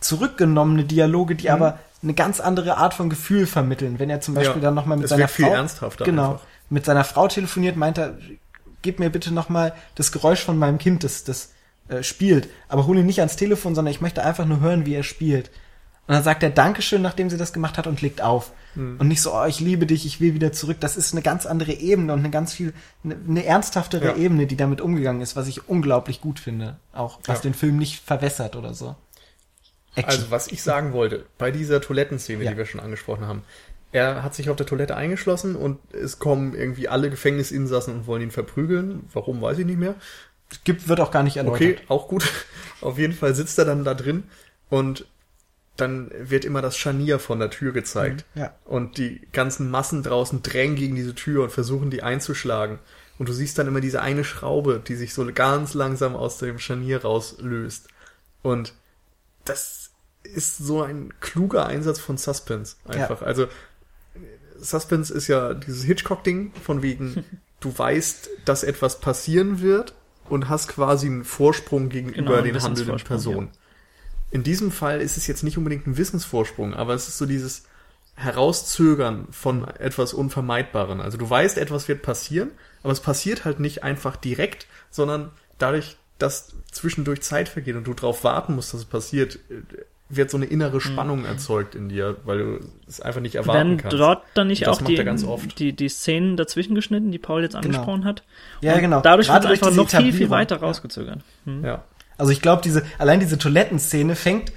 zurückgenommene 0.00 0.84
Dialoge, 0.84 1.34
die 1.34 1.50
aber 1.50 1.78
eine 2.02 2.14
ganz 2.14 2.40
andere 2.40 2.76
Art 2.78 2.94
von 2.94 3.10
Gefühl 3.10 3.46
vermitteln. 3.46 3.98
Wenn 3.98 4.08
er 4.08 4.20
zum 4.20 4.34
Beispiel 4.34 4.56
Ja, 4.56 4.68
dann 4.68 4.74
nochmal 4.74 4.96
mit 4.96 5.08
seiner 5.08 5.28
Frau 5.28 5.52
ernsthafter 5.52 6.04
genau 6.04 6.32
einfach. 6.32 6.44
mit 6.70 6.84
seiner 6.86 7.04
Frau 7.04 7.28
telefoniert, 7.28 7.76
meint 7.76 7.98
er, 7.98 8.16
gib 8.82 8.98
mir 8.98 9.10
bitte 9.10 9.34
nochmal 9.34 9.74
das 9.96 10.10
Geräusch 10.12 10.42
von 10.42 10.58
meinem 10.58 10.78
Kind, 10.78 11.04
das 11.04 11.24
das 11.24 11.52
äh, 11.90 12.02
spielt, 12.02 12.48
aber 12.68 12.86
hol 12.86 12.98
ihn 12.98 13.06
nicht 13.06 13.18
ans 13.20 13.36
Telefon, 13.36 13.74
sondern 13.74 13.92
ich 13.92 14.00
möchte 14.00 14.22
einfach 14.24 14.46
nur 14.46 14.60
hören, 14.60 14.86
wie 14.86 14.94
er 14.94 15.02
spielt. 15.02 15.50
Und 16.06 16.14
dann 16.14 16.24
sagt 16.24 16.42
er 16.42 16.50
Dankeschön, 16.50 17.02
nachdem 17.02 17.30
sie 17.30 17.36
das 17.36 17.52
gemacht 17.52 17.78
hat 17.78 17.86
und 17.86 18.02
legt 18.02 18.20
auf. 18.20 18.50
Hm. 18.74 18.96
Und 18.98 19.06
nicht 19.08 19.22
so, 19.22 19.32
oh, 19.34 19.44
ich 19.46 19.60
liebe 19.60 19.86
dich, 19.86 20.06
ich 20.06 20.20
will 20.20 20.34
wieder 20.34 20.52
zurück. 20.52 20.78
Das 20.80 20.96
ist 20.96 21.12
eine 21.12 21.22
ganz 21.22 21.46
andere 21.46 21.72
Ebene 21.72 22.12
und 22.12 22.18
eine 22.20 22.30
ganz 22.30 22.52
viel, 22.52 22.72
eine, 23.04 23.16
eine 23.28 23.44
ernsthaftere 23.44 24.06
Ja. 24.06 24.16
Ebene, 24.16 24.46
die 24.46 24.56
damit 24.56 24.80
umgegangen 24.80 25.20
ist, 25.22 25.36
was 25.36 25.46
ich 25.46 25.68
unglaublich 25.68 26.20
gut 26.20 26.40
finde. 26.40 26.78
Auch 26.92 27.20
was 27.26 27.38
Ja. 27.38 27.42
den 27.42 27.54
Film 27.54 27.76
nicht 27.76 28.02
verwässert 28.04 28.56
oder 28.56 28.74
so. 28.74 28.96
Action. 29.94 30.20
Also 30.20 30.30
was 30.30 30.48
ich 30.48 30.62
sagen 30.62 30.92
wollte, 30.92 31.26
bei 31.38 31.50
dieser 31.50 31.80
Toilettenszene, 31.80 32.42
Ja. 32.44 32.50
die 32.52 32.56
wir 32.56 32.66
schon 32.66 32.80
angesprochen 32.80 33.26
haben, 33.26 33.42
er 33.92 34.22
hat 34.22 34.34
sich 34.36 34.50
auf 34.50 34.56
der 34.56 34.66
Toilette 34.66 34.96
eingeschlossen 34.96 35.56
und 35.56 35.78
es 35.92 36.18
kommen 36.20 36.54
irgendwie 36.54 36.88
alle 36.88 37.10
Gefängnisinsassen 37.10 37.94
und 37.94 38.06
wollen 38.06 38.22
ihn 38.22 38.30
verprügeln. 38.30 39.08
Warum, 39.12 39.42
weiß 39.42 39.58
ich 39.58 39.66
nicht 39.66 39.78
mehr. 39.80 39.94
Gibt, 40.64 40.88
wird 40.88 41.00
auch 41.00 41.10
gar 41.10 41.22
nicht 41.22 41.36
erläutert. 41.36 41.60
Okay, 41.60 41.78
auch 41.88 42.08
gut. 42.08 42.28
Auf 42.80 42.98
jeden 42.98 43.12
Fall 43.12 43.34
sitzt 43.34 43.58
er 43.58 43.64
dann 43.64 43.84
da 43.84 43.94
drin 43.94 44.24
und 44.68 45.06
dann 45.76 46.10
wird 46.18 46.44
immer 46.44 46.62
das 46.62 46.76
Scharnier 46.76 47.18
von 47.18 47.38
der 47.38 47.50
Tür 47.50 47.72
gezeigt. 47.72 48.24
Mhm, 48.34 48.40
ja. 48.40 48.54
Und 48.64 48.98
die 48.98 49.20
ganzen 49.32 49.70
Massen 49.70 50.02
draußen 50.02 50.42
drängen 50.42 50.76
gegen 50.76 50.94
diese 50.94 51.14
Tür 51.14 51.44
und 51.44 51.50
versuchen 51.50 51.90
die 51.90 52.02
einzuschlagen. 52.02 52.78
Und 53.18 53.28
du 53.28 53.32
siehst 53.32 53.58
dann 53.58 53.66
immer 53.66 53.80
diese 53.80 54.00
eine 54.00 54.24
Schraube, 54.24 54.82
die 54.86 54.94
sich 54.94 55.14
so 55.14 55.30
ganz 55.32 55.74
langsam 55.74 56.16
aus 56.16 56.38
dem 56.38 56.58
Scharnier 56.58 57.02
rauslöst. 57.02 57.88
Und 58.42 58.74
das 59.44 59.90
ist 60.22 60.58
so 60.58 60.82
ein 60.82 61.12
kluger 61.20 61.66
Einsatz 61.66 61.98
von 61.98 62.16
Suspense 62.18 62.76
einfach. 62.86 63.22
Also 63.22 63.46
Suspense 64.58 65.12
ist 65.12 65.28
ja 65.28 65.54
dieses 65.54 65.84
Hitchcock-Ding 65.84 66.52
von 66.62 66.82
wegen, 66.82 67.24
du 67.60 67.76
weißt, 67.76 68.30
dass 68.44 68.62
etwas 68.62 69.00
passieren 69.00 69.60
wird 69.60 69.94
und 70.30 70.48
hast 70.48 70.68
quasi 70.68 71.06
einen 71.06 71.24
Vorsprung 71.24 71.88
gegenüber 71.88 72.42
Genau, 72.42 72.42
den 72.42 72.62
handelnden 72.62 72.98
Personen. 72.98 73.50
In 74.30 74.42
diesem 74.42 74.70
Fall 74.70 75.00
ist 75.00 75.16
es 75.16 75.26
jetzt 75.26 75.42
nicht 75.42 75.58
unbedingt 75.58 75.86
ein 75.86 75.96
Wissensvorsprung, 75.96 76.74
aber 76.74 76.94
es 76.94 77.08
ist 77.08 77.18
so 77.18 77.26
dieses 77.26 77.64
Herauszögern 78.14 79.26
von 79.30 79.66
etwas 79.66 80.12
Unvermeidbaren. 80.12 81.00
Also 81.00 81.18
du 81.18 81.28
weißt, 81.28 81.58
etwas 81.58 81.88
wird 81.88 82.02
passieren, 82.02 82.50
aber 82.82 82.92
es 82.92 83.00
passiert 83.00 83.44
halt 83.44 83.60
nicht 83.60 83.82
einfach 83.82 84.16
direkt, 84.16 84.66
sondern 84.90 85.32
dadurch, 85.58 85.96
dass 86.18 86.54
zwischendurch 86.70 87.22
Zeit 87.22 87.48
vergeht 87.48 87.76
und 87.76 87.86
du 87.86 87.94
darauf 87.94 88.22
warten 88.22 88.54
musst, 88.54 88.74
dass 88.74 88.80
es 88.80 88.86
passiert, 88.86 89.38
äh, 89.48 89.62
wird 90.10 90.30
so 90.30 90.36
eine 90.36 90.46
innere 90.46 90.80
Spannung 90.80 91.24
erzeugt 91.24 91.74
in 91.74 91.88
dir, 91.88 92.16
weil 92.24 92.38
du 92.38 92.58
es 92.86 93.00
einfach 93.00 93.20
nicht 93.20 93.36
erwarten 93.36 93.56
Werden 93.56 93.76
kannst. 93.78 93.98
dort 93.98 94.24
dann 94.34 94.48
nicht 94.48 94.66
auch 94.68 94.80
macht 94.80 94.90
die, 94.90 94.96
er 94.96 95.04
ganz 95.04 95.24
oft. 95.24 95.58
die, 95.58 95.72
die 95.72 95.88
Szenen 95.88 96.36
dazwischen 96.36 96.74
geschnitten, 96.74 97.12
die 97.12 97.18
Paul 97.18 97.42
jetzt 97.42 97.54
angesprochen 97.54 98.04
hat? 98.04 98.24
Ja, 98.60 98.74
Und 98.74 98.80
genau. 98.80 99.00
Dadurch 99.00 99.28
Gerade 99.28 99.48
wird 99.48 99.60
es 99.60 99.66
einfach 99.66 99.76
noch 99.76 99.88
viel, 99.88 100.12
viel 100.12 100.30
weiter 100.30 100.56
rausgezögert. 100.56 101.20
Hm. 101.44 101.64
Ja. 101.64 101.84
Also 102.18 102.32
ich 102.32 102.42
glaube, 102.42 102.62
diese, 102.62 102.82
allein 102.98 103.20
diese 103.20 103.38
Toilettenszene 103.38 104.14
fängt 104.14 104.52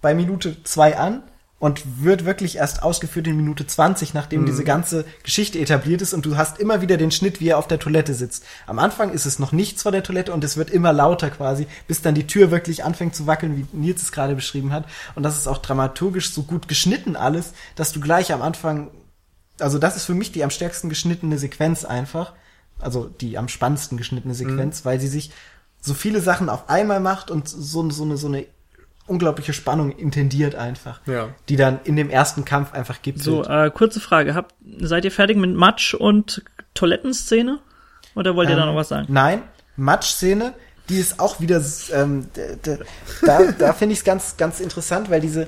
bei 0.00 0.14
Minute 0.14 0.62
zwei 0.62 0.96
an 0.96 1.22
und 1.60 2.02
wird 2.02 2.24
wirklich 2.24 2.56
erst 2.56 2.82
ausgeführt 2.82 3.26
in 3.26 3.36
Minute 3.36 3.66
20, 3.66 4.14
nachdem 4.14 4.46
diese 4.46 4.62
ganze 4.62 5.04
Geschichte 5.24 5.58
etabliert 5.58 6.02
ist 6.02 6.14
und 6.14 6.24
du 6.24 6.36
hast 6.36 6.58
immer 6.60 6.80
wieder 6.82 6.96
den 6.96 7.10
Schnitt, 7.10 7.40
wie 7.40 7.48
er 7.48 7.58
auf 7.58 7.66
der 7.66 7.80
Toilette 7.80 8.14
sitzt. 8.14 8.44
Am 8.66 8.78
Anfang 8.78 9.10
ist 9.10 9.26
es 9.26 9.40
noch 9.40 9.50
nichts 9.50 9.82
vor 9.82 9.90
der 9.90 10.04
Toilette 10.04 10.32
und 10.32 10.44
es 10.44 10.56
wird 10.56 10.70
immer 10.70 10.92
lauter 10.92 11.30
quasi, 11.30 11.66
bis 11.88 12.00
dann 12.00 12.14
die 12.14 12.28
Tür 12.28 12.52
wirklich 12.52 12.84
anfängt 12.84 13.16
zu 13.16 13.26
wackeln, 13.26 13.56
wie 13.56 13.66
Nils 13.76 14.02
es 14.02 14.12
gerade 14.12 14.36
beschrieben 14.36 14.72
hat. 14.72 14.86
Und 15.16 15.24
das 15.24 15.36
ist 15.36 15.48
auch 15.48 15.58
dramaturgisch 15.58 16.32
so 16.32 16.44
gut 16.44 16.68
geschnitten 16.68 17.16
alles, 17.16 17.52
dass 17.74 17.92
du 17.92 17.98
gleich 17.98 18.32
am 18.32 18.42
Anfang, 18.42 18.92
also 19.58 19.80
das 19.80 19.96
ist 19.96 20.04
für 20.04 20.14
mich 20.14 20.30
die 20.30 20.44
am 20.44 20.50
stärksten 20.50 20.88
geschnittene 20.88 21.38
Sequenz 21.38 21.84
einfach, 21.84 22.34
also 22.78 23.06
die 23.06 23.36
am 23.36 23.48
spannendsten 23.48 23.98
geschnittene 23.98 24.34
Sequenz, 24.34 24.84
weil 24.84 25.00
sie 25.00 25.08
sich 25.08 25.32
so 25.80 25.94
viele 25.94 26.20
Sachen 26.20 26.48
auf 26.48 26.68
einmal 26.68 27.00
macht 27.00 27.32
und 27.32 27.48
so, 27.48 27.90
so 27.90 28.04
eine, 28.04 28.16
so 28.16 28.28
eine 28.28 28.46
unglaubliche 29.08 29.52
Spannung 29.52 29.92
intendiert 29.92 30.54
einfach, 30.54 31.00
Ja. 31.06 31.30
die 31.48 31.56
dann 31.56 31.80
in 31.84 31.96
dem 31.96 32.10
ersten 32.10 32.44
Kampf 32.44 32.72
einfach 32.72 33.02
gibt. 33.02 33.20
So, 33.22 33.44
äh, 33.44 33.70
kurze 33.70 34.00
Frage. 34.00 34.34
Habt, 34.34 34.54
seid 34.80 35.04
ihr 35.04 35.10
fertig 35.12 35.36
mit 35.36 35.54
Matsch 35.54 35.94
und 35.94 36.42
Toilettenszene? 36.74 37.58
Oder 38.14 38.36
wollt 38.36 38.50
ihr 38.50 38.56
da 38.56 38.66
noch 38.66 38.74
was 38.74 38.88
sagen? 38.88 39.06
Nein, 39.08 39.42
Matsch-Szene, 39.76 40.54
die 40.88 40.98
ist 40.98 41.20
auch 41.20 41.40
wieder, 41.40 41.62
ähm, 41.92 42.26
da, 43.22 43.52
da 43.58 43.72
finde 43.72 43.92
ich 43.92 44.00
es 44.00 44.04
ganz, 44.04 44.36
ganz 44.36 44.60
interessant, 44.60 45.10
weil 45.10 45.20
diese 45.20 45.46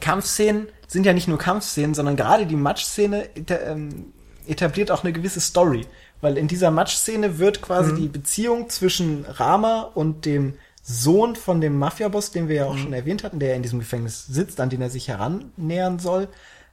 Kampfszenen 0.00 0.66
sind 0.86 1.06
ja 1.06 1.12
nicht 1.12 1.28
nur 1.28 1.38
Kampfszenen, 1.38 1.94
sondern 1.94 2.16
gerade 2.16 2.46
die 2.46 2.56
Matsch-Szene 2.56 3.28
ähm, 3.48 4.12
etabliert 4.46 4.90
auch 4.90 5.02
eine 5.04 5.12
gewisse 5.12 5.40
Story. 5.40 5.86
Weil 6.20 6.38
in 6.38 6.48
dieser 6.48 6.70
Matsch-Szene 6.70 7.38
wird 7.38 7.60
quasi 7.60 7.94
die 7.94 8.08
Beziehung 8.08 8.70
zwischen 8.70 9.26
Rama 9.28 9.82
und 9.82 10.24
dem 10.24 10.54
Sohn 10.86 11.34
von 11.34 11.60
dem 11.62 11.78
Mafia-Boss, 11.78 12.30
den 12.30 12.48
wir 12.48 12.56
ja 12.56 12.64
auch 12.66 12.76
schon 12.76 12.92
erwähnt 12.92 13.24
hatten, 13.24 13.38
der 13.38 13.54
in 13.56 13.62
diesem 13.62 13.78
Gefängnis 13.78 14.26
sitzt, 14.26 14.60
an 14.60 14.68
den 14.68 14.82
er 14.82 14.90
sich 14.90 15.08
herannähern 15.08 15.98
soll, 15.98 16.28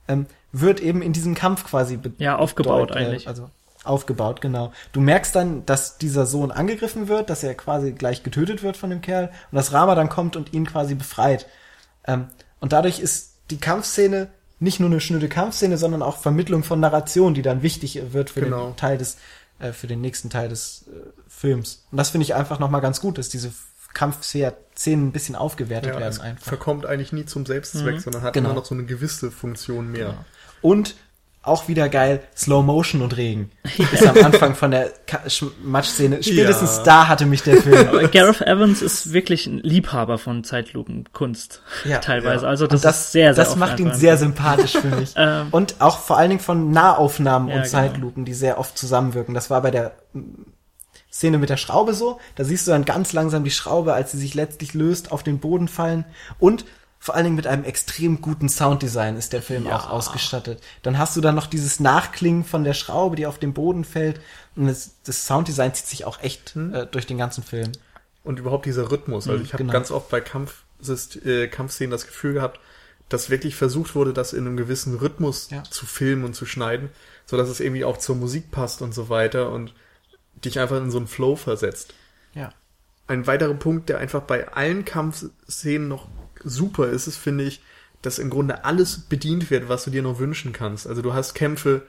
ähm, 0.09 0.26
wird 0.51 0.82
eben 0.82 1.01
in 1.01 1.14
diesem 1.14 1.34
Kampf 1.34 1.64
quasi 1.66 1.97
Ja, 2.18 2.38
aufgebaut 2.38 2.89
bedeut- 2.89 2.97
äh, 3.01 3.05
eigentlich. 3.05 3.28
Also 3.30 3.49
aufgebaut, 3.86 4.41
genau. 4.41 4.74
Du 4.91 4.99
merkst 5.01 5.34
dann, 5.34 5.66
dass 5.66 5.97
dieser 5.97 6.26
Sohn 6.26 6.51
angegriffen 6.51 7.07
wird, 7.07 7.30
dass 7.30 7.41
er 7.41 7.55
quasi 7.55 7.93
gleich 7.93 8.22
getötet 8.22 8.62
wird 8.64 8.76
von 8.78 8.89
dem 8.89 9.01
Kerl 9.01 9.30
und 9.51 9.55
dass 9.55 9.72
Rama 9.74 9.95
dann 9.95 10.09
kommt 10.09 10.36
und 10.36 10.53
ihn 10.53 10.68
quasi 10.68 10.93
befreit. 10.93 11.47
Ähm, 12.05 12.26
und 12.59 12.74
dadurch 12.74 12.99
ist 12.99 13.36
die 13.49 13.57
Kampfszene 13.59 14.28
nicht 14.59 14.80
nur 14.80 14.89
eine 14.89 14.99
schnöde 14.99 15.30
Kampfszene, 15.30 15.78
sondern 15.78 16.03
auch 16.03 16.18
Vermittlung 16.18 16.64
von 16.64 16.80
Narration, 16.80 17.34
die 17.34 17.41
dann 17.41 17.64
wichtig 17.64 17.99
wird 18.12 18.30
für 18.30 18.41
Genau. 18.41 18.68
den 18.68 18.76
Teil 18.76 18.97
des, 18.99 19.18
äh, 19.59 19.72
für 19.72 19.88
den 19.88 20.01
nächsten 20.01 20.30
Teil 20.30 20.49
des 20.49 20.86
äh, 20.88 21.09
Films. 21.28 21.86
Und 21.91 21.97
das 21.97 22.09
finde 22.12 22.24
ich 22.24 22.36
einfach 22.36 22.59
nochmal 22.59 22.82
ganz 22.82 23.01
gut, 23.01 23.18
dass 23.18 23.30
diese 23.30 23.51
Kampfszenen 23.93 25.07
ein 25.07 25.11
bisschen 25.11 25.35
aufgewertet 25.35 25.93
Ja, 25.93 25.99
werden 25.99 26.09
es 26.11 26.19
einfach. 26.19 26.45
verkommt 26.47 26.85
eigentlich 26.85 27.11
nie 27.13 27.25
zum 27.25 27.45
Selbstzweck, 27.45 28.01
sondern 28.01 28.21
hat 28.23 28.33
Genau. 28.33 28.49
immer 28.49 28.59
noch 28.59 28.65
so 28.65 28.73
eine 28.75 28.85
gewisse 28.85 29.31
Funktion 29.31 29.91
mehr. 29.91 30.25
Und 30.61 30.95
auch 31.43 31.67
wieder 31.67 31.89
geil, 31.89 32.21
Slow 32.37 32.61
Motion 32.63 33.01
und 33.01 33.17
Regen. 33.17 33.49
Ist 33.91 34.05
am 34.05 34.15
Anfang 34.23 34.53
von 34.53 34.69
der 34.69 34.91
Matschszene. 35.63 36.21
Spätestens 36.21 36.77
Ja. 36.77 36.83
da 36.83 37.07
hatte 37.07 37.25
mich 37.25 37.41
der 37.41 37.57
Film. 37.57 37.87
Aber 37.87 38.07
Gareth 38.09 38.41
Evans 38.41 38.83
ist 38.83 39.11
wirklich 39.11 39.47
ein 39.47 39.57
Liebhaber 39.57 40.19
von 40.19 40.43
Zeitlupenkunst. 40.43 41.63
Ja, 41.85 41.97
teilweise. 41.97 42.43
ja. 42.43 42.49
Also 42.49 42.65
Und 42.65 42.83
das, 42.83 42.83
ist 43.05 43.11
sehr, 43.11 43.33
sehr 43.33 43.43
Das 43.43 43.55
macht 43.55 43.79
ihn 43.79 43.91
sehr 43.93 44.17
sympathisch 44.17 44.73
für 44.73 44.87
mich. 44.89 45.13
Ähm. 45.17 45.47
und 45.49 45.81
auch 45.81 45.97
vor 45.97 46.17
allen 46.19 46.29
Dingen 46.29 46.41
von 46.41 46.69
Nahaufnahmen 46.71 47.49
Ja, 47.49 47.55
und 47.55 47.61
genau. 47.63 47.71
Zeitlupen, 47.71 48.23
die 48.23 48.33
sehr 48.35 48.59
oft 48.59 48.77
zusammenwirken. 48.77 49.33
Das 49.33 49.49
war 49.49 49.61
bei 49.63 49.71
der 49.71 49.93
Szene 51.11 51.37
mit 51.37 51.49
der 51.49 51.57
Schraube 51.57 51.93
so. 51.93 52.19
Da 52.35 52.43
siehst 52.43 52.67
du 52.67 52.71
dann 52.71 52.85
ganz 52.85 53.13
langsam 53.13 53.43
die 53.43 53.51
Schraube, 53.51 53.93
als 53.93 54.11
sie 54.11 54.17
sich 54.17 54.33
letztlich 54.33 54.73
löst, 54.73 55.11
auf 55.11 55.23
den 55.23 55.39
Boden 55.39 55.67
fallen. 55.67 56.05
Und 56.39 56.65
vor 56.99 57.15
allen 57.15 57.23
Dingen 57.25 57.35
mit 57.35 57.47
einem 57.47 57.63
extrem 57.63 58.21
guten 58.21 58.47
Sounddesign 58.47 59.17
ist 59.17 59.33
der 59.33 59.41
Film 59.41 59.65
Ja. 59.65 59.75
auch 59.75 59.89
ausgestattet. 59.89 60.61
Dann 60.83 60.97
hast 60.99 61.15
du 61.17 61.21
dann 61.21 61.33
noch 61.35 61.47
dieses 61.47 61.79
Nachklingen 61.79 62.43
von 62.45 62.63
der 62.63 62.73
Schraube, 62.75 63.15
die 63.15 63.25
auf 63.25 63.39
den 63.39 63.53
Boden 63.53 63.83
fällt. 63.85 64.21
Und 64.55 64.67
das, 64.67 64.91
das 65.03 65.25
Sounddesign 65.25 65.73
zieht 65.73 65.87
sich 65.87 66.05
auch 66.05 66.21
echt 66.21 66.53
Hm. 66.53 66.73
äh, 66.73 66.85
durch 66.85 67.07
den 67.07 67.17
ganzen 67.17 67.43
Film. 67.43 67.71
Und 68.23 68.37
überhaupt 68.39 68.67
dieser 68.67 68.91
Rhythmus. 68.91 69.27
Also 69.27 69.43
ich 69.43 69.53
habe 69.53 69.63
genau. 69.63 69.73
ganz 69.73 69.89
oft 69.89 70.09
bei 70.09 70.21
Kampf, 70.21 70.63
äh, 71.25 71.47
Kampfszenen 71.47 71.89
das 71.91 72.05
Gefühl 72.05 72.33
gehabt, 72.33 72.59
dass 73.09 73.29
wirklich 73.31 73.55
versucht 73.55 73.95
wurde, 73.95 74.13
das 74.13 74.31
in 74.31 74.45
einem 74.45 74.55
gewissen 74.55 74.95
Rhythmus 74.95 75.49
Ja. 75.49 75.63
zu 75.63 75.85
filmen 75.87 76.23
und 76.23 76.35
zu 76.35 76.45
schneiden, 76.45 76.89
so 77.25 77.35
dass 77.35 77.49
es 77.49 77.59
irgendwie 77.59 77.83
auch 77.83 77.97
zur 77.97 78.15
Musik 78.15 78.51
passt 78.51 78.81
und 78.83 78.93
so 78.93 79.09
weiter 79.09 79.51
und 79.51 79.73
dich 80.45 80.59
einfach 80.59 80.77
in 80.77 80.91
so 80.91 80.97
einen 80.97 81.07
Flow 81.07 81.35
versetzt. 81.35 81.93
Ja. 82.33 82.51
Ein 83.07 83.27
weiterer 83.27 83.53
Punkt, 83.53 83.89
der 83.89 83.99
einfach 83.99 84.21
bei 84.21 84.47
allen 84.49 84.85
Kampfszenen 84.85 85.87
noch 85.87 86.07
super 86.43 86.87
ist, 86.87 87.07
ist, 87.07 87.17
finde 87.17 87.43
ich, 87.43 87.61
dass 88.01 88.19
im 88.19 88.29
Grunde 88.29 88.65
alles 88.65 89.01
bedient 89.01 89.51
wird, 89.51 89.69
was 89.69 89.83
du 89.83 89.91
dir 89.91 90.01
noch 90.01 90.19
wünschen 90.19 90.53
kannst. 90.53 90.87
Also 90.87 91.01
du 91.01 91.13
hast 91.13 91.33
Kämpfe 91.33 91.83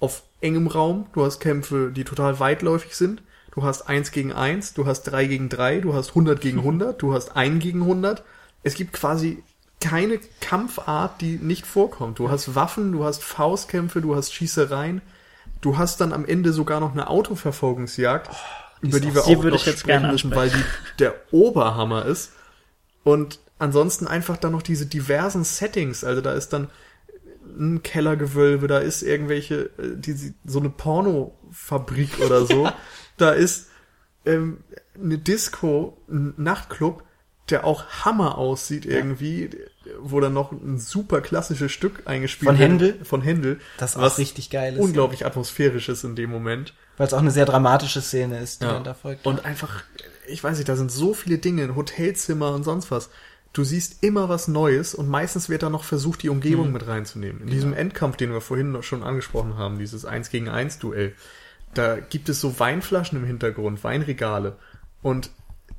auf 0.00 0.22
engem 0.40 0.66
Raum, 0.66 1.06
du 1.12 1.24
hast 1.24 1.40
Kämpfe, 1.40 1.92
die 1.94 2.04
total 2.04 2.40
weitläufig 2.40 2.96
sind, 2.96 3.22
du 3.52 3.62
hast 3.62 3.82
eins 3.82 4.10
gegen 4.10 4.32
eins, 4.32 4.74
du 4.74 4.86
hast 4.86 5.04
drei 5.04 5.26
gegen 5.26 5.48
drei, 5.48 5.80
du 5.80 5.94
hast 5.94 6.10
100 6.10 6.40
gegen 6.40 6.58
100, 6.60 7.00
du 7.00 7.12
hast 7.12 7.36
ein 7.36 7.58
gegen 7.58 7.82
100. 7.82 8.24
Es 8.62 8.74
gibt 8.74 8.92
quasi 8.92 9.42
keine 9.80 10.20
Kampfart, 10.40 11.20
die 11.20 11.36
nicht 11.36 11.66
vorkommt. 11.66 12.18
Du 12.18 12.30
hast 12.30 12.54
Waffen, 12.54 12.92
du 12.92 13.04
hast 13.04 13.22
Faustkämpfe, 13.22 14.00
du 14.00 14.14
hast 14.14 14.32
Schießereien, 14.32 15.02
du 15.62 15.78
hast 15.78 16.00
dann 16.02 16.12
am 16.12 16.26
Ende 16.26 16.52
sogar 16.52 16.80
noch 16.80 16.92
eine 16.92 17.08
Autoverfolgungsjagd, 17.08 18.28
über 18.82 18.96
ist 18.96 19.04
die 19.04 19.14
wir 19.14 19.24
auch 19.24 19.44
noch 19.44 19.58
sprechen 19.58 20.10
müssen, 20.10 20.34
weil 20.34 20.50
die 20.50 20.64
der 20.98 21.14
Oberhammer 21.30 22.04
ist. 22.04 22.32
Und 23.04 23.40
ansonsten 23.58 24.06
einfach 24.06 24.36
dann 24.36 24.52
noch 24.52 24.62
diese 24.62 24.86
diversen 24.86 25.44
Settings. 25.44 26.04
Also 26.04 26.20
da 26.20 26.32
ist 26.32 26.52
dann 26.52 26.68
ein 27.58 27.82
Kellergewölbe, 27.82 28.66
da 28.66 28.78
ist 28.78 29.02
irgendwelche, 29.02 29.70
äh, 29.78 29.96
die, 29.96 30.34
so 30.44 30.58
eine 30.58 30.70
Pornofabrik 30.70 32.20
oder 32.20 32.44
so. 32.44 32.68
da 33.16 33.30
ist 33.30 33.68
ähm, 34.26 34.58
eine 35.00 35.18
Disco, 35.18 35.96
ein 36.08 36.34
Nachtclub, 36.36 37.04
der 37.50 37.64
auch 37.64 37.86
Hammer 38.04 38.38
aussieht 38.38 38.86
irgendwie, 38.86 39.50
wo 40.00 40.20
dann 40.20 40.32
noch 40.32 40.52
ein 40.52 40.78
super 40.78 41.20
klassisches 41.20 41.72
Stück 41.72 42.02
eingespielt 42.06 42.48
Von 42.50 42.58
wird. 42.58 42.70
Händel? 42.70 43.04
Von 43.04 43.22
Händel. 43.22 43.60
Das 43.78 43.96
was 43.98 44.18
richtig 44.18 44.50
geil 44.50 44.74
ist. 44.74 44.80
unglaublich 44.80 45.24
atmosphärisch 45.26 45.88
ist 45.88 46.04
in 46.04 46.16
dem 46.16 46.30
Moment. 46.30 46.74
Weil 46.96 47.06
es 47.06 47.14
auch 47.14 47.18
eine 47.20 47.30
sehr 47.30 47.46
dramatische 47.46 48.00
Szene 48.02 48.38
ist, 48.40 48.60
die 48.62 48.66
Ja. 48.66 48.74
dann 48.74 48.84
da 48.84 48.94
folgt. 48.94 49.26
Und 49.26 49.44
einfach, 49.44 49.82
ich 50.26 50.42
weiß 50.44 50.56
nicht, 50.58 50.68
da 50.68 50.76
sind 50.76 50.90
so 50.92 51.14
viele 51.14 51.38
Dinge, 51.38 51.62
ein 51.64 51.76
Hotelzimmer 51.76 52.52
und 52.54 52.64
sonst 52.64 52.90
was. 52.90 53.10
Du 53.54 53.64
siehst 53.64 54.02
immer 54.02 54.28
was 54.30 54.48
Neues 54.48 54.94
und 54.94 55.08
meistens 55.08 55.48
wird 55.50 55.62
da 55.62 55.68
noch 55.68 55.84
versucht, 55.84 56.22
die 56.22 56.28
Umgebung 56.30 56.68
Mhm. 56.68 56.72
mit 56.72 56.86
reinzunehmen. 56.86 57.42
In 57.42 57.48
diesem 57.48 57.74
Endkampf, 57.74 58.16
den 58.16 58.32
wir 58.32 58.40
vorhin 58.40 58.72
noch 58.72 58.82
schon 58.82 59.02
angesprochen 59.02 59.56
haben, 59.58 59.78
dieses 59.78 60.04
1 60.06 60.30
gegen 60.30 60.48
1 60.48 60.78
Duell, 60.78 61.12
da 61.74 61.96
gibt 62.00 62.28
es 62.28 62.40
so 62.40 62.58
Weinflaschen 62.58 63.18
im 63.18 63.24
Hintergrund, 63.26 63.82
Weinregale. 63.84 64.56
Und 65.02 65.30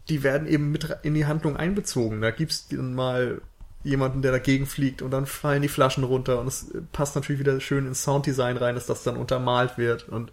die 0.10 0.22
werden 0.22 0.48
eben 0.48 0.72
mit 0.72 0.98
in 1.04 1.14
die 1.14 1.26
Handlung 1.26 1.56
einbezogen. 1.56 2.22
Da 2.22 2.30
gibt's 2.32 2.68
dann 2.68 2.94
mal 2.94 3.42
jemanden, 3.84 4.22
der 4.22 4.32
dagegen 4.32 4.66
fliegt 4.66 5.02
und 5.02 5.12
dann 5.12 5.26
fallen 5.26 5.62
die 5.62 5.68
Flaschen 5.68 6.04
runter 6.04 6.40
und 6.40 6.48
es 6.48 6.72
passt 6.92 7.16
natürlich 7.16 7.40
wieder 7.40 7.60
schön 7.60 7.86
ins 7.86 8.04
Sounddesign 8.04 8.58
rein, 8.58 8.76
dass 8.76 8.86
das 8.86 9.04
dann 9.04 9.18
untermalt 9.18 9.78
wird 9.78 10.08
und 10.10 10.32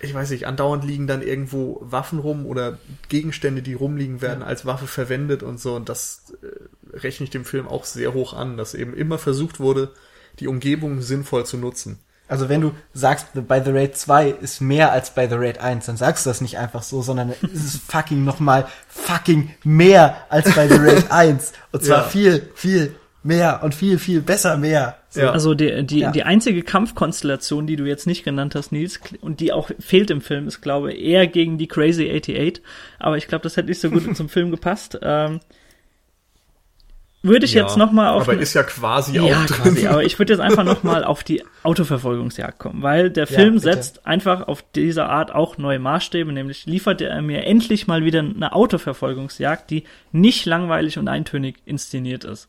ich 0.00 0.14
weiß 0.14 0.30
nicht, 0.30 0.46
andauernd 0.46 0.84
liegen 0.84 1.06
dann 1.06 1.22
irgendwo 1.22 1.78
Waffen 1.80 2.18
rum 2.20 2.46
oder 2.46 2.78
Gegenstände, 3.08 3.62
die 3.62 3.74
rumliegen, 3.74 4.20
werden 4.20 4.42
als 4.42 4.64
Waffe 4.64 4.86
verwendet 4.86 5.42
und 5.42 5.58
so. 5.58 5.74
Und 5.74 5.88
das 5.88 6.34
äh, 6.42 6.96
rechne 6.96 7.24
ich 7.24 7.30
dem 7.30 7.44
Film 7.44 7.66
auch 7.66 7.84
sehr 7.84 8.14
hoch 8.14 8.32
an, 8.32 8.56
dass 8.56 8.74
eben 8.74 8.94
immer 8.94 9.18
versucht 9.18 9.58
wurde, 9.58 9.92
die 10.38 10.46
Umgebung 10.46 11.00
sinnvoll 11.00 11.46
zu 11.46 11.56
nutzen. 11.56 11.98
Also 12.28 12.48
wenn 12.48 12.60
du 12.60 12.72
sagst, 12.92 13.28
bei 13.48 13.62
The 13.62 13.70
Raid 13.70 13.96
2 13.96 14.28
ist 14.28 14.60
mehr 14.60 14.92
als 14.92 15.10
bei 15.14 15.26
The 15.28 15.34
Raid 15.36 15.58
1, 15.60 15.86
dann 15.86 15.96
sagst 15.96 16.26
du 16.26 16.30
das 16.30 16.40
nicht 16.40 16.58
einfach 16.58 16.82
so, 16.82 17.00
sondern 17.02 17.32
es 17.42 17.64
ist 17.64 17.80
fucking 17.90 18.24
nochmal 18.24 18.66
fucking 18.88 19.50
mehr 19.64 20.16
als 20.28 20.54
bei 20.54 20.68
The 20.68 20.76
Raid 20.76 21.06
1. 21.10 21.52
Und 21.72 21.84
zwar 21.84 21.98
Ja. 21.98 22.04
viel, 22.04 22.50
viel 22.54 22.94
mehr 23.22 23.60
und 23.62 23.74
viel, 23.74 23.98
viel 23.98 24.20
besser 24.20 24.56
mehr. 24.56 24.96
So. 25.10 25.20
Ja. 25.22 25.30
Also 25.32 25.54
die, 25.54 25.84
die, 25.86 26.00
Ja. 26.00 26.10
die 26.12 26.22
einzige 26.22 26.62
Kampfkonstellation, 26.62 27.66
die 27.66 27.76
du 27.76 27.84
jetzt 27.84 28.06
nicht 28.06 28.24
genannt 28.24 28.54
hast, 28.54 28.72
Nils, 28.72 29.00
und 29.22 29.40
die 29.40 29.52
auch 29.52 29.70
fehlt 29.80 30.10
im 30.10 30.20
Film, 30.20 30.46
ist, 30.46 30.60
glaube 30.60 30.92
ich, 30.92 31.02
eher 31.04 31.26
gegen 31.26 31.56
die 31.58 31.66
Crazy 31.66 32.08
88. 32.14 32.62
Aber 32.98 33.16
ich 33.16 33.26
glaube, 33.26 33.42
das 33.42 33.56
hätte 33.56 33.68
nicht 33.68 33.80
so 33.80 33.90
gut 33.90 34.04
zum 34.16 34.28
Film 34.28 34.50
gepasst. 34.50 34.98
Ähm, 35.02 35.40
würde 37.22 37.46
ich 37.46 37.52
jetzt 37.54 37.76
noch 37.76 37.90
mal 37.90 38.10
auf 38.10 38.22
Aber 38.28 38.38
ist 38.38 38.54
ja 38.54 38.62
quasi 38.62 39.14
ja, 39.16 39.22
auch 39.22 39.46
drin. 39.46 39.74
quasi, 39.74 39.86
aber 39.88 40.04
ich 40.04 40.18
würde 40.18 40.32
jetzt 40.32 40.40
einfach 40.40 40.64
noch 40.64 40.82
mal 40.84 41.02
auf 41.04 41.24
die 41.24 41.42
Autoverfolgungsjagd 41.64 42.58
kommen, 42.58 42.82
weil 42.82 43.10
der 43.10 43.26
Ja, 43.26 43.34
Film 43.38 43.54
bitte. 43.54 43.64
setzt 43.74 44.06
einfach 44.06 44.46
auf 44.46 44.62
dieser 44.74 45.08
Art 45.08 45.34
auch 45.34 45.58
neue 45.58 45.78
Maßstäbe, 45.78 46.32
nämlich 46.32 46.66
liefert 46.66 47.00
er 47.00 47.20
mir 47.22 47.44
endlich 47.44 47.86
mal 47.86 48.04
wieder 48.04 48.20
eine 48.20 48.52
Autoverfolgungsjagd, 48.52 49.70
die 49.70 49.84
nicht 50.12 50.46
langweilig 50.46 50.98
und 50.98 51.08
eintönig 51.08 51.56
inszeniert 51.64 52.24
ist. 52.24 52.48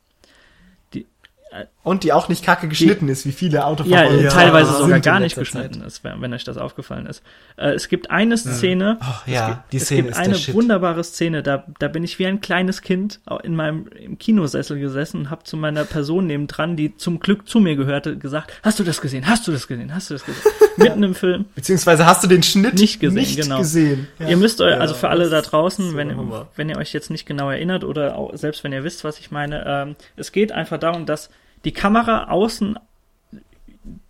Und 1.82 2.04
die 2.04 2.12
auch 2.12 2.28
nicht 2.28 2.44
kacke 2.44 2.68
geschnitten 2.68 3.08
ist, 3.08 3.26
wie 3.26 3.32
viele 3.32 3.54
Ja, 3.54 3.64
Autoverfolgungen. 3.64 4.24
Ja, 4.24 4.30
teilweise 4.30 4.72
sogar 4.74 5.00
gar 5.00 5.18
nicht 5.18 5.36
letzter 5.36 5.52
Zeit. 5.52 5.64
geschnitten 5.70 5.86
ist, 5.86 6.04
wenn, 6.04 6.20
wenn 6.20 6.32
euch 6.34 6.44
das 6.44 6.56
aufgefallen 6.58 7.06
ist. 7.06 7.22
Äh, 7.56 7.70
es 7.70 7.88
gibt 7.88 8.10
eine 8.10 8.36
Szene, 8.36 8.98
Oh, 9.00 9.04
es 9.26 9.32
ja, 9.32 9.48
gibt, 9.48 9.72
die 9.72 9.76
es 9.78 9.84
Szene 9.86 10.02
gibt 10.02 10.10
ist 10.12 10.18
eine 10.18 10.28
der 10.34 10.38
Shit. 10.38 10.54
wunderbare 10.54 11.02
Szene, 11.02 11.42
da, 11.42 11.64
da 11.78 11.88
bin 11.88 12.04
ich 12.04 12.18
wie 12.18 12.26
ein 12.26 12.40
kleines 12.40 12.82
Kind 12.82 13.20
in 13.42 13.56
meinem 13.56 13.86
im 13.88 14.18
Kinosessel 14.18 14.78
gesessen 14.78 15.20
und 15.22 15.30
habe 15.30 15.42
zu 15.44 15.56
meiner 15.56 15.84
Person 15.84 16.26
nebendran, 16.26 16.76
die 16.76 16.94
zum 16.96 17.18
Glück 17.18 17.48
zu 17.48 17.58
mir 17.60 17.74
gehörte, 17.76 18.16
gesagt, 18.16 18.52
hast 18.62 18.78
du 18.78 18.84
das 18.84 19.00
gesehen, 19.00 19.26
hast 19.26 19.48
du 19.48 19.52
das 19.52 19.66
gesehen, 19.66 19.94
hast 19.94 20.10
du 20.10 20.14
das 20.14 20.24
gesehen? 20.24 20.42
Mitten 20.76 21.02
im 21.02 21.14
Film. 21.14 21.46
Beziehungsweise 21.54 22.06
hast 22.06 22.22
du 22.22 22.28
den 22.28 22.42
Schnitt 22.42 22.74
Nicht 22.74 23.00
gesehen, 23.00 23.14
nicht 23.16 23.40
genau. 23.40 23.58
gesehen. 23.58 24.06
Ja. 24.18 24.28
Ihr 24.28 24.36
müsst 24.36 24.60
euch, 24.60 24.70
Ja, 24.72 24.78
also 24.78 24.94
für 24.94 25.08
alle 25.08 25.28
da 25.28 25.40
ist 25.40 25.46
draußen, 25.50 25.90
so 25.90 25.96
wenn, 25.96 26.16
Hammer. 26.16 26.48
wenn 26.56 26.68
ihr 26.68 26.76
euch 26.76 26.92
jetzt 26.92 27.10
nicht 27.10 27.26
genau 27.26 27.50
erinnert 27.50 27.84
oder 27.84 28.16
auch, 28.16 28.36
selbst 28.36 28.62
wenn 28.64 28.72
ihr 28.72 28.84
wisst, 28.84 29.02
was 29.02 29.18
ich 29.18 29.30
meine, 29.30 29.64
ähm, 29.66 29.96
es 30.16 30.30
geht 30.30 30.52
einfach 30.52 30.78
darum, 30.78 31.06
dass 31.06 31.30
die 31.64 31.72
Kamera 31.72 32.28
außen 32.28 32.78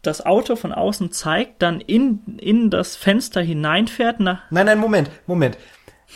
das 0.03 0.25
Auto 0.25 0.57
von 0.57 0.73
außen 0.73 1.13
zeigt, 1.13 1.63
dann 1.63 1.81
in, 1.81 2.39
in 2.39 2.71
das 2.71 2.97
Fenster 2.97 3.41
hineinfährt, 3.41 4.19
nach, 4.21 4.41
Nein, 4.51 4.67
nein, 4.67 4.79
Moment, 4.79 5.11
Moment. 5.27 5.59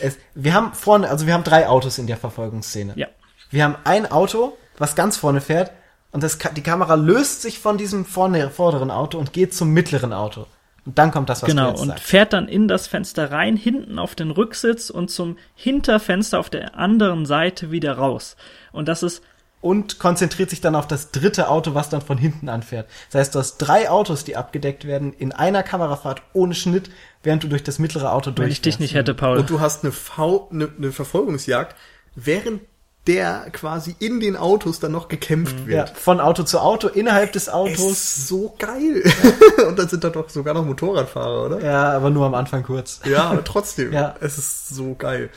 Es, 0.01 0.19
wir 0.35 0.55
haben 0.55 0.73
vorne, 0.75 1.09
also 1.09 1.27
wir 1.27 1.35
haben 1.35 1.45
drei 1.45 1.69
Autos 1.69 1.99
in 1.99 2.07
der 2.07 2.17
Verfolgungsszene. 2.17 2.95
ja. 2.97 3.07
Wir 3.51 3.63
haben 3.63 3.77
ein 3.85 4.11
Auto, 4.11 4.57
was 4.79 4.97
ganz 4.97 5.17
vorne 5.17 5.41
fährt, 5.41 5.71
und 6.11 6.23
das, 6.25 6.39
die 6.57 6.63
Kamera 6.63 6.95
löst 6.95 7.43
sich 7.43 7.59
von 7.61 7.79
diesem 7.79 8.05
vorne, 8.05 8.51
vorderen 8.51 8.91
Auto 8.91 9.19
und 9.19 9.33
geht 9.33 9.55
zum 9.55 9.71
mittleren 9.71 10.13
Auto. 10.13 10.47
Und 10.87 10.99
dann 10.99 11.11
kommt 11.13 11.29
das, 11.29 11.43
was 11.43 11.49
Genau, 11.49 11.65
du 11.67 11.71
jetzt 11.71 11.81
und 11.83 11.89
sagst. 11.89 12.05
fährt 12.05 12.33
dann 12.33 12.49
in 12.49 12.67
das 12.69 12.87
Fenster 12.89 13.31
rein, 13.31 13.57
hinten 13.57 13.99
auf 13.99 14.15
den 14.15 14.31
Rücksitz 14.33 14.91
und 14.91 15.11
zum 15.11 15.39
Hinterfenster 15.55 16.39
auf 16.41 16.51
der 16.51 16.77
anderen 16.77 17.27
Seite 17.27 17.71
wieder 17.71 17.97
raus. 17.97 18.37
Und 18.73 18.89
das 18.89 19.03
ist 19.03 19.23
Und 19.65 19.99
konzentriert 19.99 20.51
sich 20.51 20.61
dann 20.61 20.75
auf 20.75 20.87
das 20.87 21.11
dritte 21.11 21.49
Auto, 21.49 21.73
was 21.75 21.89
dann 21.89 22.03
von 22.03 22.19
hinten 22.19 22.51
anfährt. 22.51 22.87
Das 23.11 23.19
heißt, 23.21 23.35
du 23.35 23.39
hast 23.39 23.57
drei 23.57 23.89
Autos, 23.89 24.23
die 24.23 24.37
abgedeckt 24.37 24.85
werden 24.85 25.15
in 25.15 25.33
einer 25.33 25.63
Kamerafahrt 25.63 26.21
ohne 26.35 26.55
Schnitt, 26.55 26.91
während 27.23 27.45
du 27.45 27.49
durch 27.49 27.63
das 27.63 27.79
mittlere 27.79 28.13
Auto 28.13 28.31
wenn 28.37 28.51
ich 28.51 28.61
dich 28.61 28.75
durchfährst. 28.77 28.81
nicht 28.81 28.95
hätte, 28.95 29.15
Paul. 29.15 29.39
Und 29.39 29.49
du 29.49 29.61
hast 29.61 29.83
eine, 29.83 29.91
v 29.93 30.49
eine, 30.53 30.69
eine 30.77 30.93
Verfolgungsjagd, 30.93 31.75
während 32.15 32.61
der 33.07 33.47
quasi 33.53 33.97
in 34.01 34.21
den 34.21 34.37
Autos 34.37 34.81
dann 34.81 34.93
noch 34.93 35.09
gekämpft 35.09 35.57
Ja, 35.61 35.67
wird. 35.67 35.91
von 35.97 36.21
Auto 36.21 36.43
zu 36.43 36.59
Auto, 36.61 36.89
innerhalb 36.89 37.33
des 37.33 37.45
Es 37.45 37.49
Autos. 37.49 37.79
ist 37.91 38.29
so 38.29 38.55
geil. 38.59 39.03
Und 39.67 39.79
dann 39.79 39.89
sind 39.89 40.05
da 40.05 40.11
doch 40.11 40.29
sogar 40.29 40.53
noch 40.53 40.67
Motorradfahrer, 40.67 41.45
oder? 41.47 41.61
Ja, 41.65 41.93
aber 41.93 42.11
nur 42.11 42.27
am 42.27 42.35
Anfang 42.35 42.65
kurz. 42.65 43.01
Ja, 43.07 43.25
aber 43.31 43.43
trotzdem. 43.45 43.95
Ja. 43.95 44.15
Es 44.21 44.37
ist 44.37 44.69
so 44.69 44.95
geil. 44.95 45.31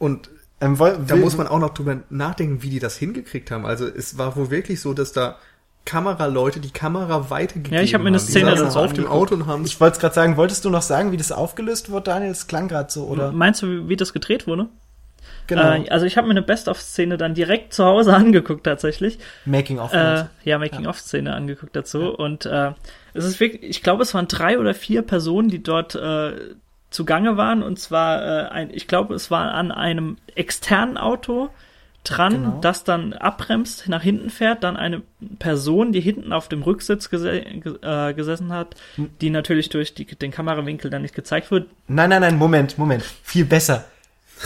Und 0.00 0.30
Ähm, 0.60 0.78
woll, 0.78 0.98
da 1.06 1.14
will- 1.14 1.22
muss 1.22 1.36
man 1.36 1.46
auch 1.46 1.58
noch 1.58 1.74
drüber 1.74 1.98
nachdenken, 2.10 2.62
wie 2.62 2.70
die 2.70 2.80
das 2.80 2.96
hingekriegt 2.96 3.50
haben. 3.50 3.64
Also 3.66 3.86
es 3.86 4.18
war 4.18 4.34
wohl 4.36 4.50
wirklich 4.50 4.80
so, 4.80 4.92
dass 4.94 5.12
da 5.12 5.36
Kameraleute 5.84 6.60
die 6.60 6.70
Kamera 6.70 7.30
weitergegeben 7.30 7.74
Ja, 7.76 7.82
ich 7.82 7.94
hab 7.94 8.02
mir 8.02 8.08
eine 8.08 8.18
haben. 8.18 8.24
Szene 8.26 8.54
dazu 8.54 8.78
auf 8.78 8.92
dem. 8.92 9.06
Auto 9.06 9.34
und 9.34 9.46
haben 9.46 9.64
Ich 9.64 9.80
wollte 9.80 9.94
es 9.94 10.00
gerade 10.00 10.14
sagen, 10.14 10.36
wolltest 10.36 10.64
du 10.64 10.70
noch 10.70 10.82
sagen, 10.82 11.12
wie 11.12 11.16
das 11.16 11.32
aufgelöst 11.32 11.90
wird, 11.90 12.06
Daniel? 12.08 12.30
Das 12.30 12.46
klang 12.46 12.68
gerade 12.68 12.90
so, 12.90 13.04
oder? 13.06 13.32
Meinst 13.32 13.62
du, 13.62 13.88
wie, 13.88 13.96
das 13.96 14.12
gedreht 14.12 14.46
wurde? 14.46 14.68
Genau. 15.46 15.62
Äh, 15.72 15.88
also 15.88 16.04
ich 16.04 16.18
habe 16.18 16.26
mir 16.26 16.32
eine 16.32 16.42
Best-of-Szene 16.42 17.16
dann 17.16 17.32
direkt 17.34 17.72
zu 17.72 17.84
Hause 17.84 18.14
angeguckt 18.16 18.64
tatsächlich. 18.64 19.18
Making 19.46 19.78
of. 19.78 19.94
Äh, 19.94 20.24
ja, 20.44 20.58
Making-of-Szene 20.58 21.32
angeguckt 21.34 21.74
dazu. 21.74 22.10
Und 22.14 22.44
äh, 22.44 22.72
Es 23.14 23.24
ist 23.24 23.40
wirklich, 23.40 23.62
ich 23.62 23.82
glaube, 23.82 24.02
es 24.02 24.12
waren 24.12 24.28
drei 24.28 24.58
oder 24.58 24.74
vier 24.74 25.00
Personen, 25.00 25.48
die 25.48 25.62
dort 25.62 25.94
äh, 25.94 26.32
zugange 26.90 27.36
waren. 27.36 27.62
Und 27.62 27.78
zwar, 27.78 28.22
äh, 28.22 28.48
ein, 28.48 28.70
ich 28.72 28.86
glaube, 28.86 29.14
es 29.14 29.30
war 29.30 29.52
an 29.52 29.70
einem 29.72 30.16
externen 30.34 30.96
Auto 30.96 31.50
dran, 32.04 32.32
Genau. 32.32 32.58
das 32.60 32.84
dann 32.84 33.12
abbremst, 33.12 33.88
nach 33.88 34.02
hinten 34.02 34.30
fährt, 34.30 34.64
dann 34.64 34.76
eine 34.76 35.02
Person, 35.38 35.92
die 35.92 36.00
hinten 36.00 36.32
auf 36.32 36.48
dem 36.48 36.62
Rücksitz 36.62 37.10
gese 37.10 37.40
ge 37.42 37.74
äh, 37.82 38.14
gesessen 38.14 38.52
hat, 38.52 38.76
die 39.20 39.30
natürlich 39.30 39.68
durch 39.68 39.92
die, 39.94 40.06
den 40.06 40.30
Kamerawinkel 40.30 40.90
dann 40.90 41.02
nicht 41.02 41.14
gezeigt 41.14 41.50
wird. 41.50 41.68
Nein, 41.88 42.08
nein, 42.10 42.22
nein, 42.22 42.36
Moment, 42.38 42.78
Moment. 42.78 43.02
Viel 43.02 43.44
besser. 43.44 43.84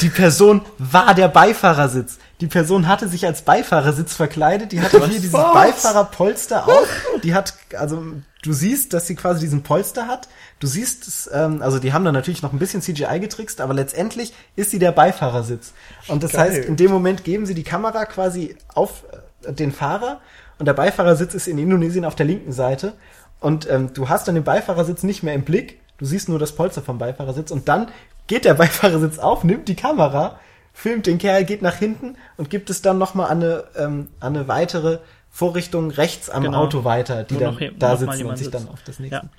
Die 0.01 0.09
Person 0.09 0.62
war 0.78 1.14
der 1.14 1.28
Beifahrersitz. 1.28 2.19
Die 2.40 2.47
Person 2.47 2.89
hatte 2.89 3.09
sich 3.09 3.24
als 3.27 3.43
Beifahrersitz 3.43 4.14
verkleidet. 4.14 4.73
Die 4.73 4.81
hatte 4.81 4.98
hier 5.06 5.20
dieses 5.20 5.32
Was? 5.32 5.52
Beifahrerpolster 5.52 6.66
auf. 6.66 6.89
Die 7.23 7.35
hat, 7.35 7.55
also 7.78 8.02
du 8.43 8.52
siehst, 8.52 8.94
dass 8.94 9.06
sie 9.06 9.14
quasi 9.14 9.40
diesen 9.40 9.62
Polster 9.62 10.09
hat. 10.09 10.28
Du 10.59 10.66
siehst 10.66 11.31
ähm, 11.32 11.62
also 11.62 11.78
die 11.78 11.93
haben 11.93 12.05
da 12.05 12.10
natürlich 12.10 12.43
noch 12.43 12.52
ein 12.52 12.59
bisschen 12.59 12.82
CGI 12.82 13.20
getrickst, 13.20 13.60
aber 13.60 13.74
letztendlich 13.74 14.32
ist 14.56 14.70
sie 14.70 14.78
der 14.78 14.93
Beifahrersitz. 14.93 15.73
Und 16.09 16.23
das 16.23 16.32
Geil. 16.32 16.51
heißt, 16.51 16.64
in 16.64 16.77
dem 16.77 16.90
Moment 16.90 17.23
geben 17.23 17.47
sie 17.47 17.55
die 17.55 17.62
Kamera 17.62 18.06
quasi 18.06 18.56
auf 18.74 19.05
äh, 19.44 19.52
den 19.52 19.73
Fahrer 19.73 20.20
und 20.59 20.66
der 20.66 20.74
Beifahrersitz 20.74 21.35
ist 21.35 21.48
in 21.48 21.59
Indonesien 21.59 22.05
auf 22.05 22.14
der 22.14 22.27
linken 22.27 22.52
Seite. 22.52 22.94
Und 23.40 23.69
ähm, 23.69 23.93
du 23.93 24.09
hast 24.09 24.28
dann 24.28 24.36
den 24.36 24.44
Beifahrersitz 24.44 25.02
nicht 25.02 25.23
mehr 25.23 25.35
im 25.35 25.43
Blick. 25.43 25.81
Du 25.98 26.05
siehst 26.05 26.28
nur 26.28 26.39
das 26.39 26.52
Polster 26.52 26.82
vom 26.82 26.98
Beifahrersitz 26.98 27.51
und 27.51 27.69
dann 27.69 27.89
geht 28.32 28.46
der 28.46 28.54
Beifahrersitz 28.54 29.18
auf, 29.18 29.44
nimmt 29.44 29.68
die 29.68 29.76
Kamera, 29.76 30.38
filmt 30.72 31.06
den 31.06 31.18
Kerl, 31.18 31.44
geht 31.44 31.60
nach 31.60 31.74
hinten 31.76 32.16
und 32.38 32.48
gibt 32.48 32.70
es 32.70 32.80
dann 32.80 32.96
nochmal 32.96 33.30
an 33.30 33.42
eine, 33.42 33.64
ähm, 33.76 34.09
an 34.20 34.34
eine 34.34 34.48
weitere 34.48 34.98
Vorrichtung 35.30 35.90
rechts 35.90 36.30
am 36.30 36.44
Genau. 36.44 36.62
Auto 36.62 36.82
weiter, 36.84 37.24
die 37.24 37.36
dann 37.36 37.59
je- 37.59 37.72
da 37.78 37.94
sitzen 37.98 38.24
und 38.24 38.38
sich 38.38 38.46
sitzt. 38.46 38.54
dann 38.54 38.68
auf 38.72 38.80
das 38.86 38.98
nächste. 38.98 39.16
Ja. 39.16 39.30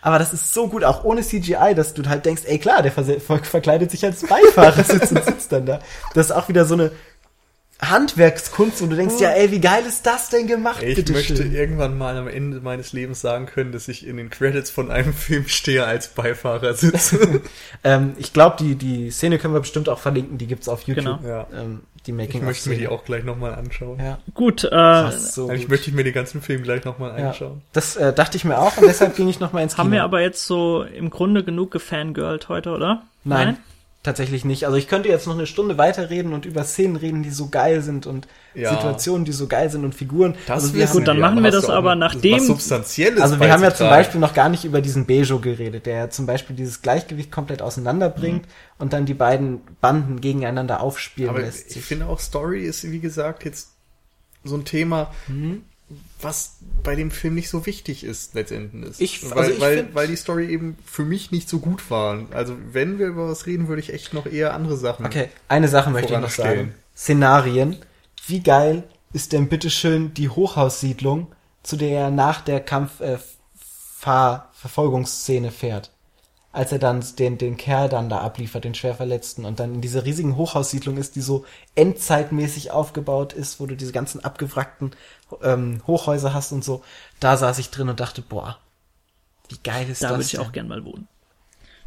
Aber 0.00 0.18
das 0.18 0.32
ist 0.32 0.54
so 0.54 0.68
gut, 0.68 0.82
auch 0.84 1.04
ohne 1.04 1.20
CGI, 1.22 1.74
dass 1.74 1.92
du 1.92 2.08
halt 2.08 2.24
denkst, 2.24 2.42
ey 2.46 2.58
klar, 2.58 2.80
der 2.82 2.90
verse- 2.92 3.20
ver 3.20 3.38
verkleidet 3.44 3.90
sich 3.90 4.02
als 4.04 4.26
Beifahrersitz 4.26 5.10
und 5.12 5.22
sitzt 5.24 5.52
dann 5.52 5.66
da. 5.66 5.80
Das 6.14 6.26
ist 6.30 6.32
auch 6.32 6.48
wieder 6.48 6.64
so 6.64 6.72
eine 6.74 6.90
Handwerkskunst 7.80 8.82
und 8.82 8.90
du 8.90 8.96
denkst, 8.96 9.20
ja 9.20 9.30
ey, 9.30 9.52
wie 9.52 9.60
geil 9.60 9.84
ist 9.86 10.04
das 10.04 10.30
denn 10.30 10.48
gemacht? 10.48 10.82
Ich 10.82 10.96
bitte 10.96 11.12
möchte 11.12 11.36
schön. 11.36 11.54
irgendwann 11.54 11.96
mal 11.96 12.16
am 12.16 12.26
Ende 12.26 12.60
meines 12.60 12.92
Lebens 12.92 13.20
sagen 13.20 13.46
können, 13.46 13.70
dass 13.70 13.86
ich 13.86 14.04
in 14.04 14.16
den 14.16 14.30
Credits 14.30 14.70
von 14.70 14.90
einem 14.90 15.12
Film 15.14 15.46
stehe 15.46 15.84
als 15.84 16.08
Beifahrer 16.08 16.74
sitze. 16.74 17.42
Ähm, 17.84 18.14
ich 18.18 18.32
glaube, 18.32 18.56
die, 18.58 18.74
die 18.74 19.10
Szene 19.10 19.38
können 19.38 19.54
wir 19.54 19.60
bestimmt 19.60 19.88
auch 19.88 20.00
verlinken, 20.00 20.36
die 20.36 20.46
gibt's 20.46 20.68
auf 20.68 20.82
YouTube. 20.82 21.22
Genau. 21.22 21.28
Ja. 21.28 21.46
Ähm, 21.54 21.80
die 22.06 22.10
Ich 22.10 22.16
Making 22.16 22.44
möchte 22.44 22.68
mir 22.70 22.76
die 22.76 22.88
auch 22.88 23.04
gleich 23.04 23.22
nochmal 23.22 23.54
anschauen. 23.54 23.98
Ja, 24.00 24.18
Gut, 24.34 24.64
äh, 24.64 24.68
krass, 24.68 25.34
so 25.34 25.48
Eigentlich 25.48 25.62
gut. 25.62 25.70
möchte 25.70 25.90
ich 25.90 25.96
mir 25.96 26.04
den 26.04 26.14
ganzen 26.14 26.42
Film 26.42 26.62
gleich 26.62 26.84
nochmal 26.84 27.18
ja. 27.18 27.28
anschauen. 27.28 27.62
Das 27.72 27.96
äh, 27.96 28.12
dachte 28.12 28.36
ich 28.36 28.44
mir 28.44 28.58
auch 28.58 28.76
und 28.78 28.86
deshalb 28.86 29.14
ging 29.16 29.28
ich 29.28 29.38
nochmal 29.38 29.62
ins 29.62 29.74
Kino. 29.74 29.84
haben 29.84 29.92
wir 29.92 30.02
aber 30.02 30.20
jetzt 30.20 30.46
so 30.46 30.82
im 30.82 31.10
Grunde 31.10 31.44
genug 31.44 31.70
gefangirlt 31.70 32.48
heute, 32.48 32.70
oder? 32.70 33.02
Nein, 33.24 33.58
tatsächlich 34.08 34.44
nicht. 34.44 34.64
Also 34.64 34.76
ich 34.76 34.88
könnte 34.88 35.08
jetzt 35.08 35.26
noch 35.26 35.34
eine 35.34 35.46
Stunde 35.46 35.78
weiterreden 35.78 36.32
und 36.32 36.46
über 36.46 36.64
Szenen 36.64 36.96
reden, 36.96 37.22
die 37.22 37.30
so 37.30 37.48
geil 37.48 37.82
sind 37.82 38.06
und 38.06 38.26
Ja. 38.54 38.70
Situationen, 38.70 39.24
die 39.24 39.32
so 39.32 39.46
geil 39.46 39.70
sind 39.70 39.84
und 39.84 39.94
Figuren. 39.94 40.34
also 40.48 40.74
wir 40.74 40.86
Gut, 40.86 41.06
dann 41.06 41.18
wir, 41.18 41.20
machen 41.20 41.44
wir 41.44 41.50
das 41.50 41.68
aber 41.68 41.94
nachdem- 41.94 42.36
Was 42.38 42.46
Substanzielles 42.46 43.20
also 43.20 43.38
wir 43.38 43.52
haben 43.52 43.62
ja 43.62 43.74
zum. 43.74 43.88
Beispiel 43.88 44.20
noch 44.20 44.34
gar 44.34 44.48
nicht 44.48 44.64
über 44.64 44.80
diesen 44.80 45.04
Bejo 45.06 45.38
geredet, 45.38 45.86
der 45.86 45.96
ja 45.96 46.10
zum 46.10 46.26
Beispiel 46.26 46.56
dieses 46.56 46.82
Gleichgewicht 46.82 47.30
komplett 47.30 47.62
auseinanderbringt 47.62 48.46
und 48.78 48.92
dann 48.92 49.04
die 49.06 49.14
beiden 49.14 49.60
Banden 49.80 50.20
gegeneinander 50.20 50.80
aufspielen 50.80 51.30
Aber 51.30 51.40
lässt. 51.40 51.76
ich 51.76 51.82
finde 51.84 52.06
auch 52.06 52.18
Story 52.20 52.64
ist, 52.64 52.90
wie 52.90 53.00
gesagt, 53.00 53.44
jetzt 53.44 53.68
so 54.44 54.56
ein 54.56 54.64
Thema, 54.64 55.10
Mhm. 55.28 55.62
Was 56.20 56.56
bei 56.82 56.94
dem 56.96 57.10
Film 57.10 57.34
nicht 57.34 57.48
so 57.48 57.64
wichtig 57.66 58.04
ist 58.04 58.34
letztendlich. 58.34 59.00
Ich- 59.00 59.22
also 59.24 59.34
weil, 59.36 59.50
ich 59.52 59.60
weil, 59.60 59.76
find- 59.78 59.94
weil 59.94 60.06
die 60.08 60.16
Story 60.16 60.46
eben 60.48 60.76
für 60.84 61.04
mich 61.04 61.30
nicht 61.30 61.48
so 61.48 61.58
gut 61.60 61.90
war. 61.90 62.26
Also 62.32 62.56
wenn 62.72 62.98
wir 62.98 63.06
über 63.06 63.28
was 63.28 63.46
reden, 63.46 63.68
würde 63.68 63.80
ich 63.80 63.92
echt 63.92 64.12
noch 64.14 64.26
eher 64.26 64.52
andere 64.54 64.76
Sachen. 64.76 65.06
Okay, 65.06 65.28
eine 65.48 65.68
Sache 65.68 65.90
möchte 65.90 66.12
ich 66.14 66.20
noch 66.20 66.28
Voranstellen. 66.30 66.68
sagen. 66.70 66.74
Szenarien. 66.96 67.76
Wie 68.26 68.40
geil 68.42 68.84
ist 69.12 69.32
denn 69.32 69.48
bitteschön 69.48 70.12
die 70.14 70.28
Hochhaussiedlung, 70.28 71.28
zu 71.62 71.76
der 71.76 71.90
er 71.98 72.10
nach 72.10 72.40
der 72.42 72.60
Kampf 72.60 73.00
äh, 73.00 73.18
Fahr 73.56 74.50
Verfolgungsszene 74.54 75.50
fährt? 75.50 75.92
Als 76.58 76.72
er 76.72 76.80
dann 76.80 77.04
den, 77.20 77.38
den 77.38 77.56
Kerl 77.56 77.88
dann 77.88 78.08
da 78.08 78.18
abliefert, 78.18 78.64
den 78.64 78.74
Schwerverletzten, 78.74 79.44
und 79.44 79.60
dann 79.60 79.74
in 79.74 79.80
dieser 79.80 80.04
riesigen 80.04 80.34
Hochhaussiedlung 80.34 80.96
ist, 80.96 81.14
die 81.14 81.20
so 81.20 81.44
endzeitmäßig 81.76 82.72
aufgebaut 82.72 83.32
ist, 83.32 83.60
wo 83.60 83.66
du 83.66 83.76
diese 83.76 83.92
ganzen 83.92 84.24
abgewrackten 84.24 84.90
ähm, 85.40 85.82
Hochhäuser 85.86 86.34
hast 86.34 86.50
und 86.50 86.64
so. 86.64 86.82
Da 87.20 87.36
saß 87.36 87.60
ich 87.60 87.70
drin 87.70 87.88
und 87.88 88.00
dachte, 88.00 88.22
boah, 88.22 88.58
wie 89.48 89.58
geil 89.62 89.88
ist 89.88 90.02
Da 90.02 90.08
das? 90.08 90.16
würde 90.16 90.24
ich 90.24 90.30
denn? 90.32 90.40
auch 90.40 90.50
gern 90.50 90.66
mal 90.66 90.84
wohnen. 90.84 91.06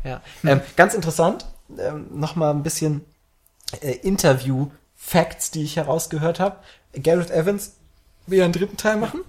Ja, 0.06 0.22
ähm, 0.46 0.62
ganz 0.78 0.94
interessant, 0.94 1.46
ähm, 1.78 2.08
nochmal 2.18 2.54
ein 2.54 2.64
bisschen 2.64 3.04
äh, 3.82 3.92
Interview-Facts, 3.92 5.52
die 5.52 5.64
ich 5.64 5.76
herausgehört 5.76 6.40
habe. 6.40 6.56
Gareth 6.94 7.30
Evans 7.30 7.74
will 8.26 8.40
ja 8.40 8.46
einen 8.46 8.54
dritten 8.54 8.78
Teil 8.78 8.96
machen. 8.96 9.20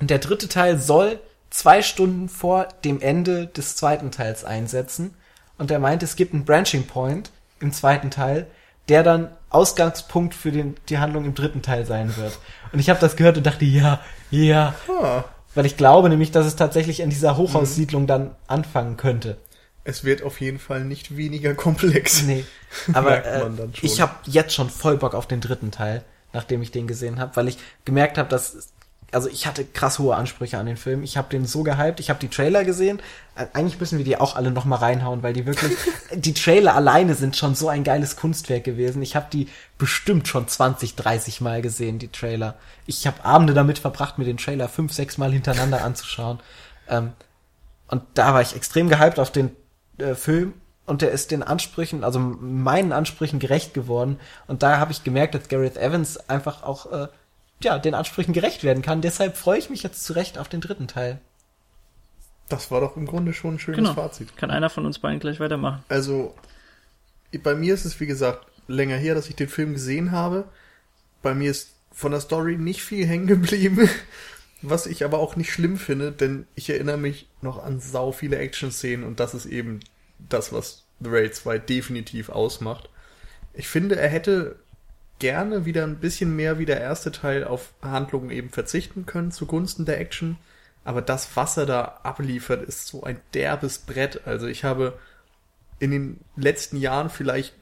Und 0.00 0.08
der 0.08 0.20
dritte 0.20 0.48
Teil 0.48 0.80
soll 0.80 1.20
zwei 1.50 1.82
Stunden 1.82 2.28
vor 2.28 2.68
dem 2.84 3.00
Ende 3.00 3.46
des 3.46 3.76
zweiten 3.76 4.10
Teils 4.10 4.44
einsetzen. 4.44 5.14
Und 5.56 5.70
er 5.70 5.78
meint, 5.78 6.02
es 6.02 6.16
gibt 6.16 6.34
einen 6.34 6.44
Branching 6.44 6.86
Point 6.86 7.30
im 7.60 7.72
zweiten 7.72 8.10
Teil, 8.10 8.46
der 8.88 9.02
dann 9.02 9.30
Ausgangspunkt 9.50 10.34
für 10.34 10.52
den, 10.52 10.76
die 10.88 10.98
Handlung 10.98 11.24
im 11.24 11.34
dritten 11.34 11.62
Teil 11.62 11.84
sein 11.86 12.16
wird. 12.16 12.38
Und 12.72 12.78
ich 12.78 12.90
habe 12.90 13.00
das 13.00 13.16
gehört 13.16 13.36
und 13.36 13.46
dachte, 13.46 13.64
ja, 13.64 14.00
ja. 14.30 14.74
Ah, 14.88 15.24
Weil 15.54 15.66
ich 15.66 15.76
glaube 15.76 16.08
nämlich, 16.08 16.30
dass 16.30 16.46
es 16.46 16.56
tatsächlich 16.56 17.00
in 17.00 17.10
dieser 17.10 17.36
Hochhaussiedlung 17.36 18.06
dann 18.06 18.34
anfangen 18.46 18.96
könnte. 18.96 19.38
es 19.84 20.04
wird 20.04 20.22
auf 20.22 20.40
jeden 20.40 20.58
Fall 20.58 20.84
nicht 20.84 21.16
weniger 21.16 21.54
komplex. 21.54 22.22
Nee, 22.22 22.44
aber 22.92 23.24
äh, 23.24 23.50
ich 23.80 24.00
habe 24.00 24.14
jetzt 24.26 24.54
schon 24.54 24.68
voll 24.70 24.98
Bock 24.98 25.14
auf 25.14 25.26
den 25.26 25.40
dritten 25.40 25.70
Teil, 25.70 26.04
nachdem 26.34 26.60
ich 26.62 26.70
den 26.70 26.86
gesehen 26.86 27.18
habe, 27.18 27.34
weil 27.36 27.48
ich 27.48 27.56
gemerkt 27.86 28.18
habe, 28.18 28.28
dass 28.28 28.68
also 29.10 29.28
ich 29.28 29.46
hatte 29.46 29.64
krass 29.64 29.98
hohe 29.98 30.14
Ansprüche 30.16 30.58
an 30.58 30.66
den 30.66 30.76
Film. 30.76 31.02
Ich 31.02 31.16
habe 31.16 31.30
den 31.30 31.46
so 31.46 31.62
gehypt, 31.62 31.98
ich 32.00 32.10
habe 32.10 32.20
die 32.20 32.28
Trailer 32.28 32.64
gesehen. 32.64 33.00
Äh, 33.36 33.46
Eigentlich 33.54 33.80
müssen 33.80 33.98
wir 33.98 34.04
die 34.04 34.18
auch 34.18 34.36
alle 34.36 34.50
noch 34.50 34.66
mal 34.66 34.76
reinhauen, 34.76 35.22
weil 35.22 35.32
die 35.32 35.46
wirklich 35.46 35.72
die 36.14 36.34
Trailer 36.34 36.74
alleine 36.74 37.14
sind 37.14 37.36
schon 37.36 37.54
so 37.54 37.68
ein 37.68 37.84
geiles 37.84 38.16
Kunstwerk 38.16 38.64
gewesen. 38.64 39.00
Ich 39.02 39.16
habe 39.16 39.26
die 39.32 39.48
bestimmt 39.78 40.28
schon 40.28 40.46
20, 40.46 40.94
30 40.96 41.40
Mal 41.40 41.62
gesehen, 41.62 41.98
die 41.98 42.08
Trailer. 42.08 42.56
Ich 42.86 43.06
habe 43.06 43.24
Abende 43.24 43.54
damit 43.54 43.78
verbracht, 43.78 44.18
mir 44.18 44.24
den 44.24 44.36
Trailer 44.36 44.68
fünf, 44.68 44.92
sechs 44.92 45.16
Mal 45.16 45.32
hintereinander 45.32 45.82
anzuschauen. 45.84 46.40
Ähm, 46.88 47.12
und 47.88 48.02
da 48.14 48.34
war 48.34 48.42
ich 48.42 48.54
extrem 48.54 48.90
gehypt 48.90 49.18
auf 49.18 49.32
den 49.32 49.56
äh, 49.96 50.14
Film 50.14 50.52
und 50.84 51.02
der 51.02 51.10
ist 51.10 51.30
den 51.30 51.42
Ansprüchen, 51.42 52.04
also 52.04 52.18
meinen 52.18 52.92
Ansprüchen 52.92 53.38
gerecht 53.38 53.74
geworden. 53.74 54.18
Und 54.46 54.62
da 54.62 54.78
habe 54.78 54.92
ich 54.92 55.04
gemerkt, 55.04 55.34
dass 55.34 55.48
Gareth 55.48 55.76
Evans 55.76 56.28
einfach 56.28 56.62
auch 56.62 56.92
äh, 56.92 57.08
ja, 57.62 57.78
den 57.78 57.94
Ansprüchen 57.94 58.32
gerecht 58.32 58.64
werden 58.64 58.82
kann. 58.82 59.00
Deshalb 59.00 59.36
freue 59.36 59.58
ich 59.58 59.70
mich 59.70 59.82
jetzt 59.82 60.04
zu 60.04 60.12
Recht 60.12 60.38
auf 60.38 60.48
den 60.48 60.60
dritten 60.60 60.88
Teil. 60.88 61.20
Das 62.48 62.70
war 62.70 62.80
doch 62.80 62.96
im 62.96 63.06
Grunde 63.06 63.34
schon 63.34 63.54
ein 63.54 63.58
schönes 63.58 63.78
Genau. 63.78 63.94
Fazit. 63.94 64.36
Kann 64.36 64.50
einer 64.50 64.70
von 64.70 64.86
uns 64.86 64.98
beiden 64.98 65.18
gleich 65.20 65.38
weitermachen. 65.40 65.82
Also, 65.88 66.34
bei 67.42 67.54
mir 67.54 67.74
ist 67.74 67.84
es, 67.84 68.00
wie 68.00 68.06
gesagt, 68.06 68.46
länger 68.68 68.96
her, 68.96 69.14
dass 69.14 69.28
ich 69.28 69.36
den 69.36 69.48
Film 69.48 69.74
gesehen 69.74 70.12
habe. 70.12 70.44
Bei 71.22 71.34
mir 71.34 71.50
ist 71.50 71.72
von 71.92 72.12
der 72.12 72.20
Story 72.20 72.56
nicht 72.56 72.82
viel 72.82 73.06
hängen 73.06 73.26
geblieben, 73.26 73.88
was 74.62 74.86
ich 74.86 75.04
aber 75.04 75.18
auch 75.18 75.36
nicht 75.36 75.52
schlimm 75.52 75.76
finde, 75.76 76.12
denn 76.12 76.46
ich 76.54 76.70
erinnere 76.70 76.96
mich 76.96 77.28
noch 77.42 77.62
an 77.62 77.80
sau 77.80 78.12
viele 78.12 78.38
Action-Szenen 78.38 79.04
und 79.04 79.20
das 79.20 79.34
ist 79.34 79.46
eben 79.46 79.80
das, 80.18 80.52
was 80.52 80.84
The 81.00 81.10
Raid 81.10 81.34
2 81.34 81.58
definitiv 81.58 82.28
ausmacht. 82.28 82.88
Ich 83.52 83.68
finde, 83.68 83.96
er 83.96 84.08
hätte 84.08 84.56
gerne 85.18 85.64
wieder 85.64 85.84
ein 85.84 85.96
bisschen 85.96 86.34
mehr 86.36 86.58
wie 86.58 86.66
der 86.66 86.80
erste 86.80 87.10
Teil 87.12 87.44
auf 87.44 87.72
Handlungen 87.82 88.30
eben 88.30 88.50
verzichten 88.50 89.06
können 89.06 89.32
zugunsten 89.32 89.84
der 89.84 90.00
Action. 90.00 90.38
Aber 90.84 91.02
das, 91.02 91.36
was 91.36 91.56
er 91.56 91.66
da 91.66 92.00
abliefert, 92.02 92.62
ist 92.62 92.86
so 92.86 93.02
ein 93.02 93.20
derbes 93.34 93.78
Brett. 93.78 94.26
Also 94.26 94.46
ich 94.46 94.64
habe 94.64 94.98
in 95.78 95.90
den 95.90 96.20
letzten 96.36 96.76
Jahren 96.76 97.10
vielleicht, 97.10 97.54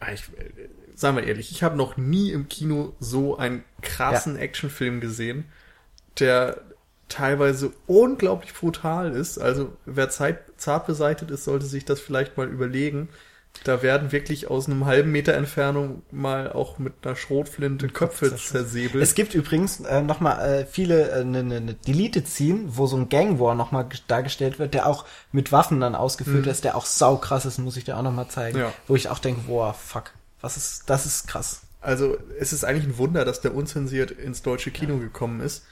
äh, 0.00 0.14
ich, 0.14 0.22
äh, 0.36 0.68
sagen 0.94 1.16
wir 1.16 1.24
ehrlich, 1.24 1.50
ich 1.50 1.62
habe 1.62 1.76
noch 1.76 1.96
nie 1.96 2.32
im 2.32 2.48
Kino 2.48 2.94
so 2.98 3.36
einen 3.36 3.64
krassen 3.82 4.36
Actionfilm 4.36 5.00
gesehen, 5.00 5.44
der 6.18 6.60
teilweise 7.08 7.72
unglaublich 7.86 8.54
brutal 8.54 9.12
ist. 9.14 9.38
Also 9.38 9.76
wer 9.84 10.08
zeit, 10.08 10.40
zart 10.56 10.86
beseitet 10.86 11.30
ist, 11.30 11.44
sollte 11.44 11.66
sich 11.66 11.84
das 11.84 12.00
vielleicht 12.00 12.36
mal 12.36 12.48
überlegen. 12.48 13.08
Da 13.62 13.82
werden 13.82 14.12
wirklich 14.12 14.50
aus 14.50 14.66
einem 14.66 14.84
halben 14.84 15.12
Meter 15.12 15.34
Entfernung 15.34 16.02
mal 16.10 16.52
auch 16.52 16.78
mit 16.78 16.94
einer 17.02 17.14
Schrotflinte 17.14 17.88
Köpfe 17.88 18.34
zersäbelt. 18.36 19.02
Es 19.02 19.14
gibt 19.14 19.34
übrigens 19.34 19.80
äh, 19.80 20.02
nochmal 20.02 20.62
äh, 20.62 20.66
viele 20.66 21.10
äh, 21.10 21.24
ne, 21.24 21.42
ne, 21.44 21.60
ne 21.60 21.74
Delete-Scene, 21.74 22.64
wo 22.66 22.86
so 22.86 22.96
ein 22.96 23.08
Gang 23.08 23.38
War 23.38 23.54
nochmal 23.54 23.88
dargestellt 24.08 24.58
wird, 24.58 24.74
der 24.74 24.86
auch 24.86 25.06
mit 25.32 25.52
Waffen 25.52 25.80
dann 25.80 25.94
ausgeführt 25.94 26.46
ist, 26.46 26.64
der 26.64 26.76
auch 26.76 26.84
sau 26.84 27.16
krass 27.16 27.46
ist, 27.46 27.58
muss 27.58 27.76
ich 27.76 27.84
dir 27.84 27.96
auch 27.96 28.02
nochmal 28.02 28.28
zeigen. 28.28 28.58
Ja. 28.58 28.72
Wo 28.86 28.96
ich 28.96 29.08
auch 29.08 29.18
denke, 29.18 29.42
boah, 29.46 29.72
fuck, 29.72 30.12
was 30.40 30.56
ist, 30.56 30.90
das 30.90 31.06
ist 31.06 31.28
krass. 31.28 31.62
Also 31.80 32.16
es 32.38 32.52
ist 32.52 32.64
eigentlich 32.64 32.86
ein 32.86 32.98
Wunder, 32.98 33.24
dass 33.24 33.40
der 33.40 33.54
unzensiert 33.54 34.10
ins 34.10 34.42
deutsche 34.42 34.72
Kino 34.72 34.98
gekommen 34.98 35.40
ist. 35.40 35.64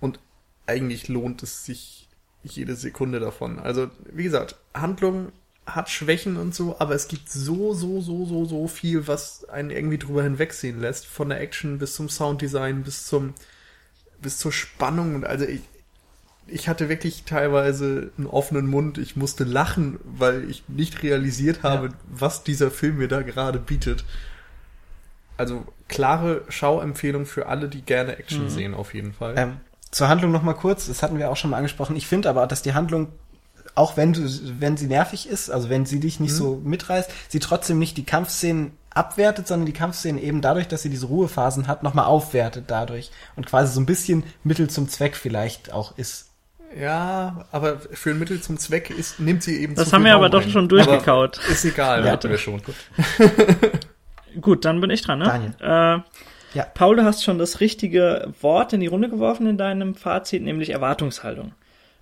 Und 0.00 0.20
eigentlich 0.66 1.08
lohnt 1.08 1.42
es 1.42 1.64
sich 1.64 2.08
jede 2.42 2.76
Sekunde 2.76 3.20
davon. 3.20 3.58
Also, 3.58 3.90
wie 4.12 4.24
gesagt, 4.24 4.56
Handlung 4.74 5.32
hat 5.66 5.88
Schwächen 5.88 6.36
und 6.36 6.54
so, 6.54 6.76
aber 6.78 6.94
es 6.94 7.08
gibt 7.08 7.30
so, 7.30 7.72
so, 7.72 8.00
so, 8.00 8.26
so, 8.26 8.44
so 8.44 8.68
viel, 8.68 9.06
was 9.06 9.48
einen 9.48 9.70
irgendwie 9.70 9.98
drüber 9.98 10.22
hinwegsehen 10.22 10.80
lässt. 10.80 11.06
Von 11.06 11.30
der 11.30 11.40
Action 11.40 11.78
bis 11.78 11.94
zum 11.94 12.08
Sounddesign, 12.08 12.82
bis 12.82 13.06
zum, 13.06 13.34
bis 14.20 14.38
zur 14.38 14.52
Spannung. 14.52 15.14
Und 15.14 15.24
also 15.24 15.46
ich, 15.46 15.62
ich 16.46 16.68
hatte 16.68 16.88
wirklich 16.88 17.24
teilweise 17.24 18.10
einen 18.18 18.26
offenen 18.26 18.66
Mund. 18.66 18.98
Ich 18.98 19.16
musste 19.16 19.44
lachen, 19.44 19.98
weil 20.04 20.48
ich 20.50 20.64
nicht 20.68 21.02
realisiert 21.02 21.62
habe, 21.62 21.88
ja. 21.88 21.94
was 22.06 22.44
dieser 22.44 22.70
Film 22.70 22.98
mir 22.98 23.08
da 23.08 23.22
gerade 23.22 23.58
bietet. 23.58 24.04
Also 25.36 25.66
klare 25.88 26.42
Schauempfehlung 26.48 27.24
für 27.26 27.46
alle, 27.46 27.68
die 27.68 27.82
gerne 27.82 28.18
Action 28.18 28.44
mhm. 28.44 28.50
sehen, 28.50 28.74
auf 28.74 28.92
jeden 28.92 29.14
Fall. 29.14 29.34
Ähm, 29.36 29.56
zur 29.90 30.08
Handlung 30.08 30.30
noch 30.30 30.42
mal 30.42 30.54
kurz. 30.54 30.86
Das 30.86 31.02
hatten 31.02 31.18
wir 31.18 31.30
auch 31.30 31.36
schon 31.36 31.50
mal 31.50 31.56
angesprochen. 31.56 31.96
Ich 31.96 32.06
finde 32.06 32.28
aber, 32.28 32.46
dass 32.46 32.62
die 32.62 32.74
Handlung 32.74 33.08
auch 33.74 33.96
wenn 33.96 34.12
du, 34.12 34.22
wenn 34.60 34.76
sie 34.76 34.86
nervig 34.86 35.28
ist, 35.28 35.50
also 35.50 35.68
wenn 35.68 35.86
sie 35.86 36.00
dich 36.00 36.20
nicht 36.20 36.32
mhm. 36.32 36.36
so 36.36 36.60
mitreißt, 36.62 37.10
sie 37.28 37.40
trotzdem 37.40 37.78
nicht 37.78 37.96
die 37.96 38.04
Kampfszenen 38.04 38.72
abwertet, 38.90 39.48
sondern 39.48 39.66
die 39.66 39.72
Kampfszenen 39.72 40.22
eben 40.22 40.40
dadurch, 40.40 40.68
dass 40.68 40.82
sie 40.82 40.90
diese 40.90 41.06
Ruhephasen 41.06 41.66
hat, 41.66 41.82
nochmal 41.82 42.06
aufwertet 42.06 42.64
dadurch 42.68 43.10
und 43.36 43.46
quasi 43.46 43.72
so 43.72 43.80
ein 43.80 43.86
bisschen 43.86 44.22
Mittel 44.44 44.70
zum 44.70 44.88
Zweck 44.88 45.16
vielleicht 45.16 45.72
auch 45.72 45.98
ist. 45.98 46.30
Ja, 46.78 47.46
aber 47.52 47.78
für 47.78 48.10
ein 48.10 48.18
Mittel 48.18 48.40
zum 48.40 48.58
Zweck 48.58 48.90
ist, 48.90 49.20
nimmt 49.20 49.42
sie 49.42 49.60
eben 49.60 49.74
Das 49.74 49.92
haben 49.92 50.04
wir 50.04 50.14
aber 50.14 50.28
doch 50.28 50.42
schon 50.48 50.68
durchgekaut. 50.68 51.38
Aber 51.38 51.52
ist 51.52 51.64
egal, 51.64 52.04
ja, 52.04 52.12
hatten 52.12 52.30
wir 52.30 52.38
schon. 52.38 52.62
Gut. 52.62 52.74
Gut, 54.40 54.64
dann 54.64 54.80
bin 54.80 54.90
ich 54.90 55.02
dran, 55.02 55.20
ne? 55.20 55.24
Daniel. 55.24 55.54
Äh, 55.60 56.58
ja. 56.58 56.64
Paul, 56.74 56.96
du 56.96 57.04
hast 57.04 57.22
schon 57.22 57.38
das 57.38 57.60
richtige 57.60 58.32
Wort 58.40 58.72
in 58.72 58.80
die 58.80 58.88
Runde 58.88 59.08
geworfen 59.08 59.46
in 59.46 59.56
deinem 59.56 59.94
Fazit, 59.94 60.42
nämlich 60.42 60.70
Erwartungshaltung. 60.70 61.52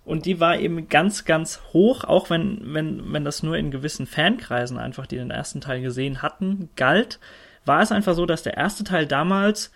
Und 0.05 0.27
die 0.27 0.41
war 0.41 0.59
eben 0.59 0.89
ganz, 0.89 1.25
ganz 1.25 1.61
hoch, 1.73 2.05
auch 2.05 2.29
wenn, 2.29 2.75
wenn, 2.75 3.13
wenn 3.13 3.25
das 3.25 3.43
nur 3.43 3.57
in 3.57 3.71
gewissen 3.71 4.07
Fankreisen 4.07 4.79
einfach, 4.79 5.07
die 5.07 5.17
den 5.17 5.31
ersten 5.31 5.61
Teil 5.61 5.81
gesehen 5.81 6.23
hatten, 6.23 6.71
galt, 6.75 7.21
war 7.65 7.83
es 7.83 7.93
einfach 7.93 8.15
so, 8.15 8.27
dass 8.27 8.43
der 8.43 8.57
erste 8.57 8.83
Teil 8.83 9.07
damals 9.07 9.71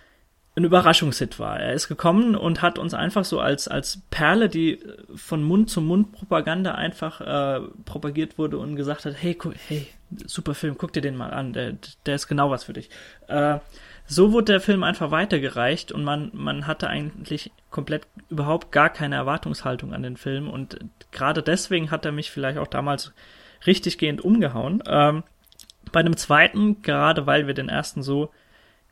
ein 0.57 0.65
Überraschungshit 0.65 1.39
war. 1.39 1.61
Er 1.61 1.75
ist 1.75 1.87
gekommen 1.87 2.35
und 2.35 2.63
hat 2.63 2.79
uns 2.79 2.95
einfach 2.95 3.25
so 3.25 3.41
als, 3.41 3.69
als 3.69 4.01
Perle, 4.11 4.49
die 4.49 4.81
von 5.15 5.43
Mund 5.45 5.69
zu 5.69 5.83
Mund 5.83 6.13
Propaganda 6.13 6.75
einfach 6.75 7.21
äh, 7.21 7.61
propagiert 7.85 8.39
wurde 8.39 8.59
und 8.59 8.75
gesagt 8.75 9.05
hat, 9.05 9.15
hey, 9.21 9.39
hey, 9.69 9.87
super 10.25 10.55
Film, 10.55 10.77
guck 10.79 10.95
dir 10.95 11.03
den 11.03 11.17
mal 11.17 11.31
an, 11.31 11.53
der, 11.53 11.75
der 12.07 12.15
ist 12.15 12.27
genau 12.27 12.51
was 12.51 12.65
für 12.65 12.73
dich. 12.73 12.89
Äh, 13.29 13.59
so 14.07 14.33
wurde 14.33 14.53
der 14.53 14.61
Film 14.61 14.83
einfach 14.83 15.11
weitergereicht 15.11 15.93
und 15.93 16.05
man, 16.05 16.31
man 16.33 16.67
hatte 16.67 16.89
eigentlich 16.89 17.51
komplett 17.71 18.07
überhaupt 18.31 18.71
gar 18.73 18.91
keine 18.91 19.17
Erwartungshaltung 19.17 19.93
an 19.93 20.03
den 20.03 20.17
Film 20.17 20.49
und 20.49 20.79
gerade 21.11 21.43
deswegen 21.43 21.91
hat 21.91 22.05
er 22.05 22.13
mich 22.13 22.31
vielleicht 22.31 22.59
auch 22.59 22.69
damals 22.69 23.13
richtiggehend 23.67 24.21
umgehauen. 24.23 24.83
Ähm, 24.87 25.25
bei 25.93 26.03
dem 26.03 26.17
zweiten, 26.17 26.83
gerade 26.83 27.27
weil 27.27 27.47
wir 27.47 27.55
den 27.55 27.69
ersten 27.69 28.03
so 28.03 28.31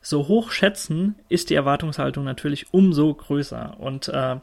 so 0.01 0.29
hoch 0.29 0.51
schätzen, 0.51 1.15
ist 1.31 1.49
die 1.49 1.55
Erwartungshaltung 1.55 2.25
natürlich 2.25 2.75
umso 2.75 3.15
größer 3.15 3.77
und 3.79 4.09
äh, 4.09 4.37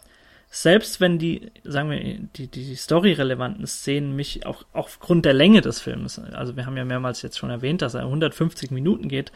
selbst 0.53 0.99
wenn 0.99 1.17
die, 1.17 1.49
sagen 1.63 1.89
wir, 1.91 1.99
die, 2.35 2.47
die 2.47 2.75
story-relevanten 2.75 3.65
Szenen 3.65 4.15
mich 4.15 4.45
auch, 4.45 4.63
auch 4.73 4.85
aufgrund 4.85 5.23
der 5.23 5.33
Länge 5.33 5.61
des 5.61 5.79
Films, 5.79 6.19
also 6.19 6.57
wir 6.57 6.65
haben 6.65 6.75
ja 6.75 6.83
mehrmals 6.83 7.21
jetzt 7.21 7.37
schon 7.37 7.49
erwähnt, 7.49 7.81
dass 7.81 7.93
er 7.93 8.01
150 8.01 8.71
Minuten 8.71 9.07
geht, 9.07 9.31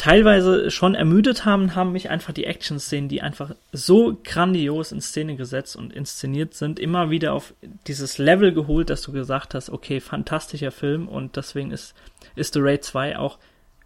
teilweise 0.00 0.70
schon 0.70 0.94
ermüdet 0.94 1.44
haben, 1.44 1.74
haben 1.74 1.92
mich 1.92 2.08
einfach 2.08 2.32
die 2.32 2.46
Action-Szenen, 2.46 3.10
die 3.10 3.20
einfach 3.20 3.54
so 3.70 4.18
grandios 4.24 4.92
in 4.92 5.02
Szene 5.02 5.36
gesetzt 5.36 5.76
und 5.76 5.92
inszeniert 5.92 6.54
sind, 6.54 6.78
immer 6.78 7.10
wieder 7.10 7.34
auf 7.34 7.52
dieses 7.86 8.16
Level 8.16 8.54
geholt, 8.54 8.88
dass 8.88 9.02
du 9.02 9.12
gesagt 9.12 9.52
hast, 9.52 9.68
okay, 9.68 10.00
fantastischer 10.00 10.70
Film 10.70 11.06
und 11.06 11.36
deswegen 11.36 11.70
ist, 11.70 11.94
ist 12.34 12.54
The 12.54 12.60
Raid 12.62 12.82
2 12.82 13.18
auch 13.18 13.38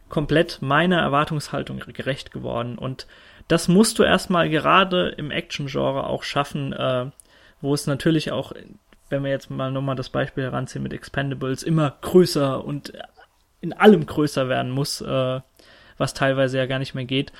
komplett 0.08 0.62
meiner 0.62 1.00
Erwartungshaltung 1.00 1.80
gerecht 1.80 2.30
geworden. 2.30 2.78
Und 2.78 3.08
das 3.48 3.66
musst 3.66 3.98
du 3.98 4.04
erstmal 4.04 4.48
gerade 4.48 5.08
im 5.08 5.32
Action-Genre 5.32 6.06
auch 6.06 6.22
schaffen, 6.22 6.72
äh, 6.72 7.06
wo 7.60 7.74
es 7.74 7.88
natürlich 7.88 8.30
auch, 8.30 8.52
wenn 9.08 9.24
wir 9.24 9.32
jetzt 9.32 9.50
mal 9.50 9.72
nochmal 9.72 9.96
das 9.96 10.10
Beispiel 10.10 10.44
heranziehen 10.44 10.84
mit 10.84 10.92
Expendables, 10.92 11.64
immer 11.64 11.96
größer 12.02 12.64
und 12.64 12.92
in 13.60 13.72
allem 13.72 14.06
größer 14.06 14.48
werden 14.48 14.70
muss, 14.70 15.00
äh, 15.00 15.40
was 15.98 16.14
teilweise 16.14 16.58
ja 16.58 16.66
gar 16.66 16.78
nicht 16.78 16.94
mehr 16.94 17.04
geht, 17.04 17.32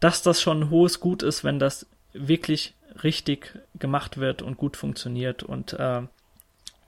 dass 0.00 0.22
das 0.22 0.40
schon 0.40 0.60
ein 0.60 0.70
hohes 0.70 1.00
Gut 1.00 1.22
ist, 1.22 1.44
wenn 1.44 1.58
das 1.58 1.86
wirklich 2.12 2.74
richtig 3.02 3.54
gemacht 3.78 4.18
wird 4.18 4.42
und 4.42 4.56
gut 4.56 4.76
funktioniert. 4.76 5.42
Und 5.42 5.72
äh, 5.74 6.02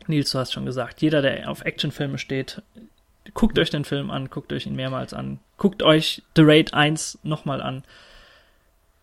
Nils, 0.06 0.32
du 0.32 0.38
hast 0.38 0.52
schon 0.52 0.66
gesagt, 0.66 1.02
jeder, 1.02 1.22
der 1.22 1.50
auf 1.50 1.62
Actionfilme 1.62 2.18
steht, 2.18 2.62
guckt 3.34 3.58
euch 3.58 3.70
den 3.70 3.84
Film 3.84 4.10
an, 4.10 4.30
guckt 4.30 4.52
euch 4.52 4.66
ihn 4.66 4.76
mehrmals 4.76 5.14
an, 5.14 5.40
guckt 5.56 5.82
euch 5.82 6.22
The 6.36 6.42
Raid 6.42 6.74
1 6.74 7.20
nochmal 7.22 7.60
an. 7.60 7.84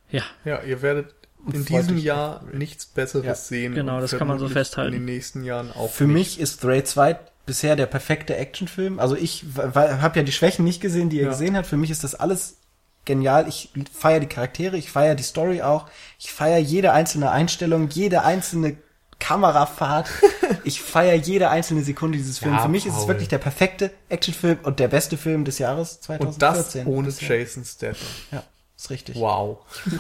Ja. 0.09 0.23
Ja, 0.45 0.61
ihr 0.63 0.81
werdet 0.81 1.13
in 1.51 1.65
diesem 1.65 1.97
Jahr 1.97 2.43
nichts 2.51 2.85
Besseres 2.85 3.25
ja, 3.25 3.35
sehen. 3.35 3.75
Genau, 3.75 3.99
das 4.01 4.17
kann 4.17 4.27
man 4.27 4.39
so 4.39 4.47
festhalten. 4.47 4.93
In 4.93 5.01
den 5.01 5.13
nächsten 5.13 5.43
Jahren 5.43 5.71
auch. 5.71 5.91
Für 5.91 6.05
nicht. 6.05 6.13
mich 6.13 6.39
ist 6.39 6.61
The 6.61 6.67
Raid 6.67 6.87
2 6.87 7.19
bisher 7.47 7.75
der 7.75 7.87
perfekte 7.87 8.35
Actionfilm. 8.35 8.99
Also 8.99 9.15
ich 9.15 9.43
habe 9.55 10.19
ja 10.19 10.23
die 10.23 10.31
Schwächen 10.31 10.63
nicht 10.63 10.81
gesehen, 10.81 11.09
die 11.09 11.17
ihr 11.17 11.23
ja. 11.23 11.29
gesehen 11.29 11.57
habt. 11.57 11.65
Für 11.65 11.77
mich 11.77 11.89
ist 11.89 12.03
das 12.03 12.13
alles 12.13 12.57
genial. 13.05 13.47
Ich 13.47 13.71
feiere 13.91 14.19
die 14.19 14.27
Charaktere, 14.27 14.77
ich 14.77 14.91
feiere 14.91 15.15
die 15.15 15.23
Story 15.23 15.63
auch. 15.63 15.87
Ich 16.19 16.31
feiere 16.31 16.59
jede 16.59 16.93
einzelne 16.93 17.31
Einstellung, 17.31 17.89
jede 17.89 18.23
einzelne 18.23 18.77
Kamerafahrt. 19.17 20.09
ich 20.63 20.81
feiere 20.81 21.15
jede 21.15 21.49
einzelne 21.49 21.81
Sekunde 21.81 22.19
dieses 22.19 22.37
Films. 22.37 22.57
Ja, 22.57 22.63
Für 22.63 22.69
mich 22.69 22.83
Paul. 22.83 22.93
ist 22.93 22.99
es 22.99 23.07
wirklich 23.07 23.29
der 23.29 23.39
perfekte 23.39 23.89
Actionfilm 24.09 24.59
und 24.61 24.79
der 24.79 24.89
beste 24.89 25.17
Film 25.17 25.43
des 25.45 25.57
Jahres 25.57 26.01
2014. 26.01 26.85
Und 26.85 27.07
das 27.07 27.21
ohne 27.21 27.37
Jason 27.39 27.65
Statham. 27.65 28.07
Ja, 28.31 28.43
ist 28.75 28.89
richtig. 28.91 29.15
Wow. 29.15 29.59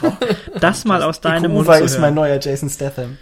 Das 0.59 0.85
mal 0.85 1.01
aus 1.01 1.21
deinem 1.21 1.53
Mund 1.53 1.67
ist 1.69 1.97
mein 1.97 2.13
neuer 2.13 2.39
Jason 2.39 2.69
Statham. 2.69 3.17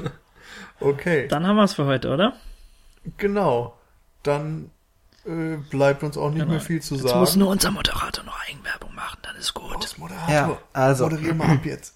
okay. 0.80 1.28
Dann 1.28 1.46
haben 1.46 1.56
wir 1.56 1.64
es 1.64 1.74
für 1.74 1.86
heute, 1.86 2.08
oder? 2.10 2.34
Genau. 3.16 3.76
Dann 4.22 4.70
äh, 5.24 5.56
bleibt 5.70 6.02
uns 6.02 6.16
auch 6.16 6.30
nicht 6.30 6.40
genau. 6.40 6.52
mehr 6.52 6.60
viel 6.60 6.80
zu 6.80 6.96
sagen. 6.96 7.08
Jetzt 7.08 7.16
muss 7.16 7.36
nur 7.36 7.48
unser 7.48 7.70
Moderator 7.70 8.24
noch 8.24 8.38
Eigenwerbung 8.48 8.94
machen, 8.94 9.18
dann 9.22 9.36
ist 9.36 9.54
gut. 9.54 9.76
Aus 9.76 9.98
Moderator. 9.98 10.32
Ja, 10.32 10.58
also. 10.72 11.04
Moderier 11.04 11.34
mal 11.34 11.50
ab 11.50 11.64
jetzt. 11.64 11.94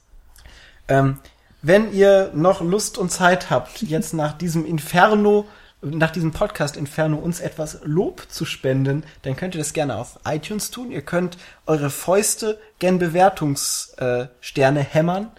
ähm, 0.89 1.19
wenn 1.63 1.93
ihr 1.93 2.33
noch 2.35 2.61
Lust 2.61 2.99
und 2.99 3.11
Zeit 3.11 3.49
habt, 3.49 3.83
jetzt 3.83 4.15
nach 4.15 4.33
diesem 4.33 4.67
Inferno, 4.67 5.47
nach 5.81 6.11
diesem 6.11 6.33
Podcast 6.33 6.77
Inferno 6.77 7.17
uns 7.19 7.41
etwas 7.41 7.79
Lob 7.85 8.27
zu 8.29 8.45
spenden, 8.45 9.05
dann 9.23 9.37
könnt 9.37 9.55
ihr 9.55 9.61
das 9.61 9.73
gerne 9.73 9.97
auf 9.97 10.19
iTunes 10.25 10.71
tun. 10.71 10.91
Ihr 10.91 11.03
könnt 11.03 11.39
eure 11.67 11.89
Fäuste 11.89 12.59
gern 12.81 12.99
Bewertungssterne 12.99 14.81
äh, 14.81 14.85
hämmern. 14.85 15.31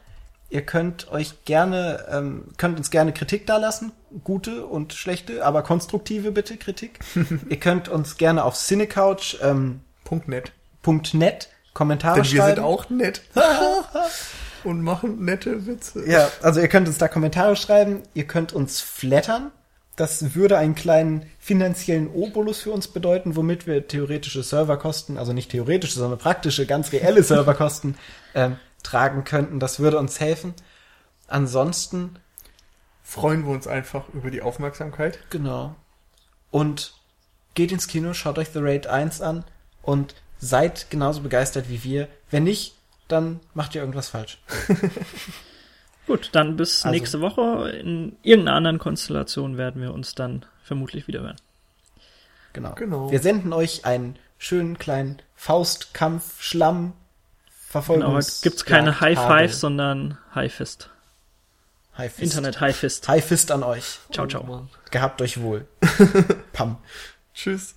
Ihr 0.49 0.61
könnt 0.61 1.11
euch 1.11 1.43
gerne, 1.43 2.05
ähm, 2.09 2.45
könnt 2.57 2.77
uns 2.77 2.89
gerne 2.89 3.11
Kritik 3.11 3.45
dalassen, 3.45 3.91
gute 4.23 4.65
und 4.65 4.93
schlechte, 4.93 5.45
aber 5.45 5.63
konstruktive 5.63 6.31
bitte 6.31 6.57
Kritik. 6.57 6.99
ihr 7.49 7.59
könnt 7.59 7.89
uns 7.89 8.17
gerne 8.17 8.43
auf 8.43 8.55
Cinecouch 8.55 9.37
ähm, 9.41 9.81
.net. 10.27 10.51
.net 11.13 11.49
Kommentare 11.73 12.15
Denn 12.15 12.25
schreiben. 12.25 12.37
wir 12.37 12.55
sind 12.55 12.59
auch 12.59 12.89
nett. 12.89 13.21
und 14.63 14.81
machen 14.81 15.25
nette 15.25 15.65
Witze. 15.65 16.07
Ja, 16.07 16.29
also 16.41 16.59
ihr 16.59 16.67
könnt 16.67 16.87
uns 16.87 16.97
da 16.97 17.07
Kommentare 17.07 17.55
schreiben, 17.55 18.03
ihr 18.13 18.25
könnt 18.25 18.53
uns 18.53 18.79
flattern. 18.79 19.51
Das 19.95 20.33
würde 20.33 20.57
einen 20.57 20.73
kleinen 20.73 21.27
finanziellen 21.39 22.07
Obolus 22.07 22.59
für 22.59 22.71
uns 22.71 22.87
bedeuten, 22.87 23.35
womit 23.35 23.67
wir 23.67 23.87
theoretische 23.87 24.41
Serverkosten, 24.41 25.17
also 25.17 25.33
nicht 25.33 25.51
theoretische, 25.51 25.99
sondern 25.99 26.17
praktische, 26.17 26.65
ganz 26.65 26.91
reelle 26.91 27.21
Serverkosten 27.23 27.95
ähm, 28.33 28.57
tragen 28.81 29.23
könnten. 29.23 29.59
Das 29.59 29.79
würde 29.79 29.99
uns 29.99 30.19
helfen. 30.19 30.55
Ansonsten 31.27 32.17
freuen 33.03 33.45
wir 33.45 33.51
uns 33.51 33.67
einfach 33.67 34.09
über 34.13 34.31
die 34.31 34.41
Aufmerksamkeit. 34.41 35.19
Genau. 35.29 35.75
Und 36.49 36.93
geht 37.53 37.71
ins 37.71 37.87
Kino, 37.87 38.13
schaut 38.13 38.39
euch 38.39 38.49
The 38.49 38.59
Raid 38.59 38.87
1 38.87 39.21
an 39.21 39.43
und 39.81 40.15
seid 40.39 40.89
genauso 40.89 41.21
begeistert 41.21 41.69
wie 41.69 41.83
wir. 41.83 42.07
Wenn 42.31 42.43
nicht, 42.43 42.75
dann 43.07 43.39
macht 43.53 43.75
ihr 43.75 43.81
irgendwas 43.81 44.09
falsch. 44.09 44.39
Gut, 46.07 46.29
dann 46.33 46.57
bis 46.57 46.83
also, 46.83 46.93
nächste 46.93 47.21
Woche. 47.21 47.69
In 47.69 48.17
irgendeiner 48.23 48.57
anderen 48.57 48.79
Konstellation 48.79 49.57
werden 49.57 49.81
wir 49.81 49.93
uns 49.93 50.15
dann 50.15 50.45
vermutlich 50.63 51.07
wieder 51.07 51.21
hören. 51.21 51.37
Genau. 52.53 52.73
genau. 52.75 53.11
Wir 53.11 53.19
senden 53.19 53.53
euch 53.53 53.85
einen 53.85 54.17
schönen 54.37 54.77
kleinen 54.77 55.21
Faustkampf, 55.35 56.41
Schlamm, 56.41 56.93
Verfolgungs... 57.49 58.41
Genau, 58.41 58.43
gibt's 58.43 58.65
keine 58.65 58.99
High 58.99 59.17
Five, 59.17 59.53
sondern 59.53 60.17
High 60.35 60.53
Fist. 60.53 60.89
High 61.97 62.09
Fist. 62.09 62.21
Internet 62.21 62.59
High 62.59 62.75
Fist. 62.75 63.07
High 63.07 63.23
Fist 63.23 63.51
an 63.51 63.63
euch. 63.63 63.99
Ciao, 64.11 64.27
ciao. 64.27 64.67
Gehabt 64.89 65.21
euch 65.21 65.41
wohl. 65.41 65.67
Pam. 66.53 66.77
Tschüss. 67.33 67.75